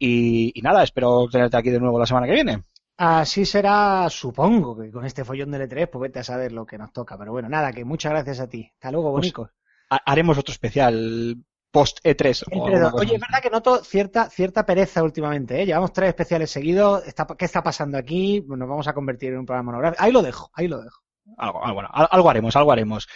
y, 0.00 0.50
y 0.52 0.62
nada, 0.62 0.82
espero 0.82 1.28
tenerte 1.30 1.56
aquí 1.56 1.70
de 1.70 1.78
nuevo 1.78 1.96
la 2.00 2.06
semana 2.06 2.26
que 2.26 2.34
viene. 2.34 2.62
Así 2.98 3.44
será, 3.44 4.08
supongo, 4.08 4.76
que 4.78 4.90
con 4.90 5.04
este 5.04 5.24
follón 5.24 5.50
del 5.50 5.68
E3, 5.68 5.88
pues 5.90 6.00
vete 6.02 6.20
a 6.20 6.24
saber 6.24 6.52
lo 6.52 6.64
que 6.64 6.78
nos 6.78 6.92
toca. 6.92 7.18
Pero 7.18 7.32
bueno, 7.32 7.48
nada, 7.48 7.72
que 7.72 7.84
muchas 7.84 8.12
gracias 8.12 8.40
a 8.40 8.48
ti. 8.48 8.70
Hasta 8.74 8.90
luego, 8.90 9.12
Pues, 9.12 9.22
bonicos. 9.22 9.50
Ha- 9.90 10.00
Haremos 10.06 10.38
otro 10.38 10.52
especial 10.52 11.36
post 11.70 11.98
E3. 12.02 12.30
o 12.30 12.34
Siempre 12.46 12.56
alguna 12.58 12.80
dos. 12.80 12.92
cosa 12.92 13.04
Oye, 13.04 13.14
es 13.16 13.20
verdad 13.20 13.42
que 13.42 13.50
noto 13.50 13.84
cierta, 13.84 14.30
cierta 14.30 14.64
pereza 14.64 15.02
últimamente, 15.02 15.60
¿eh? 15.60 15.66
Llevamos 15.66 15.92
tres 15.92 16.08
especiales 16.08 16.50
seguidos. 16.50 17.06
Está- 17.06 17.26
¿Qué 17.36 17.44
está 17.44 17.62
pasando 17.62 17.98
aquí? 17.98 18.42
Nos 18.48 18.66
vamos 18.68 18.88
a 18.88 18.94
convertir 18.94 19.32
en 19.34 19.40
un 19.40 19.46
programa 19.46 19.72
monográfico. 19.72 20.02
Ahí 20.02 20.12
lo 20.12 20.22
dejo, 20.22 20.50
ahí 20.54 20.66
lo 20.66 20.80
dejo. 20.82 21.02
Algo, 21.38 21.62
algo, 21.62 21.74
bueno, 21.74 21.88
al- 21.92 22.08
algo 22.10 22.30
haremos, 22.30 22.56
algo 22.56 22.72
haremos. 22.72 23.08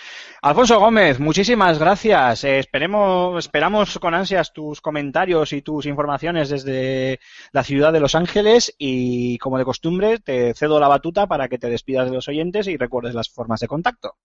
Alfonso 0.43 0.79
Gómez, 0.81 1.21
muchísimas 1.21 1.79
gracias. 1.79 2.45
Eh, 2.45 2.59
esperemos, 2.59 3.45
esperamos 3.45 3.99
con 3.99 4.15
ansias 4.15 4.53
tus 4.53 4.81
comentarios 4.81 5.53
y 5.53 5.63
tus 5.63 5.87
informaciones 5.87 6.49
desde 6.51 7.21
la 7.53 7.63
ciudad 7.65 7.93
de 7.93 8.01
Los 8.01 8.15
Ángeles 8.15 8.75
y, 8.79 9.39
como 9.39 9.59
de 9.59 9.65
costumbre, 9.65 10.19
te 10.19 10.55
cedo 10.55 10.81
la 10.81 10.89
batuta 10.89 11.27
para 11.29 11.49
que 11.49 11.59
te 11.59 11.71
despidas 11.71 12.09
de 12.11 12.17
los 12.17 12.29
oyentes 12.29 12.67
y 12.67 12.77
recuerdes 12.77 13.15
las 13.15 13.29
formas 13.31 13.61
de 13.61 13.69
contacto. 13.69 14.17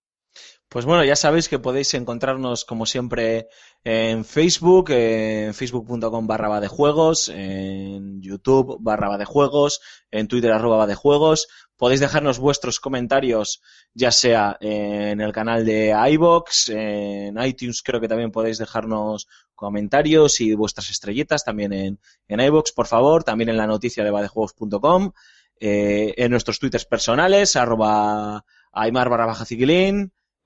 Pues 0.70 0.84
bueno, 0.84 1.06
ya 1.06 1.16
sabéis 1.16 1.48
que 1.48 1.60
podéis 1.60 1.94
encontrarnos 1.94 2.66
como 2.66 2.86
siempre 2.86 3.48
en 3.84 4.26
Facebook, 4.26 4.90
en 4.90 5.54
facebook.com 5.54 6.28
barra 6.28 6.60
de 6.60 6.68
juegos, 6.68 7.30
en 7.30 8.22
YouTube 8.22 8.78
barra 8.82 9.18
de 9.18 9.26
juegos, 9.26 9.80
en 10.12 10.28
Twitter 10.28 10.52
arroba 10.52 10.86
de 10.86 10.96
juegos. 10.96 11.48
Podéis 11.78 12.02
dejarnos 12.02 12.40
vuestros 12.40 12.80
comentarios, 12.80 13.62
ya 13.94 14.12
sea 14.12 14.58
en 14.60 15.22
el 15.22 15.32
canal 15.32 15.66
de 15.66 15.96
iBox, 16.12 16.70
en 16.70 17.42
iTunes 17.42 17.82
creo 17.82 18.02
que 18.02 18.08
también 18.08 18.32
podéis 18.32 18.58
dejarnos 18.58 19.28
comentarios 19.56 20.42
y 20.42 20.56
vuestras 20.56 20.90
estrellitas 20.90 21.44
también 21.46 21.74
en, 21.74 22.00
en 22.28 22.40
iBox, 22.40 22.72
por 22.74 22.88
favor, 22.88 23.24
también 23.24 23.50
en 23.50 23.58
la 23.58 23.68
noticia 23.68 24.04
de 24.04 24.12
badejuegos.com, 24.12 25.12
eh, 25.60 26.14
en 26.18 26.32
nuestros 26.32 26.60
twitters 26.60 26.86
personales, 26.86 27.56
arroba 27.56 28.44
aymar 28.74 29.10
barra 29.10 29.26
baja 29.26 29.46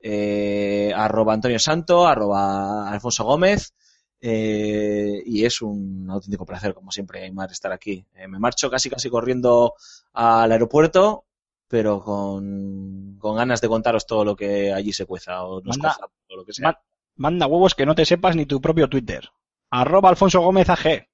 eh, 0.02 0.92
arroba 0.96 1.34
Antonio 1.34 1.60
Santo, 1.60 2.08
arroba 2.08 2.90
Alfonso 2.90 3.24
Gómez, 3.24 3.74
eh, 4.22 5.22
y 5.26 5.46
es 5.46 5.62
un 5.62 6.08
auténtico 6.10 6.46
placer, 6.46 6.74
como 6.74 6.92
siempre, 6.92 7.24
Aymar, 7.24 7.52
estar 7.52 7.72
aquí. 7.72 8.06
Eh, 8.16 8.28
me 8.28 8.40
marcho 8.40 8.70
casi 8.70 8.90
casi 8.90 9.10
corriendo 9.10 9.74
al 10.14 10.52
aeropuerto, 10.52 11.26
pero 11.68 12.02
con, 12.04 13.16
con 13.20 13.36
ganas 13.38 13.62
de 13.62 13.68
contaros 13.70 14.06
todo 14.06 14.26
lo 14.26 14.36
que 14.36 14.74
allí 14.74 14.92
se 14.94 15.06
cueza 15.06 15.44
o 15.44 15.62
nos 15.62 15.78
Manda- 15.78 15.96
cueza, 15.96 16.12
o 16.30 16.36
lo 16.36 16.46
que 16.46 16.54
sea. 16.54 16.68
Ma- 16.70 16.80
Manda 17.16 17.48
huevos 17.48 17.76
que 17.76 17.86
no 17.86 17.96
te 17.96 18.06
sepas 18.06 18.36
ni 18.36 18.46
tu 18.46 18.62
propio 18.62 18.88
Twitter. 18.90 19.30
Arroba 19.70 20.10
Alfonso 20.10 20.40
Gómez 20.42 20.70
AG. 20.70 21.08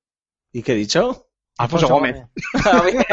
¿Y 0.52 0.62
qué 0.64 0.74
he 0.74 0.76
dicho? 0.76 1.28
Alfonso, 1.58 1.88
Gómez. 1.88 2.22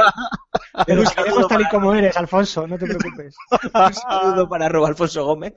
Pero 0.86 1.06
si 1.06 1.14
queremos 1.14 1.48
tal 1.48 1.60
y 1.60 1.68
como 1.68 1.94
eres, 1.94 2.16
Alfonso, 2.16 2.66
no 2.66 2.76
te 2.78 2.86
preocupes. 2.86 3.36
Un 3.74 3.94
saludo 3.94 4.48
para 4.48 4.66
arroba 4.66 4.88
Alfonso 4.88 5.24
Gómez, 5.24 5.54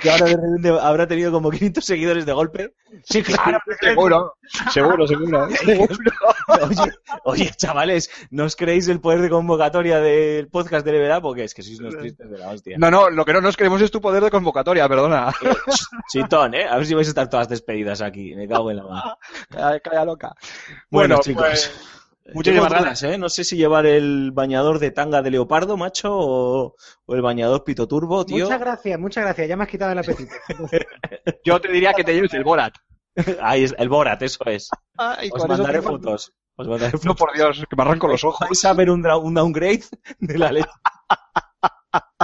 que 0.00 0.10
ahora 0.10 0.26
de 0.26 0.36
repente 0.36 0.68
habrá 0.80 1.06
tenido 1.06 1.30
como 1.30 1.50
500 1.50 1.84
seguidores 1.84 2.26
de 2.26 2.32
golpe. 2.32 2.74
Sí, 3.04 3.22
claro. 3.22 3.60
Seguro, 3.80 4.34
seguro, 4.72 5.06
seguro. 5.06 5.48
Oye, 6.62 6.92
oye, 7.24 7.50
chavales, 7.56 8.10
¿no 8.30 8.44
os 8.44 8.54
creéis 8.56 8.86
el 8.88 9.00
poder 9.00 9.20
de 9.20 9.30
convocatoria 9.30 10.00
del 10.00 10.48
podcast 10.48 10.84
de 10.86 10.92
Level 10.92 11.16
Up? 11.16 11.22
Porque 11.22 11.44
es 11.44 11.54
que 11.54 11.62
sois 11.62 11.80
unos 11.80 11.96
tristes 11.96 12.30
de 12.30 12.38
la 12.38 12.50
hostia. 12.50 12.76
No, 12.78 12.90
no, 12.90 13.10
lo 13.10 13.24
que 13.24 13.32
no 13.32 13.40
nos 13.40 13.56
creemos 13.56 13.80
es 13.82 13.90
tu 13.90 14.00
poder 14.00 14.22
de 14.22 14.30
convocatoria, 14.30 14.88
perdona. 14.88 15.32
Chitón, 16.12 16.54
¿eh? 16.54 16.66
A 16.68 16.76
ver 16.76 16.86
si 16.86 16.94
vais 16.94 17.08
a 17.08 17.10
estar 17.10 17.28
todas 17.28 17.48
despedidas 17.48 18.00
aquí. 18.00 18.34
Me 18.34 18.46
cago 18.46 18.70
en 18.70 18.76
la 18.78 18.84
mano. 18.84 19.18
Calla, 19.50 19.80
calla 19.80 20.04
loca. 20.04 20.34
Bueno, 20.90 21.16
Bueno, 21.16 21.18
chicos. 21.22 21.44
pues, 21.44 21.72
Dudas, 22.24 22.70
gracias. 22.70 23.02
¿eh? 23.02 23.18
No 23.18 23.28
sé 23.28 23.44
si 23.44 23.56
llevar 23.56 23.84
el 23.84 24.30
bañador 24.32 24.78
de 24.78 24.90
tanga 24.90 25.20
de 25.20 25.30
leopardo, 25.30 25.76
macho, 25.76 26.10
o, 26.12 26.74
o 27.04 27.14
el 27.14 27.20
bañador 27.20 27.64
pito 27.64 27.86
turbo, 27.86 28.24
tío. 28.24 28.44
Muchas 28.44 28.60
gracias, 28.60 28.98
muchas 28.98 29.24
gracias. 29.24 29.48
Ya 29.48 29.56
me 29.56 29.64
has 29.64 29.68
quitado 29.68 29.92
el 29.92 29.98
apetito. 29.98 30.32
Yo 31.44 31.60
te 31.60 31.70
diría 31.70 31.92
que 31.92 32.02
te 32.02 32.14
lleves 32.14 32.32
el 32.32 32.44
Borat. 32.44 32.74
Ahí 33.42 33.64
es, 33.64 33.74
el 33.78 33.88
Borat, 33.88 34.22
eso 34.22 34.42
es. 34.46 34.70
Ay, 34.96 35.28
Os 35.32 35.38
eso 35.38 35.48
mandaré 35.48 35.82
fotos. 35.82 36.32
Os 36.56 36.66
mandaré 36.66 36.92
fotos. 36.92 37.06
No, 37.06 37.14
por 37.14 37.34
Dios, 37.34 37.64
que 37.68 37.76
me 37.76 37.82
arranco 37.82 38.08
los 38.08 38.24
ojos. 38.24 38.48
Vais 38.48 38.64
a 38.64 38.72
ver 38.72 38.90
un, 38.90 39.02
downgrade 39.02 39.84
de 40.18 40.38
la 40.38 40.50
leche. 40.50 40.70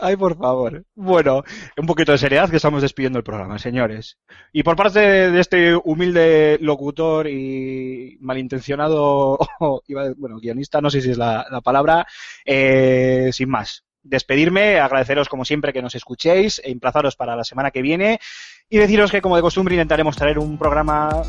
Ay, 0.00 0.16
por 0.16 0.36
favor. 0.36 0.84
Bueno, 0.94 1.42
un 1.76 1.86
poquito 1.86 2.12
de 2.12 2.18
seriedad 2.18 2.50
que 2.50 2.56
estamos 2.56 2.82
despidiendo 2.82 3.18
el 3.18 3.24
programa, 3.24 3.58
señores. 3.58 4.18
Y 4.52 4.62
por 4.62 4.76
parte 4.76 5.00
de, 5.00 5.40
este 5.40 5.74
humilde 5.76 6.58
locutor 6.60 7.26
y 7.28 8.16
malintencionado, 8.20 9.38
bueno, 10.16 10.38
guionista, 10.40 10.80
no 10.80 10.90
sé 10.90 11.00
si 11.00 11.10
es 11.10 11.18
la, 11.18 11.46
la 11.50 11.60
palabra, 11.60 12.06
eh, 12.44 13.30
sin 13.32 13.48
más. 13.48 13.84
Despedirme, 14.02 14.80
agradeceros 14.80 15.28
como 15.28 15.46
siempre 15.46 15.72
que 15.72 15.80
nos 15.80 15.94
escuchéis, 15.94 16.60
e 16.62 16.70
emplazaros 16.70 17.16
para 17.16 17.36
la 17.36 17.44
semana 17.44 17.70
que 17.70 17.80
viene 17.80 18.20
y 18.68 18.78
deciros 18.78 19.10
que 19.10 19.22
como 19.22 19.36
de 19.36 19.42
costumbre 19.42 19.74
intentaremos 19.74 20.16
traer 20.16 20.38
un 20.38 20.58
programa 20.58 21.22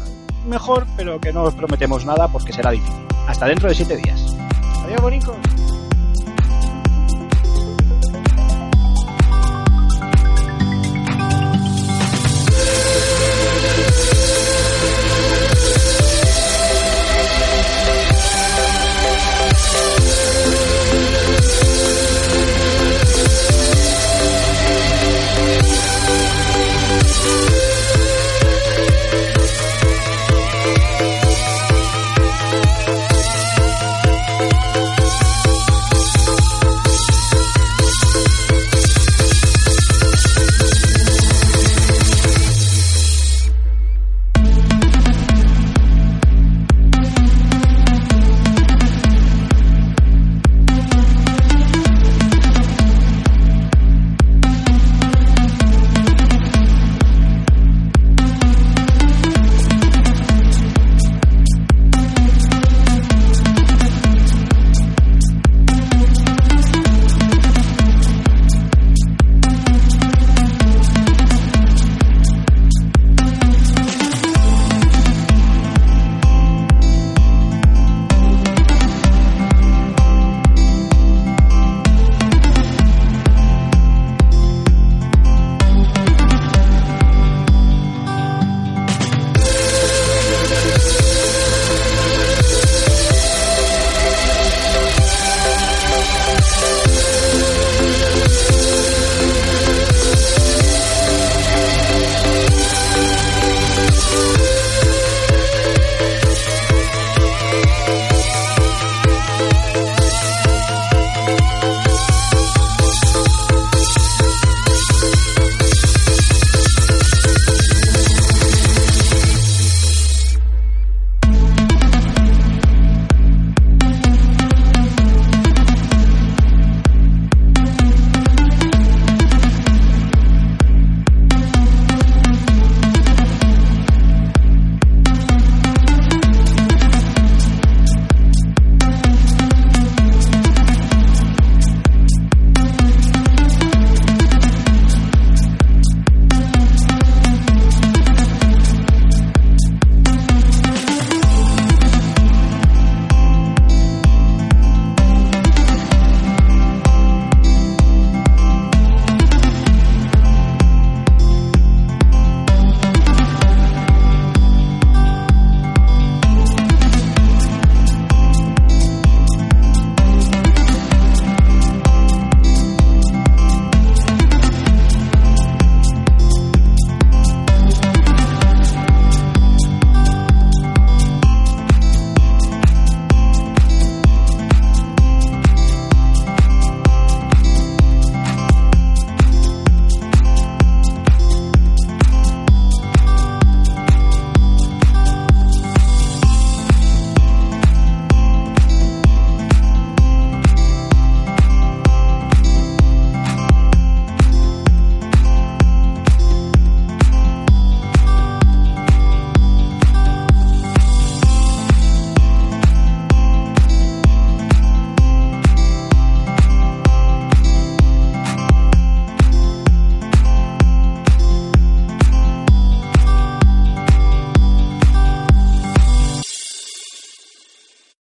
mejor, 0.45 0.85
pero 0.97 1.19
que 1.19 1.31
no 1.31 1.43
os 1.43 1.55
prometemos 1.55 2.05
nada 2.05 2.27
porque 2.27 2.53
será 2.53 2.71
difícil. 2.71 3.05
Hasta 3.27 3.47
dentro 3.47 3.69
de 3.69 3.75
siete 3.75 3.97
días. 3.97 4.35
Adiós, 4.83 5.01
bonicos. 5.01 5.64